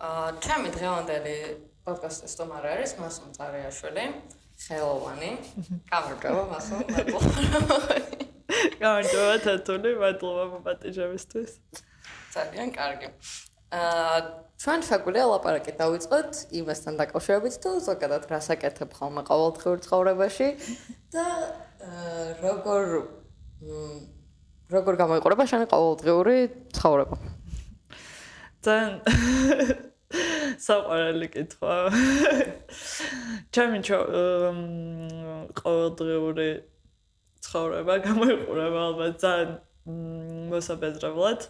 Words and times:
აა 0.00 0.30
ჩემი 0.44 0.68
დღევანდელი 0.74 1.36
პოდკასტის 1.86 2.34
სტუმარი 2.34 2.68
არის 2.74 2.92
მასონ 2.98 3.34
წარეაშვილი, 3.36 4.04
ხელოვანი. 4.64 5.30
გამარჯობა 5.90 6.44
მასონ, 6.52 6.80
მადლობა. 6.94 7.98
გამარჯობა 8.82 9.36
თათული, 9.46 9.90
მადლობა 10.02 10.44
მოპატიჟებისთვის. 10.54 11.50
ძალიან 12.34 12.68
კარგი. 12.78 13.08
აა 13.74 14.18
ჩვენ 14.64 14.80
შეგვიძლია 14.88 15.24
ლაპარაკი 15.28 15.72
დავიწყოთ 15.78 16.30
იმასთან 16.58 16.94
დაკავშირებით 17.00 17.54
თუ 17.64 17.70
ზოგადად 17.84 18.28
რას 18.30 18.48
აკეთებ 18.54 18.90
ხოლმე 18.96 19.22
ყოველდღიურ 19.28 19.78
ცხოვრებაში 19.86 20.48
და 21.14 21.26
როგორ 22.44 22.84
როგორ 24.74 24.94
გამოიყურება 25.02 25.44
შენი 25.50 25.66
ყოველდღიური 25.74 26.36
ცხოვრება? 26.78 27.16
ძალიან 28.64 28.92
საყვარელი 30.66 31.28
კითხვა. 31.34 31.76
ჩემი 33.54 33.78
ყოველდღიური 35.60 36.50
ცხოვრება 37.44 37.94
გამოიყურება 38.08 38.84
ალბათ 38.88 39.14
ძალიან 39.24 39.54
მოსაბეზრებლად. 39.84 41.40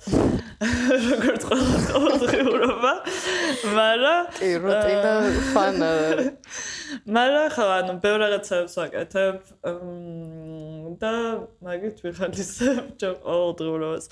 როგორც 1.10 1.44
ყველა 1.50 1.78
ყოველდღიურობა. 1.90 2.92
მაგრამ 3.76 4.32
კი 4.38 4.50
რუტინა 4.64 5.12
ფანა 5.54 5.90
მაგრამ 7.14 7.46
ხო 7.54 7.66
ანუ 7.76 7.94
ბევრ 8.02 8.18
რაღაცებს 8.24 8.74
ვაკეთებ 8.80 9.36
და 10.98 11.14
მაგით 11.62 12.02
ვიხალისებ 12.06 12.82
ჯერ 12.98 13.14
ყოველდღიურობას. 13.22 14.04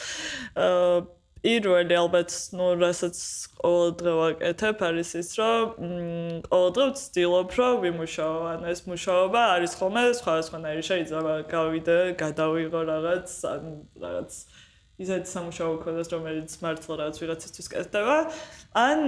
აა 0.54 1.21
პირველი 1.42 1.96
ალბათ 1.98 2.32
ნუ 2.54 2.66
რასაც 2.78 3.18
ყოველდღე 3.58 4.12
ვაკეთებ 4.18 4.82
არის 4.88 5.10
ის 5.18 5.30
რომ 5.40 5.72
ყოველდღე 6.46 6.84
ვცდილობ 6.94 7.56
რომ 7.58 7.74
ვიმუშაო. 7.82 8.36
ანუ 8.52 8.66
ეს 8.70 8.80
მუშაობა 8.86 9.42
არის 9.58 9.72
ხოლმე 9.80 10.02
სხვადასხვანაირი. 10.22 10.82
შეიძლება 10.90 11.34
გავიდე 11.50 11.98
გადავიღო 12.22 12.80
რაღაც 12.92 13.28
ან 13.50 13.62
რაღაც 13.98 14.30
ისეთ 15.02 15.24
სამუშაო 15.34 15.72
ქონდეს 15.82 16.08
რომელიც 16.14 16.50
მართლა 16.62 16.94
რაღაც 17.02 17.16
ვიღაცისთვის 17.18 17.66
კეთდება. 17.74 18.16
ან 18.78 19.00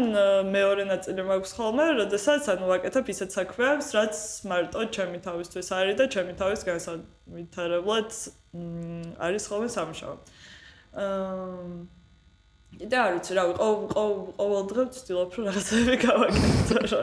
მეორე 0.50 0.84
ნაწილი 0.90 1.22
მაქვს 1.30 1.52
ხოლმე 1.54 1.86
როდესაც 2.02 2.42
ანუ 2.50 2.66
ვაკეთებ 2.66 3.04
ისეთ 3.14 3.30
საქმეებს 3.38 3.86
რაც 3.94 4.14
მარტო 4.50 4.80
ჩემი 4.90 5.18
თავისთვის 5.22 5.68
არის 5.78 5.94
და 6.02 6.04
ჩემი 6.10 6.32
თავის 6.34 6.60
განსაკუთრებით 6.66 8.10
არის 9.22 9.44
ხოლმე 9.50 9.68
სამუშაო. 9.78 10.14
აა 10.98 12.02
და 12.74 12.98
არ 13.06 13.12
ვიცი, 13.14 13.32
რავი, 13.38 13.52
ყოველ 14.34 14.64
დღე 14.70 14.84
ვცდილობ 14.90 15.30
რომ 15.38 15.44
რაღაცები 15.48 15.94
გავაკეთო 16.04 16.80
რა. 16.90 17.02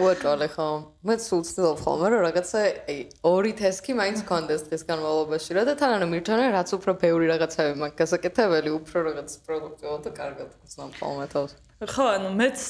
უაჭალე 0.00 0.48
ხო? 0.54 0.68
მე 1.04 1.14
სულ 1.20 1.40
ვცდილობ 1.44 1.78
ხოლმე 1.84 2.06
რომ 2.14 2.20
რაღაცა 2.24 2.60
აი 2.88 2.98
ორი 3.28 3.52
თესკი 3.60 3.92
მაინც 4.00 4.24
კონდეს 4.24 4.64
დღის 4.68 4.82
განმავლობაში 4.88 5.50
რა 5.58 5.62
და 5.68 5.74
თან 5.76 5.90
ანუ 6.00 6.06
მირჩანე 6.14 6.46
რაც 6.56 6.68
უფრო 6.80 6.92
ბევრი 7.04 7.26
რაღაცები 7.34 7.74
მაქვს 7.84 7.98
გასაკეთებელი, 8.00 8.70
უფრო 8.80 8.98
რაღაც 9.08 9.30
პროდუქტიულად 9.44 10.02
და 10.08 10.10
კარგად 10.16 10.48
გწნო 10.64 10.84
ხოლმე 10.96 11.26
თავს. 11.34 11.52
ხო, 11.82 12.04
ანუ 12.14 12.28
მეც 12.38 12.60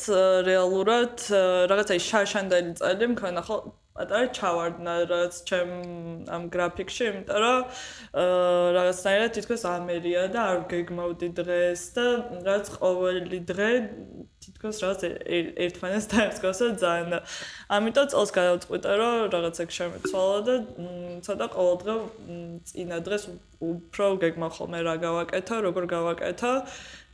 რეალურად 0.49 1.25
რაღაცა 1.71 1.97
შაშანდელი 2.09 2.73
წელი 2.81 3.09
მქონა 3.13 3.43
ხო 3.45 3.57
პატარა 3.95 4.31
ჩავარდნა 4.37 4.95
რაც 5.11 5.35
ჩემ 5.49 5.73
ამ 6.35 6.47
გრაფიკში, 6.55 7.05
იმიტომ 7.11 7.39
რომ 7.45 7.61
რაღაცნაირად 8.77 9.35
თითქოს 9.37 9.65
ამერია 9.71 10.25
და 10.35 10.41
არ 10.55 10.61
გეგმავდი 10.73 11.29
დღეს 11.39 11.83
და 11.95 12.07
რაც 12.49 12.73
ყოველი 12.81 13.41
დღე 13.53 13.71
თითქოს 14.45 14.77
რაღაც 14.85 15.01
ერთმანეთს 15.65 16.07
დაემსგავსა 16.13 16.67
ძალიან. 16.85 17.21
ამიტომ 17.77 18.07
წელს 18.13 18.31
გადავწყვიტე 18.39 18.93
რომ 19.01 19.15
რაღაცა 19.35 19.65
შემეცვალა 19.79 20.39
და 20.49 20.55
ცოტა 21.25 21.47
ყოველ 21.57 21.77
დღე 21.83 21.95
წინა 22.69 22.99
დღეს 23.09 23.25
უფრო 23.65 24.07
გეგმა 24.25 24.49
ხოლმე 24.57 24.81
რა 24.85 24.95
გავაკეთო, 25.07 25.57
როგორ 25.67 25.85
გავაკეთო 25.95 26.53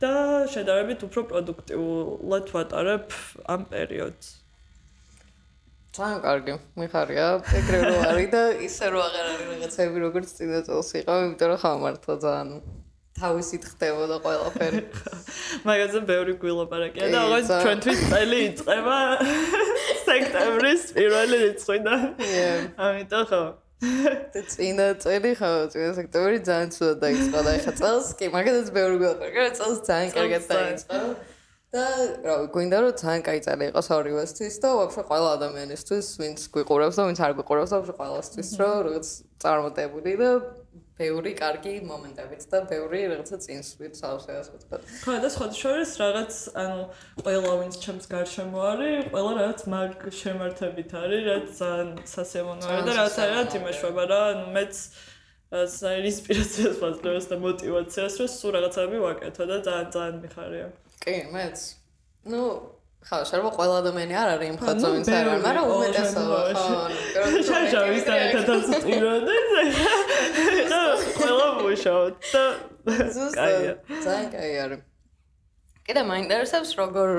და 0.03 0.11
შედარებით 0.53 0.99
უფრო 1.07 1.21
პროდუქტიულად 1.31 2.45
ვატარებ 2.55 3.05
ამ 3.47 3.61
პერიოდს. 3.71 4.27
ძალიან 5.91 6.19
კარგი, 6.23 6.53
მიხარია, 6.79 7.27
ეგრე 7.59 7.79
რო 7.83 7.95
არის 8.09 8.27
და 8.31 8.43
ისე 8.63 8.85
რო 8.95 8.99
აღარ 9.07 9.25
არის 9.31 9.47
რაღაცები 9.51 9.97
როგორც 10.07 10.27
წინა 10.37 10.59
წელს 10.67 10.89
იყო, 11.03 11.13
იმიტომ 11.23 11.47
რომ 11.51 11.59
ხა 11.63 11.71
მართლა 11.83 12.15
ძალიან 12.25 12.47
თავისით 13.21 13.63
ხდებოდა 13.71 14.17
ყველაფერი. 14.25 14.81
მაგაზე 15.69 15.99
ბევრი 16.09 16.33
გვილაპარაკია 16.41 17.09
და 17.13 17.23
აღარ 17.25 17.43
ჩვენთვის 17.65 17.99
წელი 18.11 18.39
იწყება. 18.49 18.99
სექტემბრის 20.09 20.83
პირველი 20.97 21.41
რიცხვიდან. 21.45 22.07
ამიტომ 22.87 23.25
ხო. 23.31 23.43
და 23.81 24.41
წინა 24.45 24.87
წელი 25.01 25.31
ხო 25.41 25.51
წინა 25.73 25.91
სექტემბერი 25.97 26.39
ძალიან 26.45 26.69
ცუდად 26.75 26.97
დაიწყო 27.01 27.39
და 27.47 27.51
ეხა 27.57 27.71
წელს 27.81 28.07
კი 28.19 28.25
მაგალითად 28.35 28.73
ბევრი 28.77 28.97
გველაპარაკა 29.01 29.45
წელს 29.57 29.79
ძალიან 29.89 30.11
კარგად 30.17 30.43
დაიწყო. 30.51 30.99
და 31.71 31.83
რა 32.27 32.33
ვიცი 32.43 32.51
გვინდა 32.51 32.77
რომ 32.83 32.93
ძალიან 32.99 33.21
კაი 33.25 33.39
წელი 33.47 33.63
იყოს 33.71 33.87
ორივესთვის 33.95 34.55
და 34.59 34.69
ვაფშე 34.75 35.03
ყველა 35.07 35.29
ადამიანისთვის 35.37 36.07
ვინც 36.19 36.39
გვიყურებს 36.51 36.95
და 36.99 37.03
ვინც 37.07 37.19
არ 37.23 37.33
გვიყურებს 37.39 37.71
და 37.71 37.77
ვაფშე 37.79 37.95
ყველასთვის 37.99 38.49
mm-hmm. 38.51 38.61
რომ 38.61 38.75
რაღაც 38.87 39.07
წარმატებული 39.43 40.11
და 40.19 40.29
ბევრი 41.01 41.31
კარგი 41.41 41.73
მომენტებით 41.89 42.41
და 42.51 42.59
ბევრი 42.71 42.99
რაღაცა 43.11 43.37
წინსვლით 43.45 43.93
სავსე 44.01 44.33
ასე 44.39 44.51
ვთქვათ. 44.55 44.81
ხო 45.03 45.15
და 45.25 45.29
სხვა 45.35 45.47
შორის 45.61 45.91
რაღაც 46.01 46.33
ანუ 46.63 46.79
ყველა 47.25 47.53
ვინც 47.61 47.75
ჩემს 47.83 48.05
გარშემო 48.13 48.59
არის, 48.71 49.09
ყველა 49.13 49.31
რაღაც 49.41 49.61
მაგ 49.73 49.91
შემართებით 50.21 50.91
არის, 51.01 51.21
რაც 51.31 51.47
ძალიან 51.61 51.89
სასიამოვნო 52.13 52.65
არის 52.71 52.85
და 52.89 52.93
რაც 53.01 53.15
არად 53.25 53.49
იმეშვება 53.61 54.03
რა, 54.11 54.21
ანუ 54.31 54.45
მეც 54.57 54.75
აი 55.51 55.97
ინსპირაციას 56.07 56.77
ვაძლევს 56.79 57.25
და 57.27 57.35
мотиваციას, 57.43 58.13
რომ 58.21 58.29
სულ 58.31 58.51
რაღაცები 58.55 58.97
ვაკეთო 59.03 59.43
და 59.51 59.57
ძალიან 59.67 59.89
ძალიან 59.95 60.15
მიხარია. 60.23 60.67
კი, 61.03 61.15
მეც. 61.33 61.57
ну 62.31 62.41
ხა, 63.01 63.17
შეიძლება 63.27 63.51
ყველა 63.57 63.75
ადამიანი 63.81 64.13
არ 64.21 64.27
არის 64.35 64.47
იმ 64.51 64.57
ხალხო, 64.61 64.87
ვინც 64.93 65.07
არ 65.09 65.25
არის, 65.31 65.41
მაგრამ 65.47 65.65
უმეტესობა 65.75 66.39
ხო. 66.61 66.75
შაშავის 67.49 68.03
საერთოდ 68.07 68.63
წიროდი. 68.83 69.35
ხა, 70.71 70.83
ყველა 71.17 71.47
მუშაობ 71.61 72.13
და 72.31 72.43
კაია. 73.37 73.73
ძალიან 74.05 74.27
კაი 74.35 74.53
არის. 74.63 74.79
კიდე 75.81 76.01
მაინტერესებს 76.11 76.71
როგორ 76.81 77.09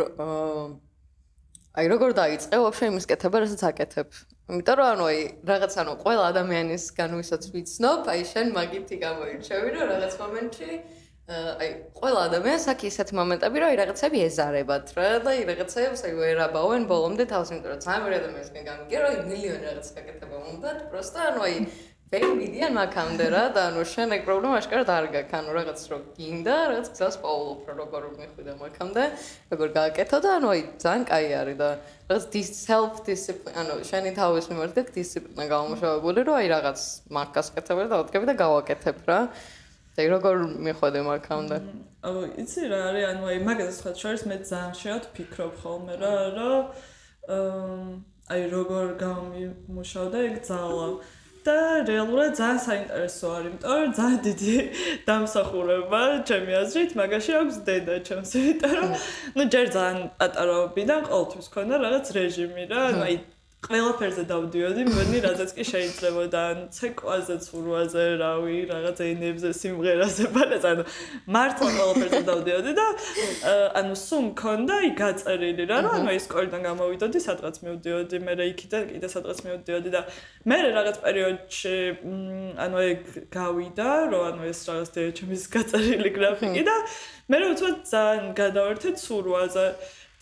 აი 1.73 1.87
როგორ 1.89 2.11
დაიწყე 2.13 2.57
ვაფშე 2.63 2.85
იმის 2.93 3.07
კეთება, 3.09 3.37
რასაც 3.43 3.63
აკეთებ. 3.65 4.09
იმიტომ 4.53 4.77
რომ 4.77 4.89
ანუ 4.93 5.05
აი 5.09 5.21
რაღაც 5.51 5.73
ანუ 5.81 5.93
ყველა 6.05 6.23
ადამიანისგან 6.33 7.11
ვისაც 7.17 7.43
ვიცნობ, 7.53 8.01
აი 8.13 8.21
შენ 8.33 8.47
მაგითი 8.53 8.97
გამოირჩევი, 9.03 9.69
რომ 9.73 9.85
რაღაც 9.93 10.13
მომენტში 10.21 10.71
აი 11.33 11.69
ყველა 11.97 12.21
ადამიანს 12.29 12.65
აქვს 12.73 12.87
ისეთ 12.89 13.09
მომენტები, 13.19 13.63
რომ 13.63 13.69
აი 13.73 13.77
რაღაცები 13.83 14.19
ეზარებათ 14.27 14.93
რა 14.97 15.09
და 15.25 15.31
აი 15.33 15.47
რაღაცებს 15.51 16.03
აი 16.09 16.13
ვერაბაუენ 16.19 16.83
ბოლომდე 16.91 17.25
თავს, 17.33 17.49
იმიტომ 17.53 17.71
რომ 17.73 17.81
ძალიან 17.87 18.19
ადამიანისგან 18.19 18.63
გამიგე, 18.69 18.97
რომ 19.03 19.09
აი 19.13 19.19
მილიონი 19.31 19.65
რაღაც 19.71 19.89
გაკეთება 19.97 20.37
უნდა, 20.53 20.71
პროსტა 20.93 21.21
ანუ 21.31 21.41
აი 21.47 21.57
ვერ 22.13 22.25
მიდიან 22.37 22.75
მაგამდე 22.77 23.27
რა 23.33 23.45
და 23.57 23.61
ანუ 23.73 23.83
შენ 23.89 24.11
ეგ 24.13 24.25
პრობლემა 24.29 24.57
აშკარად 24.61 24.89
არ 24.93 25.07
გაქვს, 25.15 25.37
ანუ 25.39 25.53
რაღაც 25.57 25.81
რო 25.89 25.99
გინდა, 26.13 26.57
რაღაც 26.69 26.89
გზას 26.93 27.17
პოულობ 27.23 27.63
რო 27.65 27.75
როგორ 27.79 28.03
მიხვიდა 28.21 28.53
მაგამდე, 28.61 29.05
როგორ 29.49 29.69
გააკეთო 29.79 30.19
და 30.21 30.29
ანუ 30.37 30.49
აი 30.53 30.61
ძალიან 30.85 31.03
კაი 31.09 31.33
არის 31.41 31.57
და 31.57 31.69
რაღაც 32.13 32.25
this 32.37 32.49
self 32.53 33.01
discipline, 33.09 33.57
ანუ 33.57 33.73
შენი 33.89 34.11
თავის 34.21 34.45
მიმართ 34.53 34.73
გაქვს 34.77 34.93
დისციპლინა 35.01 35.45
გამომშავებული, 35.57 36.21
რომ 36.29 36.37
აი 36.37 36.47
რაღაც 36.53 36.81
მაგას 37.17 37.49
კეთებ 37.57 37.79
და 37.89 37.97
ოდგები 38.05 38.25
და 38.29 38.35
გავაკეთებ 38.45 38.99
რა. 39.09 39.21
და 39.97 40.05
როგორ 40.09 40.37
მიხვდე 40.65 41.01
მაგამდე? 41.05 41.57
აუ, 42.09 42.21
იცი 42.43 42.63
რა 42.73 42.79
არის, 42.89 43.05
ანუ 43.13 43.25
აი 43.29 43.39
მაგაზე 43.49 43.73
სხვა 43.79 43.91
შორის 44.03 44.23
მე 44.31 44.37
ძალიან 44.51 44.73
შეოთ 44.83 45.05
ფიქრობ 45.17 45.53
ხოლმე 45.63 45.95
რა, 46.03 46.15
რომ 46.37 46.63
აი 48.33 48.43
როგორ 48.57 48.87
გამიმუშავდა 49.03 50.19
ეგ 50.29 50.37
ძალა. 50.49 50.87
და 51.43 51.83
რეალურად 51.91 52.37
ძალიან 52.39 52.59
საინტერესო 52.63 53.27
არის, 53.37 53.47
იმიტომ 53.51 53.79
რომ 53.83 53.93
ძალიან 53.99 54.19
დიდი 54.27 54.53
დამსახურება 55.09 56.03
ჩემი 56.29 56.53
აზრით, 56.63 56.91
მაგაში 57.01 57.33
აქვს 57.39 57.57
დედა 57.67 57.97
ჩემს, 58.07 58.31
იმიტომ 58.39 58.73
რომ 58.79 58.91
ნუ 59.37 59.45
ჯერ 59.55 59.67
ძალიან 59.77 59.99
პატარაობიდან 60.23 61.01
ყოველთვის 61.11 61.47
ქონდა 61.55 61.75
რაღაც 61.83 62.07
რეჟიმი 62.19 62.65
რა, 62.71 62.83
აი 63.07 63.15
ყველაფერზე 63.63 64.23
დავდიოდი, 64.27 64.85
მგონი 64.91 65.19
რადგან 65.23 65.51
კი 65.55 65.65
შეიძლება 65.71 66.23
და 66.35 66.43
ცეკვაზე, 66.75 67.37
ცურვაზე, 67.47 68.05
რავი, 68.19 68.57
რაღაც 68.73 68.99
ენებზე, 69.07 69.51
სიმღერაზე, 69.55 70.25
ბალეთ, 70.35 70.65
ანუ 70.71 70.85
მართლა 71.37 71.69
ყველაფერზე 71.77 72.21
დავდიოდი 72.27 72.73
და 72.81 72.87
ანუ 73.79 73.95
სულ 74.03 74.23
მქონდა 74.33 74.81
აი 74.83 74.91
გაწერილი 74.99 75.65
რა, 75.71 75.79
რომ 75.87 76.11
აი 76.11 76.19
სკოლიდან 76.27 76.67
გამოვიდოდი, 76.67 77.19
სადღაც 77.23 77.57
მივდიოდი, 77.63 78.17
მე 78.27 78.33
რა 78.43 78.45
იქიდან 78.51 78.83
კიდე 78.91 79.09
სადღაც 79.15 79.39
მივდიოდი 79.47 79.91
და 79.95 80.03
მე 80.51 80.57
რაღაც 80.75 80.97
პერიოდში 81.07 81.77
ანუ 82.67 82.79
ეგ 82.91 83.01
გავიდა, 83.31 83.91
რომ 84.11 84.23
ანუ 84.33 84.43
ეს 84.51 84.61
რაღაც 84.67 84.91
ჩემის 85.23 85.43
გაწერილი 85.55 86.11
გრაფიკი 86.19 86.63
და 86.67 86.77
მე 87.31 87.39
უცბად 87.55 87.77
ძალიან 87.89 88.33
გადავერთე 88.37 88.91
ცურვაზე 88.99 89.67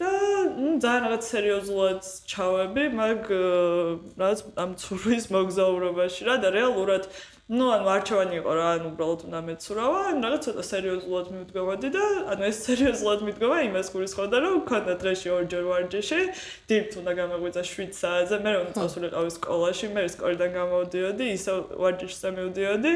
და 0.00 0.12
ნუ 0.61 0.70
ძალიან 0.85 1.02
რაღაც 1.06 1.29
სერიოზულად 1.32 2.00
ჩავები 2.32 2.85
მაგ 3.00 3.20
რაღაც 4.20 4.41
ამ 4.64 4.70
ცურვის 4.85 5.29
მოგზაურობაში 5.37 6.31
რა 6.31 6.35
და 6.44 6.49
რეალურად 6.56 7.12
ну, 7.50 7.67
ანუ 7.75 7.88
არჩევანი 7.91 8.37
იყო 8.38 8.52
რა, 8.55 8.67
ანუ 8.79 8.91
უბრალოდ 8.94 9.23
უნდა 9.26 9.38
მეცურავა, 9.43 10.00
ან 10.11 10.20
რაღაც 10.23 10.44
ცოტა 10.47 10.64
სერიოზულად 10.69 11.31
მივდგომადი 11.35 11.88
და 11.97 12.05
ანუ 12.31 12.47
ეს 12.47 12.61
სერიოზულად 12.67 13.25
მიდგომა 13.26 13.58
იმას 13.67 13.91
გულისხმობდა, 13.91 14.37
რომ 14.44 14.61
ქონდა 14.70 14.94
დღეში 15.02 15.32
ორჯერ 15.35 15.64
ვარჯიში, 15.67 16.20
დილით 16.70 16.94
უნდა 17.03 17.12
გამაგვიძა 17.19 17.62
7 17.75 17.99
საათზე, 17.99 18.37
მე 18.46 18.50
რომ 18.55 18.69
წასულიყავი 18.79 19.31
სკოლაში, 19.35 19.87
მე 19.99 20.03
სკოლიდან 20.14 20.50
გამოვდიოდი, 20.61 21.25
ისე 21.35 21.53
ვარჯიშზე 21.82 22.29
მივდიოდი, 22.38 22.93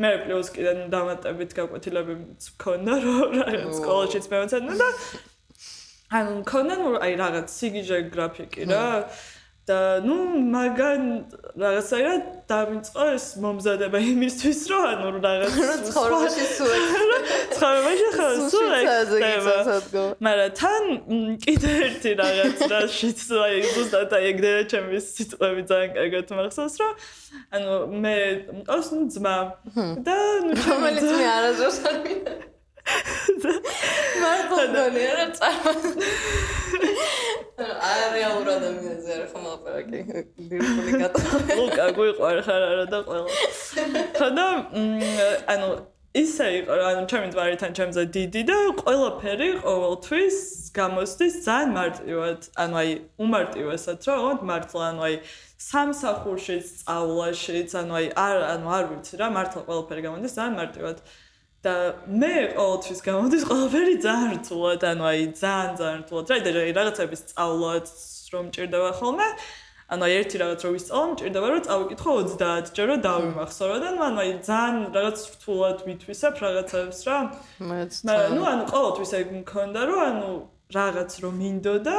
მე 0.00 0.10
პლუს 0.24 0.48
კიდე 0.56 0.72
დამატებით 0.88 1.50
გაკვეთილები 1.60 2.14
მქონდა, 2.24 2.92
რომ 3.04 3.28
რაღაც 3.44 3.72
სკოლაშიც 3.76 4.24
მევცადნა 4.32 4.72
და 4.80 4.88
ანუ 6.08 6.30
მქონდა 6.40 6.74
ნუ 6.80 6.90
აი 7.04 7.12
რაღაც 7.20 7.46
სიგიჟე 7.58 7.98
გრაფიკი 8.14 8.62
რა. 8.72 8.84
და 9.68 10.00
ნუ 10.00 10.16
მაგან 10.48 11.02
რაღაცაა 11.60 12.12
დამიწყო 12.48 13.04
ეს 13.16 13.26
მომზადება 13.44 14.00
იმისთვის 14.12 14.60
რომ 14.72 14.84
ანუ 14.92 15.08
რაღაც 15.26 15.52
ცხოვრებაში 15.88 16.44
სულ 16.56 16.72
ცხოვრებაში 17.56 18.08
ხო 18.16 18.28
სულ 18.54 18.72
ექცევა 18.78 19.56
მაგრამ 20.24 20.56
თან 20.60 20.84
კიდე 21.44 21.72
ერთი 21.84 22.16
რაღაც 22.22 22.58
რა 22.72 22.80
შეიძლება 22.96 23.46
ზუსტად 23.76 24.16
აი 24.18 24.28
ეგრე 24.32 24.52
ჩემი 24.72 25.04
სიტყვები 25.12 25.62
ძალიან 25.72 25.90
კარგად 26.00 26.36
მახსოვს 26.40 26.76
რომ 26.80 26.92
ანუ 27.58 27.74
მე 28.06 28.16
მყავს 28.62 28.88
ნუ 28.96 29.02
ძმა. 29.18 29.36
და 30.08 30.16
ნუ 30.48 30.52
რომელიც 30.64 31.10
მე 31.12 31.26
არასდროს 31.36 31.78
არ 31.92 31.96
მინდა 32.06 32.32
მარტო 34.22 34.62
გონია 34.74 35.12
რა 35.18 35.26
წავა. 35.38 35.72
არეალურ 37.58 38.48
ადამიანზე 38.54 39.10
არ 39.18 39.24
ხომ 39.32 39.44
აპარაკი 39.52 40.00
ლირიკული 40.48 40.92
გატანა 41.02 41.58
ლუკა 41.58 41.86
გვიყვარ 41.98 42.40
ხარ 42.46 42.62
არა 42.70 42.86
და 42.92 42.98
ყველა. 43.08 43.28
ხოდა 44.18 44.46
ანუ 45.54 45.68
ისე 46.18 46.46
იყო 46.58 46.72
რა 46.78 46.86
ანუ 46.92 47.02
ჩემი 47.10 47.26
ძმართან 47.34 47.72
ჩემზე 47.78 48.02
დიდი 48.16 48.42
და 48.50 48.58
ყველაფერი 48.82 49.48
ყოველთვის 49.64 50.36
გამოსდის 50.78 51.34
ძალიან 51.46 51.70
მარტივად. 51.78 52.38
ანუ 52.62 52.74
აი 52.82 52.90
უმარტივესად 53.24 53.98
რა 54.08 54.14
ოღონდ 54.22 54.42
მართლა 54.50 54.82
ანუ 54.90 55.02
აი 55.08 55.14
სამსახურში 55.68 56.56
სწავლაშიც 56.70 57.70
ანუ 57.82 57.92
აი 58.00 58.06
არ 58.26 58.36
ანუ 58.54 58.68
არ 58.78 58.84
ვიცი 58.90 59.14
რა 59.20 59.28
მართლა 59.36 59.60
ყველაფერი 59.68 60.02
გამოდის 60.06 60.36
ძალიან 60.38 60.54
მარტივად 60.62 60.98
და 61.66 61.74
მე 62.06 62.34
ყოველთვის 62.54 63.00
გამოდის 63.02 63.44
ყველაფერი 63.50 63.94
ძალიან 64.04 64.34
რთულად, 64.38 64.80
ანუ 64.90 65.04
აი 65.10 65.22
ძალიან 65.42 65.72
ძალიან 65.80 66.00
რთულად. 66.06 66.26
რა 66.54 66.62
იდა 66.70 66.80
რაღაცების 66.86 67.20
სწავლაც 67.24 67.88
რომ 68.32 68.44
ჭირდება 68.54 68.90
ხოლმე. 68.98 69.28
ანუ 69.88 70.02
აი 70.04 70.12
ერთი 70.20 70.36
რაღაც 70.42 70.60
რო 70.64 70.70
ვისწავლო, 70.76 71.12
ჭირდება 71.18 71.46
რომ 71.48 71.62
წავიკითხო 71.66 72.12
30 72.36 72.66
ჯერ 72.76 72.86
რომ 72.92 73.00
დავიმახსოვრა 73.08 73.76
და 73.82 73.88
ანუ 74.06 74.18
აი 74.22 74.32
ძალიან 74.48 74.76
რაღაც 74.96 75.18
რთულად 75.34 75.78
ვითვისებ 75.88 76.34
რაღაცებს 76.44 76.98
რა. 77.08 77.18
მეც. 77.58 77.92
ნუ 78.36 78.42
ანუ 78.52 78.64
ყოველთვის 78.68 79.10
ეგ 79.18 79.26
მქონდა 79.42 79.80
რომ 79.88 80.00
ანუ 80.08 80.30
რაღაც 80.68 81.10
რომ 81.24 81.34
მინდოდა 81.42 81.98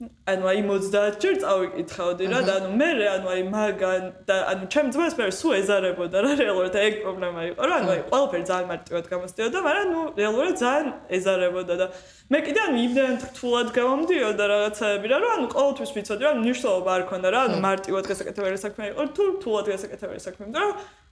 ანუ 0.00 0.46
აი 0.48 0.60
30 0.64 1.16
ჯერ 1.20 1.34
წავიკითხავდი 1.42 2.28
რა 2.32 2.38
და 2.48 2.52
ანუ 2.56 2.68
მე 2.80 2.86
ანუ 3.04 3.28
აი 3.34 3.42
მაგან 3.52 4.04
და 4.24 4.36
ანუ 4.48 4.68
ჩემ 4.72 4.86
ძმას 4.94 5.16
მე 5.18 5.26
სულ 5.28 5.52
ეზარებოდა 5.60 6.22
რა 6.24 6.30
რეალურად 6.40 6.78
ეგ 6.80 6.94
პრობლემა 7.04 7.40
იყო 7.50 7.68
რა 7.68 7.74
ანუ 7.80 7.90
აი 7.94 8.00
ყველაფერი 8.08 8.44
ძალიან 8.50 8.70
მარტივად 8.70 9.10
გამოსდიოდა 9.12 9.60
მაგრამ 9.66 9.90
ნუ 9.92 10.04
რეალურად 10.20 10.56
ძალიან 10.62 10.88
ეზარებოდა 11.20 11.74
და 11.82 11.86
მე 12.32 12.38
კიდე 12.48 12.60
ანუ 12.64 12.78
იმდენ 12.86 13.14
რთულად 13.28 13.68
გამომდიოდა 13.76 14.44
რაღაცაები 14.54 15.06
რა 15.12 15.18
რომ 15.20 15.34
ანუ 15.36 15.46
ყოველთვის 15.52 15.92
ვიცოდი 16.00 16.22
რომ 16.30 16.40
ნიშნულობა 16.48 16.90
არ 16.96 17.04
ქონდა 17.12 17.28
რა 17.36 17.40
ანუ 17.50 17.56
მარტივად 17.60 18.04
გასაკეთებელი 18.08 18.58
საქმე 18.64 18.84
იყო 18.94 19.02
თუ 19.20 19.22
რთულად 19.36 19.66
გასაკეთებელი 19.74 20.22
საქმე 20.24 20.48
და 20.56 20.64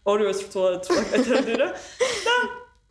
ორივეს 0.09 0.41
რთულად 0.49 0.89
ვაკეთებდი 0.89 1.55
რა. 1.61 1.69
და 2.27 2.37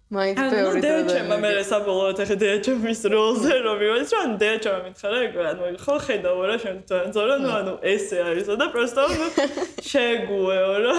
მაინც 0.08 0.38
ბევრი 0.40 0.80
და 0.80 0.92
დეჩემა 1.04 1.36
მე 1.44 1.50
საბოლოოდ 1.68 2.20
ახლა 2.24 2.36
დეჩემის 2.40 3.02
როლზე 3.12 3.56
რომ 3.66 3.76
მივეც 3.82 4.12
რომ 4.16 4.36
დეჩემა 4.40 4.80
მითხარა 4.88 5.18
ეგ 5.28 5.36
ანუ 5.52 5.72
ხო 5.84 5.96
ხედავ 6.06 6.40
რა 6.48 6.56
შენ 6.64 6.78
ზორა 7.12 7.36
ნუ 7.44 7.50
ანუ 7.58 7.74
ესე 7.92 8.22
არის 8.24 8.48
და 8.56 8.68
პროსტო 8.72 9.04
შეგუეო 9.84 10.72
რა 10.88 10.96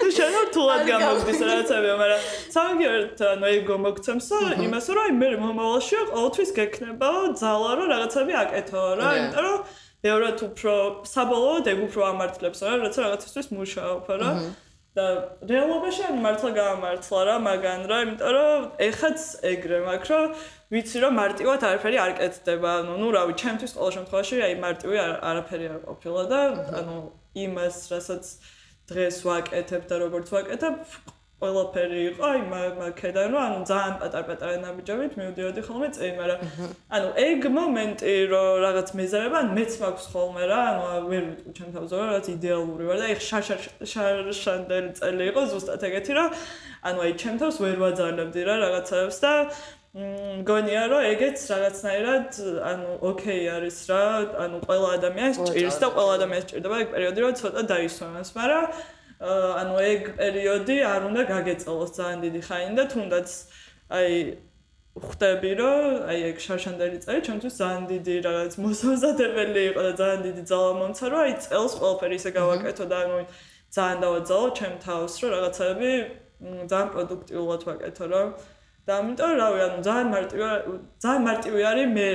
ნუ 0.00 0.08
შენ 0.16 0.32
რთულად 0.40 0.82
გამოგდის 0.88 1.40
რაღაცები 1.52 1.92
მაგრამ 2.00 2.22
სამგერთ 2.56 3.24
ანუ 3.28 3.46
ეგ 3.52 3.68
მოგცემს 3.84 4.28
იმას 4.72 4.86
რომ 4.96 5.04
აი 5.04 5.12
მე 5.20 5.30
მომავალში 5.44 5.96
ყოველთვის 6.16 6.50
გექნება 6.64 7.10
ძალა 7.44 7.70
რომ 7.76 7.86
რაღაცები 7.92 8.32
აკეთო 8.40 8.84
რა 9.04 9.08
იმიტომ 9.20 9.44
რომ 9.52 9.58
ბევრად 10.04 10.38
უფრო 10.48 10.72
საბოლოოდ 11.12 11.68
ეგ 11.76 11.78
უფრო 11.92 12.00
ამართლებს 12.12 12.60
რა 12.64 12.72
რაცა 12.88 13.00
რაღაცისთვის 13.04 13.46
მუშაობ 13.52 14.08
რა 14.20 14.30
და 14.94 15.04
რეალობაში 15.50 16.04
ან 16.06 16.20
მართლა 16.22 16.50
გამართლა 16.54 17.20
რა 17.28 17.36
მაგან 17.46 17.80
რა 17.90 17.96
იმიტომ 18.04 18.34
რომ 18.36 18.66
ეხაც 18.86 19.24
ეგრე 19.50 19.78
მაქვს 19.86 20.10
რომ 20.14 20.36
ვიცი 20.74 20.98
რომ 21.02 21.18
მარტივად 21.18 21.66
არაფერი 21.68 21.98
არ 22.04 22.12
კეთდება. 22.20 22.70
ანუ 22.82 22.94
ნუ 23.02 23.08
რავი 23.16 23.34
ჩემთვის 23.42 23.74
ყოველ 23.74 23.92
შემთხვევაში 23.96 24.36
აი 24.46 24.54
მარტივი 24.64 24.96
არაფერი 25.30 25.66
არ 25.74 25.80
ყოფილა 25.90 26.22
და 26.30 26.40
ანუ 26.78 26.96
იმას 27.44 27.76
რასაც 27.90 28.24
დღეს 28.90 29.16
ვაკეთებ 29.26 29.82
და 29.90 29.94
როგორც 30.04 30.26
ვაკეთებ 30.30 30.74
ყველაფერი 31.42 32.00
იყო 32.14 32.24
აი 32.30 32.40
მაგედან 32.78 33.34
რომ 33.34 33.42
ანუ 33.44 33.58
ძალიან 33.68 33.94
პატარ-პატარა 34.00 34.56
ნაბიჯებით 34.64 35.12
მივდიოდი 35.18 35.60
ხოლმე 35.66 35.88
წე, 35.96 36.06
მაგრამ 36.20 36.40
ანუ 36.94 37.08
ეგ 37.24 37.40
მომენტი 37.58 38.14
რომ 38.32 38.50
რაღაც 38.64 38.88
მეზარება 39.00 39.40
მეც 39.58 39.72
მაქვს 39.82 40.06
ხოლმე 40.14 40.44
რა, 40.50 40.60
ანუ 40.70 40.84
ვერ 41.10 41.22
ვიტყვი 41.28 41.52
ჩემ 41.58 41.70
თავზე 41.74 41.94
რომ 41.98 42.06
რაღაც 42.10 42.26
იდეალური 42.34 42.84
ვარ 42.88 42.98
და 43.02 43.06
აი 43.10 43.16
შარშანდელი 43.92 44.90
წელი 44.98 45.24
იყო 45.34 45.42
ზუსტად 45.52 45.82
ეგეთი 45.90 46.12
რომ 46.18 46.28
ანუ 46.88 46.98
აი 47.04 47.12
ჩემ 47.20 47.36
თავს 47.42 47.56
ვერ 47.64 47.76
ვაძალებდი 47.82 48.40
რა 48.48 48.54
რაღაცებს 48.64 49.18
და 49.24 49.32
მგონია 49.94 50.82
რომ 50.90 51.02
ეგეც 51.06 51.38
რაღაცნაირად 51.50 52.28
ანუ 52.66 52.88
ოკეი 53.10 53.44
არის 53.58 53.78
რა, 53.90 54.02
ანუ 54.42 54.56
ყველა 54.66 54.88
ადამიანს 54.98 55.36
ჭირს 55.54 55.76
და 55.82 55.88
ყველა 55.94 56.12
ადამიანს 56.18 56.46
ჭირდება 56.50 56.76
ეგ 56.82 56.88
პერიოდი 56.94 57.20
რომ 57.22 57.32
ცოტა 57.38 57.62
დაისვენოს, 57.70 58.30
მაგრამ 58.34 58.64
ანუ 59.24 59.76
ეგ 59.90 60.02
პერიოდი 60.20 60.76
არ 60.92 61.06
უნდა 61.08 61.22
გაგეწელოს 61.32 61.90
ძალიან 61.98 62.18
დიდი 62.24 62.40
ხანი 62.48 62.72
და 62.78 62.84
თუნდაც 62.92 63.28
აი 63.98 64.10
ხვდები 64.94 65.52
რომ 65.58 65.86
აი 66.10 66.18
ეგ 66.30 66.36
შარშანდელი 66.46 66.98
წელი 67.04 67.20
ჩემთვის 67.26 67.54
ძალიან 67.60 67.84
დიდი 67.92 68.14
რაღაც 68.26 68.52
მოსაზრებელი 68.64 69.62
იყო 69.70 69.80
და 69.86 69.92
ძალიან 70.00 70.20
დიდი 70.26 70.42
ძალა 70.50 70.72
მომცა 70.80 71.06
რომ 71.14 71.20
აი 71.24 71.32
წელს 71.46 71.72
ყველაფერი 71.80 72.14
ისე 72.20 72.30
გავაკეთო 72.38 72.84
და 72.92 72.98
ანუ 73.04 73.18
ძალიან 73.74 73.98
დავაძალო 74.04 74.48
ჩემ 74.58 74.74
თავს 74.86 75.12
რომ 75.22 75.30
რაღაცები 75.34 75.90
ძალიან 76.70 76.88
პროდუქტიულად 76.94 77.62
ვაკეთო 77.68 78.04
რომ 78.12 78.28
და 78.84 78.96
ამიტომ 79.00 79.30
რავი 79.40 79.60
ანუ 79.64 79.78
ძალიან 79.88 80.08
მარტივი 80.14 80.48
ძალიან 81.04 81.22
მარტივი 81.28 81.60
არის 81.72 81.86
მე 81.96 82.08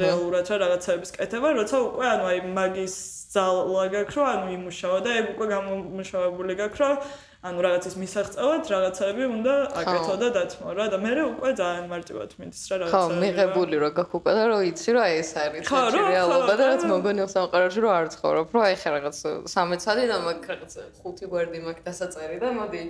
რეალურად 0.00 0.48
რაღაცების 0.62 1.10
კეთება 1.16 1.48
როცა 1.58 1.76
უკვე 1.88 2.06
ანუ 2.14 2.24
აი 2.32 2.40
მაგის 2.58 2.96
ძალა 3.34 3.84
გაქვს 3.94 4.16
რომ 4.18 4.26
ანუ 4.32 4.46
იმუშავა 4.56 4.98
და 5.04 5.10
ეგ 5.20 5.30
უკვე 5.34 5.46
გამომუშავებული 5.54 6.52
გაქვს 6.60 6.80
რომ 6.84 6.96
ანუ 7.44 7.60
რაღაცის 7.64 7.94
მისაღწევად 8.00 8.68
რაღაცები 8.72 9.24
უნდა 9.28 9.54
აკეთო 9.80 10.14
და 10.20 10.28
დათმო 10.36 10.68
რა 10.76 10.86
და 10.92 10.98
მე 11.04 11.12
უკვე 11.24 11.50
ძალიან 11.60 11.88
მარტივად 11.92 12.30
მინდის 12.40 12.62
რა 12.68 12.76
რაღაცა 12.84 13.00
ხო 13.00 13.18
მიღებული 13.24 13.80
რო 13.84 13.90
გაქვს 13.98 14.16
უკვე 14.20 14.32
და 14.38 14.44
რო 14.48 14.58
იცი 14.68 14.88
რომ 14.96 15.02
აი 15.08 15.14
ეს 15.24 15.32
არის 15.44 15.72
რეალობა 15.96 16.54
და 16.60 16.64
რაც 16.72 16.82
მოგონილ 16.92 17.28
სამყაროში 17.34 17.80
რო 17.84 17.90
არ 17.96 18.06
ცხოვრობ 18.16 18.48
რო 18.54 18.60
აი 18.68 18.76
ხა 18.80 18.88
რაღაც 18.96 19.16
13 19.56 19.84
საათი 19.84 20.04
და 20.12 20.16
მაგ 20.24 20.48
რაღაც 20.52 20.72
5 21.04 21.32
გვერდი 21.32 21.58
მაგ 21.68 21.78
დასაწერი 21.84 22.36
და 22.40 22.48
მოდი 22.60 22.82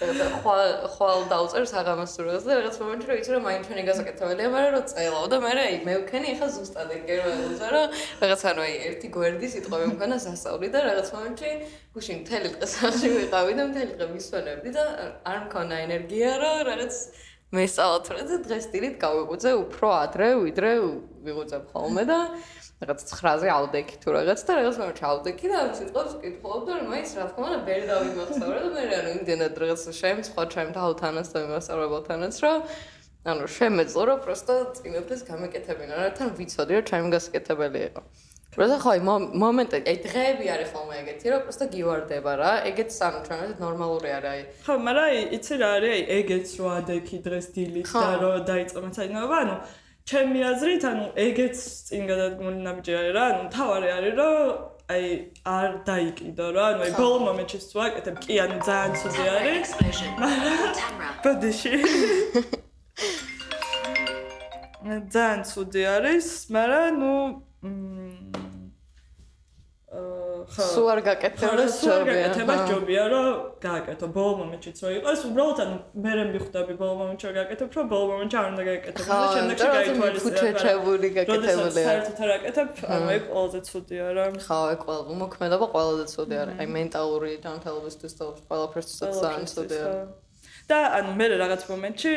ხვალ 0.00 0.70
ხვალ 0.94 1.20
დაუწერ 1.30 1.64
საღამოს 1.68 2.14
დროს 2.18 2.46
და 2.48 2.52
რაღაც 2.58 2.76
მომენტში 2.82 3.08
რომ 3.10 3.18
იცი 3.22 3.30
რომ 3.34 3.42
მაინც 3.46 3.64
ჩვენი 3.68 3.82
გასაკეთებელია, 3.88 4.48
მაგრამ 4.54 4.72
რომ 4.76 4.84
წელავ 4.92 5.24
და 5.32 5.36
მე 5.42 5.52
აი 5.62 5.76
მე 5.86 5.94
ვქენი 6.02 6.28
ახლა 6.32 6.48
ზუსტად 6.56 6.90
ეგ 6.96 7.02
გერმანულზე 7.10 7.68
რომ 7.74 7.86
რაღაც 8.22 8.42
ანუ 8.50 8.60
აი 8.66 8.74
ერთი 8.88 9.08
გვერდი 9.16 9.46
სიტყვები 9.52 9.86
მქონა 9.92 10.16
სასწაული 10.26 10.68
და 10.74 10.78
რაღაც 10.88 11.08
მომენტში 11.16 11.50
გუშინ 11.94 12.16
მთელი 12.22 12.48
დღე 12.56 12.66
სახში 12.72 13.08
ვიყავი 13.16 13.52
და 13.58 13.62
მთელი 13.68 13.92
დღე 14.00 14.06
მისვენებდი 14.16 14.70
და 14.76 14.84
არ 15.28 15.38
მქონა 15.46 15.76
ენერგია 15.86 16.30
რომ 16.42 16.56
რაღაც 16.72 16.94
მე 17.52 17.64
სწავლოთ 17.68 18.06
რა 18.16 18.22
დღეს 18.48 18.66
დილით 18.72 18.94
გავიღვიძე 18.96 19.50
უფრო 19.60 19.88
ადრე 19.92 20.28
ვიდრე 20.40 20.70
ვიღვიძებ 21.26 21.64
ხოლმე 21.68 22.04
და 22.08 22.18
რაღაც 22.82 23.04
9-ზე 23.08 23.48
ავდექი 23.56 23.96
თუ 24.02 24.14
რაღაც 24.16 24.40
და 24.48 24.56
რაღაც 24.58 24.80
მომენტში 24.82 25.04
ავდექი 25.10 25.50
და 25.52 25.56
ამ 25.62 25.70
სიტყვებს 25.78 26.16
ვკითხულობ 26.18 26.62
და 26.68 26.78
მაინც 26.90 27.10
რა 27.18 27.26
თქმა 27.30 27.46
უნდა 27.52 27.60
ვერ 27.68 27.82
დავიმახსოვრე 27.92 28.58
და 28.64 28.70
მე 28.74 28.84
რა 28.90 28.98
იმდენად 29.12 29.62
რაღაც 29.62 29.86
შემცხვა 30.00 30.44
ჩემ 30.54 30.74
თავთანაც 30.78 31.30
და 31.32 31.38
იმასწავლებელთანაც 31.46 32.34
რომ 32.42 32.58
ანუ 33.32 33.44
შემეძლო 33.56 34.02
რომ 34.10 34.18
პროსტო 34.26 34.54
წინოთეს 34.82 35.22
გამეკეთებინა 35.30 35.94
რა 36.02 36.10
თან 36.18 36.28
ვიცოდი 36.42 36.72
რომ 36.78 36.86
ჩემი 36.90 37.08
გასაკეთებელი 37.14 37.80
იყო 37.88 38.02
პროსტა 38.52 38.76
ხო, 38.84 38.92
მომენტი, 39.40 39.78
აი 39.88 39.98
დღეები 40.04 40.48
არის 40.52 40.72
ხოლმე 40.76 40.96
ეგეთი, 41.00 41.26
რომ 41.32 41.44
პროსტა 41.46 41.66
გივარდება 41.72 42.32
რა, 42.36 42.50
ეგეც 42.68 42.90
სამ 42.92 43.14
ჩვენად 43.24 43.62
ნორმალური 43.64 44.10
არის 44.12 44.28
აი. 44.32 44.42
ხო, 44.66 44.74
მაგრამ 44.88 45.06
აი 45.08 45.22
იცი 45.36 45.54
რა 45.62 45.70
არის, 45.76 45.92
აი 45.96 46.02
ეგეც 46.18 46.52
რო 46.60 46.66
ადექი 46.76 47.18
დღეს 47.24 47.46
დილით 47.56 47.88
და 47.96 48.10
რო 48.20 48.32
დაიწყო 48.52 48.82
მეცადინობა, 48.84 49.36
ანუ 49.40 49.56
ჩემი 50.08 50.40
აზრით, 50.50 50.82
ანუ 50.90 51.04
ეგეც 51.24 51.56
წინ 51.88 52.02
გადადგმული 52.10 52.58
ნაბიჯი 52.66 52.92
არის 53.00 53.12
რა, 53.16 53.24
ანუ 53.32 53.44
თავარი 53.56 53.88
არის 53.96 54.14
რომ 54.18 54.34
აი 54.92 55.04
არ 55.56 55.70
დაიკიდო 55.88 56.46
რა, 56.56 56.64
ანუ 56.72 56.80
აი 56.86 56.92
ბოლო 56.98 57.18
მომენტში 57.28 57.58
ვაკეთებ, 57.78 58.16
კი 58.24 58.34
ანუ 58.44 58.56
ძალიან 58.66 58.92
ცუდი 59.02 59.24
არის. 59.36 59.68
ბოდიში. 61.22 61.74
ძალიან 65.14 65.40
ცუდი 65.52 65.82
არის, 65.96 66.26
მაგრამ 66.50 66.92
ნუ 67.02 67.14
ხო 67.62 68.01
სულ 70.52 70.88
არ 70.92 71.00
გაკეთება 71.08 71.64
ჯობია 71.82 72.14
გაკეთება 72.22 72.54
ჯობია 72.70 73.04
რომ 73.12 73.26
გააკეთო 73.64 74.06
ბოლო 74.16 74.32
მომენტშიც 74.40 74.76
რო 74.84 74.90
იყოს 74.98 75.20
უბრალოდ 75.28 75.58
ანუ 75.64 75.76
მე 76.04 76.12
მე 76.18 76.24
მიხვდები 76.32 76.74
ბოლო 76.82 76.94
მომენტში 77.00 77.24
რომ 77.28 77.34
გააკეთებ 77.38 77.68
რომ 77.78 77.86
ბოლო 77.92 78.04
მომენტში 78.12 78.36
არ 78.42 78.46
უნდა 78.52 78.62
გააკეთო 78.68 79.02
და 79.08 79.18
შემდეგში 79.36 79.68
გაითვალისწინებ 79.76 80.36
ხო 80.36 80.42
ჩეჩებული 80.42 81.08
გაკეთებული 81.18 81.70
საერთოდ 81.88 82.18
არ 82.26 82.30
აკეთებ 82.36 82.68
ანუ 82.96 83.06
ეგ 83.16 83.22
ყველაზე 83.32 83.60
ცუდია 83.68 84.06
რა. 84.16 84.24
ხო 84.48 84.58
ეგ 84.74 84.80
ყველა 84.86 85.16
მოქმედება 85.22 85.66
ყველაზე 85.74 86.04
ცუდი 86.14 86.34
არის 86.42 86.54
აი 86.62 86.66
მენტალური 86.78 87.30
ჯანმრთელობისთვის 87.44 88.12
და 88.18 88.24
ყველაფერთვის 88.48 88.96
ძალიან 89.22 89.44
ცუდია 89.54 89.86
და 90.72 90.80
ანუ 90.98 91.12
მე 91.20 91.26
რაღაც 91.36 91.62
მომენტში 91.68 92.12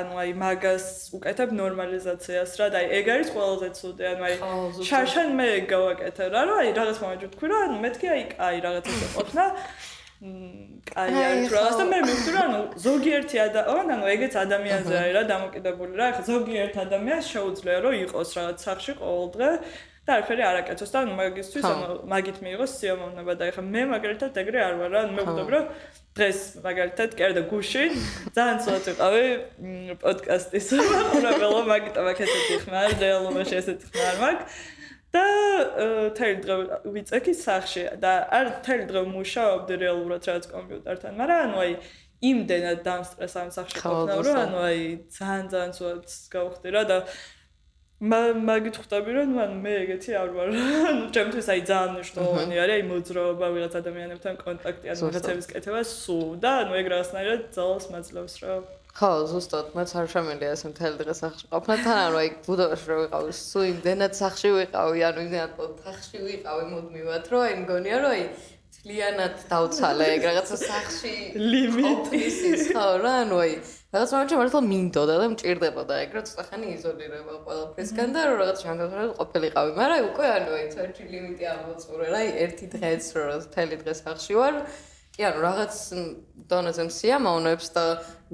ანუ 0.00 0.22
აი 0.22 0.32
მაგას 0.42 0.86
უკეთებ 1.18 1.52
ნორმალიზაციას 1.60 2.56
რა 2.60 2.66
და 2.74 2.80
აი 2.82 2.86
ეგ 3.00 3.06
არის 3.14 3.28
ყველაზე 3.36 3.68
ცუდი 3.78 4.08
ანუ 4.12 4.22
აი 4.28 4.34
შარშან 4.88 5.28
მე 5.38 5.48
გავაკეთე 5.72 6.24
რა 6.34 6.42
რომ 6.48 6.58
აი 6.62 6.72
რაღაც 6.80 6.98
მომენტში 7.04 7.28
თქვი 7.34 7.52
რა 7.52 7.58
ანუ 7.68 7.78
მეთქი 7.84 8.12
აი 8.14 8.22
კაი 8.36 8.58
რაღაცა 8.66 9.08
ყოფნა 9.16 9.46
კაი 10.18 11.14
არის 11.24 11.52
რა 11.54 11.60
და 11.78 11.84
მე 11.88 11.98
მივხვდი 12.04 12.32
რა 12.34 12.40
ანუ 12.48 12.60
ზოგიერთი 12.84 13.36
ადამიანი 13.48 13.92
ანუ 13.96 14.06
ეგეც 14.14 14.34
ადამიანზე 14.44 14.94
არის 15.00 15.14
რა 15.16 15.22
დამოკიდებული 15.32 15.92
რა 16.00 16.08
ხა 16.16 16.22
ზოგიერთ 16.28 16.74
ადამიანს 16.84 17.26
შეუძლია 17.34 17.76
რომ 17.86 17.94
იყოს 18.02 18.28
რაღაც 18.38 18.66
სახში 18.66 18.92
ყოველდღე 18.98 19.50
და 20.08 20.16
არაფერი 20.16 20.42
არ 20.48 20.58
აკეთოს 20.62 20.92
და 20.94 21.00
მაგისთვის 21.18 21.64
ანუ 21.68 21.96
მაგით 22.08 22.38
მიიღოს 22.44 22.72
სიამოვნება 22.80 23.32
და 23.36 23.48
ეხლა 23.52 23.64
მე 23.74 23.82
მაგალითად 23.92 24.40
ეგრე 24.42 24.60
არ 24.64 24.74
ვარ 24.80 24.90
რა 24.96 25.02
მე 25.12 25.22
ვხვდები 25.26 25.52
რომ 25.54 25.66
დღეს 26.16 26.40
მაგალითად 26.64 27.10
კერდა 27.18 27.42
გუში 27.52 27.84
ძალიან 28.32 28.58
ცოტა 28.64 28.80
ვიყავი 28.88 29.26
პოდკასტის 30.02 30.68
უბრალოდ 30.80 31.70
მაგით 31.72 32.00
მაგეთეთ 32.08 32.64
ხმარ 32.64 32.96
რეალობაში 33.04 33.54
ესეთ 33.60 33.86
ხმარ 33.92 34.16
მაგ. 34.24 34.38
და 35.08 35.24
თელი 36.16 36.36
დღე 36.44 36.56
ვიწექი 36.92 37.32
სახში 37.32 37.84
და 38.02 38.12
არ 38.28 38.50
თელი 38.64 38.84
დღე 38.90 39.02
მუშაობდი 39.12 39.74
რეალურად 39.84 40.28
რაღაც 40.28 40.48
კომპიუტერთან 40.52 41.16
მაგრამ 41.20 41.40
ანუ 41.48 41.62
აი 41.64 41.72
იმდენად 42.28 42.80
დამსტრესავ 42.84 43.48
სახში 43.56 43.80
ყოფნა 43.80 44.14
რომ 44.26 44.38
ანუ 44.42 44.58
აი 44.68 44.82
ძალიან 45.16 45.46
ძალიან 45.54 45.72
ცოტა 45.78 46.16
გავხდი 46.34 46.68
რა 46.76 46.82
და 46.92 46.98
მაგით 47.98 48.76
ხვდები 48.78 49.10
რომ 49.16 49.30
მან 49.34 49.54
მე 49.58 49.72
ეგეთი 49.82 50.12
არ 50.14 50.28
ვარ. 50.30 50.48
ანუ 50.54 51.06
ჩემთვის 51.10 51.46
აი 51.50 51.60
ძალიან 51.66 51.90
მნიშვნელოვანი 51.98 52.54
არის 52.62 52.74
აი 52.78 52.82
მოძრაობა 52.90 53.46
ვიღაც 53.54 53.74
ადამიანებთან 53.80 54.34
კონტაქტი 54.38 54.86
ან 54.92 54.96
რაღაცების 55.02 55.46
კეთება 55.50 55.80
სულ. 55.82 56.28
და 56.38 56.50
ანუ 56.62 56.72
ეგ 56.78 56.86
რაღაცნაირად 56.94 57.40
ძალას 57.58 57.84
მაძლევს 57.90 58.34
რა. 58.42 58.54
ხო, 58.98 59.10
ზუსტად, 59.30 59.66
მეც 59.74 59.90
არ 59.98 60.06
შემიძლია 60.14 60.50
ეს 60.54 60.62
მთელი 60.70 60.96
დღე 61.02 61.14
სახში 61.22 61.44
ყოფნა 61.50 61.74
თან 61.86 61.98
ანუ 62.06 62.16
აი 62.22 62.28
ბუდობაში 62.46 62.86
რო 62.86 62.96
ვიყავი, 63.02 63.30
სულ 63.34 63.64
იმდენად 63.72 64.12
სახში 64.14 64.48
ვიყავი, 64.58 64.98
ანუ 65.08 65.18
იმდენად 65.26 65.52
ოთახში 65.66 66.18
ვიყავი 66.22 66.64
მუდმივად, 66.70 67.24
რომ 67.30 67.40
აი 67.46 67.54
მგონია 67.62 67.96
რომ 68.02 68.14
აი 68.14 68.22
ძალიანად 68.78 69.34
დავცალე 69.50 70.06
ეგ 70.16 70.22
რაღაცა 70.28 70.56
სახში 70.62 71.14
ლიმიტის 71.34 72.38
ხო 72.70 72.86
რა 73.02 73.14
ანუ 73.26 73.36
აი 73.42 73.54
რაღაც 73.88 74.10
მომენტში 74.12 74.36
მართლა 74.36 74.60
მინდოდა 74.68 75.14
და 75.16 75.26
მჭირდებოდა 75.32 75.94
ეგ 76.04 76.10
რომ 76.16 76.24
ცოტახანი 76.28 76.66
იზოლირება 76.76 77.36
ყველაფრისგან 77.44 78.10
და 78.12 78.20
რომ 78.28 78.36
რაღაც 78.42 78.58
შემოგეძლო 78.64 79.04
ყოფილიყავი, 79.20 79.70
მაგრამ 79.78 80.08
უკვე 80.12 80.26
ანუ 80.32 80.50
აი 80.58 80.66
ცოტა 80.74 81.06
ლიმიტი 81.12 81.44
ამოწურე 81.52 82.08
რა, 82.12 82.20
ერთი 82.44 82.66
დღეც 82.74 83.04
რომ 83.16 83.46
თელი 83.54 83.76
დღე 83.80 83.94
სახში 84.02 84.34
ვარ. 84.36 84.54
კი 85.16 85.24
ანუ 85.24 85.38
რაღაც 85.40 85.74
დონეზე 86.52 86.82
მსიამოვნებს 86.88 87.66
და 87.74 87.84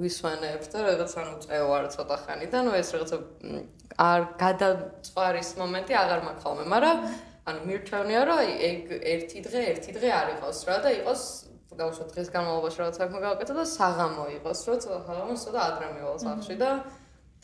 ვისვანებს 0.03 0.67
და 0.75 0.77
რაღაც 0.85 1.11
ანუ 1.23 1.35
წევარ 1.47 1.83
ცოტახანი 1.95 2.45
და 2.51 2.59
ნუ 2.67 2.71
ეს 2.75 2.89
რაღაცა 2.93 3.17
არ 3.95 4.21
გადაწვარის 4.43 5.49
მომენტი 5.55 5.93
აღარ 6.03 6.19
მაქვს 6.27 6.43
ხოლმე, 6.43 6.65
მაგრამ 6.75 6.97
ანუ 7.47 7.59
მირჩევნია 7.71 8.21
რომ 8.27 8.39
ეგ 8.69 8.81
ერთი 9.15 9.39
დღე, 9.47 9.59
ერთი 9.71 9.91
დღე 9.97 10.09
არ 10.19 10.27
იყოს 10.35 10.57
რა 10.67 10.77
და 10.83 10.89
იყოს 10.99 11.23
გავუშვა 11.73 12.05
დღეს 12.11 12.29
განმავლობაში 12.35 12.77
რაღაც 12.81 12.95
საქმე 13.01 13.19
გავაკეთე 13.25 13.53
და 13.57 13.65
საღამო 13.65 14.25
იყოს, 14.37 14.59
რომ 14.69 14.77
საღამოს 14.85 15.43
და 15.55 15.59
ადრე 15.65 15.87
მივალ 15.95 16.17
სახში 16.21 16.55
და 16.61 16.69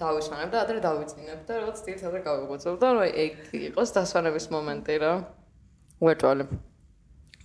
დავისვანებ 0.02 0.50
და 0.54 0.58
ადრე 0.62 0.80
დავიწინებ 0.86 1.40
და 1.48 1.54
რაღაც 1.62 1.78
თირთ 1.86 2.02
ადრე 2.10 2.22
გავიღვიძებ 2.30 2.76
და 2.82 2.88
რომ 2.96 3.04
ეგ 3.24 3.34
იყოს 3.72 3.90
დასვენების 3.98 4.46
მომენტი 4.56 4.96
რა. 5.02 5.14
უერთვალი. 6.02 6.46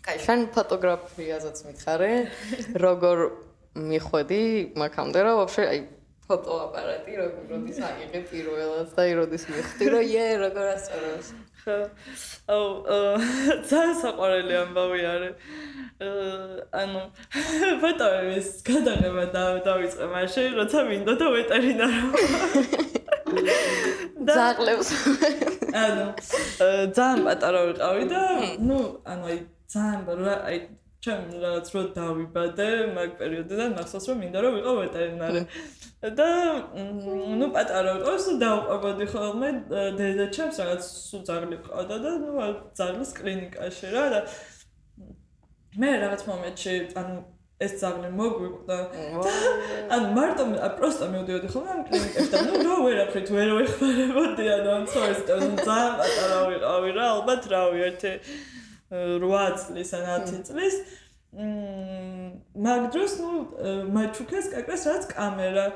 კაი, 0.06 0.18
შენ 0.26 0.40
ფოტოგრაფიაზეც 0.54 1.58
მითხარე, 1.66 2.12
როგორ 2.84 3.18
მიხვედი 3.76 4.42
მაგამდე 4.80 5.20
რა, 5.26 5.32
ვაფშე 5.40 5.64
აი 5.72 5.80
ფოტოაპარატი 6.26 7.12
როგორ 7.20 7.44
როდის 7.54 7.76
აიღე 7.86 8.20
პირველად 8.30 8.88
და 8.98 9.02
როდის 9.18 9.44
მიხდი 9.46 9.86
რომ 9.94 10.06
ე 10.22 10.24
როგორ 10.42 10.66
ასწორებს. 10.74 11.28
აუ, 11.66 12.66
ძალიან 13.66 13.94
საყვარელი 14.02 14.54
ამბავი 14.62 15.00
არის. 15.12 15.34
ანუ 16.82 17.00
ფოტოების 17.82 18.48
გადაღება 18.68 19.24
და 19.34 19.42
დავიწყე 19.66 20.06
მაშინ, 20.14 20.48
როცა 20.60 20.78
მინდო 20.90 21.12
და 21.20 21.26
ვეტერინარო. 21.34 22.06
ძაღლებს. 24.36 24.88
ანუ 25.76 26.06
ძალიან 26.96 27.20
პატარა 27.26 27.60
ვიყავი 27.68 28.04
და 28.10 28.20
ნუ 28.68 28.78
ანუ 29.12 29.24
აი 29.30 29.38
ძალიან 29.72 30.00
აი 30.48 30.58
ჩემ 31.06 31.26
რაღაც 31.38 31.68
რო 31.70 31.82
დავიბადე 31.94 32.68
მაგ 32.96 33.10
პერიოდიდან 33.20 33.74
მახსოვს 33.78 34.06
რომ 34.10 34.16
მინდა 34.22 34.40
რომ 34.42 34.54
ვიყო 34.58 34.72
ვეტერინარი. 34.78 35.42
და 36.18 36.28
ნუ 37.38 37.46
პატარა 37.54 37.92
ვიყავს 37.98 38.26
და 38.26 38.34
დავყვებოდი 38.42 39.06
ხოლმე 39.12 39.50
დედა 40.00 40.26
ჩემს 40.34 40.58
რაღაც 40.62 40.82
სულ 41.06 41.22
ძაღლი 41.28 41.56
ყავდა 41.62 41.96
და 42.02 42.10
ნუ 42.24 42.32
ძაღლის 42.80 43.10
კლინიკაში 43.18 43.86
რა 43.94 44.04
და 44.16 44.20
მე 45.78 45.90
რაღაც 46.02 46.22
მომენტში 46.26 46.74
ანუ 46.98 47.16
ეს 47.66 47.72
ძაღლი 47.80 48.10
მოგვიყვდა. 48.18 48.78
ან 49.94 50.02
მარტო 50.16 50.44
პროსტა 50.78 51.06
მივდიოდი 51.14 51.48
ხოლმე 51.54 51.70
ამ 51.76 51.82
კლინიკაში 51.86 52.28
და 52.34 52.42
ნუ 52.50 52.54
რა 52.66 52.74
ვერაფრით 52.82 53.28
ვერ 53.36 53.50
ვეხმარებოდი 53.60 54.44
ანუ 54.58 54.68
ამ 54.74 54.84
ცოეს 54.90 55.20
და 55.30 55.38
ძალიან 55.38 55.96
პატარა 56.02 56.38
ვიყავი 56.50 56.90
რა 56.98 57.06
ალბათ 57.14 57.42
რავი 57.54 57.88
ერთი 57.88 58.12
8 58.90 59.58
წლის 59.64 59.90
ან 59.98 60.06
10 60.26 60.46
წლის 60.50 60.76
მ 61.36 62.62
მაგ 62.64 62.82
დროს 62.94 63.12
ნუ 63.20 63.30
მაჩუკეს 63.92 64.46
კაკას 64.54 64.82
რაც 64.88 65.04
კამერა 65.12 65.66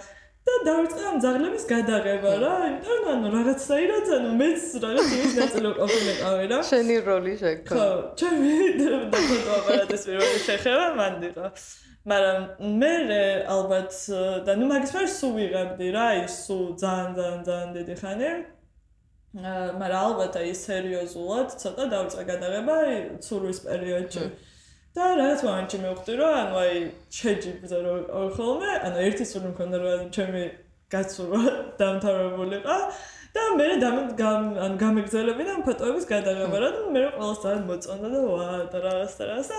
და 0.40 0.54
დავიწყე 0.66 1.02
ამ 1.10 1.16
ძაღლების 1.20 1.64
გადაღება 1.68 2.30
რა, 2.40 2.52
იმიტომ 2.68 3.00
რომ 3.00 3.08
ანუ 3.12 3.32
რაღაცაირად 3.34 4.06
ანუ 4.16 4.30
მეც 4.40 4.62
რაღაც 4.84 5.10
ის 5.16 5.34
ნაწილი 5.36 5.72
ყოფილიყავი 5.80 6.46
რა. 6.52 6.60
შენი 6.70 6.96
როლი 7.08 7.34
შეგქო. 7.42 7.74
ხო, 7.76 7.88
ჩემი 8.20 8.54
და 8.80 9.20
ფოტო 9.28 9.50
აპარატის 9.58 10.04
როლი 10.08 10.40
შეხება 10.46 10.86
მანდიყო. 11.00 11.50
მაგრამ 12.10 12.40
მე 12.80 12.94
ალბათ 13.56 13.92
და 14.48 14.52
ნუ 14.56 14.70
მაგის 14.72 14.94
ვერ 14.96 15.08
სულ 15.18 15.32
ვიღებდი 15.36 15.88
რა, 15.92 16.06
ის 16.24 16.34
სულ 16.46 16.64
ძალიან 16.80 17.10
ძალიან 17.20 17.40
ძალიან 17.48 17.70
დიდი 17.76 17.94
ხანი. 18.00 18.30
მაგრამ 19.30 19.92
ალბათ 19.94 20.36
აი 20.40 20.54
სერიოზულად 20.58 21.52
ცოტა 21.62 21.84
დავიწყე 21.92 22.24
გადაღება 22.30 22.76
ცურვის 23.26 23.60
პერიოდში. 23.66 24.24
და 24.90 25.04
რაღაც 25.14 25.42
მომენტში 25.46 25.78
მივხვდი 25.84 26.14
რომ 26.18 26.32
ანუ 26.40 26.56
აი 26.60 26.78
შეჯიბზე 27.14 27.78
რომ 27.84 28.30
ხოლმე 28.34 28.70
ანუ 28.88 28.98
ერთი 29.06 29.24
სული 29.32 29.52
მქონდა 29.52 29.78
რომ 29.82 30.00
ჩემი 30.16 30.42
გაცურვა 30.94 31.42
დამთავრებულიყო 31.80 32.78
და 33.36 33.44
მე 33.60 33.68
ანუ 33.86 34.02
გამეგზელებინა 34.82 35.54
ფოტოების 35.68 36.10
გადაღება 36.10 36.62
რა 36.64 36.70
და 36.74 36.82
მე 36.96 37.02
ყველას 37.14 37.38
ძალიან 37.46 37.62
მოწონდა 37.70 38.08
და 38.14 38.20
ვა 38.26 38.48
და 38.74 38.78
რაღაც 38.86 39.14
და 39.22 39.58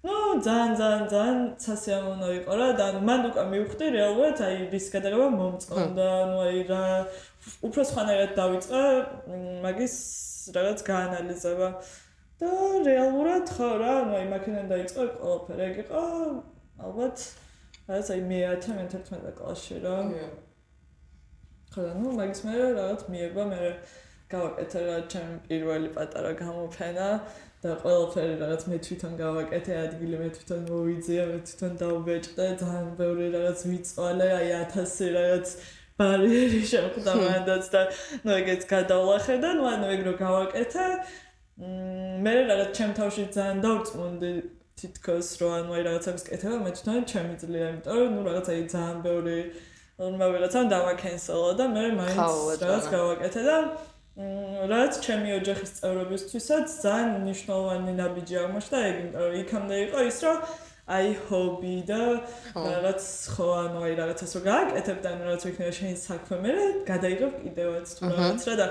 რაღაც 0.00 0.10
ნუ 0.10 0.42
ძალიან 0.44 0.70
ძალიან 0.80 1.02
ძალიან 1.12 1.38
სასიამოვნო 1.60 2.28
იყო 2.40 2.52
რა 2.56 2.68
და 2.80 2.86
მან 3.08 3.20
უკვე 3.30 3.42
მივხვდი 3.52 3.86
რეალურად 3.96 4.38
აი 4.46 4.56
რის 4.72 4.86
გადაღება 4.94 5.26
მომწონდა 5.36 6.06
ანუ 6.20 6.38
აი 6.44 6.60
რა 6.70 6.84
უფრო 7.68 7.82
სხვანაირად 7.90 8.32
დავიწყე 8.40 8.84
მაგის 9.66 9.96
რაღაც 10.56 10.78
გაანალიზება 10.88 11.68
და 12.40 12.50
რეალურად 12.88 13.52
ხო 13.52 13.68
რა, 13.80 13.92
ანუ 14.00 14.12
აი 14.16 14.26
მაქინან 14.32 14.66
დაიწყო 14.72 15.02
ყველაფერი. 15.20 15.62
ეგ 15.68 15.76
იყო 15.84 16.04
ალბათ 16.80 17.16
რაც 17.90 18.06
აი 18.14 18.20
მე 18.30 18.38
11 18.56 19.36
კლასში 19.36 19.76
რა. 19.84 19.96
ხო 21.72 21.80
და 21.84 21.92
ნუ 22.00 22.08
მაგის 22.16 22.40
მე 22.48 22.54
რაღაც 22.80 23.02
მიება 23.12 23.44
მე 23.52 23.60
გავაკეთე 24.32 24.80
რა 24.88 24.96
ჩემი 25.12 25.36
პირველი 25.44 25.88
პატარა 25.92 26.32
გამოფენა 26.40 27.08
და 27.60 27.74
ყველაფერი 27.82 28.36
რაღაც 28.40 28.62
მე 28.72 28.76
თვითონ 28.84 29.16
გავაკეთე 29.20 29.74
ადგილი 29.80 30.20
მე 30.20 30.28
თვითონ 30.36 30.60
მოვიძია 30.70 31.24
მე 31.30 31.38
თვითონ 31.48 31.74
დავბეჭდე 31.82 32.46
ძალიან 32.62 32.86
ბევრი 33.00 33.26
რაღაც 33.34 33.64
ვიწვალე 33.70 34.28
აი 34.36 34.48
1000 34.76 35.10
რაღაც 35.16 35.52
ბარიერი 36.00 36.62
შეხვდა 36.72 37.16
მანდაც 37.20 37.68
და 37.74 37.82
ნუ 38.24 38.36
ეგეც 38.40 38.64
გადავლახე 38.70 39.36
და 39.44 39.50
ნუ 39.58 39.68
ანუ 39.72 39.90
ეგ 39.96 40.00
რო 40.08 40.14
გავაკეთე 40.22 40.86
მე 42.24 42.34
რაღაც 42.48 42.70
ჩემ 42.80 42.92
თავში 42.96 43.24
ძალიან 43.36 43.60
დავწმუნდი 43.66 44.32
თითქოს 44.80 45.28
რომ 45.44 45.52
ანუ 45.60 45.76
აი 45.76 45.82
რაღაცებს 45.88 46.24
კეთება 46.30 46.58
მე 46.64 46.70
თვითონ 46.80 47.04
ჩემი 47.12 47.34
ძლია 47.44 47.66
იმიტომ 47.72 48.00
რომ 48.00 48.10
ნუ 48.16 48.22
რაღაც 48.30 48.46
აი 48.54 48.62
ძალიან 48.72 48.98
ბევრი 49.04 49.38
ნუ 50.00 50.16
რაღაცა 50.24 50.60
დავაკენსელა 50.72 51.50
და 51.60 51.64
მე 51.76 51.84
მაინც 52.00 52.64
რაღაც 52.64 52.84
გავაკეთე 52.96 53.42
და 53.44 53.56
რაც 54.70 54.98
ჩემი 55.04 55.30
ოჯახის 55.40 55.70
წევრებისთვისაც 55.80 56.72
ძალიან 56.82 57.12
მნიშვნელოვანი 57.24 57.92
ნაბიჯი 58.00 58.36
აღმოჩნდა 58.40 58.78
ეგ 58.90 58.96
რომ 59.20 59.36
იქამდე 59.42 59.76
იყო 59.86 60.00
ის 60.10 60.18
რომ 60.26 60.38
აი 60.90 61.10
ჰობი 61.26 61.76
და 61.86 62.00
რაღაც 62.54 63.02
ხო 63.34 63.46
ანუ 63.62 63.78
აი 63.86 63.94
რაღაცას 64.00 64.32
რო 64.36 64.40
გააკეთებ 64.50 64.98
და 65.04 65.10
რაღაც 65.22 65.42
ვიქნება 65.46 65.72
შენი 65.78 65.96
საქმე 66.02 66.36
მე 66.44 66.54
გადაიღებ 66.90 67.32
კიდევაც 67.44 67.86
თუ 67.96 68.02
რაღაც 68.10 68.42
რა 68.50 68.54
და 68.60 68.66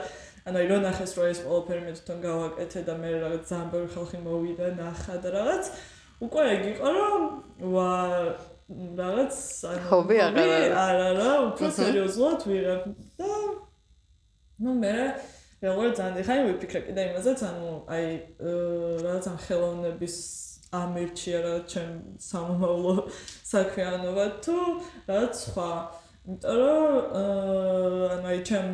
ანუ 0.49 0.57
აი 0.59 0.67
რო 0.71 0.77
ნახეს 0.83 1.11
რომ 1.15 1.31
ეს 1.31 1.39
ყველაფერი 1.47 1.81
მე 1.87 1.91
თვითონ 1.97 2.19
გავაკეთე 2.27 2.79
და 2.89 2.93
მე 2.99 3.09
რაღაც 3.23 3.43
ძალიან 3.49 3.67
ბევრი 3.73 3.89
ხალხი 3.95 4.17
მოვიდა 4.27 4.67
ნახა 4.83 5.15
და 5.23 5.29
რაღაც 5.39 5.63
უკვე 6.27 6.43
ეგ 6.53 6.63
იყო 6.75 6.89
რომ 6.99 7.23
ვა 7.73 7.91
რაღაც 8.99 9.33
ანუ 9.71 9.83
ჰობი 9.89 10.17
აღარა 10.27 10.57
არა 10.85 11.09
რა 11.17 11.31
უფრო 11.47 11.67
სერიოზულად 11.79 12.39
ვიღებ 12.51 12.83
და 13.17 13.31
ну 14.59 14.75
მე 14.83 14.95
რეალურად 15.63 15.93
ძალიან 15.99 16.27
ხაი 16.27 16.43
ვიფიქრე 16.47 16.81
კიდე 16.87 17.01
იმაზეც 17.09 17.39
ანუ 17.49 17.71
აი 17.95 18.05
რაღაც 19.05 19.25
ამ 19.31 19.37
ხელოვნების 19.45 20.15
ამერჩია 20.79 21.39
რა 21.43 21.53
ჩემ 21.71 21.93
სამომავლო 22.21 22.93
საქმიანობა 23.51 24.25
თუ 24.45 24.57
რაღაც 25.09 25.33
სხვა. 25.43 25.71
იმიტომ 26.29 26.57
რომ 26.61 26.93
ანუ 28.13 28.27
აი 28.31 28.39
ჩემ 28.49 28.67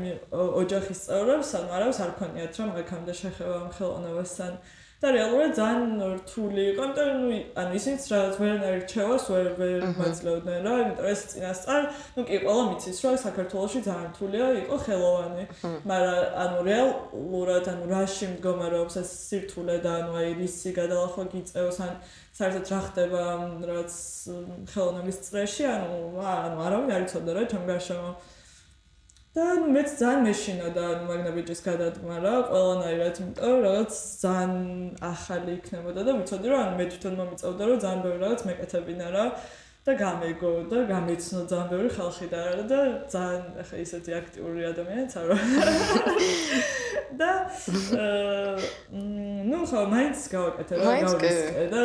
ოჯახის 0.62 1.00
წევრებს 1.08 1.50
ანუ 1.58 1.70
არავის 1.78 2.00
არ 2.06 2.12
ქონიათ 2.20 2.54
რომ 2.60 2.70
აქამდე 2.84 3.14
შეხება 3.22 3.56
ამ 3.64 3.70
ხელოვნებასთან 3.78 4.52
და 5.04 5.12
რეალურად 5.12 5.52
ძალიან 5.60 6.04
რთული 6.24 6.62
იყო, 6.72 6.84
იმიტომ 6.88 7.08
რომ 7.10 7.18
ნუ 7.26 7.40
ანუ 7.62 7.72
ისინიც 7.80 8.04
რაღაც 8.14 8.36
ვერ 8.42 8.56
ნერჩევას, 8.64 9.24
ვერ 9.34 9.48
ვერ 9.60 9.82
მაძლევდნენ 10.00 10.62
რა, 10.66 10.76
იმიტომ 10.86 11.10
ეს 11.12 11.22
წინასწარ, 11.32 11.82
ნუ 12.16 12.22
კი 12.30 12.38
ყველა 12.46 12.64
მიცის 12.70 12.98
რომ 13.04 13.18
საქართველოსში 13.26 13.80
ძალიან 13.88 14.08
რთულია 14.16 14.46
იყო 14.64 14.76
ხელოვანი, 14.86 15.44
მაგრამ 15.92 16.22
ანუ 16.44 16.60
რეალურად 16.70 17.66
ანუ 17.76 17.84
რაში 17.92 18.26
მდგომარეობს 18.36 18.96
ეს 19.04 19.10
სირთულე 19.28 19.78
და 19.84 19.92
ანუ 20.00 20.12
აი 20.22 20.30
რისი 20.40 20.70
გადალახვა 20.80 21.24
გიწევს 21.36 21.78
ან 21.86 21.92
საერთოდ 22.40 22.66
რა 22.72 22.80
ხდება 22.88 23.22
რაღაც 23.68 23.94
ხელოვნების 24.72 25.18
წრეში, 25.28 25.64
ანუ 25.76 26.00
ანუ 26.24 26.58
არავინ 26.68 26.90
არ 26.96 27.04
იცოდა 27.06 27.32
რა 27.36 27.44
ჩემ 27.52 27.68
გარშემო 27.68 28.12
და 29.36 29.46
მეც 29.68 29.90
ძალიან 30.00 30.22
მეშინა 30.24 30.68
და 30.76 30.86
მაგნაბიჯის 31.10 31.62
გადადგმა 31.66 32.18
რა 32.24 32.34
ყველანაირად 32.52 33.18
იმიტომ 33.20 33.52
რომ 33.52 33.64
რაღაც 33.68 33.98
ძალიან 34.24 34.54
ახალი 35.12 35.56
იქნებოდა 35.60 36.02
და 36.08 36.12
ვიცოდი 36.20 36.48
რომ 36.52 36.62
ანუ 36.64 36.78
მე 36.80 36.86
თვითონ 36.94 37.18
მომიწევდა 37.20 37.64
რომ 37.70 37.82
ძალიან 37.84 38.04
ბევრი 38.06 38.20
რაღაც 38.24 38.42
მეკეთებინა 38.50 39.08
რა 39.16 39.26
და 39.86 39.94
გამეგო 40.02 40.52
და 40.72 40.78
გამეცნო 40.90 41.42
ძალიან 41.52 41.68
ბევრი 41.72 41.90
ხალხი 41.98 42.28
და 42.32 42.40
რა 42.56 42.64
და 42.72 42.80
ძალიან 43.12 43.44
ახლა 43.62 43.78
ისეთი 43.86 44.12
აქტიური 44.20 44.62
ადამიანიც 44.72 45.12
არ 45.20 45.26
ვარ. 45.30 45.44
და 47.20 47.32
ნუ 49.52 49.60
ხო 49.70 49.82
მაინც 49.94 50.24
გავაკეთე 50.32 50.80
რა 50.80 50.94
გავაკეთე 51.04 51.66
და 51.76 51.82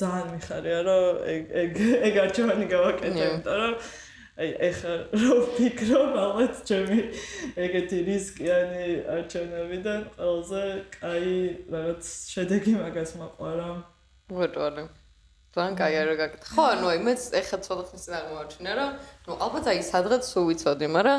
ძალიან 0.00 0.26
მიხარია 0.34 0.80
რომ 0.88 1.20
ეგ 1.34 1.42
ეგ 1.62 1.72
ეგ 2.08 2.14
არჩევანი 2.24 2.66
გავაკეთე 2.74 3.22
იმიტომ 3.28 3.60
რომ 3.60 3.76
აი 4.40 4.48
ეხა 4.64 4.92
რო 5.12 5.34
ფიქრობ 5.58 6.14
ალბათ 6.16 6.60
ჩემი 6.64 7.00
ეგეთი 7.66 7.98
რისკიანი 8.06 8.86
არჩევნებიდან 9.12 10.00
ყველაზე 10.16 10.62
კაი 10.96 11.34
რაღაც 11.68 12.04
შედეგი 12.32 12.72
მაგას 12.80 13.12
მაყარა. 13.20 13.70
ვეტყვი. 14.32 14.84
თან 15.52 15.74
კაი 15.76 15.96
არა 16.00 16.14
გაკეთე. 16.16 16.46
ხო, 16.48 16.64
ანუ 16.64 16.86
აი 16.88 17.00
მეც 17.04 17.22
ეხა 17.36 17.56
ცოტა 17.60 17.82
ხნის 17.92 18.04
წინ 18.08 18.14
აღმოაჩინა 18.16 18.72
რა. 18.72 18.86
ნუ 19.28 19.32
ალბათ 19.36 19.66
აი 19.68 19.80
სადღაც 19.84 20.22
სულ 20.24 20.44
ვიცოდი, 20.48 20.86
მაგრამ 20.96 21.18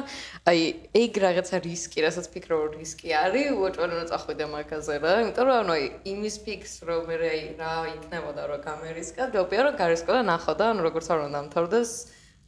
აი 0.50 0.60
ეგ 0.98 1.14
რაღაცა 1.22 1.58
რისკი, 1.70 2.00
რასაც 2.02 2.26
ფიქრობ 2.34 2.60
რომ 2.66 2.74
რისკი 2.82 3.14
არის, 3.14 3.54
ვეტყვი 3.62 3.86
რომ 3.94 4.10
წახვიდე 4.10 4.46
მაგაზე 4.58 4.96
რა. 5.06 5.14
იმიტომ 5.22 5.46
რომ 5.54 5.58
ანუ 5.62 5.72
აი 5.78 5.86
იმის 6.18 6.36
ფიქს 6.50 6.74
რომ 6.90 7.02
მე 7.14 7.16
რა 7.62 7.74
იქნებოდა 7.94 8.42
რომ 8.50 8.60
გამერისკა, 8.66 9.24
დიოპია 9.38 9.62
რომ 9.70 9.74
გარისკა 9.78 10.12
და 10.18 10.22
ნახო 10.34 10.54
და 10.58 10.66
ანუ 10.74 10.82
როგორც 10.90 11.08
არ 11.14 11.20
უნდა 11.30 11.38
დამთავრდეს 11.38 11.92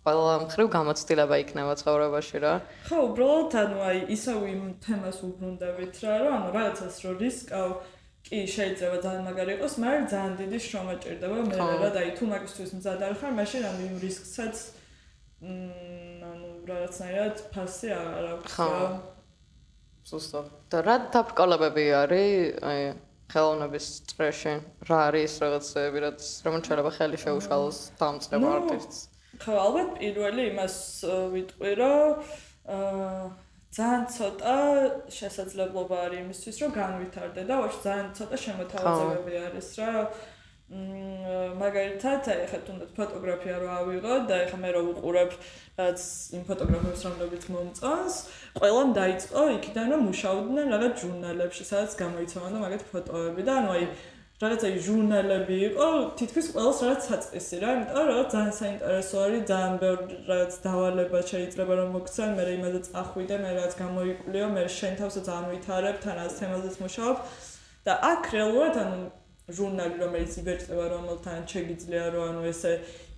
ყველა 0.06 0.34
მხრივ 0.46 0.68
გამოცდილება 0.70 1.36
იქნება 1.42 1.74
ცხოვრებაში 1.82 2.38
რა. 2.46 2.54
ხო, 2.86 2.98
უბრალოდ 3.10 3.54
ანუ 3.58 3.78
აი 3.90 4.00
ისევ 4.14 4.38
იმ 4.54 4.62
თემას 4.86 5.18
უბრუნდებით 5.26 5.96
რა, 6.06 6.14
რომ 6.22 6.34
ანუ 6.38 6.50
რაღაცას 6.54 6.96
რო 7.02 7.12
რისკავ 7.26 7.70
კი 8.26 8.40
შეიძლება 8.50 8.98
ძალიან 9.06 9.24
მაგარი 9.26 9.52
იყოს, 9.58 9.74
მაგრამ 9.82 10.06
ძალიან 10.14 10.34
დიდი 10.42 10.58
შრომა 10.66 10.94
ჭირდება 11.02 11.38
მე 11.46 11.56
რა 11.58 11.90
და 11.94 12.00
აი 12.06 12.12
თუ 12.18 12.24
მაგისთვის 12.34 12.72
მზად 12.78 13.02
არ 13.06 13.14
ხარ, 13.22 13.32
მაშინ 13.38 13.64
ანუ 13.70 13.82
იმ 13.86 13.96
რისკსაც 14.06 14.56
მ 15.46 16.22
ანუ 16.30 16.50
რაღაცნაირად 16.70 17.36
ფასი 17.54 17.90
არ 17.98 18.26
აქვს 18.34 18.54
რა. 18.62 18.62
ხო. 18.62 18.70
ზუსტად. 20.06 20.46
და 20.70 20.78
რა 20.86 20.96
დაბრკოლებები 21.14 21.86
არის 22.02 22.62
აი 22.62 22.82
ხელოვნების 23.34 23.86
წრეში? 24.10 24.54
რა 24.86 24.98
არის 25.10 25.34
რაღაცები, 25.42 25.98
რაც 26.06 26.22
რომ 26.46 26.56
შეიძლება 26.66 26.92
ხელი 26.98 27.18
შეუშალოს 27.26 27.78
დამწყებ 28.02 28.42
არტისტს? 28.54 29.15
ხო, 29.42 29.54
ალბათ 29.66 29.90
პირველი 30.00 30.44
იმას 30.52 30.76
ვიტყვი, 31.34 31.72
რომ 31.82 32.06
აა 32.76 33.26
ძალიან 33.76 34.04
ცოტა 34.08 34.56
შესაძლებლობა 35.12 35.98
არის 36.08 36.20
იმისთვის, 36.24 36.56
რომ 36.64 36.72
განვითარდე 36.80 37.42
და 37.50 37.56
ვაშ 37.60 37.76
ძალიან 37.84 38.08
ცოტა 38.16 38.38
შემოთავაზებები 38.46 39.34
არის 39.48 39.70
რა. 39.80 39.92
მაგალითად, 41.62 42.22
ეხლა 42.26 42.60
თუნდაც 42.66 42.90
ფოტოგრაფია 42.98 43.58
რო 43.62 43.68
ავიღო 43.80 44.14
და 44.26 44.36
ეხლა 44.48 44.58
მე 44.64 44.70
რო 44.74 44.82
ვუყურებ 44.88 45.32
რაც 45.78 46.00
იმ 46.40 46.44
ფოტოგრაფებს 46.48 47.02
რომლებიც 47.06 47.44
მომწონს, 47.54 48.16
ყველამ 48.58 48.90
დაიწყო 48.98 49.42
იქიდან 49.60 49.88
რომ 49.94 50.02
მუშაობდნენ 50.10 50.66
რაღაც 50.74 50.94
ჟურნალებში, 51.06 51.64
სადაც 51.70 51.92
გამოიცემოდა 52.02 52.58
მაგათ 52.66 52.84
ფოტოები 52.90 53.42
და 53.46 53.54
ანუ 53.62 53.70
აი 53.76 53.86
რაღაცა 54.36 54.70
ჟურნალები 54.86 55.58
იყო, 55.66 55.86
თითქოს 56.20 56.48
ყველას 56.52 56.80
რაღაც 56.84 57.06
საწყისი 57.08 57.58
რა, 57.64 57.70
იმიტომ 57.76 58.08
რომ 58.10 58.26
ძალიან 58.36 58.56
საინტერესო 58.60 59.16
არის, 59.26 59.44
ძალიან 59.52 59.76
ბევრი 59.84 60.16
რაღაც 60.28 60.52
დავალება 60.66 61.20
შეიძლება 61.32 61.74
რომ 61.80 61.90
მოგცან, 61.96 62.30
მე 62.36 62.44
იმაზე 62.56 62.80
წახვიდე, 62.88 63.36
მე 63.44 63.50
რაღაც 63.56 63.74
გამოიკვლიო, 63.80 64.48
მე 64.56 64.64
შენ 64.80 64.94
თავსაც 65.00 65.28
ამვითარებ, 65.40 65.96
თან 66.04 66.18
ამ 66.26 66.32
თემაზეც 66.40 66.76
მუშაობ 66.84 67.16
და 67.88 67.94
აქ 68.12 68.24
რეალურად 68.36 68.76
ანუ 68.84 69.00
ჟურნალი 69.56 69.96
რომელიც 70.02 70.34
იბეჭდება 70.42 70.86
რომელთან 70.90 71.42
შეგიძლია 71.46 72.06
რომ 72.12 72.24
ანუ 72.30 72.42
ესე 72.50 72.72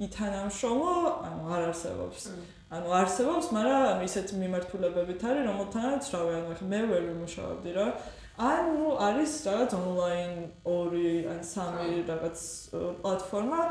ითანამშრომლო, 0.06 0.96
ანუ 1.28 1.44
არ 1.56 1.62
არსებობს. 1.72 2.22
ანუ 2.68 2.88
არსებობს, 3.02 3.46
მაგრამ 3.58 3.84
ანუ 3.92 4.02
ისეთ 4.10 4.28
მიმართულებებით 4.44 5.22
არის, 5.24 5.44
რომელთანაც 5.50 6.04
რავი, 6.14 6.32
ანუ 6.40 6.68
მე 6.74 6.82
ვერ 6.92 7.04
ვიმუშავებდი 7.10 7.72
რა. 7.80 7.88
ანუ 8.38 8.90
არის 9.02 9.32
რაღაც 9.48 9.72
ონლაინ 9.74 10.34
ორი 10.70 11.14
ან 11.26 11.40
სამი 11.42 12.04
რაღაც 12.06 12.44
პლატფორმა, 13.02 13.62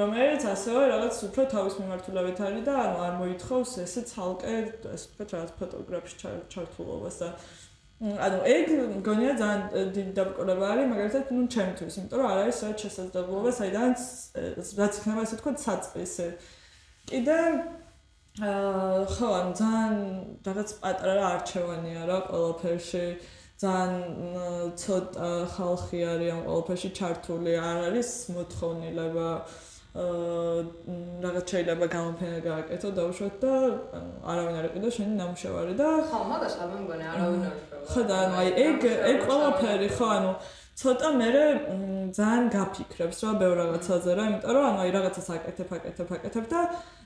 რომელიც 0.00 0.46
ასევე 0.48 0.84
რაღაც 0.94 1.18
უფრო 1.28 1.44
თავის 1.52 1.76
მიმართულებით 1.80 2.40
არის 2.46 2.64
და 2.64 2.74
ანუ 2.84 3.02
არ 3.04 3.12
მოითხოვს 3.20 3.74
ესე 3.84 4.02
ცალკე 4.08 4.54
ესე 4.96 5.12
ვთქვათ 5.12 5.36
რაღაც 5.36 5.52
ფოტოგრაფში 5.60 6.16
ჩართულობას 6.54 7.20
და 7.20 7.28
ანუ 8.04 8.38
ეგ 8.48 8.66
მგონია 9.00 9.32
ძალიან 9.38 9.92
დიდი 9.94 10.12
დაბრკოლება 10.16 10.64
არის, 10.72 10.88
მაგალითად, 10.92 11.28
ნუ 11.36 11.42
ჩემთვის, 11.54 11.94
იმიტომ 12.00 12.18
რომ 12.20 12.26
არ 12.32 12.38
არის 12.44 12.56
საერთოდ 12.60 12.82
შესაძლებლობა, 12.84 13.50
საიდან 13.60 13.92
რაც 14.80 14.98
იქნება 14.98 15.20
ესე 15.24 15.36
ვთქვათ 15.38 15.58
საწყისი. 15.64 16.26
კიდე 17.08 17.38
აა 18.34 19.06
ხო, 19.14 19.28
ან 19.30 19.48
ძალიან 19.60 19.94
რაღაც 20.42 20.70
პატარა 20.82 21.24
არჩევანია 21.38 22.02
რა 22.10 22.18
ყველაფერში. 22.28 23.06
ძალიან 23.62 24.74
ცოტა 24.82 25.28
ხალხი 25.54 26.00
არის 26.12 26.30
ამ 26.34 26.40
ყველაფერში 26.48 26.90
ჩართული, 26.98 27.52
არ 27.54 27.78
არის 27.88 28.10
მოთხოვნილება 28.34 29.28
აა 29.34 29.64
რაღაც 29.94 31.44
შეიძლება 31.54 31.86
გამოფენა 31.86 32.38
გააკეთო 32.42 32.88
დაუშვათ 32.98 33.34
და 33.44 33.50
არავინ 34.26 34.56
არ 34.58 34.66
იყიდა 34.68 34.88
შენი 34.96 35.14
ნამუშევარი 35.20 35.74
და 35.78 35.88
ხო, 36.10 36.18
მაგას 36.34 36.54
არ 36.64 36.68
მეგონა 36.74 37.04
არავინ 37.14 37.44
არ 37.46 37.54
შევა. 37.62 37.78
ხო 37.94 38.02
და 38.10 38.16
ანუ 38.24 38.34
აი 38.42 38.50
ეგ 38.64 38.80
ეგ 39.10 39.18
ყველაფერი 39.28 39.88
ხო, 39.94 40.06
ანუ 40.18 40.32
ცოტა 40.82 41.08
მე 41.14 41.28
ძალიან 42.18 42.44
გაფიქრებს 42.56 43.18
რა 43.22 43.30
ბევრ 43.38 43.54
რაღაცაზე 43.62 44.10
რა, 44.18 44.24
იმიტომ 44.34 44.52
რომ 44.58 44.64
ანუ 44.70 44.78
აი 44.82 44.90
რაღაცას 44.98 45.28
აკეთებ, 45.38 45.70
აკეთებ, 45.78 46.08
აკეთებ 46.18 46.44
და 46.50 46.60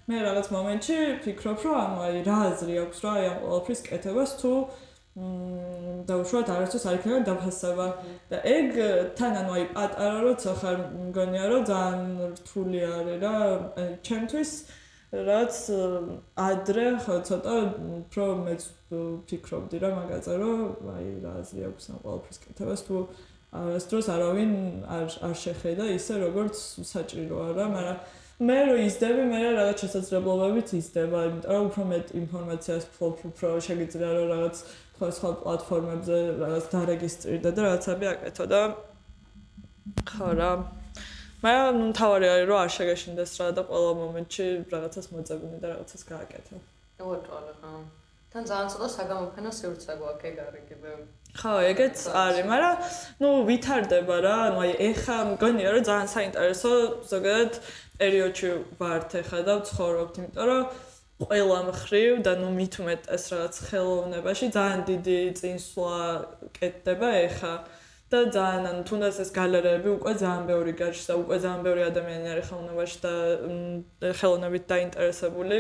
მე 0.08 0.16
რაღაც 0.24 0.46
მომენტში 0.56 0.98
ფიქრობ 1.28 1.58
რომ 1.68 1.76
ანუ 1.84 1.96
აი 2.08 2.16
რა 2.24 2.38
აზრი 2.48 2.74
აქვს 2.88 2.98
რა 3.04 3.10
აი 3.20 3.24
ამ 3.28 3.38
ყველაფრის 3.44 3.80
კეთებას 3.84 4.32
თუ 4.40 4.52
და 6.08 6.16
უშუალოდ 6.22 6.50
არასდროს 6.54 6.84
არ 6.88 6.96
იქნება 6.98 7.20
დაფასება 7.28 7.86
და 8.30 8.38
ეგ 8.56 8.68
თან 9.18 9.38
ანუ 9.40 9.54
აი 9.58 9.64
პატარა 9.76 10.18
როცა 10.24 10.52
ხარ 10.60 10.76
მგონია 11.08 11.46
რომ 11.52 11.62
ძალიან 11.70 12.36
რთული 12.38 12.80
არის 12.96 13.18
რა. 13.24 13.34
ჩემთვის 14.06 14.52
რაც 15.28 15.56
ადრე 16.48 16.86
ხო 17.04 17.16
ცოტა 17.28 17.56
უფრო 17.98 18.24
მეც 18.46 18.62
ფიქრობდი 19.28 19.76
რა 19.82 19.90
მაგაზე 19.98 20.34
რომ 20.42 20.60
აი 20.94 21.08
რა 21.24 21.32
აზრი 21.40 21.60
აქვს 21.68 21.84
ამ 21.92 21.98
ყველაფრის 22.04 22.38
კეთებას 22.44 22.82
თუ 22.88 22.96
არასდროს 23.58 24.08
არავინ 24.14 24.52
არ 24.96 25.06
არ 25.28 25.36
შეხედა 25.44 25.84
ისე 25.98 26.14
როგორც 26.24 26.56
საჭიროა 26.92 27.48
რა 27.58 27.66
მაგრამ 27.74 27.98
მე 28.38 28.56
რო 28.68 28.74
ისდები, 28.86 29.22
მე 29.32 29.38
რაღაც 29.50 29.80
შესაძლებლობებით 29.82 30.68
ისდება, 30.78 31.22
იმიტომ 31.26 31.54
რომ 31.54 31.64
უფრო 31.68 31.86
მეტ 31.90 32.10
ინფორმაციას 32.20 32.84
ფლობ, 32.94 33.24
უფრო 33.32 33.48
შეგიძლია 33.66 34.10
რომ 34.14 34.28
რაღაც 34.30 34.60
სხვა 34.98 35.08
სხვა 35.14 35.30
პლატფორმებზე 35.42 36.16
რაღაც 36.42 36.64
დარეგისტრირდა 36.74 37.50
და 37.54 37.60
რაღაცები 37.66 38.06
აკეთო 38.12 38.44
და 38.50 38.60
ხო 40.10 40.30
რა. 40.38 40.50
მე 41.38 41.52
ნუ 41.78 41.86
თავარი 41.94 42.26
არის 42.34 42.46
რომ 42.50 42.58
არ 42.58 42.70
შეგეშინდეს 42.76 43.32
რა 43.38 43.46
და 43.54 43.62
ყველა 43.70 43.92
მომენტში 44.02 44.46
რაღაცას 44.74 45.06
მოწებინე 45.14 45.58
და 45.62 45.66
რაღაცას 45.70 46.02
გააკეთე. 46.10 46.54
ოღონდ 46.98 47.26
რა. 47.30 47.72
თან 48.32 48.42
ძალიან 48.50 48.68
ცოტა 48.74 48.88
საგამოფენო 48.98 49.50
სივრცე 49.58 49.92
გვაქვს 50.02 50.26
ეგ 50.28 50.36
არის 50.46 50.64
კიდე. 50.68 50.90
ხო, 51.38 51.52
ეგეც 51.70 51.96
არის, 52.24 52.44
მაგრამ 52.50 52.74
ნუ 53.22 53.30
ვითარდება 53.48 54.16
რა, 54.26 54.36
ანუ 54.48 54.58
აი 54.66 54.72
ეხა 54.88 55.16
მგონია 55.30 55.68
რომ 55.78 55.82
ძალიან 55.90 56.08
საინტერესო 56.16 56.72
ზოგადად 57.12 57.52
პერიოდში 58.02 58.50
ვართ 58.82 59.10
ახლა 59.22 59.40
და 59.46 59.54
ვცხოვრობთ, 59.62 60.14
იმიტომ 60.18 60.46
რომ 60.50 60.62
ყველა 61.18 61.58
მხრივ 61.66 62.22
და 62.26 62.32
ნუ 62.38 62.48
მით 62.54 62.74
უმეტეს 62.82 63.24
რაღაც 63.34 63.56
ხელოვნებაში 63.68 64.46
ძალიან 64.54 64.82
დიდი 64.90 65.18
წინსვლა 65.40 65.98
კეთდება 66.58 67.08
ახლა 67.26 67.54
და 68.08 68.20
ძალიან 68.32 68.64
ანუ 68.70 68.82
თუნდაც 68.88 69.16
ეს 69.24 69.30
გალერეები 69.36 69.90
უკვე 69.98 70.12
ძალიან 70.22 70.44
ბევრი 70.48 70.72
გაჩს 70.80 71.04
და 71.10 71.14
უკვე 71.22 71.36
ძალიან 71.44 71.62
ბევრი 71.66 71.82
ადამიანი 71.90 72.28
არის 72.32 72.46
ხელოვნებაში 72.50 72.98
და 73.04 73.14
ხელოვნებით 74.20 74.64
დაინტერესებული, 74.72 75.58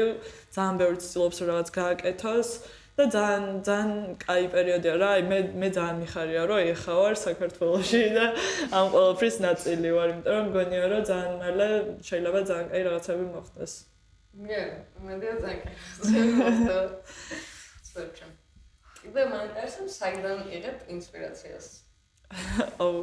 ძალიან 0.56 0.76
ბევრი 0.80 0.98
ცდილობს 1.04 1.38
რაღაც 1.50 1.68
გააკეთოს. 1.80 2.50
და 2.98 3.04
ძალიან 3.14 3.44
ძალიან 3.62 3.90
კაი 4.24 4.46
პერიოდია 4.54 4.94
რა. 4.98 5.08
აი 5.16 5.22
მე 5.30 5.38
მე 5.60 5.68
ძალიან 5.76 5.96
მიხარია 6.02 6.42
რომ 6.50 6.60
ეხა 6.72 6.94
ვარ 6.98 7.14
საქართველოში 7.26 8.02
და 8.16 8.24
ამ 8.78 8.86
ყოველფრის 8.94 9.36
ნაწილი 9.46 9.90
ვარ, 9.98 10.08
იმიტომ 10.14 10.34
რომ 10.34 10.48
მგონია 10.50 10.84
რომ 10.92 11.02
ძალიან 11.10 11.32
მალე 11.42 11.68
შეიძლება 12.08 12.40
ძალიან 12.50 12.66
კაი 12.72 12.82
რაღაცები 12.88 13.24
მოხდეს. 13.36 13.72
მე 14.34 14.60
მე 15.04 15.14
ძალიან 15.22 15.58
კაი. 15.64 15.74
სპეჩა. 17.88 18.26
იბე 19.08 19.22
მანტარსო 19.32 19.88
საიდან 19.88 20.48
იღებ 20.52 20.78
ინსპირაციას? 20.94 21.66
აუ 22.84 22.96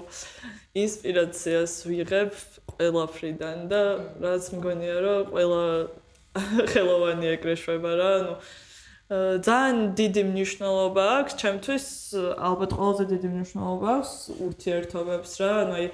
ინსპირაციას 0.78 1.74
ვიღებ 1.90 2.34
ყველაფრიდან 2.76 3.58
და 3.72 3.82
რაც 4.22 4.50
მგონია 4.54 4.98
რომ 5.06 5.32
ყველა 5.34 5.64
ხელოვანი 6.72 7.32
ეკრეშვება 7.36 7.92
რა, 8.02 8.12
ანუ 8.20 8.34
ძალიან 9.46 9.78
დიდი 9.98 10.22
მნიშვნელობა 10.30 11.04
აქვს 11.16 11.34
ჩემთვის 11.42 11.86
ალბათ 12.50 12.72
ყველაზე 12.78 13.04
დიდი 13.14 13.30
მნიშვნელობა 13.34 13.90
აქვს 13.98 14.14
ურთიერთობებს 14.46 15.32
რა 15.42 15.50
ანუ 15.62 15.74
აი 15.80 15.88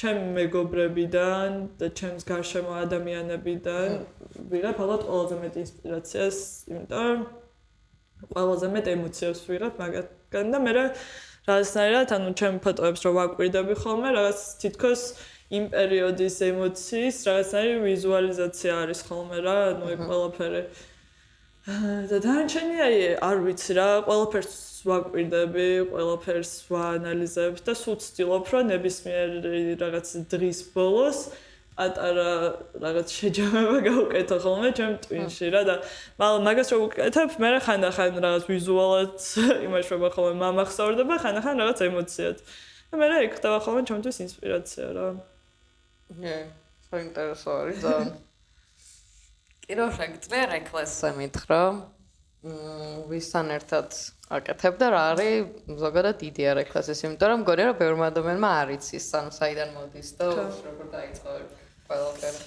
ჩემ 0.00 0.18
მეგობრებიდან 0.36 1.54
და 1.80 1.88
ჩემს 1.98 2.26
გარშემო 2.28 2.72
ადამიანებიდან 2.84 3.94
ვიღებ 4.52 4.80
ალბათ 4.84 5.02
ყველაზე 5.08 5.36
მეტ 5.44 5.54
ინსპირაციას 5.62 6.40
იმიტომ 6.72 7.22
ყველაზე 8.34 8.68
მეტ 8.74 8.90
ემოციებს 8.96 9.40
ვიღებ 9.48 9.80
მაგათგან 9.80 10.52
და 10.52 10.58
მე 10.66 10.72
რაღაცნაირად 10.76 12.12
ანუ 12.16 12.30
ჩემ 12.40 12.60
ფოტოებს 12.66 13.00
რო 13.06 13.12
ვაკვირდები 13.16 13.74
ხოლმე 13.82 14.12
რაღაც 14.18 14.40
თითქოს 14.62 15.02
იმ 15.56 15.64
პერიოდის 15.72 16.36
ემოციის 16.50 17.16
რაღაცნაირი 17.28 17.76
ვიზუალიზაცია 17.86 18.72
არის 18.84 19.00
ხოლმე 19.08 19.38
რა 19.46 19.58
ანუ 19.72 19.90
ეგ 19.94 20.00
ყველაფერი. 20.10 20.62
და 22.10 22.16
დანარჩენი 22.24 22.76
აი 22.86 22.96
არ 23.28 23.36
ვიცი 23.46 23.72
რა, 23.78 23.88
ყველაფერს 24.10 24.75
ვაკვირდები, 24.86 25.66
ყველაფერს 25.90 26.52
ვაანალიზებ 26.70 27.60
და 27.66 27.74
სულ 27.76 27.98
ვცდილობ, 28.00 28.44
რომ 28.54 28.70
ნებისმიერ 28.72 29.28
რაღაც 29.82 30.08
დღის 30.32 30.60
ბოლოს 30.74 31.20
ატარა 31.76 32.28
რაღაც 32.80 33.12
შეჯამება 33.12 33.78
გავუკეთო 33.84 34.36
ხოლმე 34.40 34.70
ჩემ 34.76 34.94
ტვინში 35.04 35.48
რა 35.52 35.62
და 35.68 35.74
მაგრამ 36.16 36.46
მაგას 36.48 36.68
რო 36.72 36.78
ვუკეთებ, 36.82 37.34
მე 37.36 37.48
ხანდახან 37.66 38.16
რაღაც 38.24 38.44
ვიზუალად 38.48 39.16
იმაშობა 39.68 40.08
ხოლმე 40.16 40.34
მომახსოვრდება, 40.40 41.14
ხანდახან 41.20 41.60
რაღაც 41.60 41.78
ემოციად. 41.84 42.36
და 42.88 42.94
მე 42.96 43.06
რა 43.12 43.18
იქ 43.28 43.32
ხდება 43.36 43.58
ხოლმე 43.60 43.82
ჩემთვის 43.92 44.16
ინსპირაცია 44.24 44.86
რა. 44.96 45.06
ნე, 46.16 46.36
საინტერესო 46.88 47.50
არის 47.60 47.78
ძალიან. 47.84 48.16
კირო 49.66 49.86
შეგწია 49.98 50.42
რეკლასზე 50.54 51.08
მითხრა. 51.18 51.60
ვისთან 53.10 53.50
ერთად 53.56 53.96
აკეთებ 54.36 54.74
და 54.80 54.90
რა 54.92 55.02
არის 55.12 55.78
ზოგადად 55.80 56.22
იდეა 56.26 56.52
რეკლასის, 56.60 57.00
იმიტომ 57.06 57.30
რომ 57.32 57.40
მგონია 57.42 57.66
რომ 57.70 57.78
ბევრმა 57.80 58.10
ადამიანმა 58.12 58.50
არ 58.60 58.72
იცის, 58.76 59.06
ანუ 59.18 59.30
საიდან 59.38 59.72
მოდის 59.76 60.10
და 60.18 60.26
როგორ 60.36 60.86
დაიწყო 60.96 61.30
ყველაფერი. 61.88 62.40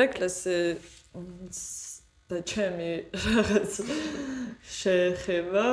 რეკლასი 0.00 0.56
და 2.30 2.38
ჩემი 2.46 2.90
რაღაც 3.10 3.72
შეხება 4.80 5.66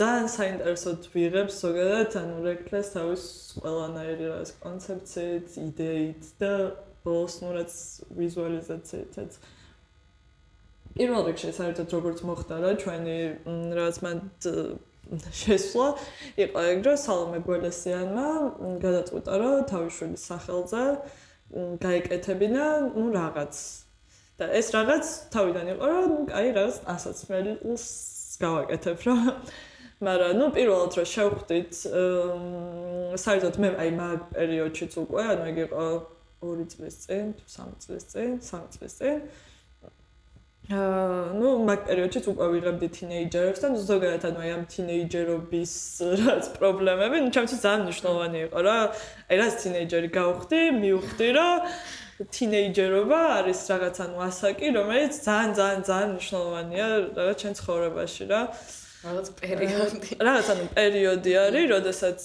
ძალიან 0.00 0.28
საინტერესოდ 0.30 1.08
ვიღებ 1.14 1.48
ზოგადად 1.50 2.10
ანუ 2.20 2.36
რეკლას 2.46 2.92
თავის 2.94 3.24
ყველანაირი 3.58 4.24
რაღაც 4.30 4.50
კონცეფციით, 4.64 5.48
იდეით 5.66 6.24
და 6.38 6.52
ბოლოს 7.04 7.34
ნუ 7.42 7.50
რაც 7.58 7.72
ვიზუალიზაციითაც. 8.20 9.30
პირველ 10.96 11.26
რიგში 11.30 11.50
საერთოდ 11.56 11.92
როგორც 11.96 12.22
მოხდა 12.26 12.56
რა 12.64 12.70
ჩვენი 12.82 13.18
რაც 13.78 13.96
მან 14.04 14.18
შესვლა 15.40 15.88
იყო 16.44 16.64
ეგ 16.72 16.78
რომ 16.86 16.98
სალომე 17.04 17.38
გველესიანმა 17.46 18.26
გადაწყვიტა 18.84 19.38
რომ 19.42 19.56
თავის 19.70 19.92
შვილის 19.98 20.26
სახელზე 20.30 20.82
გაიკეთებინა 21.86 22.64
ნუ 22.94 23.06
რაღაც. 23.14 23.54
და 24.40 24.46
ეს 24.56 24.66
რაღაც 24.72 25.04
თავიდან 25.34 25.66
იყო 25.74 25.84
რომ 25.92 26.12
აი 26.32 26.46
რაღაც 26.56 26.76
ასაცმელს 26.94 27.84
გავაკეთებ 28.40 28.98
რა. 29.06 29.16
მაგრამ 30.00 30.32
ნუ 30.40 30.46
პირველად 30.56 30.92
რომ 30.96 31.06
შევხვდით 31.14 31.72
საერთოდ 33.24 33.54
მე 33.62 33.68
აი 33.82 33.90
მაგ 34.00 34.18
პერიოდშიც 34.32 34.92
უკვე 35.04 35.22
ანუ 35.34 35.44
ეგ 35.50 35.58
იყო 35.66 35.86
2 36.40 36.64
წლის 36.72 36.96
წინ 37.04 37.26
თუ 37.36 37.44
3 37.52 37.82
წლის 37.84 38.04
წინ 38.12 38.30
3 38.40 38.72
წლის 38.74 38.94
წინ 39.00 39.18
აა 40.70 41.34
ნუ 41.34 41.48
მაგ 41.66 41.80
პერიოდშიც 41.88 42.26
უკვე 42.30 42.46
ვიღებდი 42.54 42.88
თინეიჯერებს 42.94 43.62
და 43.62 43.68
ზოგადად 43.90 44.24
ანუ 44.28 44.38
აი 44.44 44.50
ამ 44.54 44.62
თინეიჯერობის 44.70 45.72
რაც 46.20 46.44
პრობლემები, 46.58 47.16
ნუ 47.26 47.30
ჩემთვის 47.34 47.60
ძალიან 47.64 47.82
მნიშვნელოვანი 47.90 48.38
იყო 48.46 48.60
რა. 48.66 48.76
აი 49.26 49.36
რაც 49.40 49.54
თინეიჯერი 49.64 50.08
გავხდი, 50.14 50.60
მივხვდი 50.78 51.28
რომ 51.34 51.58
თინეიჯერობა 52.36 53.20
არის 53.40 53.60
რაღაც 53.72 53.96
ანუ 54.06 54.18
ასაკი, 54.30 54.66
რომელიც 54.78 55.14
ძალიან 55.26 55.50
ძალიან 55.58 55.80
ძალიან 55.90 56.10
მნიშვნელოვანია 56.14 56.86
რაღაც 57.18 57.36
ჩვენ 57.42 57.54
ცხოვრებაში 57.58 58.24
რა. 58.30 58.40
რაღაც 59.10 59.26
პერიოდი. 59.42 59.98
რაღაც 60.26 60.46
ანუ 60.54 60.64
პერიოდი 60.78 61.32
არის, 61.50 61.64
როდესაც 61.74 62.18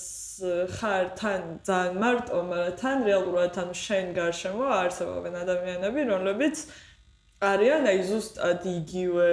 ხარ 0.78 1.06
თან 1.18 1.42
ძალიან 1.66 1.94
მარტო, 2.04 2.38
მაგრამ 2.46 2.74
თან 2.78 2.98
რეალურად 3.10 3.54
ანუ 3.62 3.74
შენ 3.74 4.06
გარშემო 4.20 4.66
არსებობენ 4.84 5.34
ადამიანები, 5.44 6.02
რომლებიც 6.14 6.56
არიან 7.54 7.88
აი 7.92 8.00
ზუსტად 8.10 8.66
იგივე 8.72 9.30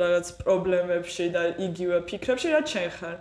რაღაც 0.00 0.26
პრობლემებში 0.40 1.26
და 1.34 1.42
იგივე 1.66 2.02
ფიქრებში 2.10 2.52
რაც 2.54 2.66
შენ 2.74 2.90
ხარ. 2.98 3.16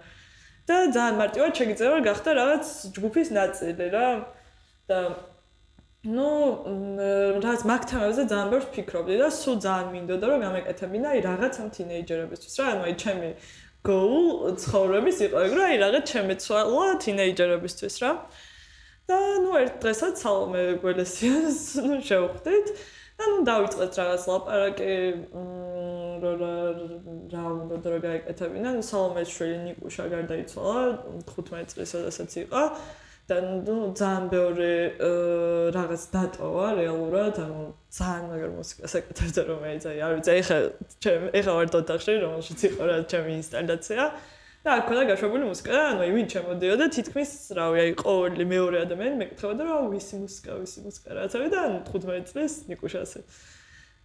და 0.65 0.75
ძალიან 0.97 1.15
მარტივად 1.21 1.51
შეგიძლია 1.59 2.01
გახდა 2.09 2.29
რაღაც 2.41 2.65
ჯგუფის 2.95 3.29
ნაწილი 3.37 3.87
რა. 3.95 4.09
და 4.89 4.99
ნუ 6.05 6.29
რაც 7.41 7.61
მაგ 7.69 7.81
თემებზე 7.89 8.23
ძალიან 8.29 8.49
ბევრს 8.53 8.67
ფიქრობდი 8.75 9.15
და 9.21 9.27
სულ 9.33 9.57
ძალიან 9.65 9.87
მინდოდა 9.93 10.25
რომ 10.29 10.39
გამეკეთებინა 10.45 11.07
აი 11.13 11.19
რაღაც 11.25 11.53
ამ 11.61 11.69
თინეიჯერებისთვის 11.77 12.55
რა. 12.61 12.65
ანუ 12.73 12.81
აი 12.85 12.93
ჩემი 13.03 13.29
goal 13.85 14.53
ცხოვრების 14.61 15.17
იყო 15.25 15.37
ეგ 15.45 15.53
რა 15.57 15.63
აი 15.69 15.77
რაღაც 15.85 16.03
ჩემი 16.13 16.33
ცვალა 16.45 16.85
თინეიჯერებისთვის 17.05 17.95
რა. 18.01 18.11
და 19.09 19.17
ნუ 19.41 19.51
ერთ 19.61 19.75
დღესაც 19.81 20.13
სალომე 20.21 20.61
გველესიანს 20.81 21.59
ნუ 21.89 21.97
შევხვდით. 22.09 22.67
და 23.15 23.23
ნუ 23.31 23.37
დავიწყეთ 23.47 23.97
რაღაც 23.99 24.23
ლაპარაკი 24.31 24.91
რა 26.23 26.31
რა 26.41 26.53
რა 27.31 27.43
უნდა 27.55 27.77
დრო 27.85 27.97
გაიკეთებინა. 28.05 28.69
ნუ 28.75 28.83
სალომეს 28.89 29.29
შვილი 29.35 29.57
ნიკუშა 29.65 30.05
გარდაიცვალა 30.15 30.83
15 31.31 31.71
წლის 31.71 31.89
შესაძაც 31.95 32.33
იყო. 32.43 32.63
და 33.25 33.37
ნუ 33.41 33.75
ძალიან 33.97 34.25
ბევრი 34.29 34.73
რაღაც 35.73 36.03
დატოვა 36.13 36.67
რეალურად. 36.77 37.35
ანუ 37.45 37.61
ძალიან 37.97 38.23
მაგარ 38.31 38.51
მუსიკას 38.59 38.93
აკეთებდა 38.99 39.41
რომ 39.49 39.61
ეცაი 39.71 39.99
არ 40.05 40.11
ვიცი 40.19 40.31
ეხა 40.41 40.57
ჩემ 41.03 41.23
ეხა 41.39 41.51
ვარ 41.57 41.67
დოთახში 41.73 42.13
რომელშიც 42.25 42.59
იყო 42.69 42.83
რა 42.85 42.97
ჩემი 43.11 43.31
ინსტალაცია 43.41 44.03
და 44.65 44.75
აქ 44.81 44.85
ქონა 44.89 45.01
გაშვებული 45.11 45.43
მუსიკა 45.45 45.71
და 45.77 45.81
ანუ 45.93 46.05
ვინ 46.15 46.27
ჩემოდიოდა 46.33 46.85
თითქმის 46.95 47.31
რავი 47.53 47.77
აი 47.85 47.91
ყოველი 48.01 48.45
მეორე 48.49 48.77
ადამიანი 48.85 49.15
მეკითხებოდა 49.21 49.67
რა 49.69 49.75
ვისი 49.93 50.15
მუსიკა 50.25 50.57
ვისი 50.57 50.79
მუსიკა 50.89 51.17
არის 51.21 51.53
და 51.53 51.61
15 51.89 52.31
წლის 52.31 52.53
ნიკუშასე 52.71 53.19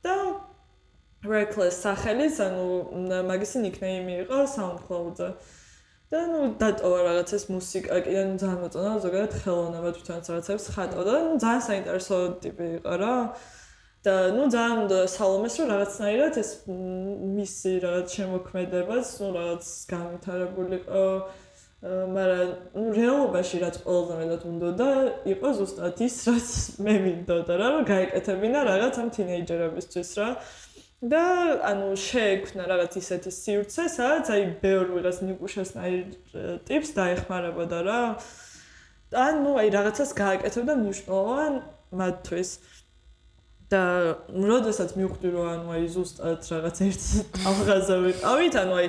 და 0.05 0.15
reckless 1.25 1.81
სახელის 1.85 2.37
ანუ 2.45 2.67
მაგისი 3.29 3.65
ნიკნეიმი 3.65 4.15
იყო 4.25 4.39
SoundCloud-ზე. 4.57 5.31
და 6.11 6.21
ნუ 6.27 6.39
დატოვა 6.59 7.01
რაღაცას 7.07 7.45
მუსიკა 7.55 7.97
კი 8.03 8.15
ანუ 8.19 8.35
ძალიან 8.43 8.61
მოწონა 8.65 8.93
ზოგადად 9.05 9.33
ხელოვნება 9.41 9.91
თვითონ 9.95 10.19
რაღაცებს 10.27 10.65
ხატავდა 10.75 11.13
და 11.15 11.21
ნუ 11.27 11.35
ძალიან 11.45 11.63
საინტერესო 11.71 12.17
ტიპი 12.43 12.67
იყო 12.81 12.95
რა 12.99 13.15
და 14.01 14.15
ნუ 14.33 14.45
ძალიან 14.49 14.89
სალომეს 15.13 15.55
რომ 15.61 15.67
რაღაცნაირად 15.75 16.35
ეს 16.41 16.51
მისი 17.37 17.73
რაღაც 17.85 18.07
შემოქმედებას 18.17 19.09
ნუ 19.21 19.29
რაღაც 19.37 19.65
განვითარებულიყო 19.93 21.05
მაგრამ 21.81 22.49
ნუ 22.77 22.87
რეალობაში 22.97 23.61
რაც 23.61 23.77
ყველაზე 23.85 24.17
მეტად 24.21 24.43
უნდა 24.53 24.71
და 24.81 24.89
იყო 25.33 25.49
ზუსტად 25.59 26.01
ის 26.05 26.17
რაც 26.29 26.49
მე 26.85 26.95
მინდოდა 27.05 27.55
რა 27.61 27.69
რომ 27.77 27.85
გაეკეთებინა 27.93 28.61
რაღაც 28.69 28.95
ამ 29.01 29.09
თინეიჯერებისთვის 29.17 30.11
რა. 30.21 30.29
და 31.01 31.25
ანუ 31.65 31.89
შეექმნა 31.97 32.65
რაღაც 32.69 32.93
ისეთი 33.01 33.31
სივრცე 33.33 33.85
სადაც 33.97 34.27
აი 34.33 34.43
ბევრ 34.61 34.87
ვიღას 34.97 35.19
ნიკუშასნაირ 35.25 36.05
ტიპს 36.69 36.91
დაეხმარებოდა 37.01 37.79
რა. 37.89 38.01
ანუ 39.17 39.51
აი 39.61 39.69
რაღაცას 39.77 40.11
გააკეთებდა 40.21 40.75
მნიშვნელოვან 40.85 41.53
მათთვის 42.01 42.51
და 43.71 43.83
როდესაც 44.51 44.93
მივხვდი 44.99 45.31
რომ 45.35 45.49
ანუ 45.55 45.73
აი 45.77 45.89
ზუსტად 45.95 46.49
რაღაც 46.51 46.77
ერთ 46.87 47.03
ალღაზე 47.51 47.97
ვიყავით, 48.05 48.55
ანუ 48.63 48.75
აი 48.81 48.89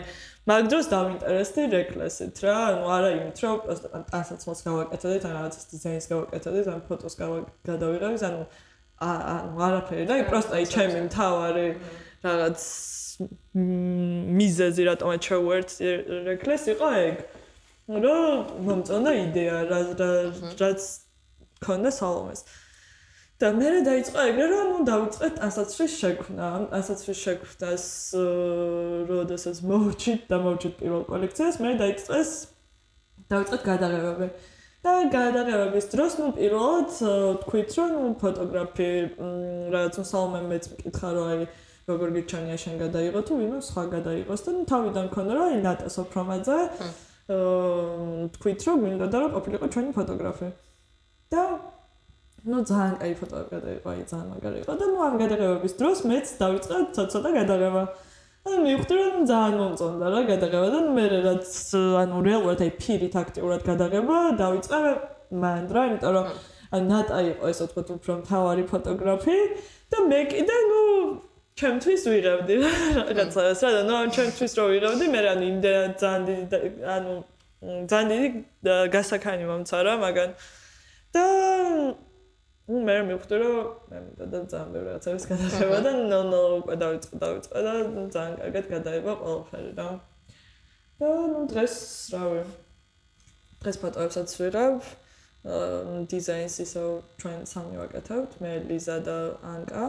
მაგ 0.50 0.70
დროს 0.74 0.88
დავინტერესდი 0.90 1.66
რეკლესით 1.70 2.42
რა, 2.42 2.56
ანუ 2.72 2.86
არა 2.96 3.10
იმით 3.18 3.42
რომ 3.46 3.60
პროსტა 3.66 4.02
ტანსაცმელს 4.10 4.62
გავაკეთებდით, 4.66 5.28
ან 5.30 5.34
რაღაცის 5.38 5.66
დიზაინს 5.74 6.08
გავაკეთებდით, 6.12 6.70
ან 6.74 6.80
ფოტოს 6.90 7.16
გადავიღებდით, 7.22 8.26
ანუ 8.26 8.42
ანუ 9.02 9.62
არაფერი 9.66 10.08
და 10.10 10.18
აი 10.18 10.26
პროსტა 10.30 10.58
აი 10.58 10.66
ჩემი 10.74 11.00
მთავარი 11.10 11.68
რაღაც 12.26 12.66
მიზეზი 14.42 14.84
რატომაც 14.90 15.30
შევერთ 15.30 15.70
რეკლეს 16.28 16.66
იყო 16.74 16.90
ეგ. 17.06 17.16
რომ 17.92 18.52
მომწონდა 18.66 19.12
იდეა 19.26 19.58
რა 19.70 19.80
რაც 20.62 20.82
ქონდა 21.66 21.92
სალომეს. 21.92 22.46
და 23.42 23.50
მე 23.58 23.70
დაიწყო 23.88 24.24
ეგრე 24.30 24.46
რომ 24.52 24.68
ნუ 24.72 24.80
დავიწყეთ 24.90 25.34
ტანსაცმლის 25.42 25.94
შექმნა. 26.02 26.48
ტანსაცმლის 26.72 27.20
შექმნას 27.26 27.86
როდესაც 29.10 29.58
მოვჭით 29.72 30.22
და 30.30 30.38
მოვჭით 30.46 30.74
პირველ 30.82 31.04
კოლექციას, 31.10 31.56
მე 31.66 31.72
დაიწყეს 31.82 32.30
დავიწყეთ 33.34 33.62
გადაღებები. 33.66 34.28
და 34.82 34.94
გადაღებების 35.14 35.86
დროს 35.94 36.14
ნუ 36.22 36.28
პირველად 36.38 36.90
თქვით 37.42 37.70
რომ 37.78 38.16
ფოტოგრაფი 38.22 38.90
რაღაც 39.74 39.94
ნუ 40.02 40.06
საომე 40.10 40.42
მეც 40.50 40.64
მკითხა 40.74 41.10
რომ 41.18 41.28
აი 41.34 41.44
როგორ 41.90 42.10
გიჩვენია 42.18 42.58
შენ 42.64 42.76
გადაიღო 42.82 43.22
თუ 43.28 43.34
ვინმე 43.42 43.60
სხვა 43.70 43.84
გადაიღოს 43.94 44.42
და 44.46 44.50
ნუ 44.58 44.64
თავიდან 44.74 45.06
მქონდა 45.10 45.32
რომ 45.38 45.46
აი 45.46 45.62
ნატა 45.66 45.88
სოფრომაძე 45.98 46.58
აა 46.62 46.90
თქვით 48.36 48.60
რომ 48.68 48.82
მინდოდა 48.86 49.18
რომ 49.22 49.32
ყოფილიყო 49.38 49.68
ჩვენი 49.74 49.92
ფოტოგრაფი. 49.98 50.48
და 51.32 51.44
ну 52.47 52.63
ძალიან 52.63 52.95
кай 53.03 53.15
фото 53.19 53.43
გადაიყო 53.51 53.89
აი 53.91 54.03
ძალიან 54.11 54.27
მაგარი 54.33 54.59
იყო 54.63 54.75
და 54.81 54.87
ну 54.91 54.99
ამ 55.03 55.15
გადაღებების 55.23 55.75
დროს 55.81 55.99
მეც 56.11 56.27
დავიწყე 56.43 56.77
ცოტა 56.95 57.31
გადაღება 57.39 57.83
და 58.47 58.59
მივხვდი 58.67 58.95
რომ 58.99 59.25
ძალიან 59.31 59.55
მომწონდა 59.61 60.07
რა 60.15 60.21
გადაღება 60.31 60.69
და 60.75 60.81
მე 60.97 61.07
რაც 61.27 61.49
ანუ 62.03 62.17
რეალურად 62.29 62.61
აი 62.67 62.73
პირით 62.83 63.15
აქტიურად 63.23 63.63
გადაღება 63.71 64.17
დავიწყე 64.43 64.79
მან 65.43 65.65
რა 65.75 65.83
იმიტომ 65.91 66.13
რომ 66.17 66.27
ან 66.77 66.83
ნატა 66.91 67.19
იყო 67.31 67.51
ესე 67.51 67.65
ვთქვათ 67.67 67.89
უფრო 67.97 68.13
მთავარი 68.23 68.65
ფოტოგრაფი 68.71 69.39
და 69.91 69.99
მე 70.11 70.21
კიდე 70.31 70.57
ну 70.71 70.81
ჩემთვის 71.59 72.03
ვიღებდი 72.13 72.55
რაღაცას 73.11 73.61
რა 73.67 73.71
და 73.75 73.83
ну 73.91 73.95
ამ 73.99 74.09
ჩემთვის 74.15 74.53
რო 74.59 74.65
ვიღებდი 74.71 75.07
მე 75.15 75.21
რა 75.27 75.35
იმდენ 75.51 75.99
ძალიან 76.03 76.23
დიდი 76.31 76.59
ანუ 76.95 77.13
ძალიან 77.91 78.09
დიდი 78.13 78.75
გასაქანი 78.95 79.45
მომცა 79.51 79.79
რა 79.87 79.95
მაგან 80.05 80.31
და 81.17 81.25
ну 82.72 82.80
მე 82.88 82.96
მივხვდი 83.08 83.38
რომ 83.42 83.56
მე 83.92 83.98
მინდა 84.06 84.40
ძალიან 84.52 84.70
ბევრი 84.74 84.90
რაღაცების 84.96 85.26
გადაღება 85.32 85.78
და 85.86 85.92
ნო 86.12 86.20
ნო 86.32 86.40
უკვე 86.62 86.76
დავიწყე 86.84 87.18
დავიწყე 87.24 87.64
და 87.68 87.74
ძალიან 88.16 88.36
კარგად 88.42 88.66
გადაება 88.74 89.16
ყველაფერი 89.22 89.72
და 89.80 89.88
და 91.02 91.10
ნუ 91.34 91.42
დღეს 91.52 91.76
რავი. 92.16 92.42
დღეს 93.62 93.78
ფოტოებსაც 93.82 94.30
ვიღებ 94.40 94.76
დიზაინს 96.14 96.56
ისო 96.66 96.86
ჩვენ 97.20 97.40
სამი 97.52 97.76
ვაკეთებთ 97.82 98.40
მე 98.46 98.52
ლიზა 98.72 98.98
და 99.08 99.18
ანკა. 99.54 99.86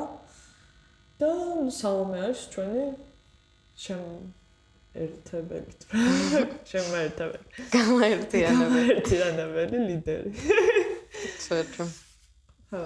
და 1.23 1.33
სალომე 1.79 2.19
არის 2.27 2.41
ჩვენი 2.53 2.85
შემ 3.79 4.03
ერთებელი 5.03 5.73
შემოერთებელი 6.71 7.47
გამაერთიანებელი 7.77 8.97
ერთიანებელი 8.97 9.85
ლიდერი. 9.89 10.33
ცოტა 11.45 11.87
ხო. 12.73 12.85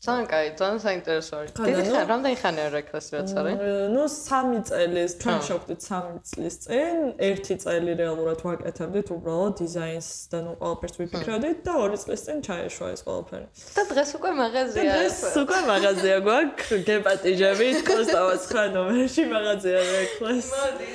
ძალიან 0.00 0.26
კაი, 0.32 0.46
ძალიან 0.56 0.78
საინტერესო 0.80 1.32
არის. 1.38 1.50
დიდი 1.60 1.82
ხანი, 1.92 2.04
რამდენი 2.08 2.36
ხანი 2.40 2.60
არის 2.64 2.72
რეკლას 2.72 3.06
რაც 3.12 3.30
არის? 3.40 3.56
ნუ 3.94 4.04
3 4.08 4.62
წელის, 4.68 5.10
ჩვენ 5.20 5.38
შევხვდით 5.48 5.80
3 5.84 6.14
წლის 6.30 6.54
წინ, 6.64 6.96
ერთი 7.28 7.54
წელი 7.64 7.92
რეალურად 8.00 8.40
ვაკეთებდით 8.46 9.06
უბრალოდ 9.16 9.52
დიზაინს 9.60 10.08
და 10.32 10.38
ნუ 10.46 10.52
ყველაფერს 10.56 10.96
ვიფიქრებდით 11.00 11.58
და 11.68 11.72
2 11.84 12.00
წლის 12.00 12.20
წინ 12.26 12.38
ჩაეშვა 12.48 12.86
ეს 12.96 13.00
ყველაფერი. 13.04 13.46
და 13.76 13.82
დღეს 13.92 14.10
უკვე 14.16 14.30
მაღაზია 14.40 14.88
არის. 14.88 15.16
დღეს 15.20 15.36
უკვე 15.44 15.58
მაღაზია 15.68 16.16
გვაქვს, 16.24 16.68
გეპატიჟებით, 16.88 17.76
კოსტავას 17.90 18.42
ხა 18.48 18.62
ნომერში 18.72 19.22
მაღაზია 19.36 19.80
რეკლას. 19.84 20.46
მოდი. 20.56 20.88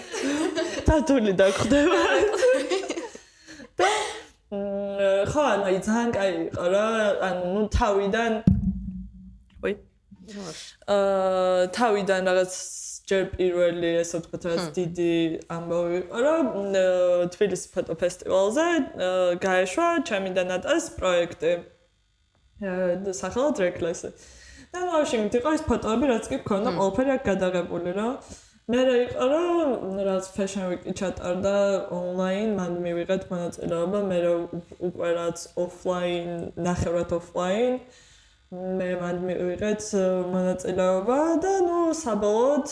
თათული 0.89 1.31
დაგხვდება. 1.37 1.99
და 3.77 3.89
ხო, 4.51 5.41
ანუ 5.41 5.63
აი 5.65 5.77
ძალიან 5.81 6.09
კაი 6.13 6.31
იყო 6.45 6.65
რა, 6.69 6.85
ანუ 7.27 7.45
ნუ 7.55 7.61
თავიდან 7.73 8.33
ой. 9.65 9.73
აა 10.85 11.65
თავიდან 11.73 12.21
რაღაც 12.29 12.53
ჯერ 13.09 13.23
პირველი 13.33 13.89
ესე 14.01 14.21
ვთქვათ, 14.21 14.45
რაღაც 14.45 14.69
დიდი 14.77 15.13
ამბავი 15.49 15.97
იყო, 16.01 16.17
რომ 16.25 16.45
თბილისის 17.33 17.67
ფოტო 17.73 17.93
ფესტივალზე 18.01 18.67
გაეშვა 19.41 19.87
ჩემი 20.09 20.29
და 20.37 20.43
ნატას 20.53 20.93
პროექტი. 20.97 21.53
აა 22.61 23.13
სახელად 23.17 23.55
რეკლესი. 23.65 24.09
და 24.75 24.79
ნუ 24.83 25.05
შემთხვევაში 25.09 25.39
იყო 25.39 25.49
ეს 25.57 25.63
ფოტოები, 25.69 26.05
რაც 26.11 26.25
კი 26.29 26.37
ქონდა 26.49 26.69
ყველაფერი 26.77 27.11
აქ 27.15 27.21
გადაღებული 27.31 27.91
რა. 27.95 28.07
მე 28.65 28.79
რა 28.81 28.93
იყო 28.97 29.25
რომ 29.29 29.97
რაც 30.07 30.27
fashion 30.33 30.63
week-ი 30.71 30.93
ჩატარდა 30.97 31.57
online, 31.93 32.55
მან 32.57 32.79
მივიღეთ 32.81 33.27
მონაწილეობა, 33.29 33.99
მე 34.09 34.17
რა 34.23 34.31
უკვე 34.87 35.09
რაც 35.17 35.43
offline, 35.65 36.31
ნახევრად 36.57 37.13
offline. 37.19 37.77
მე 38.79 38.89
მან 39.01 39.21
მივიღეთ 39.27 39.85
მონაწილეობა 40.33 41.19
და 41.45 41.53
ნუ 41.67 41.77
საბოლოოდ 42.01 42.67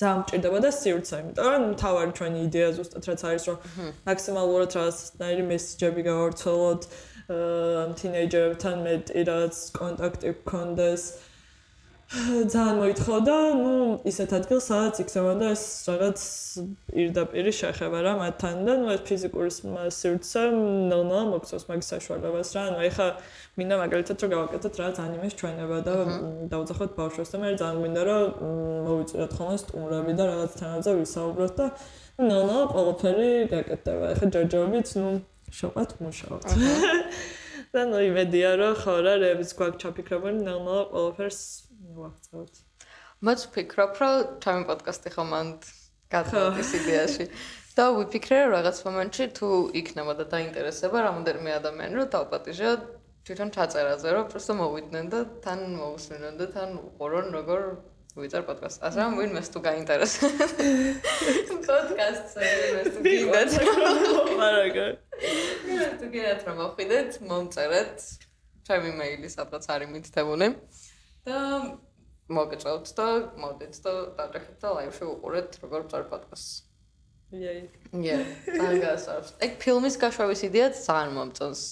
ძალიან 0.00 0.18
მჭირდება 0.24 0.58
და 0.64 0.70
სივრცე, 0.80 1.14
იმიტომ 1.22 1.48
რომ 1.54 1.64
თავარი 1.84 2.12
ჩვენი 2.18 2.38
იდეა 2.48 2.70
ზუსტად 2.78 3.04
რაც 3.10 3.20
არის 3.28 3.44
რომ 3.50 3.58
მაქსიმალურად 4.08 4.70
რაღაცნაირი 4.80 5.44
მესიჯები 5.52 6.02
გავავრცელოთ 6.08 6.82
თინეიჯერებთან 8.00 8.76
მეტი 8.88 9.20
რაც 9.28 9.54
კონტაქტი 9.78 10.28
გქონდეს. 10.40 11.02
ძალიან 12.12 12.76
მოითხოვა 12.78 13.18
და 13.24 13.36
ნუ 13.58 13.74
ისეთ 14.06 14.32
ადგილს 14.36 14.66
სადაც 14.68 14.98
იქნება 15.02 15.32
და 15.40 15.46
ეს 15.56 15.62
რაღაც 15.88 16.20
პირდაპირი 16.92 17.52
შეხება 17.58 17.98
რა 18.04 18.12
მათთან 18.20 18.60
და 18.68 18.72
ნუ 18.76 18.86
ეს 18.94 19.02
ფიზიკური 19.08 19.50
სივრცე 19.98 20.42
ნელ-ნელა 20.52 21.24
მოგწევს 21.32 21.64
მაგის 21.64 21.88
საშუალებას 21.94 22.48
რა. 22.54 22.62
ანუ 22.68 22.78
ეხა 22.88 23.06
მინდა 23.56 23.74
მაგალითად 23.82 24.16
რომ 24.20 24.30
გავაკეთოთ 24.34 24.74
რაღაც 24.84 24.96
ანიმეს 25.04 25.34
ჩვენება 25.40 25.78
და 25.88 25.94
დავძახოთ 26.52 26.90
ბავშვებს 27.00 27.30
და 27.32 27.36
მე 27.40 27.48
ძალიან 27.64 27.80
მინდა 27.84 28.02
რომ 28.04 28.24
მოვიწვიოთ 28.84 29.32
ხოლმე 29.38 29.56
სტუმრები 29.64 30.12
და 30.14 30.24
რაღაც 30.28 30.52
თანაზე 30.60 30.90
ვისაუბროთ 31.00 31.52
და 31.58 31.66
ნელ-ნელა 32.20 32.64
ყველაფერი 32.74 33.30
გაკეთდება 33.54 34.04
ეხა 34.12 34.26
ჯერჯერობით 34.34 34.88
ნუ 35.00 35.08
შოყათ 35.50 35.90
მუშაობთ. 36.04 36.48
და 37.74 37.82
ნუ 37.90 37.98
იმედია 38.06 38.50
რომ 38.60 38.74
ხო 38.78 38.94
რა 39.02 39.14
რეებს 39.18 39.50
გვაქვს 39.58 39.80
ჩაფიქრებული 39.82 40.46
ნელ-ნელა 40.46 40.82
ყველაფერს 40.94 41.40
ვახცევთ. 41.98 42.54
მეც 43.24 43.40
ვფიქრობ, 43.48 43.92
რომ 44.00 44.14
ჩემი 44.44 44.62
პოდკასტი 44.68 45.10
ხომანდ 45.14 45.60
გადავდით 46.14 46.60
ეს 46.64 46.70
იდეაში. 46.80 47.24
და 47.74 47.84
ვიფიქრე 47.90 48.36
რომ 48.46 48.52
რაღაც 48.54 48.76
მომენტში 48.86 49.24
თუ 49.34 49.48
იქნება 49.80 50.12
და 50.14 50.24
დაინტერესება 50.30 50.98
რამოდენიმე 51.10 51.50
ადამიანი 51.58 51.94
რომ 51.98 52.06
დააპატიჟა 52.14 52.68
თვითონ 53.26 53.48
ჩაწერაზე 53.56 54.08
რომ 54.14 54.28
просто 54.30 54.52
მოვიდნენ 54.60 55.06
და 55.10 55.20
თან 55.42 55.60
მოусვენენ 55.80 56.34
და 56.38 56.46
თან 56.54 56.70
უყურონ 56.78 57.26
როგორ 57.34 57.60
ვიწერ 58.14 58.42
პოდკასტს. 58.46 58.78
ასე 58.86 58.98
რომ 59.02 59.12
ვინმეს 59.18 59.48
თუ 59.50 59.58
გაინტერესებს 59.66 60.52
პოდკასტზე 61.66 62.42
ვინმეს 62.62 62.88
თუ 62.94 63.00
გინდათ 63.10 63.50
ლაპარაკი. 64.14 64.86
თუ 65.98 66.06
გინდათ 66.14 66.40
რომ 66.46 66.56
მოხვიდეთ, 66.62 67.10
მომწერეთ. 67.26 67.96
ჩემი 68.70 68.90
მეილი 69.02 69.28
სადღაც 69.34 69.64
არის 69.66 69.88
მითითებული. 69.94 70.46
და 71.24 71.38
მოგეწევთ 72.32 72.92
და 72.98 73.08
მოდით 73.40 73.80
და 73.84 73.92
დაჯახეთ 74.18 74.56
და 74.64 74.68
ლაივში 74.76 75.04
უყურეთ 75.12 75.58
როგორ 75.64 75.82
წარ 75.92 76.04
პოდკასტს. 76.12 76.52
იაი. 77.34 77.62
იაი, 78.00 78.24
ძალიან 78.48 78.78
გასავს. 78.84 79.32
ეგ 79.46 79.52
ფილმის 79.60 79.96
გაშვების 80.00 80.40
იდეა 80.48 80.68
ძალიან 80.78 81.12
მომწონს. 81.18 81.62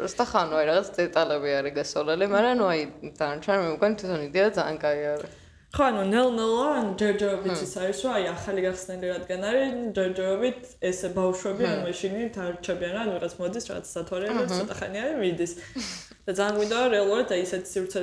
просто 0.00 0.24
ხანო 0.24 0.56
აი 0.56 0.64
რაღაც 0.70 0.88
დეტალები 0.96 1.50
არის 1.60 1.74
გასოლელი, 1.76 2.26
მაგრამ 2.34 2.54
ნუ 2.60 2.66
აი 2.72 2.82
დანარჩენ 3.20 3.58
მე 3.60 3.68
მგონი 3.76 3.94
თვითონ 4.00 4.22
იდეა 4.30 4.48
ძალიან 4.58 4.78
კაი 4.80 5.00
არის. 5.12 5.34
ხო, 5.70 5.82
ანუ 5.86 6.02
ნელ-ნელა 6.10 6.68
ან 6.80 6.86
ჯერჯერობით 6.98 7.60
არის 7.62 7.98
რა, 8.02 8.12
აი 8.18 8.24
ახალი 8.34 8.60
გახსნილი 8.66 9.06
რადგან 9.14 9.44
არის, 9.50 9.74
ჯერჯერობით 9.98 10.60
ესე 10.90 11.08
ბავშვები 11.14 11.64
ან 11.70 11.78
მაშინით 11.86 12.34
არ 12.42 12.52
რჩებიან 12.58 12.94
რა, 12.96 13.02
ანუ 13.06 13.14
რაც 13.22 13.34
მოდის, 13.38 13.68
რაც 13.70 13.84
სათვალე, 13.94 14.32
რაც 14.34 14.50
ცოტა 14.50 14.74
ხანი 14.80 14.98
არის, 15.04 15.18
მიდის. 15.22 15.52
და 16.30 16.34
ძალიან 16.38 16.58
მინდა 16.62 16.80
რეალურად 16.94 17.32
აი 17.34 17.40
ესეთ 17.42 17.64
სივრცე 17.66 18.00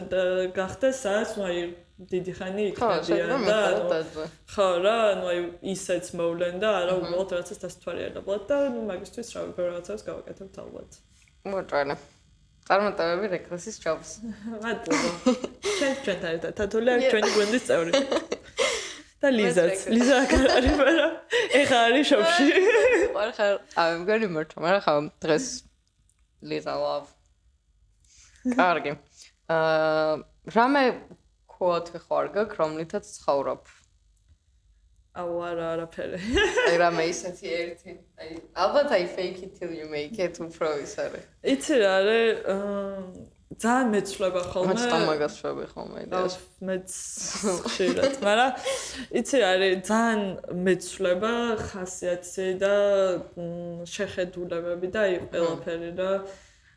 გახდეს, 0.52 0.98
სადაც 1.00 1.30
ნუ 1.40 1.44
აი 1.48 1.60
დიდი 2.12 2.34
ხანი 2.36 2.63
იქნებიან 2.76 3.46
და 3.48 3.60
ხო 4.52 4.68
რა, 4.84 4.96
ანუ 5.16 5.30
აი 5.32 5.40
ისეც 5.72 6.12
მოვლენ 6.20 6.60
და 6.60 6.70
არა 6.82 6.94
უბრალოდ 7.00 7.32
რაღაცას 7.38 7.62
დასთვალიერებლად 7.63 8.44
და 8.52 8.58
მაგისთვის 8.92 9.32
რა 9.32 9.46
ვიბერ 9.48 9.66
რაღაცას 9.72 10.02
გავაკეთებ 10.10 10.60
ალბათ. 10.63 10.92
მოწონა. 11.48 11.96
წარმატებები 12.68 13.28
რეკრესის 13.32 13.78
ჯობს. 13.80 14.10
მადლობა. 14.60 15.10
ჩვენ 15.80 15.96
ჩვენ 16.04 16.40
და 16.44 16.50
თათული 16.60 16.88
არის 16.94 17.08
ჩვენი 17.16 17.30
გვენდის 17.32 17.63
წევრი. 17.72 17.92
და 19.24 19.28
ლიზაც, 19.34 19.78
ლიზა 19.90 20.18
არის, 20.28 20.74
მაგრამ 20.78 21.13
ეხა 21.63 21.78
არის 21.88 22.06
შოპში. 22.12 22.46
ვარ 23.16 23.30
ხარ, 23.40 23.54
აი 23.82 23.92
მგონი 24.04 24.28
მერტო, 24.36 24.56
მაგრამ 24.62 24.82
ხა 24.84 24.94
დღეს 25.24 25.46
ლიზა 26.44 26.76
ლავ. 26.76 27.16
კარგი. 28.55 28.93
აა 29.47 30.23
რამე 30.55 30.83
quote 31.47 31.99
ხარ 32.05 32.31
გაკ 32.36 32.55
რომლითაც 32.60 33.05
ცხოვრობ? 33.17 33.63
აუ 35.17 35.38
არა 35.49 35.65
არაფერი. 35.73 36.19
აი 36.69 36.75
რამე 36.77 37.03
ისეთი 37.10 37.47
ერთი. 37.62 37.91
აი 38.21 38.29
ალბათ 38.63 38.91
აი 38.97 39.05
fake 39.15 39.39
it 39.47 39.51
till 39.57 39.73
you 39.73 39.88
make 39.89 40.19
it 40.21 40.38
უფრო 40.38 40.77
ის 40.83 40.93
არის. 41.01 41.25
იცი 41.41 41.73
რა 41.81 41.91
არის 41.99 42.29
ძალიან 43.57 43.88
მეცვლება 43.95 44.41
ხოლმე. 44.53 44.73
მეც 44.75 44.83
თამაგას 44.93 45.33
შვები 45.41 45.65
ხოლმე 45.73 45.99
იდეას. 46.05 46.33
მეც 46.67 46.89
ხშირად, 47.65 48.13
მაგრამ 48.27 48.51
იცი 49.17 49.36
რა 49.41 49.47
არის 49.57 49.73
ძალიან 49.89 50.21
მეცვლება 50.67 51.33
ხასიათი 51.65 52.47
და 52.62 52.75
შეხედულებები 53.95 54.88
და 54.93 54.99
აი 55.07 55.15
ყველაფერი 55.31 55.91
და 55.97 56.10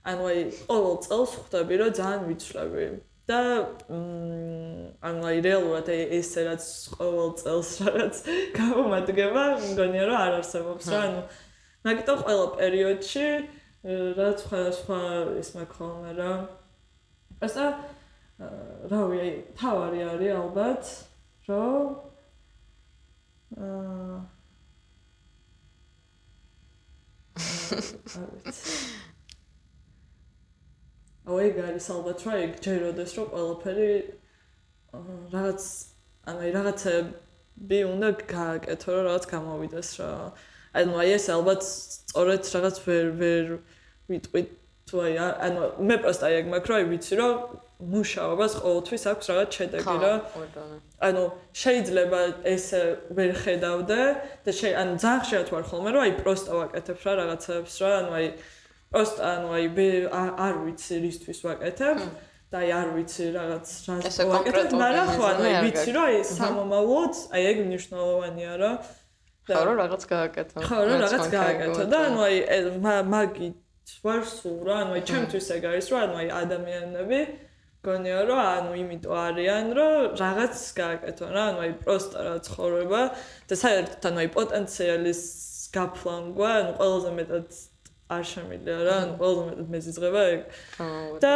ანუ 0.08 0.24
აი 0.30 0.40
ყოველ 0.64 0.96
წელს 1.04 1.32
ხვდები 1.36 1.74
რომ 1.80 1.90
ძალიან 2.00 2.20
ვიცვლები. 2.30 2.84
და 3.30 3.40
ანუ 5.06 5.22
აი 5.30 5.38
რეალურად 5.46 5.88
ეს 5.92 6.30
რაც 6.34 6.64
ყოველ 6.98 7.30
წელს 7.38 7.68
რაღაც 7.86 8.14
გამომადგება, 8.58 9.44
მგონია 9.70 10.04
რომ 10.10 10.16
არ 10.18 10.32
არსებობს 10.40 10.86
რა, 10.90 11.00
ანუ 11.06 11.20
მაგიტო 11.86 12.14
ყველა 12.24 12.46
პერიოდში 12.58 13.28
რაც 14.18 14.38
სხვა 14.44 14.60
სხვა 14.80 15.00
ის 15.42 15.48
მაქვს 15.56 16.10
რა. 16.18 16.32
ასე 17.46 17.64
რა 18.90 19.00
ვიცი, 19.12 19.30
თავარი 19.60 20.00
არის 20.10 20.32
ალბათ, 20.40 20.82
რომ 21.46 21.86
აა 23.60 24.18
აუ 31.28 31.36
ეგ 31.46 31.56
არის 31.68 31.86
ალბათ 31.94 32.20
რა 32.26 32.34
ეგ 32.44 32.52
ჯეროდეს 32.64 33.12
რომ 33.18 33.26
ყველაფერი 33.34 33.90
რაღაც 35.34 35.62
ანუ 36.30 36.40
აი 36.44 36.50
რაღაცები 36.56 37.78
უნდა 37.92 38.08
გააკეთო 38.30 38.88
რომ 38.94 39.02
რაღაც 39.08 39.24
გამოვიდეს 39.34 39.90
რა. 40.00 40.10
ანუ 40.80 40.92
აი 41.02 41.10
ეს 41.18 41.26
ალბათ 41.34 41.60
სწორედ 41.66 42.42
რაღაც 42.54 42.76
ვერ 42.86 43.06
ვერ 43.20 43.44
ვიტყვით 44.10 44.48
თუ 44.90 44.96
აი 45.06 45.14
ანუ 45.46 45.60
მე 45.86 45.96
პროსტა 46.02 46.24
აი 46.30 46.34
ეგ 46.40 46.46
მაქვს 46.54 46.70
რა 46.70 46.78
ვიცი 46.90 47.14
რომ 47.20 47.34
მუშაობას 47.80 48.52
ყოველთვის 48.60 49.04
აქვს 49.10 49.26
რაღაც 49.30 49.50
შედეგი 49.56 49.96
რა. 50.04 50.14
ანუ 51.08 51.24
შეიძლება 51.62 52.20
ეს 52.54 52.66
ვერ 53.16 53.30
ხედავდე 53.42 54.00
და 54.44 54.50
შე 54.58 54.68
ანუ 54.82 54.94
ძალიან 55.04 55.20
ხშირად 55.24 55.48
ვარ 55.54 55.64
ხოლმე 55.70 55.90
რომ 55.94 56.02
აი 56.04 56.12
პროსტა 56.20 56.52
ვაკეთებ 56.60 56.98
რა 57.06 57.12
რაღაცებს 57.20 57.74
რა 57.80 57.90
ანუ 58.00 58.10
აი 58.18 58.26
просто 58.91 59.21
ანუ 59.27 59.47
აი 59.57 59.65
მე 59.75 59.87
არ 60.13 60.55
ვიცი 60.65 60.95
რისთვის 61.05 61.39
ვაკეთებ 61.45 61.97
და 62.51 62.61
აი 62.61 62.69
არ 62.79 62.89
ვიცი 62.95 63.25
რაღაც 63.35 63.67
რას 63.87 64.19
ვაკეთებ 64.31 64.75
მაგრამ 64.81 65.07
ხო 65.15 65.23
ანუ 65.31 65.43
ვიცი 65.65 65.91
რომ 65.95 66.05
აი 66.09 66.21
სამომავლოდ 66.31 67.15
აი 67.35 67.43
ეგ 67.51 67.57
მნიშვნელოვანია 67.65 68.53
რა 68.61 68.71
ხო 69.49 69.61
რომ 69.67 69.75
რაღაც 69.83 70.03
გააკეთო 70.13 70.63
ხო 70.69 70.77
რომ 70.89 70.97
რაღაც 71.05 71.25
გააკეთო 71.35 71.83
და 71.91 71.99
ანუ 72.07 72.19
აი 72.25 72.35
მაგი 73.15 73.49
ვარ 74.05 74.21
სულ 74.29 74.57
რა 74.69 74.75
ანუ 74.85 74.91
აი 74.97 75.03
ჩემთვის 75.09 75.47
ეგ 75.57 75.67
არის 75.71 75.87
რომ 75.93 75.99
ანუ 76.05 76.15
აი 76.21 76.29
ადამიანები 76.41 77.19
გონია 77.85 78.21
რომ 78.29 78.41
ანუ 78.41 78.71
იმიტომ 78.81 79.13
არიან 79.25 79.65
რომ 79.77 79.93
რაღაც 80.23 80.55
გააკეთო 80.79 81.25
რა 81.35 81.43
ანუ 81.51 81.59
აი 81.65 81.73
პროსტა 81.83 82.19
რა 82.25 82.35
ცხოვრება 82.47 83.01
და 83.49 83.55
საერთოდ 83.61 84.07
ანუ 84.09 84.19
აი 84.23 84.29
პოტენციალის 84.37 85.21
გაფლანგვა 85.75 86.49
ანუ 86.61 86.71
ყველაზე 86.79 87.11
მეტად 87.19 87.49
არ 88.16 88.24
შემიძლია 88.32 88.78
რა, 88.86 88.96
ანუ 89.04 89.14
ყველაზე 89.20 89.42
მეტად 89.50 89.68
მეზიზღება 89.74 90.22
ეგ. 90.34 90.40
და 91.24 91.32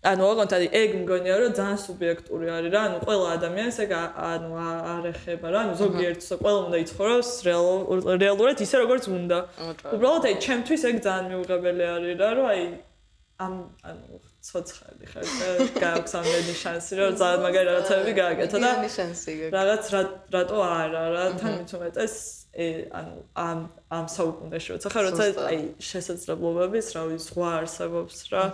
ანუ 0.00 0.22
ოღონდ 0.24 0.52
აი 0.56 0.66
ეგ 0.80 0.90
მგონია 1.04 1.34
რომ 1.40 1.52
ძალიან 1.60 1.78
სუბიექტური 1.84 2.46
არის 2.56 2.70
რა, 2.72 2.80
ანუ 2.88 2.98
ყველა 3.04 3.26
ადამიანს 3.36 3.76
ეგ 3.84 3.90
ანუ 4.00 4.50
არ 4.92 5.04
ეხება 5.12 5.48
რა, 5.52 5.58
ანუ 5.64 5.74
ზოგიერთს 5.80 6.28
ყველა 6.40 6.60
უნდა 6.68 6.78
იცხოვროს 6.84 7.30
რეალურად 8.24 8.58
ისე 8.64 8.76
როგორც 8.84 9.04
უნდა. 9.12 9.38
უბრალოდ 9.96 10.24
აი 10.30 10.34
ჩემთვის 10.46 10.82
ეგ 10.90 10.96
ძალიან 11.04 11.26
მიუღებელი 11.32 11.84
არის 11.96 12.14
რა, 12.16 12.30
რომ 12.40 12.46
აი 12.54 12.62
ამ 13.40 13.54
ანუ 13.88 14.20
ცოცხალი 14.44 15.06
ხარ 15.12 15.24
და 15.24 15.48
გაქვს 15.80 16.12
ამდენი 16.20 16.54
შანსი 16.60 16.92
რომ 17.00 17.14
ძალიან 17.20 17.40
მაგარი 17.44 17.68
რაღაცები 17.68 18.12
გააკეთო 18.20 18.58
და 18.64 18.70
რაღაც 19.56 19.84
რატო 20.34 20.58
არა 20.64 21.04
რა 21.16 21.24
თან 21.40 21.52
მithumetes 21.60 22.16
ანუ 22.50 23.14
ამ 23.38 23.58
ამ 23.94 24.06
საუკუნეში 24.10 24.68
როცა 24.74 24.90
ხარ 24.90 25.04
როცა 25.06 25.24
აი 25.50 25.60
შესაძლებლობების 25.78 26.86
რა 26.96 27.02
ვიცი 27.10 27.26
სხვა 27.30 27.50
არსებობს 27.62 28.16
რა. 28.34 28.44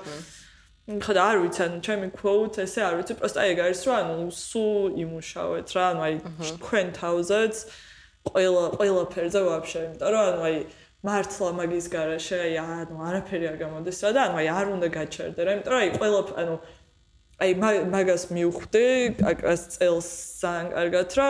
ხო 0.86 1.12
და 1.16 1.22
არ 1.32 1.36
ვიცი 1.42 1.60
ანუ 1.66 1.78
ჩემი 1.82 2.08
quote 2.14 2.60
ესე 2.62 2.80
არ 2.84 2.94
ვიცი 3.00 3.14
პროსტა 3.18 3.40
ეგ 3.50 3.58
არის 3.66 3.80
რომ 3.88 3.96
ანუ 3.96 4.26
სუ 4.30 4.66
იმუშავეთ 5.02 5.68
რა 5.74 5.84
ანუ 5.90 6.00
აი 6.06 6.14
თქვენ 6.60 6.86
თავზეც 7.00 7.54
ყველა 8.30 8.64
ყველა 8.76 9.04
ფერზე 9.16 9.40
ვაფშე 9.48 9.80
იმიტომ 9.86 10.10
რომ 10.14 10.22
ანუ 10.30 10.40
აი 10.46 10.56
მართლა 11.06 11.50
მაგის 11.58 11.86
garaშე 11.90 12.38
აი 12.46 12.54
ანუ 12.62 12.96
არაფერი 13.08 13.46
არ 13.50 13.56
გამოდის 13.64 13.98
რა 14.04 14.10
და 14.14 14.20
ანუ 14.28 14.36
აი 14.42 14.48
არ 14.60 14.66
უნდა 14.76 14.88
გაჩერდე 14.98 15.40
რა 15.42 15.50
იმიტომ 15.56 15.72
რომ 15.74 15.82
აი 15.82 15.90
ყველა 15.98 16.20
ანუ 16.42 16.54
აი 17.36 17.50
მაგას 17.96 18.22
მიუხვდი 18.32 18.86
აკას 19.30 19.62
წელს 19.74 20.08
ძალიან 20.40 20.66
კარგად 20.76 21.08
რა 21.18 21.28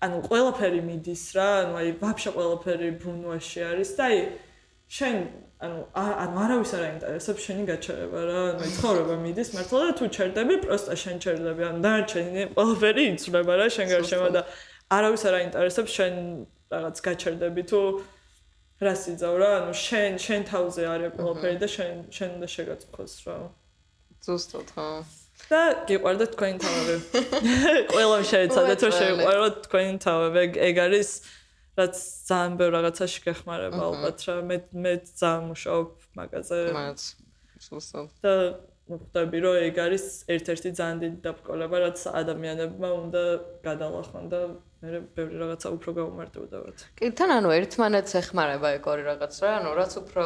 ანუ 0.00 0.18
ყველაფერი 0.24 0.80
მიდის 0.88 1.24
რა, 1.36 1.48
ანუ 1.62 1.74
აი 1.80 1.90
ვაფშე 2.00 2.30
ყველაფერი 2.36 2.90
ბუნვაში 3.02 3.60
არის 3.68 3.90
და 3.98 4.04
აი 4.08 4.18
შენ 4.96 5.16
ანუ 5.60 5.80
ანუ 5.92 6.36
არავის 6.44 6.70
არ 6.76 6.84
აინტერესებს 6.88 7.42
შენი 7.46 7.64
გაჩერება 7.68 8.20
რა, 8.30 8.40
ანუ 8.54 8.70
ცხოვრება 8.80 9.16
მიდის 9.24 9.50
მართლა 9.56 9.80
და 9.84 9.92
თუ 10.00 10.04
ჩერდები, 10.16 10.54
პროსტა 10.64 10.94
შენ 11.04 11.16
ჩერდები, 11.24 11.62
ანუ 11.68 11.80
დარჩენი 11.84 12.42
ყველაფერი 12.56 13.02
იცვლება 13.12 13.52
რა 13.60 13.66
შენ 13.76 13.86
გარშემო 13.92 14.28
და 14.36 14.42
არავის 14.96 15.22
არ 15.28 15.34
აინტერესებს 15.40 15.92
შენ 16.00 16.14
რაღაც 16.72 16.96
გაჩერდები 17.04 17.62
თუ 17.68 17.80
რა 18.80 18.94
სიძავ 18.96 19.34
რა, 19.36 19.50
ანუ 19.60 19.72
შენ 19.84 20.12
შენ 20.24 20.40
თავზე 20.48 20.82
არის 20.96 21.12
ყველაფერი 21.20 21.58
და 21.60 21.68
შენ 21.76 21.94
შენ 22.08 22.28
უნდა 22.40 22.48
შეგაწყვეს 22.56 23.14
რა. 23.28 23.36
ზუსტად, 24.24 24.68
ხო. 24.72 24.88
და 25.48 25.60
გიყვარდა 25.88 26.26
თქვენი 26.34 26.58
თავები. 26.64 26.96
ყველამ 27.94 28.24
შეეცადა 28.30 28.74
თუ 28.80 28.88
შეყვარო 28.98 29.46
თქვენი 29.66 29.94
თავები. 30.04 30.42
ეგ 30.68 30.76
არის 30.86 31.10
რაც 31.80 31.94
ძალიან 32.28 32.52
ბევრ 32.60 32.72
რაღაცაში 32.76 33.20
გეხმარება 33.26 33.82
ალბათ 33.90 34.18
რა. 34.26 34.34
მე 34.50 34.56
მე 34.84 34.92
ძალიან 35.06 35.42
მუშაობ 35.50 35.88
მაგაზე. 36.20 36.58
მას 36.76 37.02
სულსო. 37.60 38.00
და 38.24 38.34
მოხდები 38.90 39.38
რომ 39.44 39.56
ეგ 39.70 39.76
არის 39.86 40.04
ერთ-ერთი 40.34 40.70
ძალიან 40.78 40.96
დიდი 41.04 41.18
დაბკოლება 41.26 41.76
რაც 41.86 41.98
ადამიანებმა 42.20 42.90
უნდა 43.02 43.22
გადალახონ 43.66 44.24
და 44.32 44.40
მე 44.80 44.98
ბევრი 45.12 45.36
რაღაცა 45.44 45.68
უფრო 45.76 45.90
გაუმარტივდებათ. 45.92 46.78
კი, 46.96 47.08
თან 47.12 47.30
ანუ 47.36 47.48
ერთმანეთს 47.52 48.12
ეხმარება 48.20 48.68
ეგ 48.80 48.86
ორი 48.88 49.02
რაღაც 49.10 49.34
რა, 49.44 49.50
ანუ 49.60 49.70
რაც 49.76 49.92
უფრო 50.00 50.24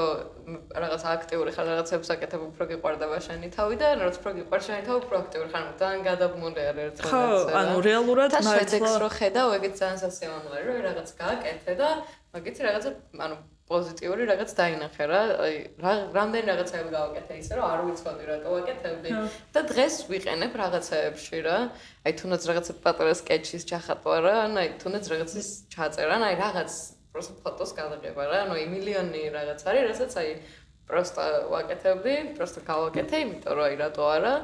რაღაც 0.79 1.03
აქტიური 1.15 1.51
ხარ 1.57 1.67
რაღაცებს 1.75 2.09
აკეთებ, 2.15 2.43
უფრო 2.55 2.65
გიყვარდება 2.71 3.19
შენი 3.27 3.49
თავი 3.51 3.75
და 3.83 3.89
რაც 3.99 4.15
უფრო 4.23 4.31
გიყვარს 4.39 4.67
შენი 4.71 4.83
თავი, 4.87 4.99
უფრო 5.03 5.15
აქტიური 5.25 5.51
ხარ, 5.51 5.65
თან 5.83 5.97
გადაბმული 6.07 6.61
არ 6.71 6.77
ერთმანეთს. 6.87 7.43
ხო, 7.51 7.59
ანუ 7.65 7.77
რეალურად 7.83 8.31
მაინც 8.47 8.73
რო 9.03 9.11
ხედავ, 9.19 9.49
ეგეც 9.59 9.75
ძალიან 9.75 9.99
სასიამოვნოა, 10.07 10.59
რომ 10.71 10.79
რაღაც 10.87 11.09
გააკეთე 11.19 11.73
და 11.75 11.89
მაგით 12.31 12.57
რაღაცა 12.63 12.91
ანუ 13.27 13.37
პოზიტიური 13.65 14.27
რაღაც 14.29 14.51
დაინახე 14.59 15.05
რა. 15.09 15.21
აი 15.41 15.55
რა 15.81 15.93
რამდენი 16.13 16.47
რაღაცები 16.53 16.91
გავაკეთე 16.95 17.35
ისე 17.41 17.53
რომ 17.57 17.65
არ 17.65 17.81
ვიცოდი 17.89 18.25
რატო 18.29 18.49
ვაკეთებდი 18.55 19.11
და 19.57 19.61
დღეს 19.71 19.95
ვიყენებ 20.13 20.53
რაღაცეებში 20.61 21.39
რა. 21.49 21.57
აი 22.05 22.13
თუნდაც 22.21 22.43
რაღაცა 22.51 22.73
პატარა 22.85 23.15
სკეჩის 23.21 23.65
ჩახატვა 23.71 24.17
რა, 24.27 24.35
აი 24.53 24.69
თუნდაც 24.85 25.05
რაღაცის 25.15 25.49
ჩაწერა, 25.73 26.17
აი 26.29 26.35
რაღაც 26.45 26.73
პროსტ 27.15 27.35
ფოტოს 27.41 27.71
გადაღება 27.81 28.23
რა. 28.29 28.37
ანუ 28.45 28.53
აი 28.61 28.67
მილიონი 28.75 29.23
რაღაც 29.33 29.61
არის, 29.65 29.83
რასაც 29.89 30.13
აი 30.21 30.31
პროსტ 30.85 31.17
ვაკეთებდი, 31.49 32.15
პროსტ 32.37 32.57
გავაკეთე, 32.69 33.17
იმიტომ 33.25 33.53
რომ 33.57 33.65
აი 33.65 33.75
რატო 33.81 34.05
არა 34.05 34.35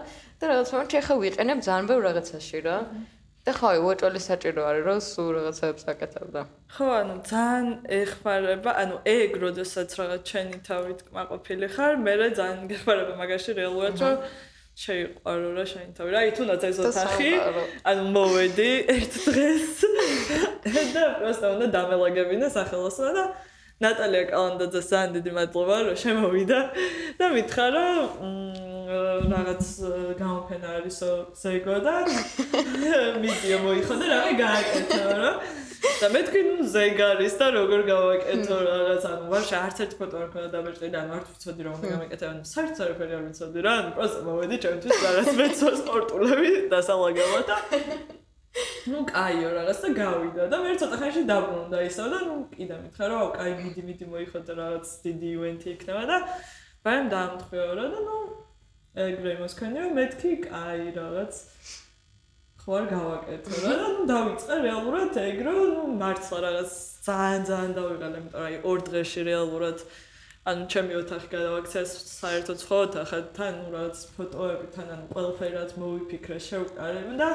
და 0.40 0.44
რაღაც 0.48 0.68
მომენტში 0.72 0.96
ახლა 1.00 1.14
ვიყენებ 1.20 1.58
ძალიან 1.66 1.86
ბევრ 1.90 2.02
რაღაცაში 2.08 2.58
რა. 2.64 2.76
და 3.46 3.52
ხო, 3.56 3.68
უაჭველი 3.80 4.20
საჭირო 4.20 4.62
არის, 4.68 4.84
რომ 4.84 4.98
სულ 5.00 5.28
რაღაცებს 5.36 5.84
აკეთებდა. 5.92 6.40
ხო, 6.76 6.86
ანუ 7.00 7.14
ძალიან 7.30 7.66
ეხმარება, 8.00 8.70
ანუ 8.82 8.96
ეგ 9.16 9.30
როდესაც 9.44 9.88
რაღაც 10.00 10.22
ჩენი 10.30 10.58
თავით 10.68 10.98
კმაყოფილი 11.08 11.66
ხარ, 11.74 11.92
მე 12.04 12.14
ძალიან 12.36 12.60
გეხმარება 12.70 13.12
მაგაში 13.20 13.50
რეალურად, 13.60 13.94
რომ 14.04 14.16
შეიყვარო 14.80 15.48
რა 15.56 15.64
შენი 15.72 15.92
თავი. 15.96 16.10
რა, 16.14 16.20
თუნდაც 16.36 16.62
ეს 16.68 16.78
ოთახი, 16.84 17.30
ანუ 17.90 18.02
მოვედი 18.16 18.70
ერთ 18.96 19.12
დღეს 19.28 19.76
და 20.94 21.04
პროსტა 21.20 21.46
უნდა 21.54 21.66
დამელაგებინა 21.76 22.48
სახელოსნო 22.54 23.10
და 23.16 23.24
ნატალია 23.80 24.24
კალანდაძე 24.28 24.80
ძალიან 24.90 25.12
დიდი 25.16 25.30
მადლობა 25.36 25.76
რომ 25.88 25.96
შემოვიდა 26.04 26.58
და 27.20 27.26
მითხრა 27.34 27.66
რომ 27.74 28.00
რაღაც 28.90 29.64
გამოფენა 30.18 30.68
არის 30.80 30.98
ზეგო 31.42 31.76
და 31.86 31.94
ვიდეო 33.22 33.58
მოიხსნა 33.64 34.06
რამე 34.10 34.32
გააკეთო 34.40 35.02
რა. 35.20 35.32
და 36.00 36.08
მე 36.12 36.20
თქვი 36.28 36.40
ნუ 36.44 36.66
ზეგ 36.74 36.98
არის 37.06 37.34
და 37.40 37.46
როგორ 37.56 37.80
გავაკეთო 37.90 38.56
რაღაც 38.68 39.04
ანუ 39.10 39.24
ვარ 39.32 39.44
არც 39.60 39.78
ერთ 39.84 39.92
ფოტო 40.00 40.16
არ 40.20 40.28
ქონა 40.32 40.48
დაბეჭდილი 40.54 40.96
ანუ 41.00 41.12
არ 41.16 41.24
ვიცოდი 41.28 41.62
რა 41.66 41.70
უნდა 41.76 41.86
გამეკეთო 41.92 42.26
ანუ 42.30 42.42
საერთოდ 42.52 42.84
არაფერი 42.86 43.12
არ 43.18 43.24
ვიცოდი 43.26 43.60
რა. 43.64 43.72
ანუ 43.80 43.90
პროსტო 43.96 44.20
მოვედი 44.28 44.56
ჩემთვის 44.64 44.96
რაღაც 45.06 45.28
მეცო 45.40 45.68
სპორტულები 45.80 46.50
დასალაგავო 46.72 47.40
და 47.50 47.56
ну 48.90 49.06
кайо 49.06 49.48
რაღაცა 49.54 49.88
გავიდა 49.94 50.42
და 50.50 50.56
მე 50.64 50.70
ცოტა 50.82 50.96
ხანში 51.00 51.22
დაბრუნდა 51.30 51.78
ისევ 51.86 52.06
და 52.12 52.18
ну 52.26 52.34
კიდე 52.50 52.76
მითხრა 52.82 53.06
რა 53.12 53.18
კაი 53.38 53.52
მიდი 53.62 53.82
მიდი 53.88 54.04
მოიხოთა 54.12 54.52
რაღაც 54.60 54.86
დიდი 55.04 55.28
ივენთი 55.36 55.68
იქნება 55.74 56.02
და 56.10 56.16
ბაიმ 56.84 57.06
დაამთხოვა 57.14 57.74
და 57.78 58.00
ну 58.08 58.16
ეგრე 58.98 59.32
მოსქანია, 59.38 59.86
მეთქი, 59.94 60.32
კაი, 60.50 60.90
რაღაც. 60.98 61.32
ხო 62.60 62.76
არ 62.76 62.86
გავაკეთე 62.90 63.56
რა, 63.64 63.72
რომ 63.80 63.96
დავიწყე 64.10 64.56
რეალურად 64.66 65.16
ეგრო, 65.20 65.54
ну 65.74 65.82
მართლა 65.96 66.38
რაღაც 66.44 66.72
ძალიან 67.06 67.42
ძალიან 67.50 67.72
დავიღალე, 67.78 68.16
იმიტომ 68.20 68.36
რომ 68.36 68.46
აი 68.46 68.54
ორ 68.68 68.78
დღეში 68.90 69.20
რეალურად 69.30 69.78
ანუ 70.50 70.62
ჩემი 70.72 70.92
ოთახი 71.00 71.28
გადავაქცე 71.36 71.80
საერთოდ 72.20 72.58
სხვა 72.64 72.76
ოთახთან, 72.84 73.52
ну 73.60 73.68
რაღაც 73.76 73.96
ფოტოებთან, 74.16 74.86
ანუ 74.92 75.04
ყველაფერი 75.14 75.54
რაც 75.56 75.70
მოვიფიქრე, 75.80 76.38
შევკარე 76.48 77.00
და 77.20 77.30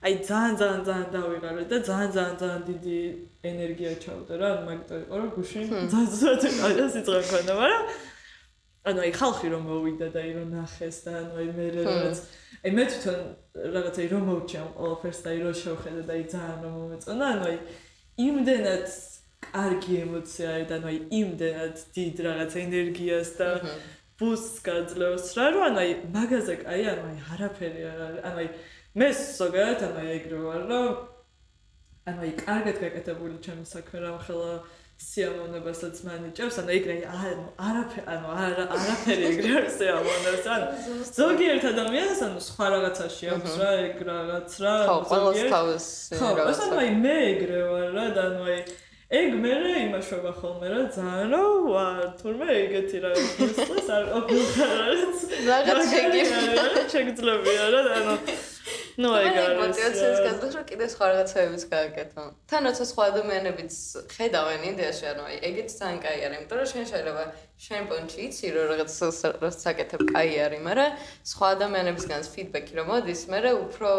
აი 0.00 0.14
ძალიან 0.28 0.54
ძალიან 0.60 0.82
ძალიან 0.88 1.08
დავიღალე 1.14 1.62
და 1.70 1.76
ძალიან 1.90 2.10
ძალიან 2.16 2.36
ძალიან 2.42 2.62
დიდი 2.70 3.00
ენერგია 3.50 3.92
ჩავდა 4.02 4.34
რა, 4.40 4.50
მაგიტო 4.66 4.94
იყო 5.04 5.14
რომ 5.20 5.30
გუშინ. 5.36 5.64
ძალიან 5.92 6.08
ზუსტად 6.10 6.54
არის 6.66 6.88
სიძღე 6.94 7.20
მქონდა, 7.20 7.52
მაგრამ 7.60 7.82
ანუ 8.88 9.00
აი 9.04 9.12
ხალხი 9.12 9.48
რომ 9.52 9.64
მოვიდა 9.68 10.08
და 10.14 10.20
აი 10.24 10.30
რომ 10.40 10.48
ნახეს 10.56 10.98
და 11.04 11.12
ანუ 11.20 11.34
აი 11.40 11.48
მე 11.56 11.66
რაღაც 11.76 12.18
აი 12.64 12.70
მე 12.76 12.84
თვითონ 12.90 13.20
რაღაც 13.76 13.96
აი 14.00 14.06
რომ 14.12 14.22
მოვჭამ 14.30 14.68
ყველაფერს 14.80 15.20
და 15.20 15.28
აი 15.30 15.38
რომ 15.44 15.54
შევხედე 15.60 16.02
და 16.08 16.12
აი 16.16 16.24
ძალიან 16.32 16.58
რომ 16.64 16.72
მომეწონა 16.80 17.26
ანუ 17.34 17.44
აი 17.50 17.58
იმდენად 18.24 18.86
კარგი 19.50 19.94
ემოცია 20.04 20.48
აი 20.56 20.64
და 20.70 20.74
ანუ 20.80 20.86
აი 20.92 20.98
იმდენად 21.20 21.76
დიდ 21.96 22.16
რაღაც 22.24 22.52
ენერგიას 22.64 23.30
და 23.40 23.50
ბუსტს 24.20 24.56
გაძლევს 24.64 25.28
რა 25.36 25.46
რომ 25.52 25.62
ანუ 25.68 25.78
აი 25.84 25.92
მაგაზე 26.16 26.54
კაი 26.64 26.82
ანუ 26.92 27.04
აი 27.10 27.18
არაფერი 27.36 27.80
არ 27.90 28.00
არის. 28.06 28.20
ანუ 28.28 28.38
აი 28.40 28.48
მე 29.00 29.08
ზოგადად 29.20 29.80
ანუ 29.88 29.98
აი 30.00 30.10
ეგრე 30.16 30.38
ვარ 30.44 30.62
რომ 30.72 30.88
ანუ 32.08 32.20
აი 32.24 32.32
კარგად 32.44 32.76
გაკეთებული 32.84 33.36
ჩემი 33.44 33.64
საქმე 33.68 33.98
რა 34.04 34.12
ხელა 34.24 34.52
სიამოვნებასაც 35.00 35.96
მანიჭებს, 36.04 36.56
ანუ 36.60 36.72
ეგრე 36.76 36.94
არაფერი, 37.08 38.02
ანუ 38.14 38.28
არაფერი 38.44 39.24
ეგრე 39.30 39.54
არ 39.60 39.66
სიამოვნებს, 39.76 40.48
ანუ 40.54 40.66
ზოგიერთ 41.16 41.64
ადამიანს 41.70 42.20
ანუ 42.26 42.42
სხვა 42.44 42.66
რაღაცაში 42.74 43.30
აქვს 43.36 43.54
რა, 43.62 43.70
ეგ 43.86 43.96
რაღაც 44.10 44.58
რა, 44.60 44.74
ზოგიერთ. 45.32 45.50
ხო, 46.20 46.28
ეს 46.52 46.60
ანუ 46.66 46.78
აი 46.84 46.92
მე 47.00 47.16
ეგრე 47.32 47.60
ვარ 47.70 47.88
რა, 47.96 48.06
და 48.12 48.22
ანუ 48.28 48.42
აი 48.50 48.60
ეგ 49.10 49.30
მე 49.42 49.54
იმაშობა 49.88 50.32
ხოლმე 50.38 50.68
რა, 50.70 50.80
ძალიან 50.94 51.32
რა, 51.34 51.42
ვა, 51.74 51.86
თურმე 52.20 52.46
ეგეთი 52.60 52.98
რა, 53.02 53.10
ეს 53.80 53.88
არ 53.96 54.04
ყოფილიყარაც. 54.14 55.18
რაღაც 55.48 55.90
შეგიძლია, 55.96 56.64
შეგიძლია 56.92 57.66
რა, 57.74 57.80
ანუ 57.98 58.14
ნუ 59.02 59.10
ეგ 59.26 59.36
არის. 59.40 59.58
мотиваციას 59.60 60.18
გაზრდას 60.26 60.52
რომ 60.56 60.64
კიდე 60.70 60.86
სხვა 60.94 61.06
რაღაცებიც 61.10 61.62
გააკეთო. 61.72 62.22
თან 62.50 62.62
როცა 62.68 62.84
სხვა 62.90 63.02
ადამიანებიც 63.10 63.74
ხედავენ 64.14 64.62
იდეაში, 64.70 65.04
ანუ 65.12 65.24
ეგეც 65.48 65.70
ძალიან 65.80 65.98
კაი 66.04 66.18
არის, 66.26 66.36
იმიტომ 66.40 66.56
რომ 66.60 66.68
შენ 66.72 66.84
შეიძლება 66.90 67.24
შენ 67.66 67.82
პონჩი 67.90 68.18
იცი 68.26 68.46
რომ 68.54 68.64
რაღაც 68.70 68.92
რაც 69.44 69.56
საკეთებ 69.64 70.00
კაი 70.12 70.32
არის, 70.46 70.60
მაგრამ 70.68 70.90
სხვა 71.32 71.46
ადამიანებისგან 71.56 72.20
ფიდბექი 72.34 72.72
რომ 72.78 72.86
მოდის, 72.90 73.20
მე 73.30 73.38
უფრო 73.64 73.90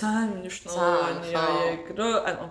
ძალიან 0.00 0.30
მნიშვნელოვანია 0.38 1.44
ეგ, 1.72 1.84
რომ 1.98 2.14
ანუ 2.30 2.46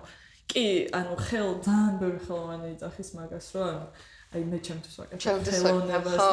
კი, 0.48 0.66
ანუ 0.96 1.14
ხელ 1.28 1.50
ძალიან 1.66 1.94
ბევრი 2.00 2.20
ხელოვანი 2.24 2.66
იწახის 2.74 3.08
მაგას, 3.18 3.46
რომ 3.52 3.66
ანუ 3.68 3.86
აი 4.28 4.42
მე 4.44 4.58
ჩემთვის 4.60 4.94
ვაკეთებ 5.00 5.46
ხელოვნებას 5.48 6.16
და 6.20 6.24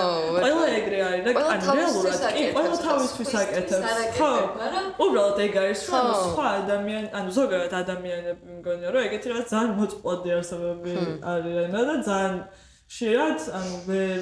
ყველა 0.43 0.63
ეგრე 0.77 0.97
არის 1.09 1.21
და 1.25 1.43
ანუ 1.51 1.75
რეალურად 1.79 2.23
კი 2.35 2.41
ყველა 2.55 2.79
თავისთვის 2.85 3.29
აკეთებს 3.41 4.01
ხო. 4.17 4.31
უბრალოდ 5.05 5.37
ეგ 5.45 5.53
არის 5.61 5.83
რომ 5.93 6.09
სხვა 6.25 6.47
ადამიანი 6.59 7.07
ანუ 7.19 7.29
ზოგადად 7.37 7.75
ადამიანები 7.79 8.57
მგონია 8.57 8.89
რომ 8.95 9.05
ეგეთი 9.07 9.31
რაღაც 9.31 9.47
ძალიან 9.53 9.71
მოწყვლადი 9.79 10.29
არსებები 10.37 10.91
არიან 11.33 11.71
და 11.75 11.95
ძალიან 12.09 12.35
შეიძლება 12.97 13.47
ანუ 13.59 13.79
ვერ 13.87 14.19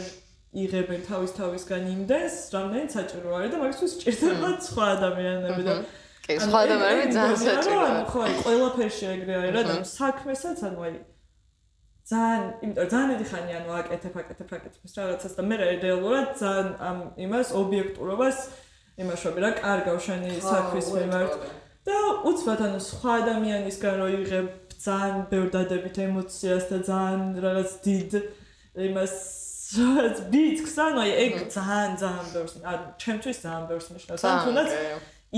იღებენ 0.53 1.01
თავის 1.09 1.31
თავისგან 1.33 1.83
იმდეს 1.95 2.33
რამდენი 2.53 2.87
საჭირო 2.93 3.29
არის 3.37 3.49
და 3.53 3.57
მაგისთვის 3.63 3.93
ჭირდება 4.03 4.49
სხვა 4.69 4.83
ადამიანები 4.97 5.63
და 5.65 5.75
კი 6.29 6.37
სხვა 6.45 6.59
ადამიანები 6.67 7.15
ძალიან 7.17 7.41
საჭიროა 7.47 7.89
ხო 8.13 8.19
აი 8.27 8.33
ყველაფერში 8.45 9.05
ეგრე 9.15 9.33
არის 9.41 9.51
რა 9.57 9.63
და 9.69 9.75
საქმესაც 9.97 10.61
ანუ 10.69 10.85
აი 10.87 10.93
ძალიან, 12.13 12.43
იმიტომ 12.65 12.87
ძალიან 12.93 13.09
დიდი 13.13 13.25
ხანი 13.31 13.51
ანუ 13.59 13.69
აკეთებ, 13.81 14.15
აკეთებ, 14.21 14.49
აკეთებ. 14.57 14.81
რაღაცას 14.99 15.33
და 15.37 15.41
მე 15.49 15.55
რეალურად 15.63 16.27
ძალიან 16.41 16.69
ამ 16.89 16.97
იმას 17.25 17.47
ობიექტურობას 17.61 18.37
იმაშობი 19.03 19.39
რა, 19.43 19.49
კარგავ 19.63 19.97
შენი 20.07 20.31
საქმის 20.49 20.87
მიმართ. 20.97 21.33
და 21.83 21.97
უცბად 22.29 22.59
ანუ 22.63 22.79
სხვა 22.79 23.11
ადამიანისგან 23.21 23.95
რო 23.99 24.07
იღებ 24.17 24.47
ძალიან 24.83 25.17
ბევრ 25.31 25.47
დადებით 25.55 25.97
ემოციას 26.07 26.63
და 26.71 26.77
ძალიან 26.89 27.23
რაღაც 27.43 27.71
დიდ 27.87 28.11
იმას 28.87 29.15
რაც 30.03 30.17
ბიცქს 30.31 30.75
ანუ 30.85 31.01
ეგ 31.25 31.33
ძალიან 31.55 31.91
ძალიან 32.03 32.27
ბევრს 32.35 32.53
ანუ 32.71 32.85
ჩემთვის 33.03 33.37
ძალიან 33.43 33.63
ბევრს 33.69 33.87
ნიშნავს. 33.95 34.23
ან 34.29 34.37
თუნდაც 34.45 34.69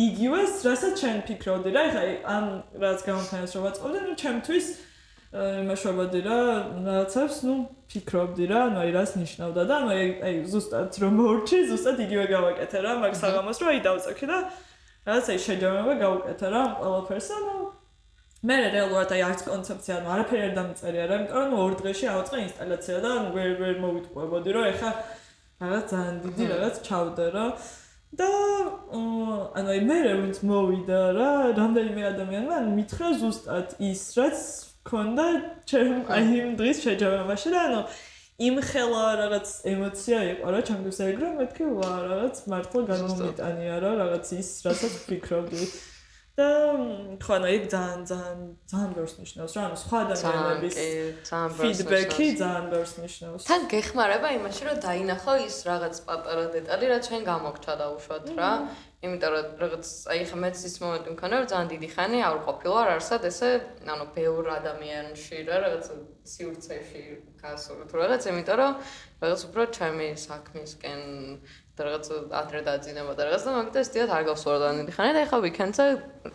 იგივეს 0.05 0.53
რასაც 0.67 0.93
ჩვენ 0.99 1.17
ფიქრობდი 1.27 1.69
რა 1.77 1.83
ხა 1.95 2.03
ამ 2.35 2.45
რაც 2.83 2.99
გამოფენას 3.09 3.51
რო 3.55 3.61
ვაწყობდი 3.65 3.99
ნუ 4.05 4.13
ჩემთვის 4.23 4.65
იმაშობდი 5.35 6.19
რა 6.23 6.37
რაღაცებს 6.85 7.37
ნუ 7.43 7.53
ფიქრობდი 7.91 8.45
რა 8.51 8.59
ანუ 8.69 8.77
აი 8.83 8.91
რას 8.95 9.11
ნიშნავდა 9.19 9.63
და 9.67 9.73
ანუ 9.77 9.89
აი 9.95 10.05
აი 10.27 10.35
ზუსტად 10.51 10.99
რომ 11.03 11.17
მორჩი 11.19 11.57
ზუსტად 11.71 11.97
იგივე 12.05 12.25
გავაკეთე 12.31 12.79
რა 12.85 12.91
მაგ 13.03 13.17
საღამოს 13.19 13.57
რომ 13.59 13.71
აი 13.71 13.79
დავწექი 13.87 14.25
და 14.31 14.37
რაღაც 15.05 15.25
აი 15.35 15.39
შეჯამება 15.45 15.93
გავუკეთე 16.03 16.47
რა 16.55 16.61
ყველაფერს 16.79 17.29
ანუ 17.35 17.55
მე 18.45 18.55
რეალურად 18.63 19.11
აი 19.15 19.21
არც 19.27 19.41
კონცეფცია 19.49 19.95
ანუ 19.99 20.07
არაფერი 20.15 20.43
არ 20.45 20.53
დამწერია 20.55 21.05
რა 21.09 21.15
იმიტომ 21.19 21.41
რომ 21.43 21.53
ორ 21.65 21.73
დღეში 21.81 22.05
ავაწყე 22.15 22.37
ინსტალაცია 22.45 22.97
და 23.03 23.09
ანუ 23.19 23.29
ვერ 23.35 23.51
ვერ 23.59 23.75
მოვიტყვებოდი 23.83 24.55
რომ 24.55 24.65
ეხა 24.71 24.91
რაღაც 25.65 25.85
ძალიან 25.91 26.15
დიდი 26.25 26.45
რაღაც 26.53 26.75
ჩავდა 26.87 27.25
რა. 27.35 27.45
და 28.15 28.29
ანუ 29.59 29.71
მე 29.89 29.97
რევინც 30.07 30.37
მოვიდა 30.47 30.99
რა 31.17 31.29
რამდენიმე 31.59 32.03
ადამიანმა 32.13 32.57
მითხრა 32.77 33.09
ზუსტად 33.19 33.75
ის 33.83 34.03
რაც 34.15 34.39
ქონდა 34.85 35.25
ჩემ 35.69 36.05
აი 36.13 36.25
იმ 36.41 36.51
დღის 36.59 36.77
შეჯამებაში 36.85 37.49
და 37.55 37.61
ანუ 37.69 37.79
იმ 38.35 38.55
ხელა 38.67 39.03
რაღაც 39.21 39.47
ემოცია 39.71 40.19
იყო 40.35 40.53
რა 40.53 40.61
ჩემთვის 40.67 40.97
ეგრე 41.07 41.29
მეთქი 41.39 41.65
ვა 41.79 41.91
რაღაც 42.05 42.35
მართლა 42.51 42.81
განმომიტანია 42.91 43.75
რა 43.81 43.91
რაღაც 44.03 44.25
ის 44.37 44.49
რასაც 44.67 44.93
ვფიქრობდი. 45.01 45.65
და 46.35 46.47
ხო 47.23 47.31
ანუ 47.35 47.47
იქ 47.55 47.65
ძალიან 47.71 48.01
ძალიან 48.11 48.39
ძალიან 48.67 48.89
ბევრს 48.95 49.13
ნიშნავს 49.23 49.53
რა 49.55 49.61
ანუ 49.67 49.77
სხვა 49.79 49.97
ადამიანების 50.03 50.75
ფიდბექი 51.59 52.27
ძალიან 52.41 52.65
ბევრს 52.73 52.93
ნიშნავს. 52.99 53.45
თან 53.47 53.61
გეხმარება 53.71 54.27
იმაში 54.37 54.61
რომ 54.67 54.77
დაინახო 54.83 55.33
ის 55.47 55.55
რაღაც 55.69 55.95
პატარა 56.07 56.45
დეტალი 56.57 56.85
რაც 56.91 57.03
ჩვენ 57.07 57.21
გამოგჩა 57.31 57.73
და 57.79 57.85
უშვათ 57.95 58.25
რა 58.35 58.51
იმიტომ 59.05 59.31
რომ 59.35 59.47
რაღაც 59.61 59.85
აი 60.13 60.21
ხა 60.29 60.37
მეც 60.43 60.61
ის 60.69 60.75
მომენტი 60.83 61.09
მქონდა 61.15 61.35
რომ 61.41 61.47
ძალიან 61.51 61.69
დიდი 61.73 61.89
ხანი 61.95 62.19
არ 62.29 62.37
ყოფილა 62.47 62.77
არ 62.83 62.89
არსად 62.95 63.27
ესე 63.29 63.49
ანუ 63.93 64.05
ბევრ 64.15 64.45
ადამიანში 64.59 65.37
რა 65.49 65.57
რაღაც 65.65 65.85
სივრცეში 66.33 67.03
გასულ 67.41 67.79
თუ 67.89 67.95
რაღაც 68.01 68.23
იმიტომ 68.31 68.57
რომ 68.61 68.71
რაღაც 69.21 69.41
უფრო 69.49 69.61
ჩემი 69.77 70.07
საქმისკენ 70.25 71.01
და 71.75 71.81
რაღაც 71.85 72.05
ადრე 72.41 72.59
დაძინება 72.65 73.13
და 73.19 73.21
რაღაც 73.27 73.43
და 73.45 73.51
მაგდა 73.59 73.77
ეს 73.83 73.89
დიახ 73.95 74.09
არ 74.15 74.23
გავსვლა 74.31 74.57
და 74.63 74.67
დიდი 74.79 74.93
ხანი 74.95 75.11
და 75.15 75.21
ეხა 75.27 75.37
ვიქენცე 75.45 75.85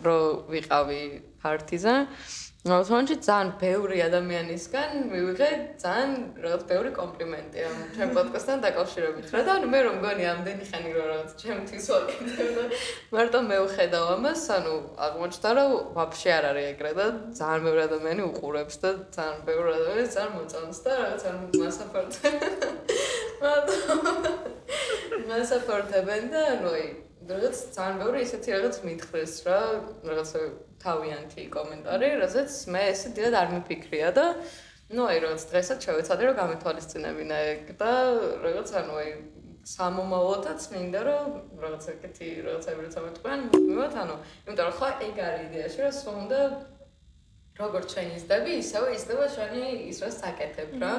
რომ 0.04 0.22
ვიყავი 0.52 1.02
პარტიზა 1.40 1.94
ნორმალში 2.60 3.14
ძალიან 3.24 3.50
ბევრი 3.56 4.04
ადამიანისგან 4.04 4.90
მივიღე 5.08 5.46
ძალიან 5.80 6.10
რაღაც 6.44 6.62
ბევრი 6.68 6.90
კომპლიმენტი 6.98 7.62
ამ 7.64 7.78
ჩემ 7.96 8.10
პოდკასტთან 8.18 8.58
დაკავშირებით 8.64 9.26
რა. 9.32 9.40
და 9.48 9.54
მე 9.64 9.80
რომ 9.86 9.94
მგონი 9.96 10.24
ამდენი 10.32 10.64
ხანი 10.68 10.90
რომ 10.92 11.06
რაღაც 11.08 11.30
ჩემთვის 11.40 11.86
ვაკეთებ 11.92 12.50
და 12.58 12.64
მარტო 13.16 13.38
მე 13.48 13.56
ვხედავ 13.64 14.04
ამას 14.16 14.42
ანუ 14.60 14.74
აღმოჩნდა 15.08 15.50
რომ 15.56 15.70
ვაფშე 15.96 16.30
არ 16.36 16.44
არის 16.52 16.66
ეგრე 16.76 16.92
და 17.00 17.06
ძალიან 17.40 17.60
ბევრი 17.64 17.82
ადამიანი 17.88 18.22
უყურებს 18.28 18.76
და 18.84 18.90
ძალიან 19.16 19.38
ბევრი 19.48 19.70
ადამიანი 19.80 20.08
ძალიან 20.16 20.32
მოწონს 20.36 20.78
და 20.84 20.90
რაღაც 21.00 21.22
არ 21.28 21.34
მასაფორტ 21.64 22.12
მასაფორტებენ 25.32 26.22
და 26.28 26.40
ანუ 26.60 26.68
აი 26.76 26.88
რაღაც 27.30 27.56
ძალიან 27.76 28.00
ბევრი 28.02 28.22
ისეთი 28.26 28.48
რაღაც 28.56 28.76
მითხრეს 28.86 29.34
რა 29.46 29.60
რაღაც 30.10 30.30
თავიანთი 30.84 31.42
კომენტარი 31.56 32.08
რასაც 32.22 32.56
მე 32.74 32.82
ესე 32.92 33.12
დიდად 33.18 33.34
არ 33.40 33.48
მიფიქრია 33.54 34.08
და 34.18 34.26
ну 34.90 35.06
აი 35.06 35.18
რაღაც 35.24 35.42
დღესაც 35.50 35.86
შევეცადე 35.86 36.22
რომ 36.30 36.40
გამეთვალისწინებინა 36.40 37.36
ეგ 37.52 37.70
და 37.82 37.92
რაღაც 38.46 38.68
ანუ 38.80 38.94
აი 39.02 39.10
სამომავლოდაც 39.70 40.66
მინდა 40.72 41.00
რომ 41.06 41.30
რაღაც 41.62 41.84
ეგეთი 41.94 42.28
რაღაცები 42.48 42.80
რაც 42.86 42.94
ამეთქვენ 43.00 43.40
მივათ 43.54 43.96
ანუ 44.02 44.16
იმიტომ 44.48 44.66
რომ 44.66 44.76
ხო 44.80 44.88
ეგ 45.08 45.18
არის 45.28 45.42
იდეაში 45.46 45.80
რომ 45.84 45.94
სულ 46.00 46.16
უნდა 46.24 46.40
როგორც 47.60 47.86
ჩვენ 47.92 48.08
ისდები 48.18 48.52
ისევე 48.64 48.88
ისდება 48.96 49.24
ჩვენი 49.36 49.64
ის 49.90 49.98
რაც 50.04 50.16
აკეთებ 50.30 50.70
რა. 50.80 50.92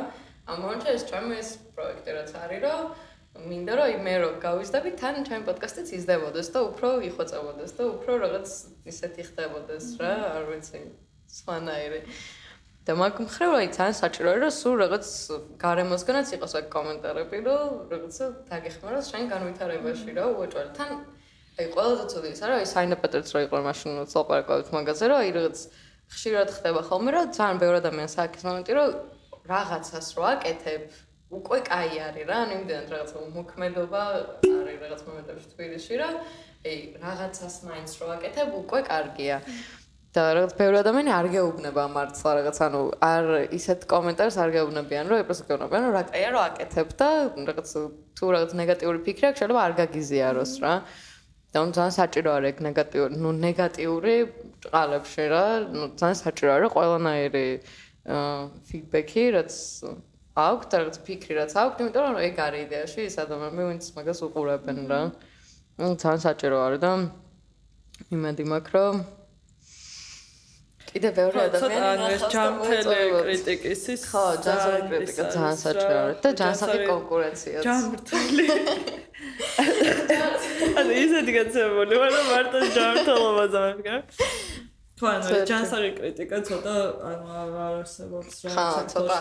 ამ 0.52 0.58
მომენტში 0.62 0.90
ეს 0.98 1.04
ჩემი 1.10 1.34
ეს 1.42 1.50
პროექტი 1.76 2.12
რაც 2.18 2.32
არის 2.44 2.62
რომ 2.66 2.80
მინდა 3.32 3.74
რომ 3.80 4.04
მე 4.06 4.16
რო 4.22 4.30
გავიზდები 4.44 4.92
თან 5.00 5.24
ჩემ 5.28 5.44
პოდკასტიც 5.48 5.90
იზდებოდეს 5.98 6.48
და 6.52 6.60
უფრო 6.68 6.90
იხოცებოდეს 7.08 7.72
და 7.78 7.84
უფრო 7.96 8.12
რაღაც 8.28 8.50
ისეთი 8.92 9.22
ხდებოდეს 9.32 9.86
რა 10.02 10.12
არ 10.36 10.44
ვიცი 10.52 10.82
სხვანაირი. 11.32 12.02
და 12.86 12.94
მაგ 12.98 13.16
მხრივ 13.24 13.52
აი 13.56 13.68
თან 13.78 13.92
საჭიროა 13.94 14.38
რომ 14.42 14.52
სულ 14.58 14.76
რაღაც 14.84 15.06
გარემოსგანაც 15.64 16.28
იყოს 16.36 16.54
აქ 16.60 16.68
კომენტარები 16.76 17.38
რომ 17.48 17.70
რაღაც 17.94 18.16
დაგეხმაროს 18.52 19.06
შენ 19.14 19.24
განვითარებაში 19.34 20.10
რა 20.18 20.26
უეჭვარ 20.34 20.68
თან 20.78 20.92
აი 21.62 21.66
ყველაზე 21.76 22.04
ცუდი 22.12 22.30
ის 22.36 22.42
არა 22.42 22.56
აი 22.58 22.68
საინაპეტრიც 22.74 23.28
რო 23.32 23.40
იყო 23.46 23.58
მაშინ 23.70 23.92
ცალპარაკავთ 24.12 24.68
მაგაზე 24.76 25.06
რომ 25.14 25.18
აი 25.22 25.32
რაღაც 25.38 25.58
ხშირად 26.10 26.50
ხდება 26.58 26.82
ხოლმე 26.90 27.12
რომ 27.16 27.26
ძალიან 27.38 27.58
ბევრი 27.62 27.78
ადამიანს 27.86 28.16
აქვს 28.26 28.44
მომენტი 28.50 28.74
რომ 28.82 28.90
რაღაცას 29.52 30.08
რო 30.18 30.24
აკეთებ 30.34 30.84
უკვე 31.32 31.58
კაი 31.68 32.00
არის 32.08 32.26
რა, 32.28 32.38
ანუ 32.44 32.54
იმდენად 32.60 32.88
რაღაც 32.92 33.12
მოქმედობა 33.36 34.02
არის 34.52 34.80
რაღაც 34.84 35.02
მომენტებში 35.08 35.48
თბილისში 35.54 35.96
რა. 36.02 36.10
ე 36.62 36.74
რაღაცას 37.02 37.56
მაინც 37.68 37.92
რო 38.00 38.08
აკეთებ, 38.16 38.50
უკვე 38.62 38.80
კარგია. 38.92 39.38
და 40.12 40.24
რაღაც 40.36 40.54
ბევრი 40.60 40.78
ადამიანი 40.84 41.12
არ 41.16 41.28
გეუბნება 41.32 41.84
მართლა 41.96 42.32
რაღაც 42.38 42.58
ანუ 42.68 42.82
არ 43.08 43.26
ისეთ 43.56 43.86
კომენტარს 43.94 44.38
არ 44.44 44.50
გეუბნებიან 44.56 45.06
რომ 45.08 45.22
ეპროს 45.24 45.40
გეუბნებიან 45.48 45.82
რომ 45.88 45.94
რა 45.96 46.04
კაია 46.12 46.30
რო 46.36 46.42
აკეთებ 46.52 46.90
და 47.00 47.10
რაღაც 47.48 47.70
თუ 48.20 48.26
რაღაც 48.36 48.52
ნეგატიური 48.60 49.00
ფიქრი 49.08 49.26
აქვს 49.32 49.40
შეიძლება 49.40 49.62
არ 49.68 49.74
გაგიზიაროს 49.80 50.54
რა. 50.68 50.74
და 51.52 51.60
ძალიან 51.76 51.94
საჭირო 52.00 52.30
არის 52.32 52.50
ეგ 52.52 52.58
ნეგატიური, 52.68 53.14
ნუ 53.24 53.32
ნეგატიური 53.46 54.16
ყალებში 54.72 55.26
რა, 55.32 55.46
ნუ 55.76 55.84
ძალიან 56.00 56.18
საჭირო 56.24 56.50
არის 56.56 56.70
ყველანაირი 56.76 57.48
აა 58.08 58.36
ფიდბექი 58.68 59.24
რაც 59.36 59.52
აქვს 60.32 60.68
რაღაც 60.72 60.96
ფიქრი 61.04 61.34
რაც 61.42 61.52
აქვს, 61.60 61.80
იმიტომ 61.84 62.04
რომ 62.08 62.18
ეგ 62.24 62.38
არის 62.40 62.62
იდეაში 62.66 63.00
ის 63.04 63.16
ადამიანები, 63.20 63.64
ვინც 63.68 63.84
მაგას 63.98 64.20
უყურებენ 64.28 64.78
რა. 64.88 65.02
ნუ 65.82 65.88
თან 66.00 66.18
საჭირო 66.24 66.58
არის 66.66 66.80
და 66.80 66.92
იმედი 68.16 68.44
მაქვს 68.52 68.72
რომ 68.76 68.96
კიდე 70.92 71.10
ბევრი 71.16 71.40
ადამიანი 71.48 72.06
ეს 72.16 72.24
ჯამთელი 72.32 72.96
კრიტიკის 73.12 73.84
ის 73.96 74.02
ხო, 74.12 74.24
ჯანსაღი 74.46 74.82
კრიტიკა 74.92 75.24
ძალიან 75.36 75.58
საჭირო 75.64 75.96
არის 76.04 76.18
და 76.24 76.30
ჯანსაღი 76.40 76.80
კონკურენციაც. 76.92 77.64
ჯამთელი. 77.68 78.48
ანუ 80.80 80.92
ისეთი 81.04 81.32
გაცემული, 81.38 81.96
მაგრამ 82.04 82.26
მარტო 82.32 82.58
ჯამთელობაზე 82.76 83.60
მეკა. 83.68 83.96
თუ 85.02 85.08
ანუ 85.10 85.38
ჯანსარი 85.50 85.90
კრიტიკა 85.98 86.38
ცოტა 86.46 86.74
ანუ 87.10 87.32
არ 87.42 87.56
არსებობს 87.82 88.36
რა 88.46 88.66
ცოტა 88.94 89.16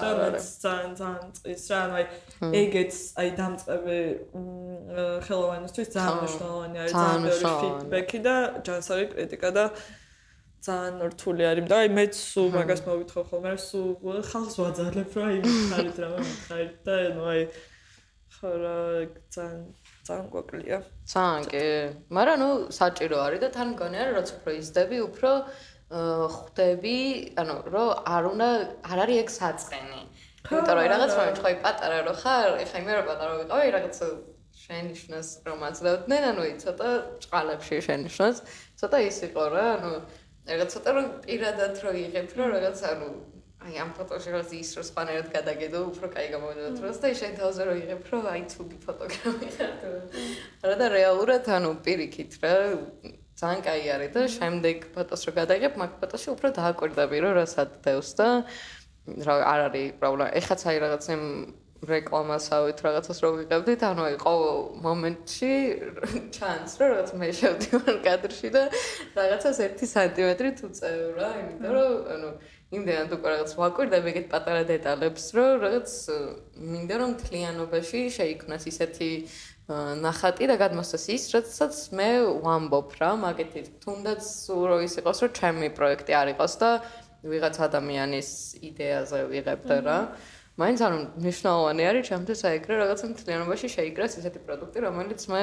ძალიან 0.65 0.93
ძალიან 1.01 1.31
წის 1.41 1.65
რა 1.73 1.79
ანუ 1.87 2.03
ეგეც 2.61 2.99
აი 3.23 3.31
დამწყები 3.41 3.99
ხელოვანისთვის 5.25 5.89
ძალიან 5.97 6.21
მნიშვნელოვანი 6.21 6.77
არის 6.85 6.95
ძალიან 7.01 7.25
ბევრი 7.31 7.55
ფიდბექი 7.65 8.21
და 8.29 8.37
ჯანსარი 8.69 9.09
კრიტიკა 9.15 9.51
და 9.57 9.65
ძალიან 10.69 11.01
რთული 11.17 11.43
არის. 11.49 11.65
და 11.73 11.77
აი 11.81 11.89
მეც 11.97 12.15
სულ 12.21 12.49
მაგას 12.61 12.81
მოვითხოვ 12.85 13.25
ხოლმე 13.33 13.53
სულ 13.65 14.21
ხალხს 14.31 14.57
ვაძალებ 14.61 15.11
რა 15.17 15.29
იმ 15.41 15.47
ხარით 15.73 15.97
რა 16.05 16.09
მაგხარით 16.21 16.75
და 16.85 16.95
ანუ 17.09 17.23
აი 17.33 17.43
ხო 18.37 18.51
რა 18.61 18.77
ძალიან 19.33 19.61
ძალიან 20.05 20.29
გვაკლია. 20.35 20.79
ძალიან 21.13 21.43
კი. 21.49 21.65
მაგრამ 22.17 22.37
ნუ 22.43 22.51
საჭირო 22.77 23.17
არის 23.25 23.41
და 23.45 23.49
თან 23.57 23.69
მგონია 23.73 24.03
რომ 24.05 24.15
რაც 24.21 24.29
უფრო 24.37 24.51
იზდები 24.61 24.97
უფრო 25.09 25.31
ხვდები, 25.90 27.00
ანუ 27.38 27.56
რომ 27.70 27.90
არ 28.10 28.24
უნდა 28.34 28.50
არ 28.90 29.00
არის 29.06 29.18
ეგ 29.24 29.30
საწყენი. 29.40 30.02
იმიტომ 30.46 30.74
რომ 30.78 30.88
რაღაც 30.94 31.12
მომენტში 31.18 31.42
ხაი 31.46 31.56
პატარა 31.66 32.00
რო 32.06 32.14
ხარ, 32.22 32.50
ეხა 32.66 32.80
მე 32.86 32.94
რო 32.98 33.04
პატარა 33.10 33.34
ვიყავი, 33.42 33.68
რაღაც 33.76 33.98
შენიშნოს 34.66 35.30
რომ 35.46 35.60
აძლევდნენ, 35.70 36.24
ანუ 36.32 36.44
ცოტა 36.64 36.90
ჭყალებში 37.22 37.76
შენიშნოს, 37.86 38.38
ცოტა 38.82 38.98
ის 39.10 39.18
იყო 39.30 39.44
რა, 39.54 39.66
ანუ 39.78 39.92
რაღაც 40.50 40.70
ცოტა 40.74 40.90
რომ 40.96 41.06
პირადად 41.26 41.74
რო 41.86 41.92
იღებ, 42.02 42.30
რომ 42.38 42.48
რაღაც 42.56 42.80
ანუ 42.92 43.10
აი 43.66 43.74
ამ 43.82 43.90
ფოტოში 43.98 44.30
რო 44.34 44.42
ის 44.62 44.70
რო 44.78 44.84
სპანერად 44.86 45.28
გადაგედო, 45.34 45.80
უფრო 45.90 46.08
кай 46.14 46.26
გამოვიდა 46.34 46.70
დროს 46.78 46.98
და 47.02 47.08
შენ 47.18 47.34
თავზე 47.42 47.62
რო 47.66 47.74
იღებ, 47.82 48.02
რომ 48.14 48.24
აი 48.34 48.42
ცუდი 48.54 48.78
ფოტოგრაფი 48.86 49.50
ხარ 49.58 49.74
თუ. 49.82 49.90
რა 50.70 50.76
და 50.82 50.88
რეალურად 50.98 51.46
ანუ 51.50 51.72
პირიქით 51.86 52.34
რა 52.46 52.54
ძალიან 53.41 53.61
კაი 53.65 53.89
არის 53.97 54.11
და 54.15 54.23
შემდეგ 54.37 54.77
ფოტოს 54.95 55.23
რო 55.27 55.33
გადაიღებ, 55.41 55.75
მაგ 55.81 55.91
ფოტოში 56.01 56.29
უფრო 56.35 56.49
დააკვირდები, 56.61 57.17
რომ 57.25 57.33
რასაც 57.41 57.71
დევს 57.85 58.11
და 58.21 58.29
რა 59.27 59.35
არ 59.53 59.61
არის 59.69 59.89
პრობლემა. 60.01 60.29
ეხაც 60.41 60.61
აი 60.69 60.77
რაღაც 60.85 61.05
იმ 61.17 61.25
რეკლამასავით 61.81 62.79
რაღაცას 62.85 63.19
რო 63.25 63.29
ვიღებდით, 63.41 63.81
ანუ 63.89 64.03
აი 64.05 64.17
ყოველ 64.21 64.57
მომენტში 64.85 65.53
ჩანს, 66.37 66.73
რომ 66.77 66.89
რაღაც 66.93 67.11
მე 67.17 67.29
შევდივარ 67.41 67.97
კადრში 68.05 68.49
და 68.53 68.63
რაღაცას 69.17 69.61
1 69.65 69.89
სანტიმეტრი 69.89 70.51
თუ 70.61 70.67
წევ 70.77 71.01
რა, 71.17 71.31
იმიტომ 71.41 71.73
რომ 71.73 71.93
ანუ 72.15 72.29
იმდენად 72.77 73.15
უკვე 73.17 73.29
რაღაც 73.33 73.53
ვაკვირდები 73.57 74.09
ეგეთ 74.13 74.27
პატარა 74.29 74.63
დეტალებს, 74.69 75.25
რომ 75.37 75.51
რაღაც 75.65 75.91
მინდა 76.69 76.97
რომ 77.01 77.13
თლიანობაში 77.25 78.01
შეიქმნას 78.19 78.65
ისეთი 78.71 79.11
ნახატი 79.71 80.49
და 80.51 80.57
გადმოსცეს 80.59 81.05
ის, 81.15 81.23
როდესაც 81.35 81.75
მე 81.95 82.09
ვამბობ 82.43 82.97
რა, 82.99 83.11
მაგეთი 83.23 83.61
თუნდაც 83.85 84.25
რო 84.51 84.77
ის 84.87 84.95
იყოს, 84.99 85.19
რომ 85.23 85.31
ჩემი 85.39 85.69
პროექტი 85.79 86.13
არ 86.21 86.33
იყოს 86.35 86.55
და 86.59 86.71
ვიღაც 87.23 87.57
ადამიანის 87.69 88.31
იდეაზე 88.67 89.21
ვიღებდე 89.31 89.77
რა. 89.87 89.99
მაინც 90.61 90.79
ანუ 90.85 90.99
მნიშვნელოვანი 91.23 91.83
არის 91.91 92.05
ჩემთვის 92.11 92.41
აიგრე 92.51 92.75
რაღაცა 92.83 93.07
მთლიანობაში 93.15 93.69
შეიგრას 93.77 94.19
ესეთი 94.21 94.41
პროდუქტი, 94.45 94.79
რომელიც 94.89 95.21
მე 95.31 95.43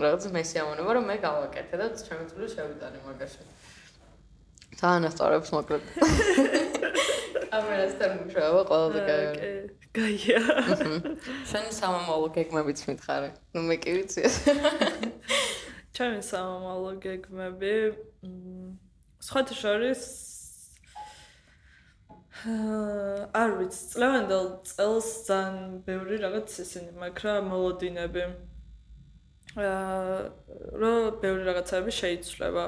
რაღაც 0.00 0.22
მესიამონება 0.34 0.90
რომ 0.96 1.04
მე 1.10 1.16
გავაკეთე 1.22 1.74
და 1.76 1.86
ჩემი 1.98 2.24
წული 2.30 2.46
შევიტანე 2.54 2.98
მაგაში. 3.06 3.42
თან 4.80 5.06
ასწორებს 5.10 5.50
მოკლედ. 5.54 5.82
კამერასთან 7.50 8.10
მუშაობა 8.22 8.62
ყველაზე 8.70 9.00
კაია. 9.10 9.60
გაია. 9.98 10.40
შენი 11.50 11.70
სამომავლო 11.74 12.28
გეგმებიც 12.36 12.80
მითხარე. 12.88 13.30
ნუ 13.54 13.60
მე 13.68 13.76
კი 13.82 13.94
ვიცი. 13.98 14.22
ჩემი 15.96 16.20
სამომავლო 16.30 16.92
გეგმები 17.04 17.74
სხვათა 19.26 19.54
შორის 19.62 20.04
არ 22.40 23.50
ვიცი, 23.58 23.80
წლევანდელ 23.92 24.46
წელს 24.64 25.08
ძალიან 25.28 25.58
ბევრი 25.84 26.22
რაღაც 26.24 26.48
ისინი 26.64 27.10
რა 27.26 27.34
მოლოდინები. 27.50 28.24
აა 29.58 30.30
რო 30.78 30.92
ბევრი 31.18 31.42
რაღაცები 31.50 31.90
შეიცვლება 31.90 32.64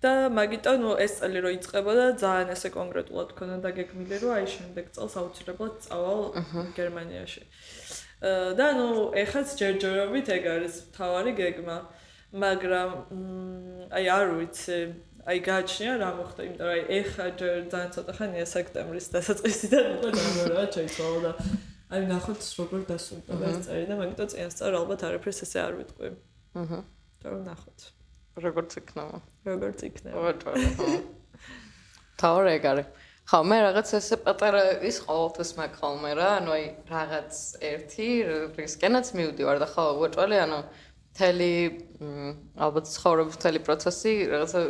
და 0.00 0.12
მაგიტო 0.32 0.72
ნუ 0.80 0.90
ეს 1.04 1.20
წელი 1.20 1.40
რო 1.44 1.50
იწყებოდა 1.60 2.04
ძალიან 2.22 2.52
ესე 2.56 2.68
კონკრეტულად 2.72 3.32
ქონა 3.36 3.56
დაგეგმილი 3.64 4.16
რომ 4.24 4.32
აი 4.36 4.46
შემდეგ 4.56 4.86
წელს 4.96 5.14
აუცილებლად 5.20 5.74
წავალ 5.84 6.22
გერმანიაში. 6.78 7.42
და 8.56 8.66
ნუ 8.80 8.88
ეხაც 9.22 9.48
ჯერჯერობით 9.60 10.26
ეგ 10.36 10.44
არის 10.56 10.74
თავარი 10.96 11.32
გეგმა. 11.36 11.78
მაგრამ 12.32 12.90
აი 13.92 14.04
არ 14.16 14.26
ვიცი 14.38 14.78
აი 15.30 15.38
გააჩნია 15.44 15.94
რა 16.00 16.10
მოხდა, 16.16 16.40
იმიტომ 16.48 16.64
რომ 16.64 16.74
აი 16.74 16.82
ეხა 17.00 17.26
ჯერ 17.40 17.56
ძალიან 17.72 17.90
ცოტა 17.94 18.12
ხანია 18.16 18.46
სექტემბრის 18.54 19.06
დასაწყისიდან 19.14 19.86
უკვე 20.00 20.10
დამორა 20.16 20.64
ჩაიცვალა 20.74 21.20
და 21.26 21.32
აი 21.90 22.02
ნახოთ 22.06 22.40
როგორ 22.60 22.80
დასრულდა 22.88 23.34
ეს 23.50 23.58
წელი 23.66 23.84
და 23.90 23.94
მაგიტო 24.00 24.24
წინასწარ 24.32 24.78
ალბათ 24.80 25.00
არაფერს 25.10 25.42
ესე 25.44 25.58
არ 25.66 25.74
ვიტყვი. 25.80 26.08
აჰა. 26.62 26.80
და 27.20 27.28
ნახოთ. 27.50 27.78
როგორც 28.46 28.70
იქნება. 28.80 29.18
როგორც 29.46 29.78
იქნება. 29.88 30.16
ვაჭარ. 30.24 30.56
თავი 32.20 32.50
ეგ 32.56 32.64
არის. 32.70 32.86
ხო, 33.30 33.38
მე 33.46 33.56
რაღაც 33.62 33.88
ესე 33.94 34.16
პატარა 34.26 34.62
ის 34.82 34.96
ყოველთვის 35.06 35.50
მაგ 35.54 35.72
ხოლმე 35.80 36.10
რა, 36.18 36.28
ანუ 36.42 36.50
აი 36.50 36.64
რაღაც 36.90 37.32
ერთი 37.62 38.08
რისკენაც 38.58 39.06
მივდივარ 39.14 39.56
და 39.62 39.68
ხო, 39.70 39.84
ვაჭარი, 40.02 40.36
ანუ 40.44 40.58
თელი 41.14 41.52
ალბათ 42.58 42.86
ცხოვრების 42.90 43.36
თელი 43.38 43.60
პროცესი 43.66 44.12
რაღაცა 44.34 44.60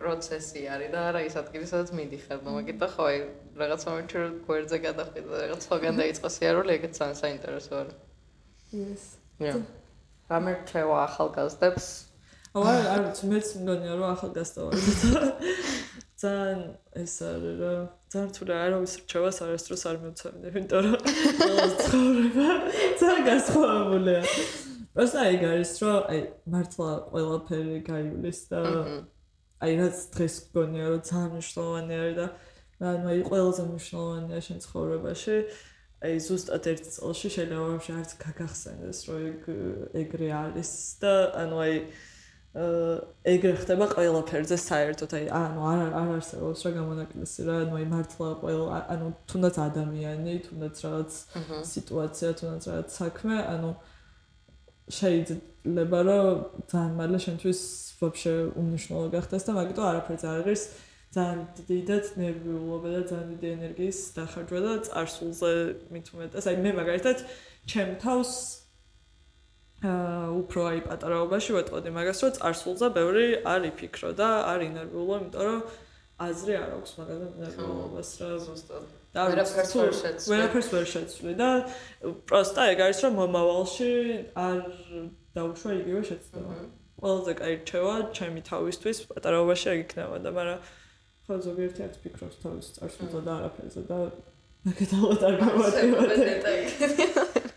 პროცესი 0.00 0.60
არის 0.76 0.90
და 0.92 1.00
არა 1.08 1.20
ის 1.28 1.34
ადგილი 1.40 1.66
სადაც 1.68 1.92
მიდიხარ, 1.96 2.38
და 2.44 2.50
მაგიტო 2.56 2.88
ხო, 2.96 3.04
აი 3.10 3.18
რაღაც 3.60 3.80
მომენტში 3.88 4.18
გვერდზე 4.48 4.78
გადახვიდე 4.86 5.28
და 5.28 5.36
რაღაც 5.44 5.62
ხოგან 5.68 5.94
დაიწყო 6.00 6.28
სიარული, 6.36 6.70
ეგეც 6.76 6.92
ძალიან 7.00 7.16
საინტერესო 7.20 7.72
არის. 7.80 7.96
Yes. 8.76 9.02
Ja. 9.40 9.54
გამერჩევა 10.26 10.96
ახალგაზრდებს 11.06 11.84
აუ 12.56 12.64
არ 12.92 13.00
ვიცი 13.04 13.26
მეც 13.30 13.48
მგონია 13.60 13.94
რომ 14.00 14.08
ახალგაზრდა 14.16 14.60
ვარ 14.66 14.76
ძალიან 16.16 16.60
ეს 16.96 17.14
არის 17.28 17.56
რა 17.60 17.72
ძალიან 18.12 18.30
თუ 18.36 18.46
რა 18.48 18.56
არავის 18.66 18.94
რჩევას 19.02 19.40
არასდროს 19.44 19.82
არ 19.90 19.96
მოცემდი 20.04 20.52
იმიტომ 20.52 20.86
რომ 20.86 21.74
ცხოვრება 21.82 22.46
ძალიან 23.00 23.20
გასხოვებულია 23.28 24.22
პროსტა 24.96 25.26
ეგ 25.34 25.42
არის 25.52 25.72
რომ 25.84 25.98
აი 26.12 26.20
მართლა 26.56 26.90
ყველაფერი 27.12 27.78
გაივლის 27.90 28.40
და 28.48 28.62
აი 29.60 29.72
რაც 29.80 29.96
დღეს 30.16 30.34
მგონია 30.48 30.86
რომ 30.92 31.02
ძალიან 31.10 31.30
მნიშვნელოვანი 31.36 31.94
არის 32.00 32.16
და 32.16 32.26
ანუ 32.96 33.06
აი 33.12 33.20
ყველაზე 33.28 33.62
მნიშვნელოვანია 33.68 34.40
შენ 34.48 34.58
ცხოვრებაში 34.64 35.36
აი 36.06 36.16
ზუსტად 36.24 36.64
ერთ 36.72 36.84
წელში 36.96 37.28
შეიძლება 37.36 37.68
ვაფშე 37.68 37.92
არც 38.00 38.10
გაგახსენდეს 38.24 38.98
რომ 39.08 39.20
ეგ 39.28 39.40
ეგრე 40.00 40.28
არის 40.40 40.72
და 41.04 41.14
ანუ 41.44 41.56
აი 41.66 41.74
ეგრე 42.56 43.52
ხდება 43.60 43.86
ყველაფერზე 43.92 44.56
საერთოდ 44.56 45.12
აი 45.18 45.26
ანუ 45.38 45.64
არ 45.70 45.80
არ 46.00 46.12
არსებობს 46.16 46.62
რა 46.64 46.70
გამონაკლისი 46.76 47.44
რა 47.48 47.56
ანუ 47.66 47.74
აი 47.76 47.86
მართლა 47.90 48.28
ყველა 48.40 48.78
ანუ 48.94 49.08
თუნდაც 49.28 49.56
ადამიანი 49.66 50.34
თუნდაც 50.46 50.80
რაღაც 50.86 51.18
სიტუაცია 51.72 52.30
თუნდაც 52.40 52.64
რაღაც 52.70 52.96
საქმე 52.96 53.36
ანუ 53.52 53.70
შეიძლება 54.96 56.00
რომ 56.08 56.40
ძალიან 56.72 56.92
მალე 56.96 57.18
შენთვის 57.26 57.60
ვაფშე 58.00 58.34
უნიშნულო 58.60 59.06
გახდეს 59.16 59.46
და 59.48 59.52
მაგიტო 59.60 59.82
არაფერს 59.90 60.24
არ 60.24 60.40
არის 60.46 60.62
ძალიან 61.16 61.40
დიდად 61.68 62.04
ნერვიულობა 62.20 62.88
და 62.92 63.00
ძალიან 63.10 63.28
დიდი 63.32 63.48
ენერგიის 63.56 63.98
დახარჯვა 64.16 64.60
და 64.64 64.72
წარსულზე 64.86 65.52
მით 65.92 66.06
უმეტეს. 66.12 66.44
აი 66.50 66.56
მე 66.64 66.70
მაგალითად 66.80 67.18
ჩემ 67.70 67.90
თავს 68.04 68.32
უფრო 69.84 70.60
აი 70.72 70.80
პატარაობაში 70.88 71.52
ვეტყოდი 71.52 71.90
მაგას 71.92 72.24
რომ 72.24 72.32
წარსულზე 72.38 72.88
ბევრი 72.96 73.44
არ 73.44 73.60
იფიქრო 73.68 74.16
და 74.16 74.28
არ 74.48 74.72
ინერვიულო, 74.72 75.14
იმიტომ 75.20 75.44
რომ 75.44 75.60
აზრი 76.16 76.54
არ 76.56 76.80
აქვს 76.80 76.92
მაგაზე 76.96 77.28
ნერვიულობას 77.36 78.10
რა 78.24 78.40
ზუსტად. 78.40 78.88
და 79.12 79.20
ვერაფერს 79.28 79.72
ვერ 79.76 79.92
შეცვლი. 80.00 80.32
ვერაფერს 80.32 80.68
ვერ 80.72 80.86
შეცვლი 80.92 81.32
და 81.36 81.48
პროსტა 82.24 82.62
ეგ 82.72 82.78
არის 82.86 82.98
რომ 83.04 83.12
მომავალში 83.20 83.92
არ 84.32 84.64
დაუშვა 85.36 85.70
იგივე 85.76 86.00
შეცდომა. 86.08 86.56
ყველაზე 86.96 87.32
კაი 87.36 87.54
რჩევა 87.60 87.94
ჩემი 88.16 88.40
თავისთვის 88.48 88.96
პატარაობაში 89.12 89.66
ეგ 89.76 89.80
იქნება 89.84 90.16
და 90.24 90.30
მაგრამ 90.32 90.60
ხო 91.26 91.34
ზოგიერთი 91.44 91.80
არც 91.84 91.96
ფიქრობს 92.00 92.36
თავის 92.40 92.66
წარსულზე 92.80 93.20
და 93.28 93.32
არაფერზე 93.36 93.82
და 93.92 93.98
მაგათაოდ 94.64 95.20
არ 95.28 95.34
გამოდიოდა. 95.44 97.52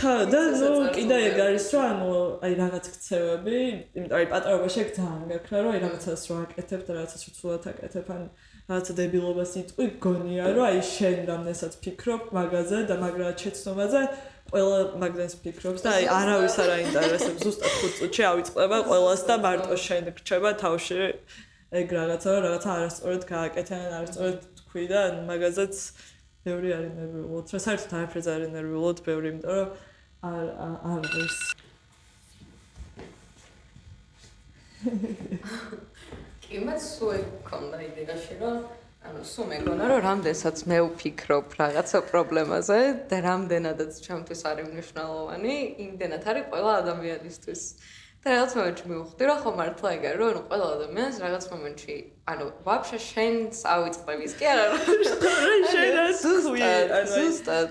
ხა 0.00 0.14
და 0.32 0.40
ნუ 0.60 0.70
კიდე 0.96 1.16
ეგ 1.30 1.38
არის 1.46 1.66
რომ 1.74 1.84
ანუ 1.90 2.10
აი 2.46 2.52
რაღაც 2.60 2.84
ქცევები, 2.94 3.58
იმიტომ 3.96 4.16
აი 4.18 4.26
პატარობაში 4.32 4.78
ეგ 4.84 4.90
ძალიან 4.98 5.24
გაქრა 5.32 5.58
რომ 5.64 5.72
აი 5.72 5.80
რაღაცას 5.86 6.22
რო 6.28 6.36
აკეთებ 6.44 6.80
და 6.86 6.92
რაღაცას 6.98 7.22
რო 7.26 7.32
ცუდად 7.38 7.64
აკეთებ 7.72 8.06
ან 8.16 8.22
რაღაცა 8.66 8.92
დებილობას 9.00 9.52
იტყვი, 9.62 9.86
გონია 10.06 10.44
რომ 10.56 10.64
აი 10.70 10.80
შენ 10.94 11.18
რამდენსაც 11.32 11.72
ფიქრობ 11.82 12.22
მაგაზე 12.36 12.78
და 12.90 12.94
მაგრა 13.02 13.28
შეცნობაზე 13.42 14.02
ყველა 14.50 14.78
მაგდენს 15.02 15.34
ფიქრობს 15.42 15.82
და 15.82 15.92
აი 15.98 16.04
არავის 16.16 16.56
არ 16.62 16.70
აინტერესებს 16.76 17.42
ზუსტად 17.46 17.72
ხუთ 17.80 17.94
წუთში 17.98 18.22
ავიწყდება 18.30 18.78
ყველას 18.86 19.22
და 19.26 19.34
მარტო 19.42 19.78
შენ 19.86 20.10
გრჩება 20.18 20.50
თავში 20.62 20.98
ეგ 21.80 21.94
რაღაცა 21.98 22.34
რაღაცა 22.46 22.70
არასწორად 22.76 23.24
გააკეთე 23.32 23.74
ან 23.82 23.96
არასწორად 23.98 24.38
თქვი 24.60 24.84
და 24.92 25.02
მაგაზეც 25.30 25.74
ბევრი 26.46 26.68
არის 26.78 26.92
ნერვიულოდ. 27.00 27.46
რა 27.52 27.60
საერთოდ 27.66 27.92
არაფერზე 28.00 28.30
არის 28.36 28.50
ნერვიულოდ 28.56 28.98
ბევრი, 29.06 29.26
იმიტომ 29.34 29.54
რომ 29.60 29.68
არ 30.30 30.46
არ 30.62 31.02
არის 31.20 31.36
კი 36.46 36.58
მე 36.62 36.74
სულ 36.78 37.22
კონდა 37.48 37.78
იდეაში 37.86 38.34
რომ 38.40 38.56
ანუ 39.06 39.22
სულ 39.30 39.46
მეგონა 39.52 39.84
რომ 39.90 40.00
რამდენსაც 40.06 40.62
მე 40.70 40.78
ვფიქრობ 40.86 41.56
რაღაცა 41.60 41.98
პრობლემაზე 42.10 42.78
და 43.10 43.16
რამდენადაც 43.26 43.98
ჩემთვის 44.06 44.40
არის 44.50 44.66
მნიშვნელოვანი, 44.72 45.54
იმდენად 45.86 46.22
არის 46.30 46.48
ყველა 46.52 46.72
ადამიანისთვის. 46.82 47.62
და 48.26 48.32
რაღაც 48.34 48.54
მომენტში 48.58 48.88
მივხვდი 48.90 49.26
რომ 49.30 49.36
ხო 49.42 49.50
მართლა 49.58 49.90
ეგ 49.96 50.04
არის 50.10 50.18
რომ 50.18 50.30
ანუ 50.30 50.40
ყველა 50.50 50.70
ადამიანს 50.76 51.18
რაღაც 51.22 51.44
მომენტში 51.52 51.94
ანუ 52.32 52.46
ვაფშე 52.66 52.98
შენს 53.06 53.60
ავიწყდების 53.74 54.32
კი 54.40 54.48
არა 54.52 54.64
რომ 54.72 54.80
შენს 55.74 56.24
ზუსტად 56.26 57.06
ზუსტად. 57.12 57.68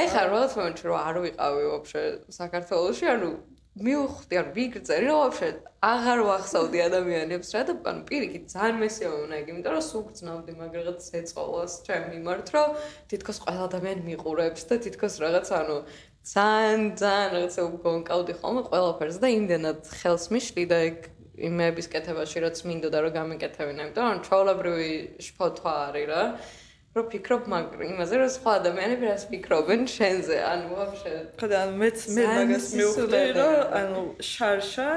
აი 0.00 0.06
ხარ 0.14 0.26
რაღაც 0.32 0.56
მომენტში 0.56 0.88
რომ 0.88 0.98
არ 1.10 1.20
ვიყავი 1.26 1.68
ვაფშე 1.72 2.04
საქართველოში 2.38 3.06
ანუ 3.12 3.30
მივხვდი 3.76 4.36
ანუ 4.40 4.50
ვიგრძელი 4.56 5.06
რომ 5.12 5.18
ვაფშე 5.20 5.48
აღარ 5.92 6.20
ვახსოვდი 6.24 6.78
ადამიანებს 6.88 7.48
რა 7.52 7.62
და 7.68 7.74
ანუ 7.92 8.00
პირიქით 8.08 8.44
ძალიან 8.56 8.76
მესიამონა 8.80 9.34
ეგ 9.36 9.46
იმიტომ 9.52 9.72
რომ 9.76 9.84
სულ 9.84 10.02
გძნობდი 10.08 10.52
მაგ 10.60 10.72
რაღაც 10.80 11.00
ეწოლას 11.20 11.72
ჩემ 11.84 12.04
მიმართ 12.16 12.48
რომ 12.56 12.68
თითქოს 13.12 13.38
ყველა 13.44 13.62
ადამიანი 13.68 14.02
მიყურებს 14.08 14.62
და 14.72 14.74
თითქოს 14.86 15.14
რაღაც 15.20 15.52
ანუ 15.60 15.76
ძალიან 16.26 16.82
ძალიან 16.98 17.28
რაღაცა 17.34 17.62
გონკავდი 17.86 18.32
ხოლმე 18.42 18.62
ყველაფერს 18.66 19.18
და 19.22 19.28
იმდენად 19.30 19.78
ხელს 20.00 20.24
მიშლი 20.34 20.64
და 20.72 20.78
ეგ 20.90 20.96
იმების 21.36 21.86
კეთებაში 21.92 22.42
რაც 22.42 22.56
მინდოდა 22.66 22.98
რომ 23.04 23.12
გამეკეთებინა, 23.16 23.80
იმიტომ 23.86 24.06
რომ 24.10 24.20
ჩაოლებრივი 24.26 24.92
შფოთვა 25.26 25.74
არის 25.86 26.06
რა. 26.10 26.22
რო 26.96 27.02
ფიქრობ 27.12 27.42
მაგ 27.52 27.64
იმაზე 27.92 28.14
რომ 28.16 28.30
სხვა 28.32 28.52
ადამიანები 28.58 29.04
რას 29.10 29.24
ფიქრობენ 29.28 29.82
შენზე, 29.84 30.36
ანუ 30.50 30.66
ვაფშე. 30.72 31.14
ხო 31.36 31.46
და 31.52 31.56
ანუ 31.62 31.74
მეც 31.82 31.98
მე 32.16 32.24
მაგას 32.32 32.66
მივხვდი 32.80 33.22
რომ 33.36 33.56
ანუ 33.80 34.00
შარშა 34.32 34.90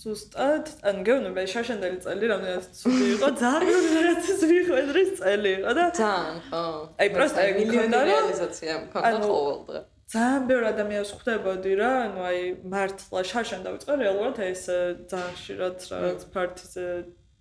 ზუსტად, 0.00 0.66
ანუ 0.88 1.00
გეუბნები 1.06 1.46
შარშანდელი 1.54 1.98
წელი 2.04 2.24
რამდენად 2.32 2.66
ცუდი 2.80 3.06
იყო, 3.14 3.28
ძალიან 3.44 3.84
რაღაცას 3.94 4.42
მიხვედრის 4.50 5.10
წელი 5.20 5.50
იყო 5.60 5.72
და 5.78 5.84
ძალიან 6.00 6.36
ხო. 6.50 6.64
აი 7.00 7.08
პროსტა 7.14 7.40
ეგ 7.48 7.56
მქონდა 7.70 7.98
რეალიზაცია 8.10 8.72
მქონდა 8.84 9.16
ყოველდღე. 9.30 9.80
ძალიან 10.10 10.46
ბევრი 10.50 10.66
ადამიანს 10.74 11.10
ხვდებოდი 11.20 11.72
რა, 11.78 11.90
ანუ 12.10 12.20
აი 12.30 12.38
მართლა 12.72 13.20
შარშან 13.30 13.60
დავიწყე 13.66 13.94
რეალურად 14.00 14.38
ეს 14.42 14.62
ძალიან 15.10 15.34
ხშირად 15.38 15.76
რაღაც 15.90 16.22
პარტიზე 16.34 16.86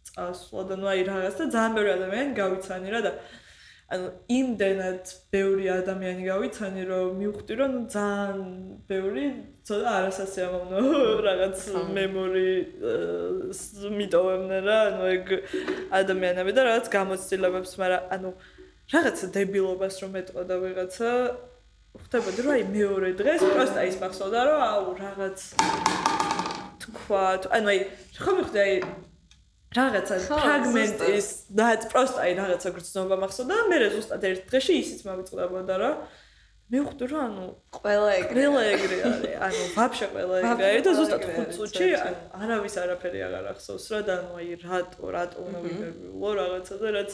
წასვლა 0.10 0.64
და 0.70 0.76
ნუ 0.78 0.90
აი 0.94 1.02
რაღაც 1.10 1.36
და 1.40 1.46
ძალიან 1.56 1.74
ბევრი 1.78 1.92
ადამიანი 1.98 2.36
გავიცანი 2.38 2.94
რა 2.94 3.02
და 3.08 3.12
ანუ 3.90 4.08
იმდენად 4.38 5.12
ბევრი 5.34 5.66
ადამიანი 5.74 6.24
გავიცანი 6.30 6.82
რომ 6.90 7.16
მივხვდი 7.22 7.54
რომ 7.58 7.74
ძალიან 7.90 8.40
ბევრი 8.86 9.26
ცოტა 9.66 9.90
არასასიამოვნო 10.00 10.82
რაღაც 11.30 11.58
მემორი 11.98 12.52
მიტოვებდნენ 13.98 14.62
რა 14.70 14.78
ანუ 14.90 15.10
ეგ 15.18 15.26
ადამიანები 16.02 16.52
და 16.54 16.70
რაღაც 16.70 16.86
გამოცდილებებს 16.98 17.72
მაგრამ 17.82 18.14
ანუ 18.14 18.30
რაღაც 18.94 19.18
დებილობას 19.34 19.96
რომ 20.06 20.14
ეტყოდა 20.22 20.56
ვიღაცა 20.66 21.10
ხვდებოდი 21.98 22.42
რომ 22.46 22.54
აი 22.54 22.64
მეორე 22.70 23.10
დღეს 23.18 23.42
პროსტა 23.50 23.82
ის 23.90 23.96
მახსოვდა 24.04 24.40
რომ 24.50 24.60
აუ 24.70 24.88
რაღაც 25.00 25.38
თქვა 26.86 27.24
ანუ 27.58 27.68
აი 27.74 27.80
ხომ 28.20 28.38
ხვდი 28.46 28.60
აი 28.66 28.74
რაღაცა 29.80 30.16
ფრაგმენტის 30.30 31.28
და 31.58 31.66
პროსტა 31.94 32.20
აი 32.26 32.34
რაღაცა 32.42 32.70
გრძნობა 32.78 33.16
მახსოვდა 33.24 33.54
და 33.58 33.68
მე 33.74 33.78
ზუსტად 33.96 34.24
ერთ 34.30 34.42
დღეში 34.50 34.74
ისიც 34.84 35.02
მოვიწყდებოდა 35.10 35.76
რა 35.82 35.92
მე 36.70 36.80
ვხვდი 36.86 37.06
რომ 37.10 37.22
ანუ 37.26 37.46
ყველა 37.74 38.10
ეგრე 38.22 38.42
ყველა 38.46 38.64
ეგრე 38.78 38.98
არის 39.10 39.38
ანუ 39.46 39.62
ვაფშე 39.74 40.08
ყველა 40.14 40.36
ეგრე 40.46 40.66
არის 40.70 40.84
და 40.86 40.92
ზუსტად 41.00 41.24
5 41.34 41.54
წუთში 41.58 41.88
არავის 42.38 42.76
არაფერი 42.86 43.20
აღარ 43.28 43.46
ახსოვს 43.54 43.86
რა 43.94 44.02
და 44.10 44.18
ანუ 44.22 44.32
აი 44.42 44.50
რატო 44.66 45.14
რატო 45.18 45.46
უნდა 45.50 45.60
ვიგებულო 45.66 46.34
რაღაცა 46.42 46.76
და 46.84 46.90
რაც 46.98 47.12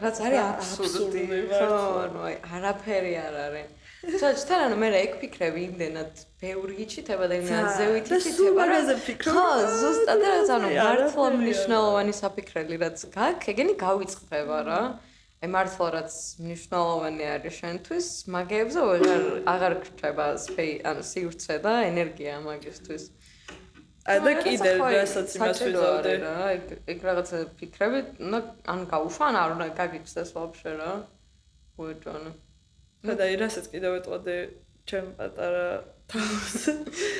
რაც 0.00 0.16
არის 0.26 0.40
აბსურდი. 0.50 1.22
ხო 1.50 1.78
ანუ 2.04 2.20
არაფერი 2.56 3.12
არ 3.26 3.36
არის. 3.46 3.68
თორე 4.00 4.44
თან 4.48 4.60
ანუ 4.66 4.76
მე 4.80 4.88
რა 4.94 5.00
იქ 5.06 5.14
ფიქრები 5.20 5.60
იმდენად? 5.68 6.12
ბევრი 6.40 6.72
გიჩითება 6.80 7.24
და 7.28 7.34
იმდენად 7.40 7.68
ზევით 7.76 8.06
იცითება 8.16 8.62
რა 8.70 8.78
ხო 9.28 9.46
ზუსტად 9.80 10.22
რაც 10.24 10.48
ანუ 10.56 10.68
მართლა 10.80 11.26
მნიშვნელოვანი 11.36 12.12
საფიქრელი 12.20 12.76
რაც 12.80 12.98
გაქვს 13.12 13.50
ეგენი 13.52 13.74
გავიწყდება 13.84 14.58
რა. 14.70 14.80
აი 15.40 15.48
მართლა 15.52 15.86
რაც 15.96 16.14
მნიშვნელოვანი 16.44 17.24
არის 17.34 17.54
შენთვის, 17.60 18.08
მაგეებზე 18.32 18.80
აღარ 18.84 19.22
აღარ 19.52 19.74
გრჩება 19.84 20.26
სპეი, 20.44 20.72
ანუ 20.88 21.02
სივრცე 21.10 21.56
და 21.64 21.72
ენერგია 21.90 22.34
მაგისთვის. 22.44 23.04
და 24.06 24.32
კიდე 24.40 24.70
რასაც 24.80 25.34
იმას 25.36 25.58
ვიზავდი 25.60 26.14
რა, 26.24 26.34
ეგ 26.88 26.98
რაღაცა 27.04 27.40
ფიქრები, 27.60 28.00
ნუ 28.32 28.38
ან 28.72 28.84
გაუშვა, 28.88 29.24
ან 29.28 29.36
არ 29.40 29.50
უნდა 29.56 29.66
გაგიჩნდეს 29.80 30.30
ვაფშე 30.36 30.72
რა. 30.80 30.92
უეჭვანა. 31.80 32.32
და 33.00 33.22
აი 33.24 33.34
რასაც 33.40 33.66
კიდე 33.72 33.88
ვეტყოდი 33.96 34.36
ჩემ 34.88 35.08
პატარა 35.16 35.68
თავს. 36.10 36.56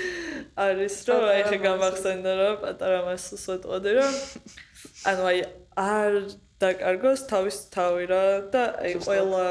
არის 0.65 0.97
რომ 1.09 1.25
აი 1.33 1.43
ხე 1.49 1.59
გამახსენდა 1.65 2.33
რომ 2.41 2.57
პატარა 2.65 3.01
მასს 3.09 3.45
ვეტყოდი 3.51 3.93
რომ 3.97 4.15
ანუ 5.11 5.23
აი 5.31 5.39
არ 5.81 6.13
დაკარგოს 6.61 7.21
თავის 7.33 7.59
თავი 7.73 8.05
რა 8.13 8.25
და 8.53 8.65
აი 8.85 8.95
ყველა 9.05 9.47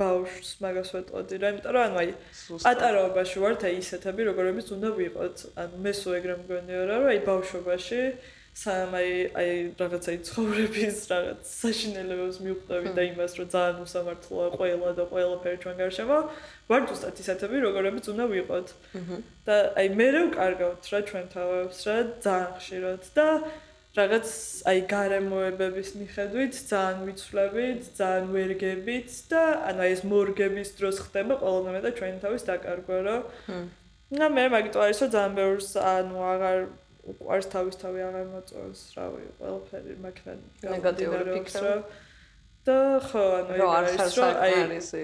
ბავშვს 0.00 0.48
მაგას 0.64 0.88
ვეტყოდი 0.94 1.36
რა 1.42 1.50
იმიტომ 1.54 1.74
რომ 1.74 1.84
ანუ 1.86 1.98
აი 2.02 2.08
პატარაობაში 2.66 3.42
ვართ 3.44 3.66
აი 3.68 3.74
ისეთები 3.78 4.22
როგორებიც 4.30 4.68
უნდა 4.74 4.88
ვიყოთ. 4.98 5.36
ანუ 5.62 5.76
მე 5.84 5.92
სულ 5.98 6.16
ეგრე 6.18 6.34
მგონია 6.40 6.80
რა 6.90 6.96
რომ 6.98 7.10
აი 7.14 7.20
ბავშვობაში 7.28 8.00
სამ 8.54 8.92
აი 8.94 9.10
აი 9.34 9.50
რაღაცა 9.78 10.12
ცხოვრების 10.26 10.98
რაღაც 11.10 11.40
საშინელებებს 11.62 12.36
მიუყვები 12.42 12.90
და 12.94 13.02
იმას 13.10 13.32
რომ 13.38 13.48
ძალიან 13.54 13.78
უსამართლოა 13.82 14.46
ყველა 14.58 14.90
და 14.98 15.04
ყველაფერი 15.10 15.58
ჩვენ 15.62 15.76
გარშემო 15.82 16.18
ვართ 16.70 16.86
უბრალოდ 16.94 17.22
ისეთები 17.22 17.56
როგორებიც 17.66 18.04
უნდა 18.14 18.24
ვიყოთ. 18.34 18.68
და 19.46 19.56
აი 19.78 19.86
მე 19.98 20.08
რო 20.14 20.22
ვკარგავთ 20.30 20.82
რა 20.90 21.00
ჩვენ 21.10 21.26
თავებს 21.34 21.78
რა 21.86 21.96
ძალიან 22.26 22.50
ხშირად 22.58 23.02
და 23.18 23.26
რაღაც 23.94 24.26
აი 24.70 24.80
გარემოებების 24.90 25.90
მიხედვით 26.00 26.54
ძალიან 26.70 26.98
ვიცვლებით, 27.08 27.82
ძალიან 27.98 28.24
ვერგებით 28.34 29.10
და 29.30 29.42
ანუ 29.70 29.82
ეს 29.94 30.00
მორგების 30.12 30.68
დროს 30.78 30.96
ხდება 31.06 31.34
ყველანაირ 31.42 31.82
და 31.86 31.90
ჩვენ 31.98 32.14
თავის 32.24 32.42
დაკარგვა 32.48 32.98
რა. 33.06 33.16
და 34.18 34.26
მე 34.34 34.44
მაგიტო 34.54 34.78
არის 34.84 34.98
რომ 35.02 35.10
ძალიან 35.14 35.34
ბევრს 35.38 35.68
ანუ 35.78 36.16
აღარ 36.32 36.58
უყარს 37.04 37.46
თავის 37.54 37.76
თავი 37.82 38.00
აღარ 38.08 38.26
მოწონს, 38.34 38.80
რავი, 38.96 39.22
ყველაფერი 39.38 39.94
მაგთან 40.04 40.38
ნეგატიური 40.74 41.24
ფიქრები. 41.38 42.03
და 42.64 42.76
ხო 43.04 43.22
ანუ 43.38 43.66
არ 43.76 43.86
ხარ 44.16 44.36
აი 44.44 44.54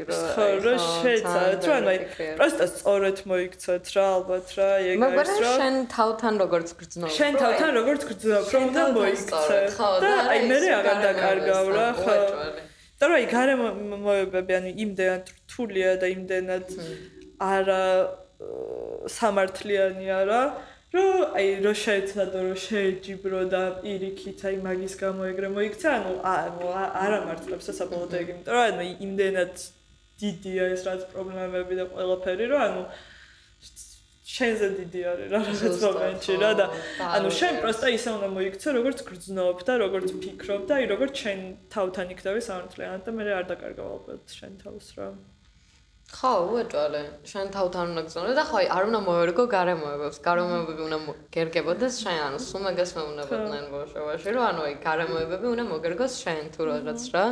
ხო 0.09 0.47
რო 0.65 0.75
შეცად 0.81 1.67
რა 1.69 1.75
ანუ 1.81 1.91
აი 1.93 1.99
პროსტა 2.39 2.67
სწორად 2.73 3.21
მოიქცეთ 3.33 3.91
რა 3.97 4.05
ალბათ 4.17 4.55
რა 4.57 4.69
ეგ 4.93 5.05
არის 5.09 5.33
რა 5.45 5.51
შენ 5.61 5.77
თავთან 5.95 6.41
როგორც 6.45 6.73
გრძნობ 6.81 7.13
შენ 7.19 7.39
თავთან 7.43 7.71
როგორც 7.81 8.07
გრძნობ 8.11 8.49
რომ 8.57 8.67
და 8.77 8.87
მოიქცეთ 8.97 9.79
და 10.07 10.15
აი 10.33 10.41
მე 10.49 10.59
აღარ 10.79 10.99
დაკარგავ 11.05 11.71
რა 11.77 11.87
ხო 12.01 12.17
და 13.01 13.13
რა 13.13 13.21
გარემოებები 13.37 14.59
ანუ 14.61 14.75
იმდენად 14.87 15.31
რთულია 15.37 15.93
და 16.01 16.13
იმდენად 16.17 16.75
არა 17.51 17.85
სამართლიანია 19.21 20.19
რა 20.29 20.43
რომ 20.95 21.37
აი 21.39 21.51
რო 21.65 21.73
შეეცადო 21.83 22.41
რომ 22.47 22.57
შეეჯიბრო 22.67 23.43
და 23.53 23.63
პირიქით 23.83 24.41
აი 24.51 24.57
მაგის 24.65 24.95
გამო 25.03 25.29
ეგრე 25.31 25.51
მოიქცა 25.57 25.93
ანუ 25.99 26.15
ანუ 26.31 26.73
არა 27.05 27.21
მართლებს 27.29 27.71
საბოლოოდ 27.79 28.17
ეგ 28.21 28.33
იმიტომ 28.35 28.57
რომ 28.57 28.65
ანუ 28.71 28.89
იმდენად 29.07 29.55
დიდია 30.23 30.67
ეს 30.75 30.83
რაც 30.89 31.07
პრობლემები 31.15 31.79
და 31.81 31.87
ყველაფერი 31.95 32.51
რომ 32.51 32.65
ანუ 32.67 32.83
შენზე 34.31 34.67
დიდი 34.79 35.01
არის 35.11 35.31
რა 35.31 35.39
რაღაც 35.47 35.81
მომენტში 35.87 36.35
რა 36.43 36.51
და 36.59 36.67
ანუ 37.19 37.31
შენ 37.39 37.57
პროსტა 37.63 37.89
ისე 37.97 38.11
უნდა 38.19 38.29
მოიქცე 38.35 38.75
როგორც 38.79 39.03
გრძნობ 39.09 39.65
და 39.71 39.75
როგორც 39.83 40.09
ფიქრობ 40.23 40.63
და 40.71 40.79
აი 40.79 40.87
როგორც 40.95 41.23
შენ 41.25 41.43
თავთან 41.75 42.15
იქნები 42.15 42.41
სამართლიანად 42.47 43.03
და 43.07 43.15
მე 43.19 43.27
არ 43.39 43.47
დაკარგავ 43.51 43.89
ალბათ 43.95 44.37
შენ 44.39 44.53
თავს 44.63 44.91
რა 44.99 45.09
ხო, 46.11 46.33
უეჭვალე. 46.51 47.03
შენ 47.31 47.47
თავთან 47.55 47.91
უნდა 47.95 48.03
გწონო 48.07 48.33
და 48.35 48.45
ხო, 48.51 48.57
აი, 48.61 48.67
არ 48.77 48.83
უნდა 48.91 49.01
მოერგო 49.07 49.45
გარემოებებს. 49.55 50.19
გარემოებები 50.27 50.83
უნდა 50.89 50.99
გერგებოდეს 51.37 51.95
შენ, 52.03 52.19
ანუ 52.27 52.39
სუმეგას 52.51 52.91
მეუნებოდნენ 52.99 53.65
ბავშვობაში, 53.75 54.29
რომ 54.35 54.45
ანუ 54.51 54.61
აი, 54.67 54.75
გარემოებები 54.87 55.47
უნდა 55.55 55.65
მოგერგოს 55.71 56.13
შენ 56.23 56.43
თუ 56.55 56.61
რაღაც 56.71 57.03
რა. 57.15 57.25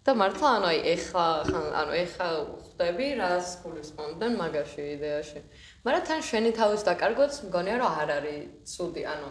და 0.00 0.12
მართლა 0.16 0.48
ანუ 0.56 0.66
აი, 0.72 0.78
ეხლა 0.96 1.24
ანუ 1.80 1.92
ეხლა 2.02 2.26
ხვდები 2.64 3.06
რას 3.20 3.48
გულისხმობდნენ 3.62 4.32
მაგაში 4.40 4.82
იდეაში. 4.96 5.40
მაგრამ 5.84 6.04
თან 6.08 6.20
შენი 6.30 6.50
თავის 6.56 6.82
დაკარგოც 6.88 7.32
მგონია 7.44 7.76
რომ 7.82 7.90
არ 8.00 8.10
არის 8.16 8.40
ცუდი, 8.72 9.02
ანუ 9.12 9.28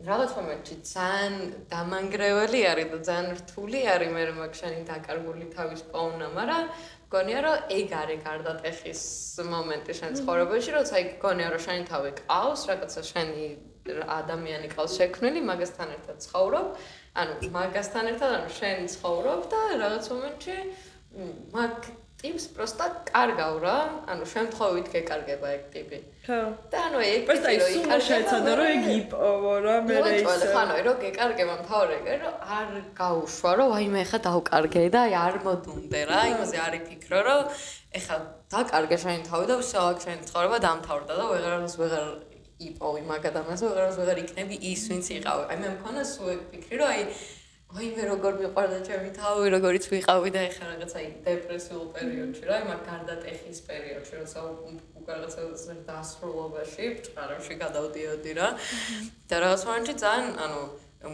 რაღაც 0.00 0.30
მომენტში 0.32 0.76
ძალიან 0.90 1.34
დამანგრეველი 1.70 2.60
არის 2.72 2.88
და 2.92 2.98
ძალიან 3.06 3.26
რთული 3.40 3.80
არის 3.94 4.10
მე 4.16 4.22
მაგ 4.40 4.52
შენი 4.60 4.80
დაკარგული 4.90 5.46
თავის 5.56 5.80
პოვნა, 5.92 6.26
მაგრამ 6.40 6.64
გონია 7.10 7.40
რომ 7.42 7.72
ეგ 7.74 7.92
არის 8.00 8.20
გარდატეხის 8.26 9.02
მომენტი 9.50 9.94
შენ 9.98 10.12
ცხოვრებაში, 10.20 10.70
როცა 10.76 11.00
იქ 11.04 11.10
გონია 11.24 11.48
რომ 11.54 11.62
შენი 11.66 11.84
თავი 11.90 12.10
ყავს, 12.20 12.60
რაღაცა 12.70 13.02
შენი 13.10 13.46
ადამიანი 14.20 14.68
ყავს 14.70 14.92
შექმნილი, 15.00 15.40
მაგასთან 15.50 15.94
ერთად 15.96 16.16
ცხოვრობ, 16.26 16.68
ანუ 17.20 17.50
მაგასთან 17.56 18.10
ერთად 18.12 18.30
ანუ 18.38 18.50
შენ 18.60 18.78
ცხოვრობ 18.94 19.42
და 19.50 19.60
რაღაც 19.82 20.04
მომენტში 20.14 20.56
მაგ 21.56 21.90
ტიპს 22.20 22.44
პროსტა 22.52 22.86
კარგავ 23.08 23.54
რა, 23.64 23.76
ანუ 24.12 24.26
შემთხვევით 24.28 24.88
გეკარგება 24.92 25.52
ეგ 25.56 25.62
ტიპი. 25.72 25.98
ხო. 26.26 26.40
და 26.72 26.78
ანუ 26.88 27.00
ეგ 27.00 27.22
ტიპი 27.30 27.54
რო 27.60 27.68
იკარგება, 27.80 28.56
რო 28.60 28.66
ეგ 28.74 28.84
იპოვო 28.94 29.54
რა, 29.64 29.76
მე 29.88 29.96
რა 30.04 30.10
ისე. 30.20 30.50
ხო, 30.52 30.58
ანუ 30.60 30.74
რო 30.84 30.94
გეკარგება 31.00 31.54
მთავარი 31.62 31.96
ეგ 31.96 32.06
რომ 32.24 32.34
არ 32.56 32.68
გაუშვა, 33.00 33.50
რომ 33.60 33.72
აი 33.80 33.86
მე 33.96 34.02
ხა 34.10 34.18
დავკარგე 34.28 34.84
და 34.92 35.00
აი 35.08 35.14
არ 35.24 35.36
მოდუნდე 35.48 36.02
რა, 36.12 36.20
იმაზე 36.34 36.56
არ 36.66 36.74
იფიქრო, 36.80 37.20
რომ 37.24 37.42
ეხა 38.00 38.16
დაკარგე 38.52 38.96
შენი 39.00 39.22
თავი 39.30 39.44
და 39.48 39.54
ვსავალ 39.64 39.96
შენი 40.04 40.22
ცხოვრება 40.28 40.58
დამთავრდა 40.60 41.14
და 41.16 41.24
ვეღარას 41.32 41.74
ვეღარ 41.80 42.06
იპოვი 42.68 43.02
მაგ 43.08 43.22
ადამიანს, 43.32 43.62
ვეღარას 43.64 43.96
ვეღარ 43.96 44.18
იქნები 44.20 44.56
ის, 44.70 44.82
ვინც 44.92 45.06
იყავი. 45.16 45.44
აი 45.48 45.56
მე 45.64 45.68
მქონა 45.80 46.02
სულ 46.04 46.28
ეგ 46.36 46.40
ფიქრი, 46.52 46.76
რომ 46.80 46.88
აი 46.92 47.02
აი 47.70 47.88
მე 47.94 48.04
როგორ 48.10 48.32
მიყვარდა 48.40 48.78
ჩემი 48.82 49.10
თავი, 49.14 49.50
როგორიც 49.54 49.84
ვიყავი 49.94 50.30
და 50.34 50.40
ეხლა 50.48 50.64
რაღაცა 50.74 51.00
დეპრესიულ 51.22 51.84
პერიოდში 51.94 52.44
რა, 52.50 52.56
იმარ 52.66 52.80
გარდატეხის 52.82 53.58
პერიოდში, 53.68 54.14
როცა 54.20 54.40
უკვე 54.98 55.12
რაღაცა 55.14 55.74
დასრულობაში, 55.86 56.84
ჭყარებში 57.06 57.54
გადავდიოდი 57.62 58.32
რა. 58.40 58.48
და 59.30 59.36
რაღაც 59.44 59.62
მომენტში 59.70 59.94
ძალიან, 60.02 60.32
ანუ 60.44 60.60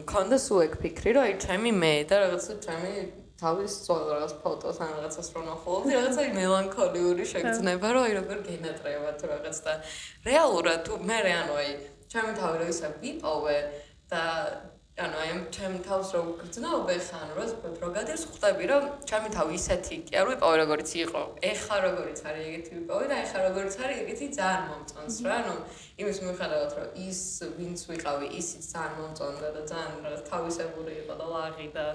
მქონდა 0.01 0.37
სულ 0.47 0.61
ეგ 0.65 0.73
ფიქრი, 0.81 1.11
რომ 1.13 1.23
აი 1.29 1.35
ჩემი 1.45 1.71
მე 1.77 1.95
და 2.09 2.17
რაღაცა 2.25 2.53
ჩემი 2.65 2.93
თავის 3.37 3.71
სწორ 3.77 4.01
რაღაც 4.17 4.33
ფოტოს 4.41 4.79
ან 4.81 4.89
რაღაცას 4.97 5.29
რო 5.37 5.43
ნახულობდი, 5.45 5.93
რაღაცა 5.93 6.23
მელანქოლიური 6.41 7.25
შეგრძნება, 7.37 7.87
რომ 7.93 8.03
აი 8.09 8.13
როგორ 8.17 8.39
გენატრება 8.49 9.11
თუ 9.21 9.25
რაღაც 9.29 9.57
და 9.61 9.73
რეალურად 10.25 10.81
თუ 10.89 10.95
მე 11.05 11.19
რა 11.21 11.35
ანუ 11.45 11.55
აი 11.61 11.71
ჩემი 12.09 12.33
თავი 12.41 12.57
რო 12.65 12.67
ისა 12.73 12.89
ვიპოვე 13.05 13.59
და 14.09 14.25
ანუ 14.97 15.17
აი 15.21 15.33
ჩემ 15.53 15.75
თავს 15.85 16.11
რო 16.17 16.21
გრძნობ 16.41 16.91
ეხა 16.93 17.19
ანუ 17.25 17.43
რო 17.85 17.89
გადას 17.97 18.23
ხვდები 18.33 18.69
რომ 18.71 18.85
ჩემი 19.11 19.29
თავი 19.35 19.53
ისეთი 19.61 19.97
კი 20.09 20.17
არ 20.17 20.27
ვიყავი 20.31 20.57
როგორიც 20.63 20.91
იყო. 21.05 21.21
ეხა 21.51 21.77
როგორიც 21.85 22.21
არის 22.25 22.47
ეგეთი 22.49 22.73
ვიყავი 22.79 23.05
და 23.11 23.17
ეხა 23.25 23.39
როგორიც 23.45 23.75
არის 23.77 23.99
ეგეთი 24.05 24.27
ძალიან 24.41 24.65
მომწონს 24.71 25.17
რა. 25.27 25.37
ანუ 25.37 25.55
იმის 26.01 26.19
მიუხედავად 26.25 26.71
რომ 26.81 26.89
ის 27.09 27.21
ვინც 27.61 27.79
ვიყავი 27.93 28.27
ისიც 28.41 28.65
ძალიან 28.73 28.95
მომწონდა 28.97 29.49
და 29.57 29.63
ძალიან 29.73 29.99
რაღაც 30.07 30.23
თავისებური 30.33 30.93
იყო 31.05 31.15
და 31.21 31.27
ლაღი 31.35 31.69
და 31.77 31.87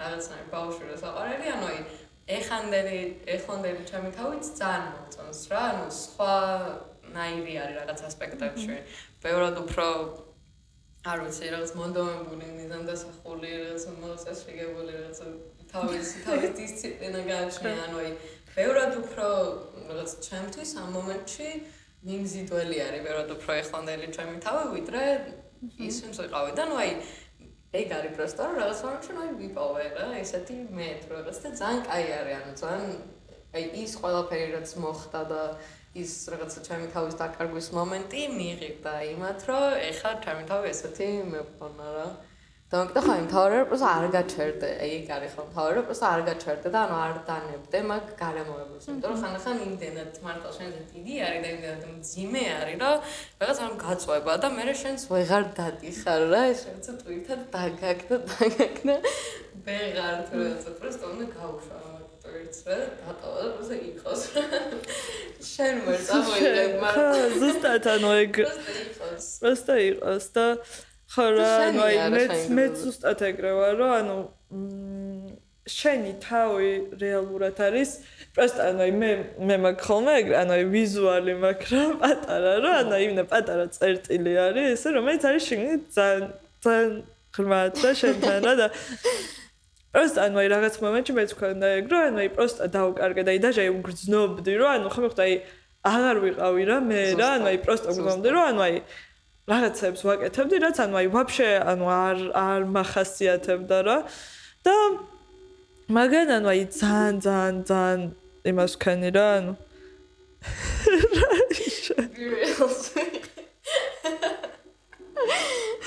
რაღაცნაირ 0.00 0.46
ბავშვი 0.56 0.84
რო 0.88 0.96
საყარელი 1.04 1.46
ანუ 1.56 1.66
აი 1.72 1.78
ეხანდელი 2.40 3.00
ეხანდელი 3.36 3.82
ჩემი 3.90 4.10
თავიც 4.16 4.44
ძალიან 4.56 4.88
მომწონს 4.96 5.40
რა. 5.52 5.60
ანუ 5.76 5.86
სხვა 5.92 6.32
ნაირი 7.16 7.54
არის 7.62 7.76
რაღაც 7.80 8.00
ასპექტებში. 8.08 8.74
ბევრად 9.20 9.56
უფრო 9.60 9.86
არ 11.06 11.20
ვიცი 11.22 11.50
რაღაც 11.54 11.72
მონდომებული 11.78 12.46
მიზან 12.56 12.82
დასახული 12.88 13.50
რაღაც 13.62 13.84
მოწესრიგებული 14.02 14.92
რაღაც 14.96 15.18
თავის 15.72 16.08
თავის 16.26 16.52
დისციპლინა 16.60 17.20
გააჩნია. 17.30 17.74
ანუ 17.86 17.96
აი 18.02 18.10
ბევრად 18.56 18.92
უფრო 19.02 19.28
რაღაც 19.90 20.10
ჩემთვის 20.26 20.70
ამ 20.82 20.88
მომენტში 20.96 21.48
მიმზიდველი 22.06 22.76
არის 22.86 23.04
ბევრად 23.06 23.30
უფრო 23.36 23.50
ეხლანდელი 23.62 24.06
ჩემი 24.16 24.34
თავი 24.46 24.64
ვიდრე 24.74 25.02
ის 25.86 25.96
ვინც 26.02 26.16
ვიყავი. 26.22 26.50
და 26.58 26.64
ნუ 26.70 26.76
აი 26.82 26.90
ეგ 27.76 27.88
არის 27.98 28.12
პროსტო 28.16 28.44
რაღაც 28.60 28.78
მომენტში 28.86 29.12
ნუ 29.16 29.20
აი 29.26 29.32
ვიპოვე 29.42 29.84
რა 29.96 30.06
ესეთი 30.22 30.56
მე 30.76 30.88
თუ 31.02 31.08
რაღაც 31.16 31.36
და 31.44 31.48
ძალიან 31.60 31.80
კაი 31.88 32.06
არის 32.18 32.36
ანუ 32.40 32.52
ძალიან 32.62 32.90
აი 33.56 33.64
ის 33.82 33.92
ყველაფერი 34.00 34.48
რაც 34.56 34.70
მოხდა 34.82 35.20
და 35.30 35.42
ის 36.02 36.12
რაღაცა 36.32 36.60
ჩემი 36.68 36.86
თავის 36.94 37.14
დაკარგვის 37.22 37.68
მომენტი 37.78 38.22
მიიღებდა 38.38 38.94
იმათ, 39.12 39.38
რომ 39.48 39.64
ეხლა 39.90 40.10
ჩემი 40.24 40.42
თავი 40.50 40.72
ესეთი 40.72 41.08
მეფონა 41.34 41.88
რა. 41.96 42.08
და 42.66 42.78
მეკდა 42.82 43.00
ხა 43.06 43.14
იმ 43.22 43.26
თავი 43.30 43.50
რა 43.54 43.58
პროსტა 43.70 43.88
არ 43.96 44.06
გაჩერდე. 44.10 44.68
აი 44.82 44.90
ეგ 44.98 45.10
არის 45.16 45.34
ხომ 45.38 45.50
თავი 45.54 45.70
რა 45.76 45.82
პროსტა 45.86 46.06
არ 46.14 46.22
გაჩერდე 46.28 46.68
და 46.74 46.78
ანუ 46.82 46.96
არ 47.06 47.12
დანებდე 47.28 47.78
მაგ 47.90 48.06
გარემოებას. 48.22 48.88
იმიტომ 48.90 49.10
რომ 49.12 49.20
ხანდახან 49.22 49.60
იმდენად 49.66 50.18
მარტო 50.26 50.50
შენზე 50.56 50.80
დიდი 50.90 51.14
არის 51.26 51.40
და 51.46 51.48
იმდენად 51.54 51.84
მძიმე 51.94 52.42
არის, 52.56 52.76
რომ 52.82 52.96
რაღაც 53.38 53.58
არ 53.66 53.72
გაწובה 53.86 54.34
და 54.42 54.48
მე 54.56 54.74
შენს 54.82 55.02
ვეღარ 55.14 55.44
დატიხარ 55.58 56.22
რა, 56.34 56.42
ეს 56.50 56.60
რაღაცა 56.66 56.92
თვითონ 57.06 57.40
დაგაკდა, 57.54 58.16
დაგაკდა. 58.34 58.94
ვეღარ 59.66 60.16
თუ 60.26 60.34
რაღაცა 60.42 60.70
პროსტა 60.78 61.04
უნდა 61.14 61.26
გავუშვა. 61.38 61.85
ერთს 62.40 62.60
რა 62.66 62.78
დატოვა 63.04 63.38
და 63.42 63.48
პროსა 63.56 63.76
იყოს. 63.90 64.22
შენ 65.52 65.74
ვერ 65.86 66.00
წამოიღებ 66.08 66.72
მაგრამ 66.82 67.38
ზუსტად 67.40 67.86
ანუ 67.94 68.10
ეგ. 68.24 68.34
პროსტა 69.40 69.76
იყოს. 69.90 70.24
და 70.36 70.46
ხო 71.14 71.26
რა 71.38 71.50
ანუ 71.70 71.82
აი 71.86 71.96
მეც 72.12 72.34
მეც 72.50 72.74
ზუსტად 72.82 73.20
ეგრე 73.30 73.52
ვარ 73.56 73.74
რომ 73.78 73.92
ანუ 74.00 74.16
შენი 75.66 76.12
თავი 76.22 76.70
რეალურად 76.98 77.58
არის 77.66 77.90
პროსტა 78.34 78.66
ანუ 78.70 78.82
აი 78.86 78.92
მე 79.00 79.10
მე 79.48 79.56
მაგ 79.64 79.76
ხოლმე 79.86 80.12
ეგრე 80.22 80.36
ანუ 80.42 80.52
აი 80.56 80.64
ვიზუალი 80.74 81.34
მაქვს 81.46 81.70
რა 81.74 81.84
პატარა 82.02 82.52
რა 82.64 82.72
ანუ 82.82 82.94
აი 82.98 83.08
მე 83.18 83.24
პატარა 83.32 83.66
წერტილი 83.78 84.34
არის 84.46 84.66
ესე 84.74 84.88
რომელიც 84.98 85.26
არის 85.30 85.48
შენი 85.50 85.66
ძალიან 85.96 86.22
ძალიან 86.66 86.92
ღრმად 87.36 87.72
და 87.82 87.90
შენთან 88.02 88.38
რა 88.46 88.54
და 88.60 88.66
просто 89.96 90.18
ანუ 90.28 90.36
აი 90.42 90.48
რაღაც 90.52 90.74
მომენტში 90.84 91.12
მეც 91.16 91.30
მქონდა 91.32 91.66
ეგ 91.80 91.86
რომ 91.88 92.02
ანუ 92.06 92.18
აი 92.20 92.28
просто 92.36 92.62
დაუკარგე 92.68 93.22
და 93.24 93.30
აი 93.32 93.38
даже 93.40 93.60
აი 93.64 93.70
უგრძნობდი 93.80 94.52
რომ 94.60 94.70
ანუ 94.76 94.88
ხომ 94.92 95.04
ხდა 95.08 95.22
აი 95.24 95.34
აღარ 95.88 96.16
ვიყავი 96.24 96.62
რა 96.68 96.76
მე 96.84 97.00
რა 97.16 97.28
ანუ 97.36 97.46
აი 97.48 97.58
просто 97.64 97.88
გრძნობდი 97.96 98.28
რომ 98.36 98.44
ანუ 98.50 98.60
აი 98.66 98.74
რაღაცებს 99.48 100.00
ვაკეთებდი 100.04 100.56
რაც 100.66 100.76
ანუ 100.84 100.94
აი 101.00 101.06
ვაფშე 101.16 101.50
ანუ 101.72 101.86
არ 101.96 102.18
არ 102.44 102.60
מחასიათებდა 102.76 103.78
რა 103.88 103.98
და 104.68 104.76
მაგან 105.96 106.28
ანუ 106.36 106.48
აი 106.52 106.60
ძალიან 106.76 107.14
ძალიან 107.24 107.56
ძალიან 107.64 108.00
იმას 108.52 108.72
ვქენი 108.76 109.10
რა 109.16 109.26
ანუ 109.40 109.52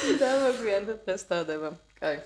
და 0.20 0.30
მოგვიანდა 0.42 0.94
დღეს 1.06 1.24
დადება. 1.30 1.70
კაი. 2.00 2.18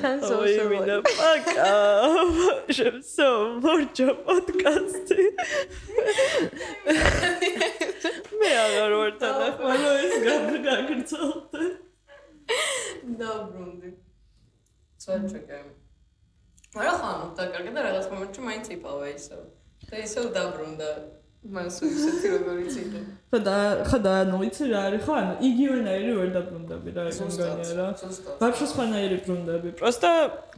თან 0.00 0.16
სოუსოვი. 0.28 0.78
პაკა. 1.18 1.66
შევსო 2.76 3.28
მორჯა 3.64 4.08
პოდკასტი. 4.26 5.22
მე 8.38 8.50
აღარ 8.64 8.92
ვარ 9.00 9.12
თან 9.22 9.36
ახმარო 9.48 9.92
ეს 10.06 10.14
გაგრძელდა. 10.68 11.62
დავბრუნდი. 13.20 13.90
წაჭეკე. 15.02 15.58
მაგრამ 16.74 16.96
ხომ 17.02 17.20
დაკარგე 17.38 17.70
და 17.76 17.80
რაღაც 17.88 18.06
მომენტში 18.12 18.40
მაინც 18.48 18.66
იპავა 18.76 19.06
ისო. 19.18 19.38
და 19.88 19.96
ისო 20.04 20.20
დაბრუნდა. 20.36 20.90
მას 21.48 21.76
ისეთი 21.80 22.28
როგორი 22.32 22.64
ციტა. 22.68 23.00
ხო 23.32 23.38
და 23.44 23.56
ხო 23.88 23.98
და 24.04 24.12
ნუ 24.28 24.38
იცი 24.48 24.64
რა 24.68 24.80
არის 24.88 25.02
ხო 25.06 25.12
ანუ 25.20 25.34
იგივენაირი 25.48 26.12
ვერ 26.18 26.28
დაბრუნდები 26.36 26.90
რა 26.96 27.02
ეგ 27.08 27.20
მგონია 27.28 27.72
რა. 27.78 27.86
ვაფშე 28.42 28.66
სხვანაირი 28.72 29.16
ბრუნდები. 29.24 29.68
პროსტა 29.80 30.10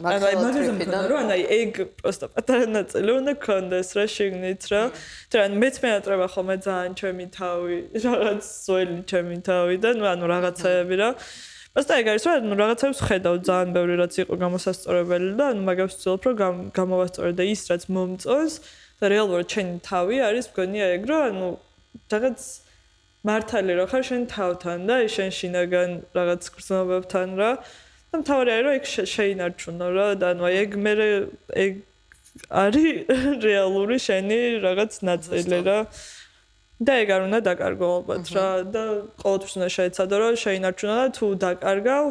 ანუ 0.03 0.25
აი 0.31 0.37
მაგაზე 0.43 0.73
მქონდა 0.79 0.99
რომ 1.11 1.19
ანუ 1.23 1.33
აი 1.37 1.45
ეგ 1.59 1.73
პროსტა 2.01 2.27
პატარა 2.35 2.67
ნაწილი 2.75 3.11
უნდა 3.21 3.33
კონდეს 3.47 3.89
რა 3.99 4.05
შეგნით 4.17 4.63
რა. 4.73 4.83
თან 5.31 5.51
მეც 5.63 5.77
მეატრება 5.85 6.27
ხოლმე 6.35 6.57
ძალიან 6.67 6.93
ჩემი 6.99 7.27
თავი 7.39 7.77
რაღაც 8.07 8.43
სველი 8.51 8.99
ჩემი 9.11 9.37
თავი 9.47 9.77
და 9.79 9.91
ნუ 9.95 10.05
ანუ 10.11 10.25
რაღაცაები 10.35 10.95
რა. 10.99 11.11
პროსტა 11.71 11.95
ეგ 12.03 12.07
არის 12.11 12.25
რომ 12.27 12.59
რაღაცებს 12.59 12.99
ხედავ 13.07 13.35
ძალიან 13.47 13.69
ბევრი 13.79 13.95
რაც 14.03 14.15
იყო 14.27 14.35
გამოსასწორებელი 14.43 15.31
და 15.39 15.45
ანუ 15.55 15.63
მაგას 15.71 15.91
ვცდილობ 15.95 16.23
რომ 16.27 16.57
გამოვასწორე 16.75 17.33
და 17.39 17.45
ის 17.47 17.63
რაც 17.71 17.83
მომწონს 17.95 18.55
და 19.01 19.09
რეალურად 19.13 19.47
ჩემი 19.53 19.77
თავი 19.85 20.17
არის 20.29 20.47
მგონია 20.53 20.87
ეგ 20.97 21.05
რომ 21.11 21.23
ანუ 21.31 21.49
რაღაც 22.13 22.41
მართალი 23.27 23.73
რო 23.77 23.87
ხარ 23.91 24.03
შენ 24.09 24.23
თავთან 24.33 24.79
და 24.89 24.97
შენ 25.15 25.31
შინაგან 25.39 25.91
რაღაც 26.17 26.43
გრძნობებთან 26.57 27.29
რა. 27.41 27.51
და 28.11 28.15
მთავარი 28.21 28.51
არის 28.57 28.65
რომ 28.67 28.75
ეგ 28.81 28.85
შეინარჩუნო 29.15 29.89
რა 29.97 30.07
და 30.21 30.27
ანუ 30.35 30.45
ეგ 30.63 30.71
მე 30.85 30.93
ეგ 31.65 31.73
არის 32.63 32.89
რეალური 33.49 33.97
შენი 34.01 34.39
რაღაც 34.65 34.93
ნაწილი 35.09 35.59
რა. 35.69 35.79
და 36.81 36.93
ეგ 37.05 37.09
არ 37.13 37.23
უნდა 37.29 37.39
დაკარგო 37.49 37.87
ალბათ 37.97 38.25
რა. 38.37 38.49
და 38.75 38.85
ყოველთვის 39.21 39.53
უნდა 39.61 39.69
შეეცადო 39.77 40.17
რომ 40.21 40.35
შეინარჩუნო 40.45 40.95
და 41.01 41.07
თუ 41.17 41.27
დაკარგავ 41.45 42.05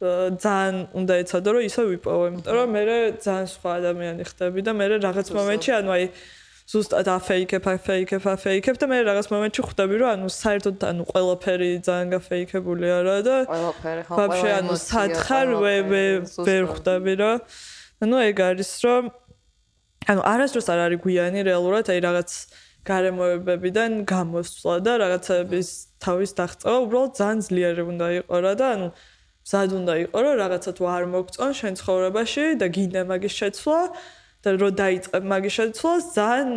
ძალიან 0.00 0.76
უნდა 0.96 1.14
ეცადო 1.22 1.50
რომ 1.54 1.62
ისე 1.68 1.82
ვიპოვო, 1.92 2.24
იმიტომ 2.30 2.54
რომ 2.56 2.68
მე 2.72 2.82
ძალიან 3.20 3.48
სხვა 3.52 3.70
ადამიანი 3.80 4.22
ხდები 4.30 4.60
და 4.64 4.72
მე 4.80 4.84
რაღაც 4.96 5.28
მომენტში 5.36 5.70
ანუ 5.76 5.90
აი 5.96 6.04
ზუსტად 6.70 7.08
აფეიქებ, 7.10 7.64
აფეიქებ, 7.66 8.24
აფეიქებ 8.30 8.76
და 8.80 8.86
მე 8.88 8.98
რაღაც 9.10 9.26
მომენტში 9.34 9.62
ხვდები 9.66 9.94
რომ 10.00 10.08
ანუ 10.14 10.28
საერთოდ 10.30 10.76
ანუ 10.88 11.02
ყველაფერი 11.10 11.70
ძალიან 11.84 12.08
გაფეიქებულია 12.14 12.96
რა 13.04 13.16
და 13.26 13.36
ყველაფერი 13.50 14.02
ხო 14.08 14.14
ვაფშე 14.20 14.50
ანუ 14.56 14.74
სათხარ 14.88 15.48
ვე 15.60 15.74
ვე 15.90 16.04
ვერ 16.48 16.64
ხვდები 16.70 17.12
რა. 17.20 17.32
ანუ 18.00 18.16
ეგ 18.30 18.36
არის 18.48 18.72
რომ 18.86 19.04
ანუ 20.08 20.20
არასდროს 20.32 20.68
არ 20.72 20.80
არის 20.86 21.00
გვიანი 21.04 21.40
რეალურად 21.50 21.86
აი 21.92 22.00
რაღაც 22.08 22.30
გარემოებებიდან 22.88 23.90
გამოსვლა 24.08 24.76
და 24.80 24.92
რაღაცების 25.04 25.68
თავის 26.00 26.30
დაღწევა 26.38 26.76
უბრალოდ 26.86 27.12
ძალიან 27.20 27.40
ძლიერი 27.50 27.82
უნდა 27.92 28.06
იყოს 28.20 28.40
რა 28.46 28.52
და 28.56 28.66
ანუ 28.74 28.88
მზად 29.50 29.72
უნდა 29.74 29.94
იყო 30.06 30.18
რომ 30.22 30.34
რაღაცა 30.38 30.70
თუ 30.78 30.84
არ 30.94 31.04
მოგწონ 31.10 31.52
შენ 31.58 31.74
ცხოვრებაში 31.80 32.44
და 32.62 32.66
გინდა 32.70 33.02
მაგის 33.10 33.34
შეცვლა 33.40 33.80
და 34.46 34.50
რო 34.62 34.68
დაიწყებ 34.78 35.22
მაგის 35.32 35.54
შეცვლას 35.58 36.04
ძალიან 36.14 36.50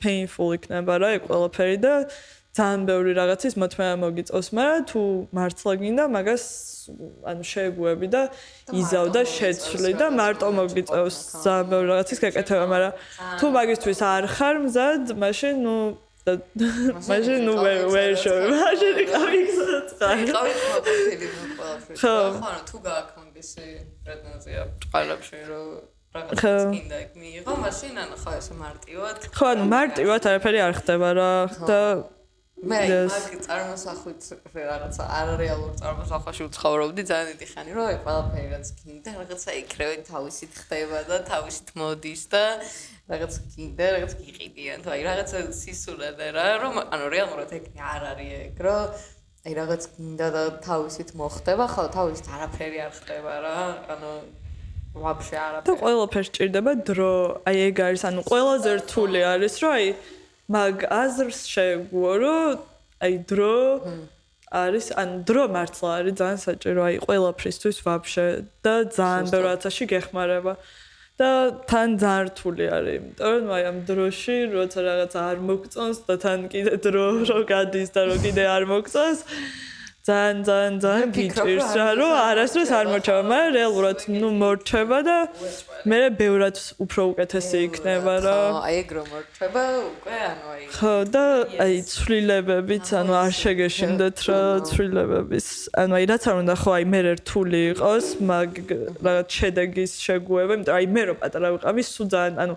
painful 0.00 0.56
იქნება 0.56 0.94
რა 1.04 1.08
ეგ 1.20 1.22
ყველაფერი 1.28 1.76
და 1.84 1.94
ძალიან 2.56 2.82
ბევრი 2.88 3.12
რაღაცის 3.18 3.54
მოთმენა 3.60 3.94
მოგიწევს 4.00 4.48
მაგრამ 4.56 4.82
თუ 4.90 5.02
მართლა 5.36 5.72
გინდა 5.84 6.04
მაგას 6.16 6.44
ანუ 7.30 7.44
შეეგუები 7.52 8.08
და 8.14 8.22
იზავ 8.80 9.06
და 9.16 9.22
შეცვლი 9.36 9.92
და 10.00 10.06
მარტო 10.20 10.48
მოგიწევს 10.60 11.16
ძალიან 11.44 11.66
ბევრი 11.72 11.86
რაღაცის 11.92 12.18
გაკეთება 12.24 12.66
მაგრამ 12.72 12.92
თუ 13.38 13.46
მაგისთვის 13.58 14.00
არ 14.14 14.24
ხარ 14.34 14.56
მზად 14.64 15.02
მაშინ 15.22 15.54
ნუ 15.66 15.76
მაშინ 16.24 17.38
ნუ 17.44 17.54
ვერ 17.64 17.80
ვერ 17.94 18.12
შევი 18.16 18.46
მაშინ 18.56 18.96
იყავი 19.04 19.40
ხარ. 19.54 20.16
იყავი 20.24 20.52
ყოველთვის 20.60 21.34
ყველაფერი 21.58 21.96
ხო. 22.00 22.14
ხო 22.40 22.52
თუ 22.68 22.76
გააქვს 22.86 23.14
მაგისი 23.20 23.66
პრეტენზია 24.04 24.62
ყველაფერში 24.94 25.40
რომ 25.50 25.68
რაღაცა 26.14 26.52
კიდე 26.72 26.98
იქ 27.04 27.12
მიიღო 27.20 27.54
მაშინ 27.64 27.94
ანუ 28.04 28.16
ხო 28.24 28.30
ეს 28.40 28.48
მარტივად. 28.62 29.16
ხო 29.36 29.44
ანუ 29.52 29.64
მარტივად 29.74 30.22
არაფერი 30.32 30.58
არ 30.64 30.72
ხდება 30.80 31.08
რა. 31.18 31.32
და 31.68 31.80
მე 32.54 32.78
მაგ 33.10 33.32
წარმოსახვით 33.44 34.26
რაღაცა 34.54 35.04
არარეალურ 35.18 35.72
წარმოსახვაში 35.80 36.44
ვცხოვრობდი 36.48 37.02
ძალიან 37.10 37.26
დიდი 37.34 37.46
ხანი 37.50 37.72
რომ 37.76 37.84
აი 37.90 37.96
ყველაფერი 38.04 38.48
რაც 38.54 38.68
კიდე 38.78 39.10
რაღაცა 39.18 39.50
იქრევე 39.60 39.96
თავისით 40.08 40.52
ხდება 40.62 41.00
და 41.10 41.16
თავისით 41.28 41.68
მოდის 41.80 42.22
და 42.30 42.44
რაღაც 43.10 43.34
კიდე 43.52 43.86
რაღაც 43.94 44.12
გიყიდიან. 44.22 44.78
თუ 44.86 44.88
აი 44.94 45.02
რაღაცა 45.08 45.38
სისულადე 45.60 46.28
რა 46.38 46.46
რომ 46.62 46.74
ანუ 46.94 47.06
რეალურად 47.16 47.50
ეგ 47.58 47.64
არ 47.74 48.02
არის 48.14 48.32
ეგ 48.38 48.56
რომ 48.64 48.82
აი 49.44 49.52
რაღაც 49.60 49.82
კიდე 49.98 50.28
და 50.38 50.42
თავისით 50.64 51.10
მოხდება 51.20 51.64
ხო 51.74 51.84
თავისით 51.98 52.26
არაფერი 52.38 52.78
არ 52.86 52.92
ხდება 53.02 53.32
რა 53.44 53.56
ანუ 53.92 54.12
ვაფშე 55.04 55.36
არაფერი. 55.42 55.66
და 55.68 55.72
ყველაფერს 55.84 56.28
ჭირდება 56.38 56.72
დრო. 56.88 57.12
აი 57.50 57.56
ეგ 57.68 57.76
არის 57.88 58.02
ანუ 58.08 58.20
ყველაზე 58.30 58.70
რთული 58.80 59.20
არის 59.34 59.54
რომ 59.60 59.72
აი 59.74 59.86
მაგ 60.52 60.84
აზრს 60.92 61.40
შეგუო 61.48 62.12
რომ 62.20 62.58
აი 63.04 63.14
დრო 63.30 63.56
არის 64.54 64.86
ან 65.00 65.10
დრო 65.28 65.44
მართლა 65.56 65.90
არის 65.98 66.14
ძალიან 66.20 66.40
საჭირო 66.46 66.80
აი 66.88 66.96
ყველაფრისთვის 67.06 67.76
ვაფშე 67.86 68.26
და 68.64 68.74
ძალიან 68.98 69.24
ბევრ 69.32 69.44
რაცაში 69.50 69.84
გეხმარება. 69.92 70.54
და 71.14 71.30
თან 71.70 71.94
ძართული 72.02 72.66
არის, 72.74 72.94
იმიტომ 72.98 73.34
რომ 73.38 73.50
აი 73.54 73.62
ამ 73.70 73.76
დროში 73.86 74.36
როცა 74.50 74.80
რაღაც 74.82 75.12
არ 75.14 75.36
მოგწონს 75.46 75.98
და 76.10 76.14
თან 76.24 76.40
კიდე 76.50 76.74
დრო 76.82 77.06
რო 77.30 77.38
გადის 77.46 77.94
და 77.94 78.02
რო 78.10 78.16
კიდე 78.24 78.44
არ 78.50 78.64
მოგწონს 78.66 79.20
ძალიან 80.04 80.38
ძალიან 80.44 80.74
ძალიან 80.84 81.12
გიჭირს 81.16 81.70
რა 81.80 81.86
რომ 81.96 82.10
არასდროს 82.28 82.70
არ 82.78 82.86
მორჩება 82.92 83.22
მაგრამ 83.28 83.54
რეალურად 83.56 84.00
ნუ 84.20 84.28
მორჩება 84.42 84.98
და 85.08 85.16
მე 85.88 86.00
ბევრად 86.20 86.56
უფრო 86.84 87.02
უკეთესი 87.12 87.56
იქნება 87.68 88.14
რა. 88.24 88.34
აი 88.68 88.74
ეგ 88.84 88.88
რომ 88.96 89.06
მორჩება 89.14 89.62
უკვე 89.88 90.18
ანუ 90.28 90.44
აი 90.52 90.62
ხო 90.76 90.92
და 91.14 91.24
აი 91.64 91.74
ცვლილებებიც 91.94 92.86
ანუ 93.00 93.12
არ 93.24 93.32
შეგეშინდეთ 93.40 94.16
რა 94.28 94.40
ცვლილებების 94.68 95.46
ანუ 95.80 95.92
აი 95.96 96.04
რაც 96.12 96.22
არ 96.28 96.36
უნდა 96.44 96.54
ხო 96.60 96.70
აი 96.76 96.84
მე 96.92 97.00
რთული 97.24 97.60
იყოს 97.72 98.06
მაგ 98.28 98.50
რაღაც 99.08 99.28
შედეგის 99.40 99.92
შეგუება 100.04 100.52
იმიტომ 100.60 100.74
აი 100.76 100.86
მე 100.94 101.02
რო 101.08 101.14
პატარა 101.24 101.48
ვიყავი 101.56 101.82
სულ 101.94 102.06
ძალიან 102.12 102.36
ანუ 102.44 102.56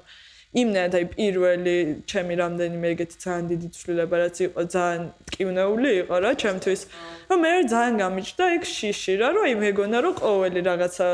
იმნაირად 0.55 0.93
აი 0.97 1.05
პირველი 1.11 1.75
ჩემი 2.07 2.33
რამდენიმე 2.41 2.87
ეგეთი 2.95 3.17
ძალიან 3.23 3.45
დიდი 3.51 3.67
ცვლილება 3.77 4.15
რაც 4.23 4.37
იყო 4.47 4.61
ძალიან 4.75 5.03
ტკივნეული 5.27 5.89
იყო 6.01 6.15
რა 6.23 6.31
ჩემთვის. 6.41 6.81
რომ 7.29 7.39
მე 7.43 7.51
ძალიან 7.73 7.95
გამიჭდა 8.03 8.45
ეგ 8.55 8.63
შიში 8.77 9.13
რა 9.21 9.27
რომ 9.35 9.43
აი 9.47 9.55
მეგონა 9.63 9.97
რომ 10.05 10.13
ყოველი 10.23 10.59
რაღაცა 10.71 11.07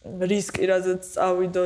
რისკი 0.00 0.64
რაზეც 0.70 1.02
წავიდო 1.12 1.62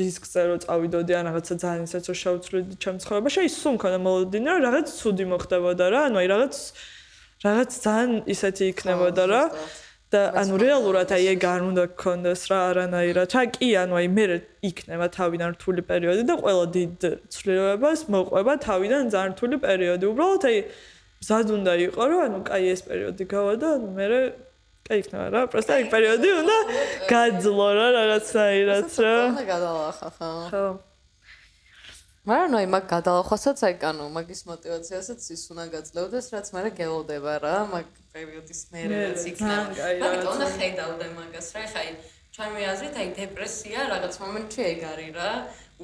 რისკზე 0.00 0.40
რომ 0.48 0.58
წავიდოდი 0.64 1.12
ან 1.18 1.24
რაღაცა 1.30 1.54
ძალიან 1.62 1.82
ისეც 1.86 2.04
რომ 2.10 2.16
შევცვლიდი 2.22 2.74
ჩემ 2.82 2.96
ცხოვრებაში 3.04 3.38
აი 3.44 3.50
სულ 3.60 3.72
მქონდა 3.76 3.98
მოლოდინა 4.06 4.50
რომ 4.56 4.62
რაღაც 4.66 4.86
ცუდი 5.00 5.24
მოხდებოდა 5.32 5.86
რა 5.94 6.00
ანუ 6.08 6.16
აი 6.18 6.28
რაღაც 6.34 6.54
რაღაც 7.46 7.70
ძალიან 7.86 8.10
ისეთი 8.34 8.64
იქნებოდა 8.72 9.24
რა 9.30 9.42
და 10.14 10.20
ანუ 10.38 10.58
რეალურად 10.62 11.10
აი 11.16 11.24
ეგ 11.34 11.44
არ 11.50 11.62
უნდა 11.66 11.84
გქონდეს 11.98 12.42
რა 12.50 12.58
არანაირად. 12.70 13.26
რა 13.34 13.42
კი 13.56 13.68
ანუ 13.82 13.94
აი 14.00 14.08
მე 14.16 14.24
იქნება 14.68 15.06
თავიდან 15.18 15.50
რთული 15.56 15.82
პერიოდი 15.90 16.22
და 16.30 16.34
ყველა 16.42 16.66
დიდ 16.76 17.06
ცვლილებებას 17.34 18.00
მოყვება 18.14 18.52
თავიდან 18.66 19.02
ძალიან 19.14 19.32
რთული 19.34 19.56
პერიოდი. 19.66 20.04
უბრალოდ 20.06 20.42
აი 20.50 20.56
ზად 21.26 21.46
უნდა 21.58 21.72
იყო 21.90 22.02
რომ 22.06 22.20
ანუ 22.26 22.38
კაი 22.46 22.64
ეს 22.70 22.82
პერიოდი 22.86 23.24
გავა 23.34 23.54
და 23.58 23.70
მე 23.98 24.06
კაი 24.86 24.98
იქნება 25.02 25.26
რა. 25.34 25.40
პროსტა 25.50 25.72
ეგ 25.82 25.86
პერიოდი 25.90 26.28
უნდა 26.40 26.58
გაძლო 27.10 27.68
რა 27.78 27.86
რაღაცაირად 27.98 28.90
რა. 29.02 29.14
უნდა 29.34 29.44
გადალახა 29.50 30.08
ხო? 30.54 30.64
მაგრამ 32.26 32.48
ნუ 32.50 32.58
მაგ 32.74 32.84
გადალახვასაც 32.90 33.58
აიკანო, 33.68 34.04
მაგის 34.16 34.40
мотиваციასაც 34.50 35.20
ის 35.30 35.42
უნდა 35.54 35.64
გაძლევდეს, 35.74 36.26
რაც 36.34 36.46
მე 36.56 36.70
გელოდება 36.74 37.34
რა, 37.38 37.56
მაგ 37.70 37.86
პერიოდის 38.10 38.60
მერეც 38.74 39.20
იქნება. 39.30 39.62
მაგრამ 40.02 40.26
უნდა 40.34 40.46
ხედავდე 40.58 41.06
მაგას 41.18 41.48
რა, 41.54 41.62
ხაი 41.70 41.90
ჩემი 42.34 42.60
აზრით 42.72 42.96
აი 43.00 43.08
დეპრესია 43.16 43.80
რაღაც 43.92 44.14
მომენტში 44.22 44.60
ეგარი 44.72 45.08
რა, 45.14 45.30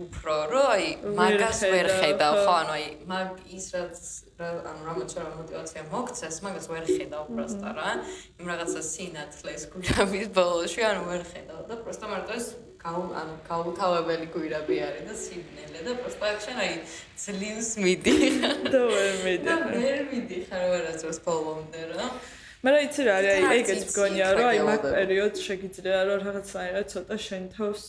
უფრო 0.03 0.35
რომ 0.51 0.67
აი 0.73 0.87
მაგას 1.21 1.61
ვერ 1.69 1.89
ხედავ, 2.01 2.35
ხო, 2.43 2.53
ანუ 2.59 2.73
აი 2.75 2.85
მაგ 3.13 3.29
ის 3.57 3.67
რაც 3.77 3.97
ანუ 4.43 4.81
რამაც 4.89 5.11
რა 5.15 5.25
мотиваცია 5.39 5.83
მოგცეს, 5.95 6.37
მაგას 6.43 6.67
ვერ 6.73 6.85
ხედავ 6.91 7.25
პროსტა 7.31 7.71
რა. 7.79 7.91
იმ 8.41 8.45
რაღაცა 8.51 8.83
სინათლეს 8.93 9.63
გუჟამის 9.73 10.29
ბოლოში, 10.37 10.81
ანუ 10.91 11.03
ვერ 11.13 11.23
ხედავ 11.33 11.61
და 11.71 11.75
პროსტა 11.85 12.07
მარტო 12.13 12.33
ეს 12.41 12.47
ანუ 12.83 13.35
გაუთავებელი 13.47 14.27
გვირაბი 14.35 14.77
არის 14.83 15.05
და 15.07 15.15
სიბნელე 15.23 15.81
და 15.87 15.93
პროსტა 16.03 16.27
აქშენ 16.35 16.59
აი 16.65 16.73
ძლივს 17.23 17.71
მიდი. 17.79 18.15
და 18.75 18.81
ვერ 18.91 19.15
მიდი. 19.23 19.47
და 19.47 19.55
ვერ 19.71 20.01
მიდი 20.11 20.39
ხარ 20.51 20.65
ვერასდროს 20.73 21.19
ბოლომდე 21.27 21.83
რა. 21.95 22.07
მაგრამ 22.63 22.83
იცი 22.87 23.03
რა 23.07 23.15
არის 23.19 23.47
აი 23.51 23.59
ეგეც 23.63 23.83
მგონია 23.91 24.27
რომ 24.39 24.47
აი 24.51 24.59
მაგ 24.67 24.83
პერიოდს 24.99 25.41
შეგიძლია 25.47 25.99
რომ 26.11 26.19
რაღაცაირად 26.27 26.87
ცოტა 26.93 27.17
შენ 27.27 27.45
თავს 27.55 27.83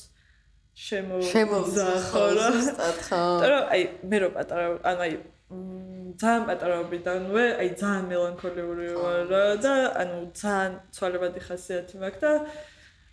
შემოძახო 0.77 2.25
რა. 2.37 2.47
და 3.41 3.57
აი 3.73 3.81
მე 4.09 4.17
რო 4.21 4.29
პატარა 4.37 4.65
ანუ 4.89 5.01
აი 5.05 5.13
ძალიან 6.21 6.43
პატარაობიდანვე 6.49 7.45
აი 7.61 7.69
ძალიან 7.81 8.05
მელანქოლიური 8.13 8.87
ვარ 8.97 9.33
და 9.65 9.73
ანუ 10.01 10.17
ძალიან 10.41 10.73
ცვალებადი 10.93 11.39
ხასიათი 11.47 11.95
მაქვს 12.03 12.21
და 12.21 12.31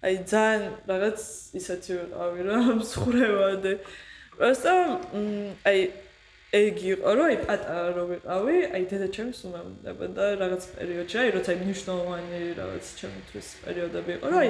აი 0.05 0.15
ძალიან 0.31 0.63
რაღაც 0.89 1.19
ისეთი 1.59 1.91
ვიყავი 1.99 2.41
რა 2.45 2.57
მსხრევადე. 2.79 3.73
просто 4.37 4.71
აი 5.65 5.79
ეგ 6.55 6.75
იყო 6.93 7.09
რომ 7.17 7.25
აი 7.31 7.37
პატარა 7.47 7.89
რო 7.95 8.03
ვიყავი, 8.11 8.57
აი 8.75 8.83
დედაჩემს 8.91 9.39
უმამდება 9.49 10.05
და 10.15 10.25
რაღაც 10.39 10.63
პერიოდში, 10.75 11.17
აი 11.23 11.29
როცა 11.35 11.51
მნიშვნელოვანი 11.61 12.41
რაღაც 12.59 12.85
ჩემთვის 12.99 13.47
პერიოდები 13.65 14.11
იყო, 14.15 14.25
რომ 14.31 14.39
აი 14.43 14.49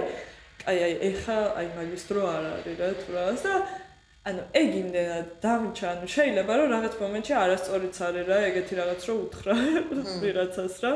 აი 0.70 0.78
აი 0.86 0.94
ეხა 1.10 1.40
აი 1.60 1.68
მაგისტრო 1.78 2.22
არ 2.36 2.44
არის 2.52 2.76
რა 2.82 2.90
თუ 3.00 3.10
რაღაც 3.16 3.42
და 3.46 3.56
ანუ 4.26 4.42
ეგ 4.60 4.70
იმდენად 4.82 5.28
დამჭა, 5.46 5.88
ანუ 5.94 6.08
შეიძლება 6.16 6.54
რომ 6.58 6.68
რაღაც 6.76 6.94
მომენტში 7.02 7.34
არასწორიც 7.46 7.98
არის 8.06 8.26
რა, 8.30 8.38
ეგეთი 8.50 8.74
რაღაც 8.82 9.02
რო 9.06 9.16
უთხრა 9.26 9.56
ვიღაცას 10.26 10.76
რა. 10.84 10.94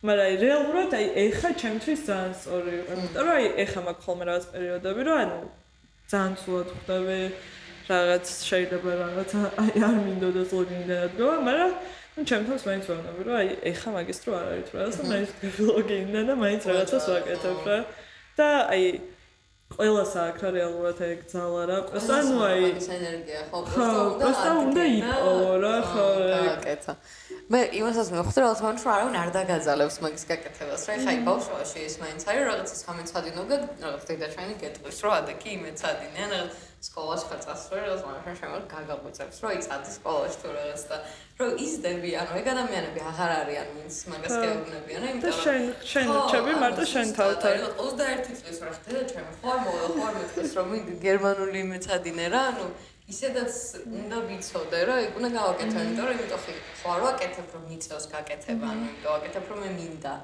მაგრამ 0.00 0.26
აი 0.26 0.34
რეალურად 0.40 0.90
აი 0.96 1.06
ეხა 1.28 1.50
ჩემთვის 1.60 2.00
ძალიან 2.08 2.32
სწორი 2.40 2.70
იყო. 2.80 2.92
იმიტომ 2.96 3.24
რომ 3.26 3.34
აი 3.36 3.46
ეხა 3.64 3.80
მაქვს 3.84 4.04
ხოლმე 4.06 4.24
რაღაც 4.30 4.44
პერიოდები, 4.52 5.00
რომ 5.08 5.16
ანუ 5.20 5.38
ძალიან 6.10 6.32
ცუდად 6.40 6.68
ხვდები 6.76 7.20
რაღაც 7.90 8.24
შეიძლება 8.50 8.90
რაღაც 9.02 9.30
აი 9.60 9.72
არ 9.88 9.96
მინდოდა 10.06 10.42
ზოგინდანად 10.52 11.12
გო, 11.20 11.28
მაგრამ 11.48 11.72
ну 12.16 12.20
ჩემთვის 12.30 12.62
მაინც 12.68 12.84
ვანები 12.90 13.22
რომ 13.28 13.36
აი 13.40 13.48
ეხა 13.70 13.90
მაგისტრო 13.96 14.30
არ 14.40 14.46
არის 14.54 14.68
რა, 14.74 14.80
ასე 14.88 15.02
მაინც 15.10 15.30
ბლოგინდა 15.60 16.20
და 16.28 16.34
მაინც 16.44 16.62
რაღაცას 16.70 17.04
ვაკეთებ 17.12 17.58
რა. 17.68 17.78
და 18.40 18.48
აი 18.72 18.84
ყველას 19.70 20.12
აქვს 20.20 20.42
რა 20.44 20.50
რეალურად 20.56 20.98
ეგ 21.06 21.20
ძალა 21.30 21.62
რა. 21.70 21.76
პროსტა 21.90 22.16
ნუ 22.26 22.36
აი 22.46 22.62
ეს 22.70 22.88
ენერგია 22.90 23.40
ხო 23.50 23.58
პროსტა 24.18 24.50
უნდა 24.62 24.82
იპოვო 24.98 25.52
რა 25.62 25.76
ხო. 25.90 26.06
აკეთა. 26.54 26.92
მე 27.50 27.60
იმასაც 27.78 28.08
მივხვდი 28.14 28.38
რომ 28.42 28.54
თქო 28.58 28.66
რომ 28.70 28.90
არავინ 28.94 29.16
არ 29.22 29.30
დაგაძალებს 29.36 29.96
მაგის 30.02 30.24
გაკეთებას 30.30 30.82
რა 30.90 30.94
ხაი 31.06 31.18
ბავშვობაში 31.28 31.78
ეს 31.86 31.94
მაინც 32.02 32.22
არის 32.30 32.44
რაღაცა 32.50 32.76
სამეცადინო 32.82 33.42
და 33.50 33.56
რაღაც 33.84 34.02
დედაჩანი 34.10 34.54
გეტყვის 34.62 34.98
რომ 35.02 35.12
ადა 35.18 35.32
კი 35.42 35.52
მეცადინე 35.64 36.20
ან 36.26 36.30
რაღაც 36.34 36.69
სკოლაში 36.80 37.24
ხარ 37.28 37.40
წასული 37.44 37.80
რაღაც 37.84 38.02
მაგრამ 38.08 38.36
შემო 38.40 38.58
გაგაგვიწევს 38.72 39.38
რომ 39.44 39.50
იცადი 39.60 39.90
სკოლაში 39.94 40.36
თუ 40.40 40.52
რაღაც 40.56 40.82
და 40.90 40.96
რომ 41.40 41.50
იზდები 41.64 42.10
ანუ 42.20 42.38
ეგ 42.40 42.46
ადამიანები 42.52 43.00
აღარ 43.10 43.32
არიან 43.40 43.68
ვინც 43.76 43.96
მაგას 44.12 44.36
გეუბნებიან 44.44 45.02
იმიტომ 45.10 45.34
რომ 45.34 45.42
შენ 45.44 45.60
შენ 45.92 46.06
ჩები 46.32 46.54
მარტო 46.62 46.84
შენ 46.92 47.12
თავთან 47.20 47.64
21 47.82 48.38
წლის 48.40 48.62
რა 48.64 48.72
ხდება 48.78 49.02
ჩემი 49.12 49.32
ხო 49.42 49.50
არ 50.06 50.14
მეთქეს 50.20 50.52
რომ 50.56 50.72
გერმანული 51.04 51.60
მეცადინე 51.72 52.26
რა 52.32 52.42
ანუ 52.52 52.66
ისედაც 53.12 53.54
უნდა 54.00 54.18
ვიცოდე 54.30 54.80
რომ 54.88 54.98
ეგ 55.04 55.18
უნდა 55.20 55.30
გავაკეთო 55.36 55.78
იმიტომ 55.84 56.06
რომ 56.08 56.16
იმიტომ 56.16 56.40
ხო 56.80 56.88
არ 56.94 57.00
ვაკეთებ 57.04 57.46
რომ 57.54 57.62
მიწევს 57.70 58.06
გაკეთება 58.14 58.66
ანუ 58.72 58.82
იმიტომ 58.88 59.12
ვაკეთებ 59.14 59.44
რომ 59.52 59.60
მე 59.64 59.70
მინდა. 59.80 60.14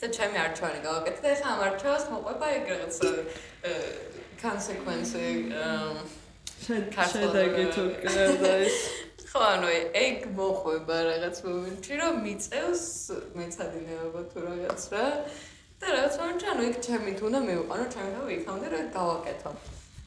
და 0.00 0.08
ჩემი 0.16 0.36
არჩევანი 0.44 0.80
გავაკეთე 0.84 1.20
და 1.24 1.28
ეხლა 1.34 1.48
ამ 1.54 1.60
არჩევას 1.66 2.04
მოყვება 2.12 2.46
ეგ 2.56 2.64
რაღაც 2.72 2.96
კონსეკვენსი 4.42 5.26
შედეგი 6.64 7.64
თუ 7.74 7.84
კიდე 8.02 8.54
ის 8.66 8.78
ხო 9.34 9.40
ანუ 9.42 9.68
ეგ 9.98 10.26
მოყვება 10.38 10.96
რაღაც 11.10 11.38
მომენტში 11.42 11.94
რომ 12.00 12.18
მიწევს 12.22 12.84
მეცადინეობა 13.34 14.20
თუ 14.30 14.38
რაღაც 14.46 14.82
რა. 14.94 15.06
და 15.82 15.86
რაღაც 15.90 16.18
მომენტში 16.20 16.46
ანუ 16.54 16.62
ეგ 16.70 16.76
ჩემი 16.86 17.12
თუ 17.18 17.24
უნდა 17.28 17.40
მივიყანო 17.48 17.86
ჩემი 17.94 18.10
თავი 18.14 18.30
იქამდე 18.38 18.66
რომ 18.74 18.84
გავაკეთო 18.94 19.52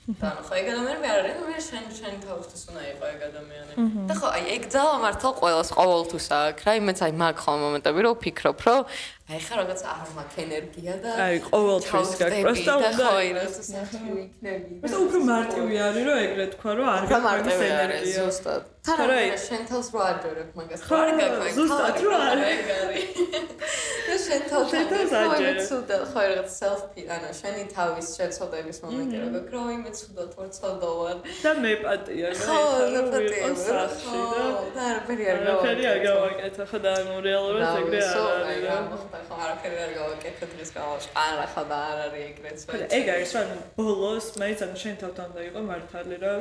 და 0.21 0.30
ხო 0.47 0.53
ეგ 0.61 0.67
ადამიანები 0.71 1.07
არ 1.11 1.19
არის 1.28 1.41
მე 1.43 1.57
შენ 1.67 1.86
შენ 1.99 2.13
თავისთვის 2.23 2.61
უნდა 2.71 2.82
იყო 2.93 3.05
ეგ 3.11 3.19
ადამიანი. 3.28 3.73
და 4.07 4.13
ხო 4.15 4.28
აი 4.38 4.43
ეგ 4.55 4.63
ძალა 4.71 4.95
მართლა 5.03 5.32
ყოველს 5.43 5.69
ყოველთვის 5.75 6.28
აქვს 6.39 6.63
რა 6.67 6.73
იმეც 6.80 6.99
აი 7.03 7.13
მაგ 7.23 7.36
ხომ 7.43 7.57
მომენტები 7.67 7.99
რომ 8.07 8.15
ვფიქრობ 8.15 8.57
რომ 8.67 8.82
აი 9.28 9.39
ხა 9.43 9.55
რაღაც 9.59 9.82
არ 9.91 10.11
მაქვს 10.15 10.38
ენერგია 10.39 10.93
და 11.03 11.13
აი 11.19 11.39
ყოველთვის 11.47 12.11
გაქვს 12.19 12.43
პროსტა 12.47 12.75
უნდა 12.80 13.07
აი 13.11 13.32
რაღაც 13.36 13.57
საქმე 13.67 14.13
იქნები 14.23 14.78
ეს 14.88 14.93
უფრო 15.03 15.19
მარტივი 15.28 15.82
არის 15.88 16.05
რომ 16.07 16.19
ეგრე 16.28 16.45
თქვა 16.55 16.71
რომ 16.80 16.88
არ 16.95 17.03
გაქვს 17.11 17.59
ენერგია. 17.67 18.15
ზუსტად. 18.23 18.61
თან 18.88 19.11
აი 19.17 19.28
შენ 19.43 19.61
თავს 19.67 19.88
რო 19.91 19.99
აჯერებ 20.07 20.49
მაგას 20.55 20.82
ხო 20.88 20.95
არ 21.03 21.11
გაქვს 21.19 21.57
ზუსტად 21.59 21.97
რო 22.07 22.13
არ 22.23 22.39
არის? 22.47 23.09
და 24.07 24.15
შენ 24.23 24.41
თავს 24.47 24.71
აჯერებ 24.80 25.59
ხო 26.07 26.23
რაღაც 26.23 26.49
self 26.55 26.82
ანუ 27.17 27.30
შენი 27.41 27.63
თავის 27.75 28.07
შეცოდების 28.15 28.78
მომენტი 28.88 29.15
რო 29.23 29.28
გაქვს 29.36 29.51
რომ 29.57 29.67
იმე 29.75 29.91
ცუდად 29.99 30.32
ვარ 30.39 30.49
ცოდოვარ 30.55 31.17
და 31.43 31.51
მე 31.67 31.73
პატია 31.84 32.32
ხო 32.47 32.57
მე 32.95 33.01
პატია 33.11 33.51
სახში 33.67 34.23
და 34.32 34.47
და 34.71 34.88
არ 34.88 34.99
ფერი 35.11 35.30
არ 35.36 35.39
გავაკეთე 35.43 35.67
ფერი 35.67 35.86
არ 35.91 35.99
გავაკეთე 36.07 36.63
ხო 36.71 36.78
და 36.88 36.95
რეალურად 37.28 37.75
ეგრე 37.84 38.01
არ 38.07 38.49
არის 38.55 39.16
რა 39.18 39.24
ხო 39.26 39.36
არაფერი 39.43 39.78
არ 39.82 39.91
გავაკეთე 39.97 40.45
დღეს 40.53 40.72
გავაშ. 40.78 41.05
არა 41.18 41.45
ხო 41.53 41.63
და 41.70 41.78
არ 41.89 41.97
არის 42.05 42.24
ეგრეც 42.30 42.59
ვეც. 42.70 42.89
ეგ 42.97 43.05
არის 43.13 43.32
რა 43.38 43.43
ბოლოს 43.78 44.28
მაინც 44.41 44.59
ან 44.65 44.74
შენ 44.82 44.95
თავთან 45.01 45.30
და 45.34 45.41
იყო 45.49 45.61
მართალი 45.70 46.18
რა. 46.22 46.34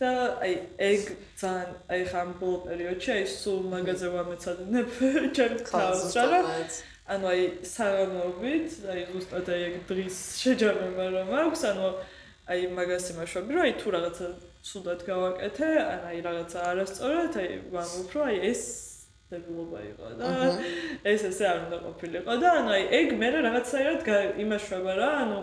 და 0.00 0.10
აი 0.40 0.54
ეგ 0.90 1.02
ძალიან 1.40 1.68
აი 1.92 2.00
ხამ 2.10 2.30
ბოლო 2.40 2.58
პერიოდში 2.66 3.10
აი 3.16 3.24
სულ 3.36 3.60
მაგაზე 3.74 4.08
ვამეცადინებ 4.16 4.88
ჩემ 5.36 5.54
თავს 5.68 6.02
რა. 6.16 6.40
ანუ 7.10 7.26
აი 7.34 7.42
საღამოობით 7.66 8.68
აი 8.92 9.00
ზუსტად 9.12 9.46
აი 9.52 9.60
ეგ 9.68 9.74
დღის 9.90 10.16
შეჯამება 10.40 11.04
რომ 11.14 11.30
აქვს 11.44 11.62
ანუ 11.70 11.88
აი 12.50 12.60
მაგას 12.76 13.04
იმაშვები 13.12 13.50
რომ 13.54 13.62
აი 13.66 13.72
თუ 13.80 13.88
რაღაცა 13.94 14.28
სულად 14.70 15.00
გავაკეთე 15.10 15.68
ან 15.80 16.00
აი 16.10 16.18
რაღაცა 16.26 16.58
არასწორად 16.70 17.34
აი 17.42 17.50
ვამბობ 17.74 18.14
რომ 18.14 18.24
აი 18.30 18.36
ეს 18.50 18.62
დებილობა 19.30 19.80
იყო 19.90 20.06
და 20.20 20.28
ეს 21.12 21.22
ესე 21.30 21.44
არ 21.50 21.58
უნდა 21.64 21.78
ყოფილიყო. 21.86 22.32
და 22.42 22.48
ანუ 22.60 22.70
აი 22.76 22.84
ეგ 23.00 23.08
მე 23.20 23.28
რაღაცაირად 23.36 24.00
იმაშვება 24.44 24.92
რა 25.00 25.10
ანუ 25.24 25.40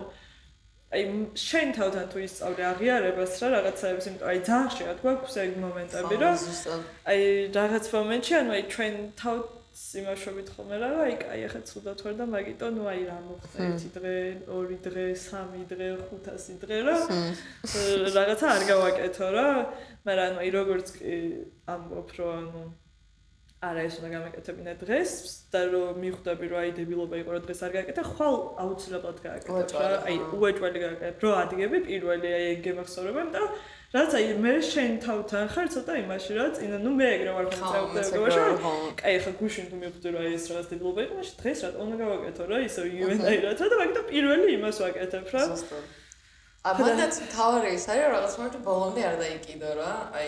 აი 0.88 1.04
შენ 1.36 1.68
თავთან 1.76 2.06
თუ 2.12 2.18
ისწავლე 2.24 2.64
აღიარებას 2.72 3.34
რა 3.44 3.48
რაღაცაებს 3.58 4.06
იმიტომ 4.08 4.28
აი 4.32 4.40
ძალიან 4.48 4.70
შეიძლება 4.72 5.02
გვაქვს 5.04 5.36
ეგ 5.44 5.52
მომენტები 5.64 6.16
რომ 6.24 6.36
აი 7.12 7.22
რაღაც 7.60 7.86
მომენტში 7.96 8.34
ანუ 8.40 8.52
აი 8.56 8.64
ჩვენ 8.72 8.96
თავ 9.20 9.38
იმაშვებით 9.78 10.48
ხოლმე 10.56 10.78
რა 10.82 10.88
აი 11.04 11.14
კაი 11.22 11.42
ახლა 11.48 11.62
ცუდად 11.70 12.00
ვარ 12.06 12.16
და 12.18 12.26
მაგიტო 12.34 12.68
ნუ 12.78 12.84
აი 12.92 13.02
რა 13.10 13.18
მოხდა 13.28 13.58
ერთი 13.68 13.90
დღე 13.98 14.16
ორი 14.58 14.78
დღე 14.88 15.06
სამი 15.28 15.62
დღე 15.70 15.88
ხუთასი 16.08 16.54
დღე 16.64 16.78
რა 16.88 16.98
რაღაცა 18.18 18.48
არ 18.56 18.64
გავაკეთო 18.72 19.28
რა 19.38 19.48
მაგრამ 20.08 20.26
ანუ 20.32 20.40
აი 20.44 20.50
როგორც 20.58 20.88
კი 20.98 21.16
ამბობ 21.76 22.10
რომ 22.18 22.34
ანუ 22.42 22.64
არა 23.58 23.84
ეს 23.88 23.96
უნდა 23.98 24.10
გამეკეთებინა 24.14 24.74
დღეს 24.78 25.12
და 25.50 25.62
რომ 25.74 25.96
მიხვდები 26.02 26.46
რომ 26.50 26.60
აი 26.62 26.72
დებილობა 26.78 27.16
იყო 27.22 27.32
რომ 27.34 27.46
დღეს 27.48 27.62
არ 27.66 27.72
გააკეთა 27.76 28.04
ხვალ 28.10 28.36
აუცილებლად 28.64 29.18
გააკეთებ 29.24 29.74
რა 29.82 29.98
აი 30.10 30.18
უეჭველი 30.38 30.80
გააკეთებ 30.84 31.24
რო 31.26 31.32
ადგები 31.42 31.78
პირველი 31.88 32.30
აი 32.38 32.46
ეგ 32.54 32.60
გემახსოვრება 32.68 33.24
და 33.34 33.42
რაც 33.98 34.12
აი 34.20 34.28
მე 34.46 34.54
შენ 34.70 34.92
თავთან 35.02 35.46
ხარ 35.58 35.68
ცოტა 35.74 35.94
იმაში 36.06 36.32
რა 36.38 36.46
წინა 36.54 36.78
ნუ 36.86 36.92
მე 37.02 37.08
ეგრე 37.18 37.32
ვარ 37.34 37.46
მომწევდება 37.50 38.46
აი 39.08 39.14
ახლა 39.18 39.34
გუშინ 39.42 39.66
თუ 39.74 39.76
მიხვდი 39.82 40.08
რომ 40.14 40.22
აი 40.22 40.32
ეს 40.38 40.46
რაღაც 40.54 40.68
დებილობა 40.72 41.00
იყო 41.08 41.14
მაშინ 41.18 41.36
დღეს 41.42 41.60
რა 41.66 41.70
უნდა 41.82 41.96
გავაკეთო 42.04 42.44
რა 42.52 42.58
ისო 42.68 42.82
ივენაირად 42.94 43.58
რა 43.64 43.68
და 43.74 43.76
მაგით 43.82 43.98
პირველი 44.12 44.48
იმას 44.58 44.78
ვაკეთებ 44.86 45.26
რა. 45.34 45.44
ამათაც 46.68 47.14
თავარი 47.32 47.70
ის 47.78 47.86
არის 47.90 48.08
რაღაც 48.12 48.34
მომენტი 48.38 48.60
ბოლომდე 48.68 49.02
არ 49.08 49.16
დაიკიდო 49.24 49.72
რა 49.80 49.92
აი 50.20 50.28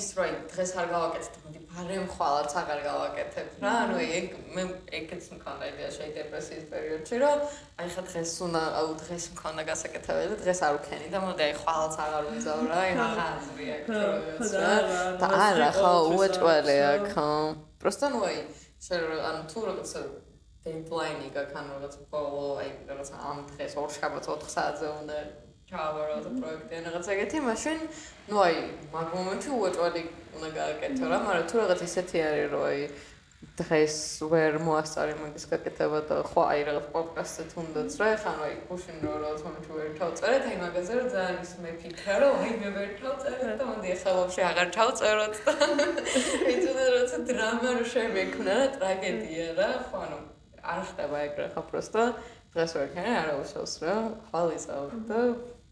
ის 0.00 0.06
რომ 0.18 0.36
დღეს 0.52 0.70
არ 0.82 0.86
გავაკეთე 0.94 1.38
მოდი 1.46 1.57
ბარემ 1.77 2.07
ხვალაც 2.13 2.53
აღარ 2.61 2.79
გავაკეთებ 2.87 3.47
რა 3.63 3.73
ანუ 3.83 3.97
ეგ 4.17 4.27
მე 4.55 4.63
ეგეც 4.99 5.27
მქონდა 5.35 5.69
იდეა 5.71 5.89
შეი 5.97 6.11
დეპრესიის 6.17 6.65
პერიოდში 6.73 7.19
რომ 7.23 7.45
აი 7.83 7.87
ხა 7.93 8.03
დღეს 8.09 8.33
უნდა 8.47 8.63
აუ 8.79 8.89
დღეს 9.03 9.25
მქონდა 9.33 9.63
გასაკეთებელი 9.69 10.29
და 10.33 10.37
დღეს 10.43 10.59
არ 10.67 10.79
უქენი 10.79 11.07
და 11.13 11.23
მოდი 11.25 11.45
აი 11.47 11.53
ხვალაც 11.61 11.95
აღარ 12.05 12.29
უძავ 12.33 12.59
რა 12.73 12.81
აი 12.83 12.91
რა 12.99 13.07
ხაზრი 13.19 13.67
აქვს 13.77 14.51
რა 14.63 14.73
და 15.23 15.31
არა 15.47 15.71
ხო 15.79 15.93
უეჭველი 16.17 16.77
აქ 16.91 17.07
ხო 17.13 17.29
просто 17.81 18.11
ну 18.13 18.19
აი 18.29 18.37
შენ 18.83 19.01
ანუ 19.29 19.41
თუ 19.51 19.59
რაღაც 19.69 19.91
დედლაინი 20.63 21.27
გაქვს 21.35 21.57
ანუ 21.59 21.71
რაღაც 21.75 21.95
ბოლო 22.11 22.43
აი 22.63 22.69
რაღაც 22.89 23.09
ამ 23.29 23.39
დღეს 23.51 23.73
ორ 23.81 23.89
შაბათს 23.97 24.29
4 24.31 24.53
საათზე 24.55 24.87
უნდა 24.99 25.17
ჩავარო 25.68 26.16
და 26.24 26.30
პროექტი 26.32 26.78
ან 26.78 26.86
რაღაც 26.88 27.08
ეგეთი, 27.12 27.38
მაშინ 27.44 27.78
ნუ 28.32 28.36
აი 28.40 28.56
მაგ 28.94 29.08
მომენტში 29.18 29.50
უეჭველი 29.58 30.02
უნდა 30.38 30.48
გააკეთო 30.58 31.04
რა, 31.12 31.18
მაგრამ 31.28 31.46
თუ 31.50 31.56
რაღაც 31.60 31.80
ისეთი 31.88 32.18
არის, 32.28 32.46
რომ 32.52 32.62
აი 32.68 32.80
დღეს 33.58 33.96
ვერ 34.32 34.56
მოასწარი 34.66 35.14
მაგის 35.18 35.44
გაკეთება 35.50 35.98
და 36.08 36.16
ხო 36.26 36.42
აი 36.42 36.62
რაღაც 36.68 36.86
პოდკასტზე 36.94 37.44
თუნდაც 37.52 37.90
რა, 38.00 38.08
ხან 38.22 38.38
აი 38.46 38.54
გუშინ 38.70 38.96
რო 39.04 39.12
რაღაც 39.22 39.40
მომენტში 39.46 39.72
ვერ 39.78 39.90
ჩავწერეთ, 39.98 40.48
აი 40.48 40.56
მაგაზე 40.62 40.92
რომ 40.98 41.06
ძალიან 41.14 41.36
ის 41.44 41.52
მეფიქრა, 41.66 42.14
რომ 42.22 42.34
აი 42.38 42.52
მე 42.62 42.70
ვერ 42.78 42.90
ჩავწერეთ 42.98 43.54
და 43.60 43.68
მოდი 43.68 43.88
ახლა 43.94 44.12
ვაფშე 44.18 44.42
აღარ 44.48 44.68
ჩავწეროთ 44.78 45.34
და 45.44 45.54
იცოდა 46.54 46.86
როცა 46.96 47.18
დრამა 47.28 47.70
რო 47.78 47.84
შემეკნა 47.92 48.56
რა, 48.58 48.66
ტრაგედია 48.78 49.48
რა, 49.60 49.70
ხო 49.86 50.02
ანუ 50.08 50.18
არ 50.72 50.80
ხდება 50.88 51.16
ეგრე 51.28 51.46
ხო 51.54 51.62
პროსტო 51.70 52.02
დღეს 52.56 52.72
ვერ 52.74 52.88
ხარ 52.94 53.08
არა 53.22 53.34
უშავს 53.38 53.74
რა, 53.84 53.96
ხალისავ 54.32 54.84
და 55.06 55.20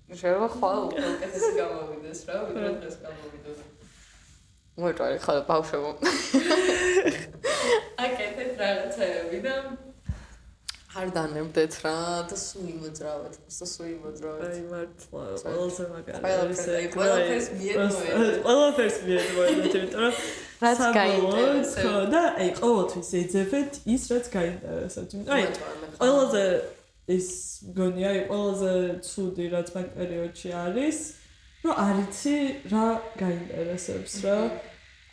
შეიძლება 0.07 0.49
ხვალ 0.55 0.79
უკეთესი 0.87 1.51
გამოვიდეს 1.57 2.21
რა, 2.29 2.37
ვიდრე 2.47 2.69
დღეს 2.79 2.97
გამოვიდეს. 3.07 3.59
მოიწარი 4.77 5.19
ხალ 5.25 5.39
ბავშვებო. 5.51 5.91
აკეთეთ 8.07 8.53
რაღაცები 8.61 9.39
და 9.47 9.55
არ 10.97 11.11
დანებდეთ 11.17 11.75
რა 11.85 11.97
და 12.31 12.37
სულ 12.41 12.69
იმოძრავეთ, 12.73 13.35
და 13.51 13.67
სულ 13.73 13.89
იმოძრავეთ. 13.97 14.47
აი 14.47 14.63
მართლა, 14.71 15.25
ყველაზე 15.43 15.85
მაგარი 15.93 16.55
ის 16.55 16.63
ეს 16.71 16.95
ყველაფერს 16.95 17.49
მიედმოეთ. 17.59 18.39
ყველაფერს 18.47 18.97
მიედმოეთ, 19.09 19.51
იმიტომ 19.57 20.01
რომ 20.07 20.15
რაც 20.63 20.79
გაინტერესებს 20.97 22.09
და 22.15 22.23
აი 22.41 22.49
ყოველთვის 22.63 23.11
ეძებეთ 23.21 23.71
ის 23.97 24.03
რაც 24.13 24.27
გაინტერესებს. 24.39 25.13
აი 25.37 25.45
ყველაზე 26.01 26.45
ის 27.07 27.27
გონია 27.77 28.09
აი 28.13 28.23
ყველაზე 28.31 28.73
ცუდი 29.07 29.45
რაც 29.53 29.69
მაგ 29.77 29.91
პერიოდში 29.99 30.51
არის 30.61 30.99
რომ 31.67 31.75
არიცი 31.87 32.37
რა 32.73 32.87
გაინტერესებს 33.21 34.15
რა 34.27 34.39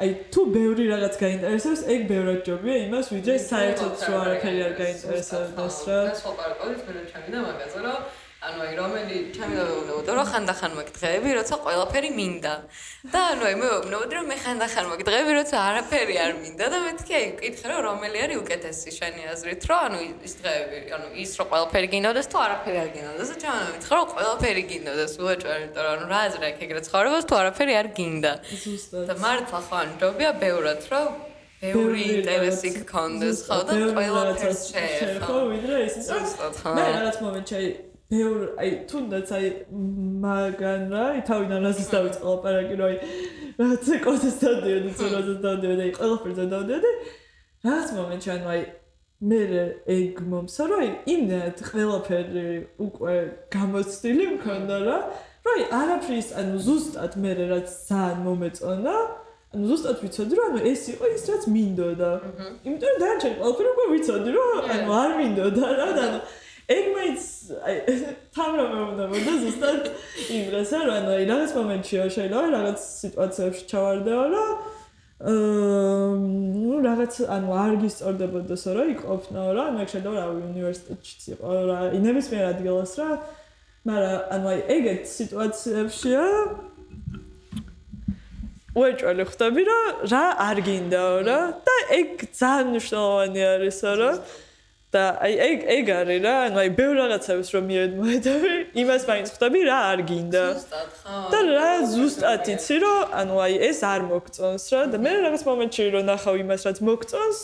აი 0.02 0.10
თუ 0.34 0.42
ბევრი 0.56 0.86
რაღაც 0.90 1.20
გაინტერესებს 1.22 1.82
ეგ 1.94 2.02
ბევრად 2.10 2.40
ჯობია 2.48 2.78
იმას 2.88 3.12
ვიდრე 3.14 3.36
საერთოდ 3.46 3.94
რო 4.10 4.16
არაფერი 4.24 4.60
არ 4.68 4.74
გაინტერესებს 4.82 5.78
რა 5.90 6.00
ეს 6.10 6.24
ხო 6.26 6.34
პარკოლის 6.42 6.82
მე 6.88 7.04
ჩემი 7.14 7.30
და 7.36 7.40
მაგაზე 7.46 7.80
რომ 7.86 8.00
ანუ 8.44 8.60
აი 8.60 8.74
რომელი 8.76 9.18
ჩემი 9.32 9.56
უნდა 10.04 10.14
რომ 10.20 10.28
ხანდახან 10.28 10.72
მოგდღები, 10.76 11.30
როცა 11.40 11.56
ყველაფერი 11.64 12.10
მინდა. 12.12 12.54
და 13.14 13.20
ანუ 13.32 13.44
აი 13.48 13.56
მე 13.56 13.68
ვნობდი 13.88 14.14
რომ 14.20 14.26
მე 14.32 14.38
ხანდახან 14.44 14.86
მოგდღები, 14.92 15.32
როცა 15.40 15.56
არაფერი 15.64 16.16
არ 16.24 16.32
მინდა 16.44 16.66
და 16.74 16.78
მეთქი 16.84 17.14
აი 17.20 17.28
კითხე 17.40 17.68
რომ 17.72 17.80
რომელი 17.88 18.18
არის 18.24 18.38
უკეთესი 18.44 18.90
შენი 19.00 19.22
აზრით, 19.32 19.64
რომ 19.64 19.80
ანუ 19.88 19.98
ის 20.28 20.34
დღეები, 20.44 20.78
ანუ 20.92 21.08
ის 21.24 21.32
რომ 21.40 21.48
ყველაფერი 21.54 21.88
გინდოდეს 21.94 22.28
თუ 22.28 22.38
არაფერი 22.44 22.78
არ 22.84 22.90
გინდოდეს, 22.96 23.30
და 23.32 23.36
ჩემ 23.44 23.56
მითხრა 23.74 23.94
რომ 23.96 24.08
ყველაფერი 24.12 24.64
გინდოდეს, 24.72 25.14
უეჭვარი, 25.24 25.62
იმიტომ 25.64 25.84
რომ 25.88 25.94
ანუ 25.96 26.06
რა 26.12 26.20
აზრი 26.28 26.46
აქვს 26.52 26.62
ეგრე 26.68 26.82
ცხოვრებას 26.88 27.24
თუ 27.32 27.34
არაფერი 27.40 27.74
არ 27.80 27.88
გინდა. 27.96 28.34
და 29.08 29.14
მართლა 29.24 29.60
ხო 29.64 29.76
ანუ 29.84 29.94
ჯობია 30.04 30.32
ბევრად 30.44 30.84
რომ 30.92 31.08
ბევრი 31.64 32.02
ინტერესი 32.12 32.70
გქონდეს 32.84 33.38
ხო 33.48 33.60
და 33.64 33.74
ყველაფერს 33.96 34.62
შეეხო. 34.68 35.24
ხო, 35.32 35.38
ვიდრე 35.48 35.76
ის. 35.88 35.96
მე 36.76 36.84
რაღაც 36.92 37.18
მომენტში 37.24 37.93
ბევრ 38.14 38.44
აი 38.62 38.70
თუნდაც 38.92 39.34
აი 39.38 39.50
მაგან 40.26 40.84
რა 40.94 41.04
თავიდან 41.30 41.66
რაზეც 41.68 41.90
დავიწყო 41.96 42.26
ლაპარაკი 42.30 42.76
რომ 42.82 42.88
აი 42.94 42.98
რაც 43.64 43.90
ეკოდეს 43.98 44.38
დადიოდი 44.44 44.94
ცურაზე 45.00 45.36
დადიოდი 45.46 45.84
აი 45.88 45.94
ყველაფერზე 45.98 46.46
დადიოდი 46.54 46.92
რაც 47.68 47.88
მომენტში 47.98 48.30
ანუ 48.36 48.48
აი 48.54 48.62
მე 49.24 49.42
ეგ 49.98 50.24
მომსა 50.30 50.64
რომ 50.70 50.82
აი 50.84 50.90
იმდენად 51.16 51.60
ყველაფერი 51.72 52.48
უკვე 52.86 53.16
გამოცდილი 53.56 54.26
მქონდა 54.38 54.78
რა 54.88 54.98
რომ 55.48 55.54
აი 55.54 55.68
არაფრის 55.82 56.30
ანუ 56.44 56.64
ზუსტად 56.68 57.14
მე 57.24 57.32
რაც 57.52 57.68
ძალიან 57.90 58.24
მომეწონა 58.28 58.96
ანუ 59.54 59.66
ზუსტად 59.70 59.98
ვიცოდი 60.02 60.38
რომ 60.38 60.46
ანუ 60.50 60.60
ეს 60.66 60.84
იყო 60.92 61.06
ის 61.14 61.24
რაც 61.30 61.44
მინდოდა. 61.56 62.10
იმიტომ 62.66 62.90
რომ 62.90 63.02
დანარჩენი 63.04 63.36
ყველაფერი 63.40 63.70
უკვე 63.74 63.86
ვიცოდი 63.94 64.30
რომ 64.34 64.72
ანუ 64.76 64.96
არ 65.02 65.12
მინდოდა 65.20 65.68
რა 65.80 65.88
და 65.98 66.04
ანუ 66.10 66.20
ეგ 66.72 66.86
მეც 66.96 67.24
აი 67.68 67.96
თამრა 68.32 68.66
მე 68.72 68.80
უნდა 68.94 69.06
მოდა 69.12 69.34
ზუსტად 69.44 69.88
იმ 70.32 70.44
დღეს 70.48 70.72
რა 70.80 70.94
ანუ 71.00 71.10
აი 71.16 71.26
რაღაც 71.28 71.52
მომენტში 71.60 71.96
შეიძლება 72.16 72.44
რაღაც 72.56 72.80
სიტუაციებში 73.04 73.64
ჩავარდეო 73.72 74.24
რა. 74.34 74.46
ნუ 76.64 76.76
რაღაც 76.88 77.14
ანუ 77.36 77.50
არ 77.64 77.74
გისწორდებოდეს 77.84 78.64
რა 78.78 78.84
იყოფნაო 78.96 79.50
რა. 79.60 79.66
მე 79.76 79.84
შეიძლება 79.92 80.16
რა 80.20 80.26
უნივერსიტეტშიც 80.40 81.22
იყო 81.36 81.52
რა 81.68 81.80
ინების 82.00 82.28
მე 82.32 82.40
ადგილას 82.52 82.94
რა. 83.00 83.10
მაგრამ 83.84 84.20
ანუ 84.36 84.46
აი 84.54 84.60
ეგეთ 84.78 85.04
სიტუაციებშია. 85.20 86.24
უეჭველი 88.74 89.24
ხდები 89.30 89.64
რომ 89.70 89.84
რა 90.10 90.24
არ 90.48 90.58
გინდაო 90.66 91.18
რა 91.28 91.40
და 91.68 91.76
ეგ 92.00 92.10
ძალიან 92.40 92.66
მნიშვნელოვანი 92.72 93.42
არისო 93.54 93.92
რა 94.00 94.12
და 94.94 95.04
აი 95.26 95.34
ეგ 95.50 95.60
ეგ 95.76 95.86
არის 95.98 96.20
რა, 96.22 96.34
ანუ 96.48 96.58
აი 96.62 96.70
ბევრ 96.78 96.94
რაღაცებს 97.02 97.50
რომ 97.56 97.64
მიედმოედები, 97.70 98.54
იმას 98.84 99.04
მაინც 99.10 99.28
ხვდები 99.34 99.62
რა 99.66 99.78
არ 99.90 100.00
გინდა. 100.10 100.44
ზუსტად, 100.54 100.90
ხო. 101.02 101.18
და 101.34 101.40
რა 101.50 101.72
ზუსტად 101.94 102.44
იცი 102.54 102.78
რომ 102.84 103.16
ანუ 103.22 103.36
აი 103.46 103.54
ეს 103.70 103.80
არ 103.90 104.02
მოგწონს 104.12 104.66
რა 104.74 104.82
და 104.94 104.98
მე 105.02 105.12
რაღაც 105.26 105.44
მომენტში 105.50 105.84
რომ 105.98 106.04
ნახავ 106.14 106.36
იმას 106.44 106.62
რაც 106.70 106.78
მოგწონს, 106.90 107.40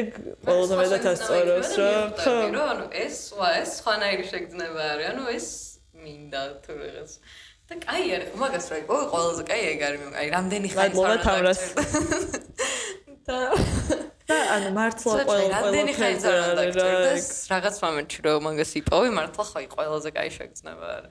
ეგ 0.00 0.06
ყველაზე 0.46 0.74
მეტად 0.82 1.06
ასწოროს 1.14 1.70
რა. 1.78 1.92
ხო. 2.18 2.36
ანუ 2.74 2.86
ეს 3.04 3.16
ვა 3.38 3.48
ეს 3.62 3.72
ხანაირი 3.86 4.24
შეგძნება 4.30 4.82
არის, 4.90 5.06
ანუ 5.14 5.22
ეს 5.38 5.46
მინდა 5.94 6.42
თუ 6.66 6.72
რაღაც 6.74 7.10
და 7.70 7.76
კაი 7.86 8.06
არის, 8.18 8.30
მაგას 8.34 8.66
რა 8.66 8.76
იყო, 8.82 8.96
ყველაზე 9.14 9.42
კაი 9.46 9.62
ეგ 9.72 9.80
არის, 9.86 10.00
აი 10.18 10.26
რამდენი 10.34 10.68
ხანი 10.74 10.94
სამრას. 11.22 11.60
და 13.30 13.38
და 14.30 14.38
ან 14.54 14.64
მართლა 14.78 15.14
ყველა 15.30 15.58
ყველა 15.62 15.94
ხერზე 15.98 16.28
რა 16.36 16.50
დაგწერდეს 16.58 17.26
რაღაც 17.54 17.76
მომენტში 17.84 18.20
რომ 18.26 18.40
მაგას 18.46 18.72
იპოვი 18.82 19.10
მართლა 19.18 19.44
ხო 19.50 19.60
ყველაზე 19.74 20.08
კაი 20.16 20.30
შეგრძნება 20.38 20.86
არა. 20.98 21.10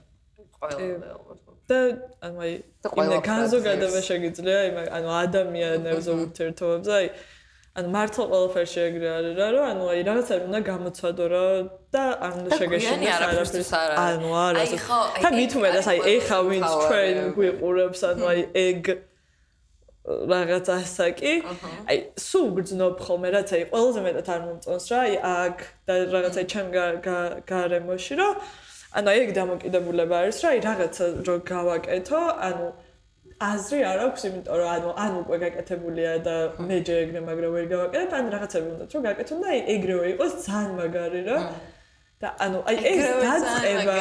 ყველა 0.59 1.47
და 1.69 1.79
ანუ 2.25 2.37
აი 2.45 2.53
იმდა 2.99 3.17
განზოგადება 3.29 3.99
შეგიძლია 4.09 4.59
იმ 4.69 4.77
ანუ 4.97 5.09
ადამიანებზე 5.23 6.11
ურთიერთობებზე 6.23 6.91
აი 6.99 7.07
ანუ 7.79 7.89
მართლა 7.95 8.23
ყველაფერი 8.31 8.69
შეეგრე 8.73 9.07
არის 9.17 9.33
რა 9.39 9.47
რომ 9.55 9.65
ანუ 9.71 9.83
აი 9.93 9.99
რაღაცა 10.09 10.33
უნდა 10.49 10.59
გამოცადო 10.69 11.25
რა 11.33 11.43
და 11.93 12.03
ანუ 12.27 12.47
შეგეშინდეს 12.59 13.21
არაფერს. 13.27 13.69
ანუ 14.05 14.29
არა 14.45 14.63
და 15.23 15.29
მithumedas 15.37 15.85
აი 15.93 15.99
ეხა 16.15 16.39
ვინც 16.49 16.71
ჩვენ 16.89 17.17
გვიყურებს 17.37 18.01
ანუ 18.09 18.23
აი 18.33 18.41
ეგ 18.65 18.81
რაღაც 20.09 20.67
ასაკი. 20.73 21.33
აი, 21.89 21.97
სულ 22.17 22.47
გძნობ 22.57 22.95
ხოლმე 23.05 23.29
რაც 23.35 23.49
აი 23.55 23.63
ყველაზე 23.71 23.99
მეტად 24.07 24.27
არ 24.33 24.41
მომწონს 24.47 24.85
რა, 24.91 24.99
აი 25.05 25.13
აქ 25.29 25.57
და 25.87 25.93
რაღაცა 26.15 26.41
ჩემ 26.51 26.67
გარემოში 27.49 28.13
რომ 28.19 28.33
ანუ 28.89 29.07
აი 29.13 29.17
ეგ 29.23 29.31
დამოკიდებულება 29.39 30.15
არის 30.25 30.37
რა, 30.43 30.49
აი 30.49 30.59
რაღაცა 30.65 31.05
რო 31.27 31.35
გავაკეთო, 31.45 32.21
ანუ 32.49 32.67
აზრი 33.39 33.79
არ 33.87 33.99
აქვს, 34.05 34.21
იმიტომ 34.29 34.55
რომ 34.59 34.69
ანუ 34.75 34.89
ან 34.99 35.11
უკვე 35.23 35.37
გაკეთებულია 35.45 36.13
და 36.27 36.35
მე 36.59 36.77
ჯერ 36.87 36.97
ეგრე 37.05 37.19
მაგრამ 37.29 37.51
ვერ 37.55 37.65
გავაკეთებ, 37.73 38.11
ან 38.19 38.25
რაღაცები 38.35 38.67
უნდა 38.73 38.85
რომ 38.93 39.03
გაკეთო 39.07 39.35
და 39.43 39.47
აი 39.53 39.59
ეგრევე 39.75 40.05
იყოს 40.13 40.33
ძალიან 40.47 40.71
მაგარი 40.79 41.21
რა. 41.29 41.37
და 42.19 42.29
ანუ 42.43 42.59
აი 42.67 42.75
ეს 42.91 43.03
დაწყება 43.23 43.95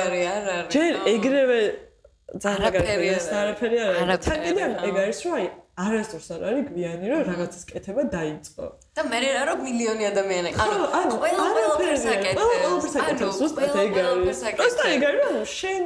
ჯერ 0.75 0.93
ეგრევე 1.15 1.59
ძალიან 2.43 2.61
მაგარი 2.67 3.07
ეს 3.15 3.27
არაფერი 3.41 3.79
არ 3.79 3.93
არის. 3.95 4.25
თან 4.27 4.39
კიდე 4.47 4.63
ეგ 4.89 4.97
არის 5.03 5.19
რომ 5.25 5.35
აი 5.39 5.47
არასდროს 5.79 6.29
არ 6.35 6.43
არის 6.49 6.65
გვიანი 6.75 7.07
რომ 7.11 7.21
რაღაცას 7.31 7.65
კეთება 7.71 8.03
დაიწყო. 8.11 8.65
და 8.99 9.03
მე 9.07 9.19
რა 9.23 9.43
რომ 9.49 9.59
მილიონი 9.63 10.05
ადამიანი 10.11 10.51
ანუ 10.59 11.15
ყველა 11.23 11.45
ყველაფერს 11.55 12.05
აკეთებს. 12.15 12.97
ანუ 12.99 13.29
ზუსტად 13.39 13.77
ეგ 13.83 13.95
არის. 14.03 14.41
პროსტა 14.59 14.85
ეგ 14.95 15.03
არის 15.09 15.23
რომ 15.29 15.37
შენ 15.59 15.83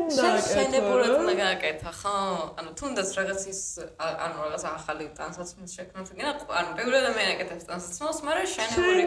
შენებურად 0.48 1.12
უნდა 1.20 1.34
გააკეთო, 1.42 1.90
ხო? 2.00 2.16
ანუ 2.58 2.70
თუნდაც 2.80 3.08
რაღაც 3.18 3.40
ის 3.52 3.60
ანუ 4.00 4.36
რაღაც 4.44 4.64
ახალი 4.72 5.04
ტანსაცმლის 5.18 5.72
შექმნა 5.76 6.00
თუ 6.08 6.12
გინდა, 6.16 6.32
ანუ 6.60 6.70
ბევრი 6.78 6.96
ადამიანი 7.02 7.30
აკეთებს 7.36 7.64
ტანსაცმელს, 7.68 8.18
მაგრამ 8.28 8.46
შენებური 8.54 9.04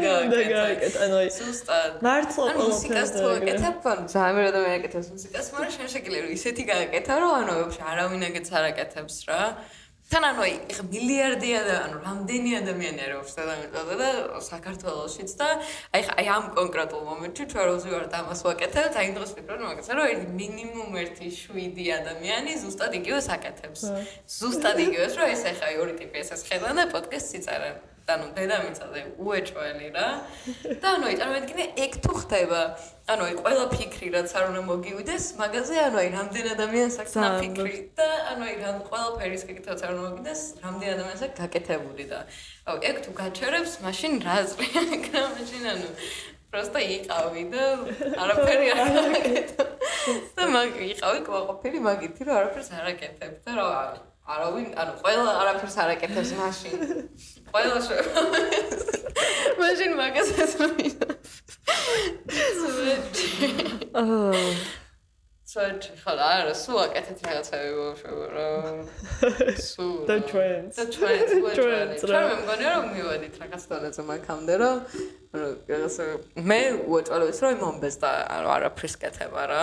გააკეთო. 0.53 0.97
ანუ 1.05 1.17
ზუსტად. 1.39 1.91
მართლა 2.05 2.51
მუსიკას 2.61 3.09
თუ 3.17 3.25
აკეთებ, 3.37 3.77
ანუ 3.89 4.03
ძალიან 4.13 4.45
ადამიანი 4.53 4.75
აკეთებს 4.79 5.07
მუსიკას, 5.15 5.45
მაგრამ 5.53 5.71
შენ 5.77 5.87
შეგიძლია 5.95 6.21
ისეთი 6.37 6.63
გააკეთო, 6.71 7.13
რომ 7.21 7.31
ანუ 7.41 7.51
ვაფშე 7.57 7.81
არავინ 7.91 8.21
ეგეც 8.29 8.47
არ 8.53 8.63
აკეთებს 8.69 9.17
რა. 9.25 9.41
თან 10.05 10.21
ანუ 10.21 10.43
ეხა 10.69 10.83
მილიარდი 10.85 11.49
და 11.65 11.75
ანუ 11.85 11.97
რამდენი 12.05 12.51
ადამიანი 12.59 13.01
არის 13.05 13.21
უშუალოდ 13.25 13.53
ამიტომა 13.55 13.95
და 14.01 14.09
საქართველოსიც 14.47 15.31
და 15.39 15.47
აი 15.97 16.01
აი 16.21 16.27
ამ 16.35 16.45
კონკრეტულ 16.59 17.01
მომენტში 17.09 17.47
ჩვენ 17.53 17.65
როზე 17.69 17.89
ვარ 17.95 18.05
დამას 18.13 18.41
ვაკეთებ, 18.45 18.99
აი 19.01 19.09
დროს 19.17 19.33
ვფიქრობ 19.33 19.57
რომ 19.65 19.67
მაგაცა 19.73 19.97
რომ 19.97 20.05
ერთი 20.13 20.27
მინიმუმ 20.41 20.91
ერთი 21.01 21.27
7 21.41 21.89
ადამიანი 21.97 22.51
ზუსტად 22.61 22.91
იგივეს 23.01 23.27
აკეთებს. 23.33 23.81
ზუსტად 24.29 24.77
იგივეს 24.85 25.13
რომ 25.17 25.27
ეს 25.33 25.43
ეხა 25.51 25.67
ორი 25.81 25.93
ტიპი 25.97 26.17
ესეს 26.21 26.45
ხედან 26.53 26.73
და 26.77 26.85
პოდკასტს 26.93 27.37
იწერენ. 27.41 27.94
ანუ 28.10 28.26
დედამიწაზე 28.34 29.00
უეჭველი 29.22 29.88
რა. 29.94 30.06
და 30.82 30.86
ანუ 30.94 31.06
წარმოვიდგინე 31.20 31.64
ეგ 31.84 31.92
თუ 32.04 32.12
ხდება, 32.20 32.60
ანუ 33.12 33.22
აი 33.26 33.34
ყველა 33.42 33.64
ფიქრი 33.74 34.08
რაც 34.14 34.30
არ 34.34 34.44
უნდა 34.50 34.62
მოგივიდეს, 34.70 35.24
მაგაზე 35.40 35.76
ანუ 35.86 35.96
აი 36.02 36.08
რამდენ 36.16 36.46
ადამიანს 36.54 36.96
აქვს 37.02 37.14
ნაფიქრი 37.22 37.76
და 37.98 38.08
ანუ 38.32 38.42
აი 38.50 38.54
რამ 38.64 38.78
ყველა 38.88 39.08
ფერის 39.20 39.42
კითხვაც 39.46 39.80
არ 39.86 39.90
უნდა 39.94 40.02
მოგივიდეს, 40.06 40.42
რამდენ 40.64 40.88
ადამიანს 40.96 41.22
აქვს 41.26 41.38
გაკეთებული 41.40 42.04
და 42.10 42.18
აუ 42.66 42.76
ეგ 42.90 42.96
თუ 43.04 43.10
გაჩერებს, 43.22 43.72
მაშინ 43.86 44.12
რა 44.26 44.36
ზრია 44.50 44.82
ეგრე 44.98 45.20
მაშინ 45.34 45.64
ანუ 45.70 45.88
просто 46.50 46.78
იყავი 46.82 47.42
და 47.54 47.64
არაფერი 48.18 48.68
არ 48.74 48.88
აკეთე. 49.06 49.64
და 50.34 50.42
მაგ 50.50 50.78
იყავი 50.90 51.20
კვაყოფილი 51.26 51.78
მაგითი 51.86 52.26
რომ 52.26 52.38
არაფერს 52.40 52.70
არ 52.74 52.86
აკეთებ 52.90 53.34
და 53.46 53.52
რა 53.58 53.66
არავინ 54.30 54.68
ანუ 54.78 54.92
ყველა 55.02 55.32
არაფერს 55.42 55.76
არ 55.82 55.90
აკეთებს 55.94 56.32
მაშინ. 56.40 56.74
ყველა 57.55 57.79
შე. 57.87 57.97
მაშინ 59.59 59.91
მაგასაც 60.03 60.51
მომიდა. 60.61 61.07
აა 63.95 64.41
სვეჩი 65.55 65.93
ხალა 66.03 66.25
არა 66.35 66.53
სულ 66.59 66.79
აკეთეთ 66.83 67.19
რაღაცები 67.23 67.75
ბავშვებო 67.79 68.25
რა 68.33 68.47
სულ 69.63 69.93
და 70.09 70.17
ტრენდს 70.31 70.79
და 70.79 70.85
ტრენდს 70.95 72.03
ჩვენ 72.03 72.33
მგონია 72.41 72.73
რომ 72.75 72.87
მივედით 72.95 73.37
რაღაც 73.43 73.67
დონეზე 73.71 74.05
მაგამდე 74.09 74.57
რომ 74.63 74.81
რაღაცა 75.71 76.07
მე 76.51 76.59
უეჭვალებს 76.91 77.39
რომ 77.45 77.63
მომბეს 77.63 77.95
და 78.03 78.11
არაფერს 78.35 78.95
კეთება 79.05 79.45
რა 79.53 79.61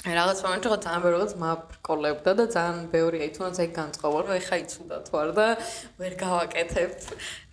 რაღაც 0.00 0.38
მომენტში 0.40 0.68
ხო 0.72 0.76
ძალიან 0.80 1.02
ბევრი 1.04 1.16
რაღაც 1.20 1.32
მაბრკოლებდა 1.40 2.32
და 2.38 2.44
ძალიან 2.52 2.76
ბევრი 2.88 3.18
აი 3.20 3.32
თუნდაც 3.36 3.58
აი 3.60 3.68
განწყობა 3.76 4.20
რომ 4.24 4.32
ეხა 4.40 4.56
იცოდა 4.64 4.96
თუ 5.04 5.12
არა 5.20 5.32
და 5.36 5.46
ვერ 6.00 6.12
გავაკეთებ. 6.22 6.90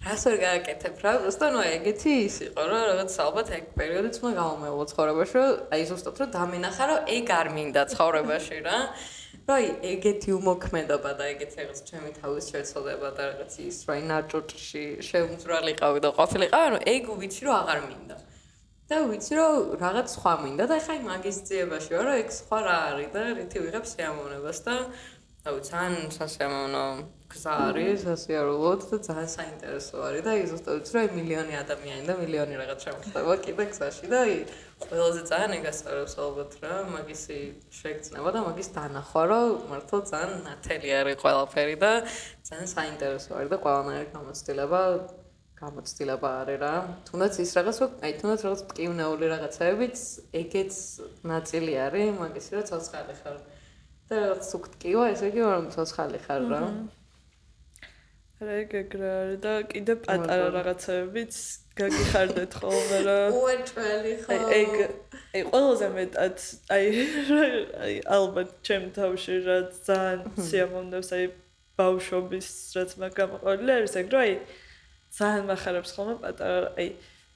რას 0.08 0.22
ვერ 0.28 0.38
გააკეთებ 0.48 0.96
რა? 1.04 1.12
უბრალოდ 1.28 1.50
ნუ 1.52 1.62
ეგეთი 1.76 2.14
ის 2.24 2.38
იყო 2.48 2.64
რომ 2.72 2.82
რაღაც 2.88 3.12
ალბათ 3.28 3.48
ეგ 3.58 3.66
პერიოდიც 3.76 4.16
უნდა 4.24 4.32
გამომეულო 4.40 4.86
ცხოვრებაში 4.92 5.36
რომ 5.36 5.52
აი 5.76 5.82
ზუსტად 5.92 6.16
რომ 6.24 6.30
დამენახა 6.38 6.84
რომ 6.88 7.00
ეგ 7.18 7.26
არ 7.40 7.48
მინდა 7.58 7.82
ცხოვრებაში 7.92 8.58
რა. 8.64 8.78
რომ 9.44 9.56
აი 9.58 9.66
ეგეთი 9.92 10.30
უმოქმედობა 10.40 11.12
და 11.20 11.24
ეგეთი 11.36 11.56
რაღაც 11.60 11.80
ჩემი 11.84 12.10
თავის 12.16 12.46
შეცოდება 12.52 13.10
და 13.12 13.24
რაღაც 13.28 13.54
ის 13.68 13.78
რა 13.88 13.96
ინაჭუჭში 14.08 14.86
შემძრალიყავი 15.04 16.00
და 16.00 16.10
ყოფილიყავი 16.16 16.64
ანუ 16.68 16.80
ეგ 16.96 17.04
ვიცი 17.12 17.42
რომ 17.48 17.56
აღარ 17.60 17.80
მინდა 17.92 18.18
და 18.88 18.98
ვიცი 19.04 19.34
რომ 19.36 19.56
რაღაც 19.84 20.08
სხვა 20.16 20.34
მინდა 20.44 20.66
და 20.72 20.78
ხაი 20.88 21.00
მაგის 21.04 21.38
ძიებაში 21.48 21.92
ვარ 21.98 22.06
რომ 22.08 22.20
ეგ 22.24 22.30
სხვა 22.40 22.60
რა 22.68 22.76
არის 22.92 23.10
და 23.16 23.24
რითი 23.40 23.58
ვიღებ 23.68 23.86
სიამოვნებას 23.92 24.60
და 24.68 24.76
აუ 25.48 25.58
ძალიან 25.64 26.12
სასიამოვნო 26.12 26.86
გზა 27.32 27.54
არის 27.68 28.00
სასიარულოდ 28.08 28.82
და 28.92 28.98
ძალიან 29.08 29.30
საინტერესო 29.34 29.96
არის 30.08 30.24
და 30.28 30.32
ის 30.40 30.48
ზუსტად 30.52 30.90
რომ 30.96 31.14
მილიონი 31.20 31.54
ადამიანი 31.64 32.04
და 32.08 32.16
მილიონი 32.20 32.56
რაღაც 32.62 32.80
შემხდება 32.88 33.36
კიდე 33.44 33.64
გზაში 33.72 34.08
და 34.12 34.18
აი 34.24 34.36
ყველაზე 34.88 35.22
ძალიან 35.32 35.52
ეგასწორებს 35.60 36.16
ალბათ 36.24 36.52
რა 36.64 36.74
მაგისი 36.96 37.40
შეგწნება 37.80 38.30
და 38.36 38.40
მაგის 38.48 38.70
დანახვა 38.80 39.24
რომ 39.32 39.48
მართლა 39.72 40.00
ძალიან 40.12 40.42
ნათელი 40.48 40.90
არის 41.00 41.18
ყველაფერი 41.24 41.76
და 41.84 41.92
ძალიან 42.48 42.68
საინტერესო 42.76 43.32
არის 43.40 43.50
და 43.52 43.58
ყველანაირი 43.68 44.10
გამოცდილება 44.16 44.82
გამოცდილება 45.58 46.30
არის 46.42 46.60
რა. 46.62 46.74
თუნდაც 47.10 47.34
ის 47.42 47.52
რაღაც, 47.58 47.78
აი 48.06 48.12
თუნდაც 48.22 48.42
რაღაც 48.46 48.62
პკივნეული 48.70 49.26
რაღაცებიც 49.34 49.98
ეგეც 50.42 50.74
ნაწილი 51.32 51.74
არის, 51.86 52.12
მაგის 52.22 52.48
რა 52.54 52.62
ცოცხალი 52.70 53.16
ხარ. 53.22 53.38
და 54.08 54.16
რაღაც 54.24 54.50
უკტკივა, 54.58 55.04
ესე 55.14 55.26
იგი 55.34 55.42
რომ 55.44 55.66
ცოცხალი 55.74 56.20
ხარ 56.26 56.44
რა. 56.52 56.62
რეგეგრა 58.38 59.14
და 59.42 59.54
კიდე 59.66 59.94
პატარა 60.06 60.48
რაღაცებიც 60.54 61.34
გაგიხარდეთ 61.74 62.52
ხოლმე 62.62 63.00
რა. 63.08 63.18
უეჭველი 63.34 64.14
ხო. 64.22 64.30
აი 64.30 64.62
ეგ 64.62 64.74
აი 65.34 65.42
ყველაზე 65.50 65.88
მეტად 65.98 66.38
აი 66.76 66.86
აი 67.82 67.96
ალბათ 68.18 68.50
ჩემ 68.62 68.86
თავში 68.94 69.36
რა 69.48 69.58
ძალიან 69.90 70.22
სიამოვნებს 70.38 71.10
აი 71.18 71.26
ბავშვობის 71.82 72.48
რაც 72.78 72.96
მაგამყოლი 73.02 73.72
არის 73.78 73.98
ეგ 74.06 74.08
რომ 74.14 74.22
აი 74.22 74.34
ძალიან 75.18 75.46
מחარებს 75.52 75.92
ხოლმე 75.98 76.16
პატარა 76.24 76.72
აი 76.78 76.88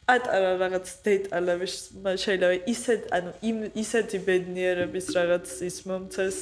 პატარა 0.08 0.52
რაღაც 0.62 0.88
დეტალები 1.06 1.68
შეიძლება 2.24 2.56
ისეთ 2.74 3.02
ანუ 3.18 3.32
იმ 3.50 3.58
ისეთი 3.84 4.18
ბედნიერების 4.28 5.08
რაღაც 5.18 5.54
ის 5.70 5.78
მომცეს 5.90 6.38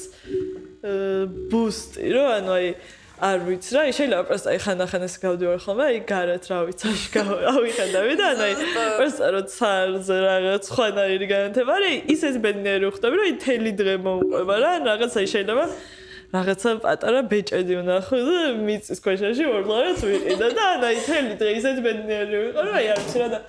ბუსტი 1.52 2.08
რო 2.14 2.24
ანუ 2.38 2.50
აი 2.56 2.68
არ 3.20 3.42
ვიცი 3.44 3.70
რა 3.76 3.82
შეიძლება 3.92 4.24
პროსტა 4.30 4.52
აი 4.54 4.60
ხანახანეს 4.64 5.14
გავდივარ 5.20 5.58
ხოლმე 5.60 5.84
აი 5.92 5.98
გარეთ 6.08 6.44
რა 6.50 6.58
ვიცი 6.70 6.86
აშ 6.88 7.02
გავიხედავი 7.16 8.14
და 8.20 8.28
ანუ 8.32 8.44
აი 8.48 8.54
პროსტა 8.96 9.26
რო 9.36 9.42
ცარზე 9.54 10.16
რაღაც 10.24 10.70
ხვანაირი 10.76 11.26
განათება 11.32 11.72
არის 11.80 12.12
ისეთ 12.16 12.38
ბედნიერი 12.46 12.92
ხდები 12.96 13.20
რომ 13.20 13.26
აი 13.28 13.34
თელი 13.44 13.72
დღე 13.80 13.94
მოუყვება 14.08 14.54
რა 14.64 14.72
რაღაც 14.88 15.12
აი 15.20 15.28
შეიძლება 15.36 15.64
რაღაცა 16.30 16.70
პატარა 16.84 17.20
ბეჭედი 17.30 17.74
ვნახო 17.80 18.18
და 18.26 18.42
მიწის 18.66 19.02
ქვეშაში 19.02 19.46
ორლარაც 19.50 20.04
ვიყიდა 20.10 20.48
და 20.58 20.66
აი 20.90 21.00
თელი 21.06 21.34
დღე 21.40 21.50
ისეთ 21.58 21.80
ბედნიერი 21.86 22.36
ვიყო 22.44 22.60
რომ 22.68 22.76
აი 22.80 22.86
არ 22.94 23.00
ვიცი 23.02 23.18
რა 23.22 23.28
და 23.34 23.40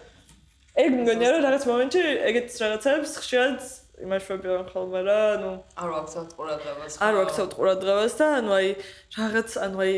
ეგ 0.82 0.92
მგონია 1.02 1.30
რომ 1.36 1.46
რაღაც 1.46 1.64
მომენტში 1.70 2.02
ეგეთ 2.32 2.58
რაღაცებს 2.64 3.14
ხშირად 3.22 3.58
იმაშვებიან 4.02 4.64
ხოლმე 4.72 5.02
რა 5.06 5.18
ანუ 5.36 5.52
არ 5.78 5.90
ვაქცევთ 5.94 6.32
ყურადღებას 6.38 6.96
არ 7.06 7.18
ვაქცევთ 7.18 7.52
ყურადღებას 7.58 8.16
და 8.18 8.30
ანუ 8.38 8.54
აი 8.58 8.70
რაღაც 9.18 9.50
ანუ 9.66 9.84
აი 9.86 9.96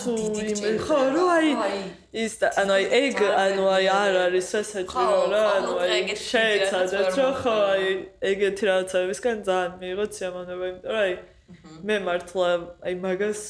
სულ 0.00 0.78
ხო 0.86 0.98
რო 1.14 1.26
აი 1.34 1.52
ის 2.24 2.34
და 2.40 2.50
ანუ 2.62 2.74
აი 2.78 2.88
ეგ 2.98 3.22
ანუ 3.44 3.68
აი 3.76 3.86
არ 3.94 4.18
არის 4.24 4.50
სასაჭირო 4.54 5.20
რა 5.34 5.44
ანუ 5.52 5.76
აი 5.84 6.18
შეეცადეთ 6.24 7.20
რომ 7.20 7.32
ხო 7.44 7.54
აი 7.70 7.86
ეგეთი 8.32 8.70
რაღაცებისგან 8.70 9.46
ძალიან 9.46 9.78
მიიღოთ 9.84 10.10
სიამოვნება 10.18 10.64
იმიტომ 10.72 10.90
რომ 10.90 11.02
აი 11.04 11.14
მე 11.88 11.96
მართლა 12.08 12.48
აი 12.88 12.94
მაგას 13.04 13.42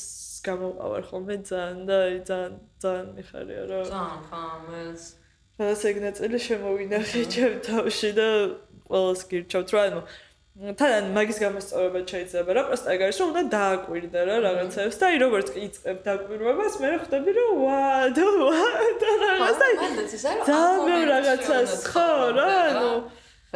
გამოვყავარ 0.46 1.02
ხოლმე 1.10 1.36
ძალიან 1.50 1.80
და 1.88 1.96
აი 2.08 2.16
ძალიან 2.28 2.52
ძალიან 2.82 3.06
მიხარია 3.18 3.62
რა. 3.70 3.80
ძალიან 3.94 4.20
ხა 4.28 4.42
მე 4.68 4.80
რაღაც 5.58 5.82
ეგ 5.88 5.96
ნაწილი 6.04 6.38
შემოვინახე 6.48 7.20
ჩემ 7.34 7.54
თავში 7.68 8.10
და 8.18 8.28
ყველას 8.90 9.20
გირჩევთ 9.30 9.70
რა 9.74 9.82
ანუ 9.88 10.00
თან 10.54 11.08
მაგის 11.14 11.38
გამოსწორება 11.42 12.00
შეიძლება 12.10 12.50
რა 12.54 12.62
პროსტა 12.66 12.90
ეგ 12.94 13.00
არის 13.06 13.16
რომ 13.22 13.28
უნდა 13.34 13.42
დააკვირდე 13.54 14.20
რა 14.28 14.36
რაღაცებს 14.44 14.96
და 15.00 15.04
აი 15.10 15.16
როგორც 15.22 15.48
იწყებ 15.66 15.98
დაკვირვებას 16.06 16.74
მე 16.82 16.90
ხვდები 17.02 17.32
რომ 17.38 17.50
ვა 17.64 17.80
და 18.18 18.26
ვა 18.38 18.68
და 19.02 19.10
რაღაცა 19.24 19.68
ძალიან 20.50 21.02
რაღაცას 21.10 21.72
ხო 21.90 22.08
რა 22.38 22.50
ანუ 22.70 22.92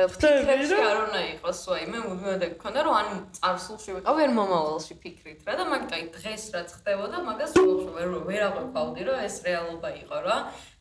ფიქრებში 0.06 0.78
არ 0.78 0.98
უნდა 1.08 1.20
იყოს, 1.32 1.60
ვაი, 1.70 1.84
მე 1.90 1.98
მუდმივად 2.04 2.42
გქონდა 2.54 2.80
რომ 2.86 2.94
ან 2.98 3.08
წარსულში 3.38 3.90
ვიყავი 3.98 4.22
ან 4.28 4.32
მომავალში 4.38 4.94
ფიქრით 5.02 5.40
რა 5.48 5.54
და 5.58 5.64
მაგით 5.72 5.94
აი 5.98 6.04
დღეს 6.14 6.44
რაც 6.54 6.74
ხდებოდა, 6.78 7.16
მაგას 7.26 7.52
ვერ 7.58 8.14
ვერ 8.28 8.42
აღვევდი 8.48 9.02
რომ 9.08 9.18
ეს 9.26 9.36
რეალობა 9.48 9.90
იყო 10.02 10.18
რა. 10.28 10.36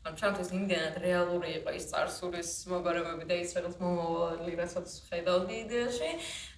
ან 0.07 0.14
ჩემთვის 0.15 0.49
იმდენად 0.56 0.95
რეალური 1.03 1.49
იყო 1.60 1.69
ის 1.76 1.85
წარსულის 1.91 2.52
მოგარებები 2.72 3.26
და 3.27 3.35
ის 3.44 3.49
რაღაც 3.57 3.76
მომავალი 3.81 4.53
რასაც 4.56 4.88
ხედავდი 5.10 5.53
იდეაში, 5.68 6.11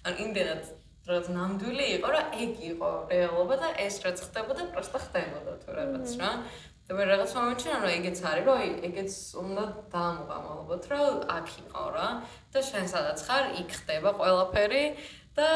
ან 0.06 0.14
იმდენად 0.26 0.62
რაღაც 1.10 1.26
ნამდვილი 1.34 1.86
იყო 1.96 2.08
რა 2.14 2.22
ეგ 2.44 2.52
იყო 2.70 2.90
რეალობა 3.10 3.54
და 3.62 3.68
ეს 3.82 3.96
რაც 4.04 4.18
ხდებოდა, 4.20 4.62
პროსტა 4.70 4.98
ხდებოდა 5.06 5.52
თუ 5.64 5.70
რაღაც 5.80 6.10
რა. 6.20 6.30
და 6.90 6.96
მე 6.98 7.04
რაღაც 7.06 7.32
მომენტში 7.38 7.68
რა 7.70 7.90
ეგეც 7.94 8.20
არის 8.26 8.46
რომ 8.50 8.60
ეგეც 8.90 9.12
უნდა 9.38 9.64
დაამოყამალობოთ 9.94 10.86
რომ 10.90 11.20
აქ 11.38 11.50
იყო 11.62 11.84
რა. 11.94 12.08
და 12.50 12.60
შენ 12.66 12.84
სადაც 12.90 13.18
ხარ 13.30 13.44
იქ 13.62 13.70
ხდება 13.78 14.10
ყველაფერი. 14.18 14.84
და 15.38 15.50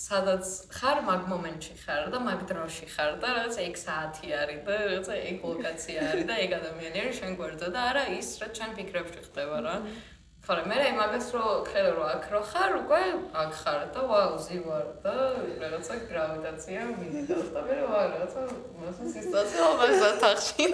სადაც 0.00 0.44
ხარ 0.76 0.98
მაგ 1.04 1.28
მომენტში 1.28 1.74
ხარ 1.84 2.08
და 2.12 2.18
მაგ 2.24 2.40
დროში 2.48 2.86
ხარ 2.88 3.12
და 3.20 3.28
რაღაც 3.36 3.56
ეგ 3.68 3.76
საათი 3.84 4.32
არის 4.40 4.60
და 4.64 4.74
რაღაც 4.80 5.08
ეგ 5.12 5.36
ლოკაცია 5.44 6.00
არის 6.08 6.24
და 6.28 6.34
ეგ 6.44 6.50
ადამიანი 6.60 6.98
არის 7.04 7.16
შენ 7.20 7.32
გვერდზე 7.36 7.68
და 7.76 7.80
არა 7.92 8.04
ის 8.16 8.28
რაც 8.40 8.52
შენ 8.60 8.70
ფიქრებში 8.80 9.20
ხდება 9.28 9.58
რა 9.64 9.76
ხოლე 10.46 10.62
მე 10.70 10.76
რა 10.78 10.84
იმაგას 10.92 11.28
რო 11.34 11.44
ხედავ 11.66 11.94
რო 11.98 12.02
აქ 12.06 12.26
რო 12.30 12.40
ხარ 12.46 12.72
უკვე 12.78 12.98
აქ 13.42 13.54
ხარ 13.60 13.80
და 13.94 14.02
ვაუ 14.10 14.34
ზივარ 14.46 14.84
და 15.02 15.14
რაღაცა 15.62 15.94
გრავიტაცია 16.06 16.84
მინიდავს 17.00 17.48
და 17.56 17.60
მე 17.66 17.78
რა 17.80 18.02
რაღაცა 18.12 18.44
მასა 18.78 19.08
სიტუაცია 19.14 19.70
მაგასა 19.80 20.10
თახში 20.22 20.68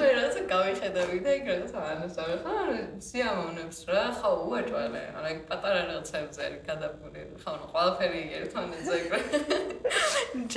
მე 0.00 0.08
რაღაცა 0.16 0.42
გავიხედავი 0.54 1.20
და 1.22 1.30
ეგ 1.36 1.46
რაღაცა 1.52 1.84
ანასავე 1.92 2.34
ხარ 2.42 2.72
სიამოვნებს 3.10 3.78
რა 3.92 4.02
ხო 4.18 4.32
უეჭვალე 4.50 5.04
არა 5.22 5.28
ეგ 5.34 5.40
პატარა 5.52 5.80
რაღაცებზე 5.92 6.40
არის 6.48 6.66
გადაბული 6.66 7.22
ხო 7.46 7.54
ნუ 7.62 7.70
ყველაფერი 7.76 8.22
ერთმანეთზე 8.42 8.94
ეგ 8.98 9.06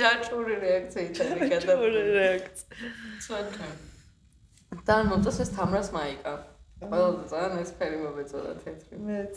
ჯაჭური 0.00 0.58
რეაქციით 0.66 1.22
არის 1.22 1.54
გადაბული 1.54 2.02
რეაქცია. 2.18 2.92
ცოტა 3.30 3.70
და 4.90 5.00
მოწეს 5.06 5.42
ეს 5.46 5.50
თამრას 5.54 5.94
მაიკა 5.94 6.36
ყველაზე 6.76 7.24
ძალიან 7.32 7.60
ეს 7.64 7.70
ფერი 7.78 7.98
მომეწონა 8.04 8.52
თეთრი. 8.60 8.94
მეც 9.08 9.36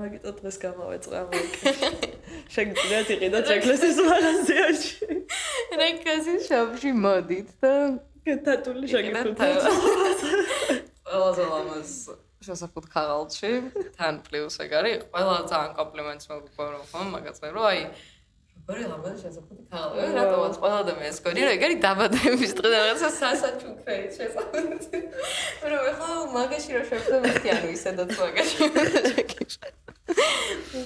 მაგიტო 0.00 0.30
დღეს 0.38 0.56
გამოვეწყა 0.64 1.20
მაიკი. 1.30 1.72
შეგიძლიათ 2.54 3.08
იყიდო 3.14 3.40
ჩეკლესის 3.48 3.98
მაღაზიაში. 4.08 5.08
რეკასის 5.80 6.42
შოპში 6.50 6.90
მოდით 7.04 7.48
და 7.64 7.72
გეთათული 8.28 8.86
შეგიფუთა. 8.92 9.48
ყველაზე 11.08 11.44
ლამაზ 11.54 11.94
შესაძლოა 12.44 12.88
ხაღალში 12.92 13.50
თან 13.96 14.14
პლუს 14.28 14.56
ეგ 14.60 14.72
არის. 14.76 14.96
ყველა 15.08 15.36
ძალიან 15.48 15.72
კომპლიმენტს 15.80 16.26
მოგყვარო 16.32 16.80
ხომ 16.92 17.06
მაგაზე 17.16 17.48
რომ 17.56 17.64
აი 17.72 17.80
ორი 18.64 18.84
ლამაზი 18.88 19.18
შესაძლოა 19.20 19.64
ხაღალში. 19.70 20.12
რატომაც 20.16 20.54
ყველა 20.60 20.76
ადამიანს 20.84 21.18
გონი 21.24 21.40
რომ 21.44 21.52
ეგ 21.54 21.62
არის 21.66 21.78
დაბადების 21.84 22.52
დღე 22.58 22.68
და 22.72 22.78
რაღაცა 22.84 23.08
სასაჩუქრე 23.20 23.96
შესაძლოა. 24.16 24.78
რომ 25.72 25.82
ეხლა 25.90 26.08
მაგაში 26.36 26.70
რო 26.76 26.82
შევხვდე 26.90 27.18
მეთი 27.24 27.48
ანუ 27.54 27.68
ისედაც 27.76 28.10
მაგაში. 28.20 28.56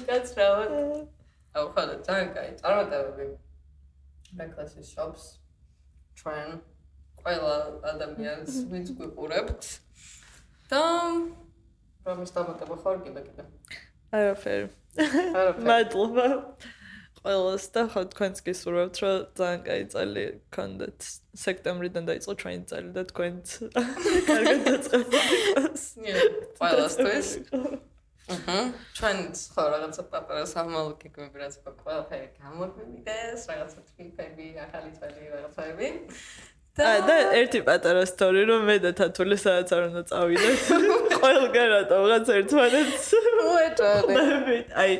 კაცრავად. 0.09 0.73
აუ 1.55 1.67
ხოდა 1.75 1.95
ძალიან 2.07 2.29
კაი. 2.35 2.51
წარმატებები. 2.63 3.27
ბეკლასის 4.39 4.89
shops 4.95 5.23
train 6.19 6.59
ყველა 7.23 7.55
ადამიანს 7.93 8.53
ვინც 8.73 8.89
გვიყურებთ. 8.99 9.63
და 10.71 10.83
რომის 12.07 12.31
დამატება 12.35 12.75
ხარ 12.83 12.97
კიდე 13.07 13.21
კიდე. 13.29 13.43
არაფერი. 14.19 14.67
არაფერი. 15.39 15.67
მადლობა. 15.71 16.27
ყველას 17.29 17.65
და 17.77 17.83
ხო 17.93 18.03
თქვენს 18.13 18.39
გისურვებთ 18.47 18.97
რომ 19.05 19.17
ძალიან 19.37 19.61
კაი 19.69 19.83
წელი 19.93 20.25
გქონდეთ 20.49 20.99
სექტემბრიდან 21.45 22.09
დაიწყო 22.09 22.33
ჩვენი 22.41 22.63
წელი 22.71 22.91
და 22.97 23.03
თქვენც 23.13 23.47
კარგად 24.31 24.59
დაწყებულიყოს. 24.69 25.85
ყველასთვის. 26.61 27.29
აჰა. 28.33 28.59
ჩვენც 28.97 29.35
ხო 29.53 29.65
რაღაცა 29.75 30.03
პაპარა 30.13 30.45
სამალ 30.55 30.89
გიგები 31.05 31.37
რაც 31.45 31.55
ყველაფერი 31.85 32.29
გამოგვიდეს, 32.41 33.41
რაღაცა 33.53 33.81
ტრიპები, 33.93 34.49
ახალი 34.65 34.91
წელი 34.97 35.23
რაღაცები. 35.37 35.89
და 36.77 36.91
და 37.09 37.15
ერთი 37.41 37.61
პატარა 37.67 38.03
სტორი 38.07 38.43
რომ 38.51 38.61
მე 38.69 38.77
და 38.85 38.91
თათული 38.99 39.37
სადაც 39.41 39.71
არ 39.75 39.83
უნდა 39.89 40.03
წავიდეთ. 40.11 40.59
ყველგან 41.19 41.67
რატომ 41.75 42.01
რაღაც 42.09 42.29
ერთმანეთს 42.39 43.07
უეჭველი. 43.49 44.59
აი 44.83 44.93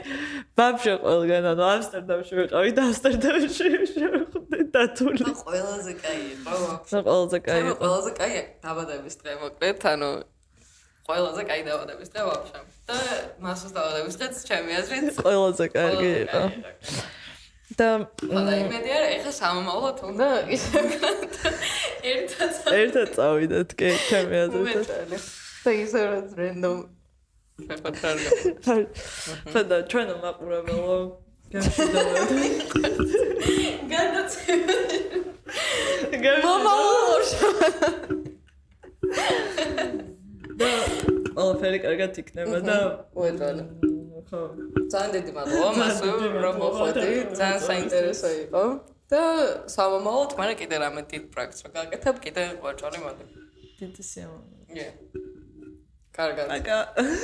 ბაბშე 0.59 0.95
ყველგან 1.05 1.45
ანუ 1.53 1.63
ამსტერდამში 1.69 2.33
ვიყავი 2.39 2.71
და 2.79 2.83
ამსტერდამში 2.89 3.69
შევხვდი 3.95 4.61
თათული. 4.75 5.23
და 5.23 5.33
ყველაზე 5.45 5.93
კაი 6.03 6.21
იყო. 6.35 6.57
და 6.91 6.99
ყველაზე 7.07 7.39
კაი 7.47 7.61
იყო. 7.63 7.77
ყველაზე 7.85 8.11
კაი 8.19 8.41
დაბადების 8.65 9.15
დღე 9.23 9.33
მოკლედ 9.43 9.87
ანუ 9.93 10.11
ყველაზე 11.09 11.43
კაი 11.49 11.63
დაბადების 11.69 12.09
დღე 12.13 12.23
ვაფშე. 12.29 12.61
და 12.89 12.99
მასოს 13.45 13.73
დაბადების 13.77 14.15
დღეც 14.19 14.35
ჩემი 14.49 14.73
აზრით 14.81 15.07
ყველაზე 15.23 15.65
კარგი 15.77 16.11
იყო. 16.27 16.43
და 17.77 17.89
ყველა 18.23 18.53
იმედი 18.65 18.93
არა 18.97 19.09
ეხა 19.19 19.33
სამომავლო 19.39 19.91
თუნდა 20.01 20.29
ისე 20.57 20.81
ერთად 22.13 22.53
ერთად 22.79 23.09
წავიდეთ 23.19 23.75
კი 23.81 23.91
ჩემი 24.09 24.37
აზრით. 24.45 24.89
და 25.65 25.71
ისე 25.85 26.01
რაც 26.09 26.31
რენდომ 26.39 26.77
ხოდა 29.53 29.79
ჩვენ 29.93 30.09
მაყურებელო 30.25 30.97
გამშვიდობად 31.53 32.31
გადაცემა 33.93 34.77
მომავალ 36.49 37.25
და 40.59 41.18
ყველაფერი 41.39 41.79
კარგად 41.87 42.19
იქნება 42.21 42.59
და 42.67 42.77
უეჭვალე. 43.15 43.65
ხო. 44.29 44.41
ძალიან 44.93 45.11
დიდი 45.17 45.33
მადლობა 45.39 45.71
მასო 45.79 46.11
რომ 46.45 46.57
მოხვედი. 46.63 47.09
ძალიან 47.41 47.61
საინტერესო 47.71 48.31
იყო. 48.43 48.65
და 49.09 49.23
სამომავლოდ 49.73 50.33
მე 50.39 50.55
კიდე 50.61 50.77
რამე 50.85 51.03
დიდ 51.13 51.25
პროექტს 51.33 51.61
რო 51.65 51.71
გაკეთებ, 51.79 52.17
კიდე 52.25 52.43
უეჭვალე 52.61 52.99
მოდი. 53.05 53.25
დიდი 53.79 54.03
სიამოვნებაა. 54.11 54.75
კი. 54.75 54.87
კარგად. 56.19 56.47
აკა 56.59 56.79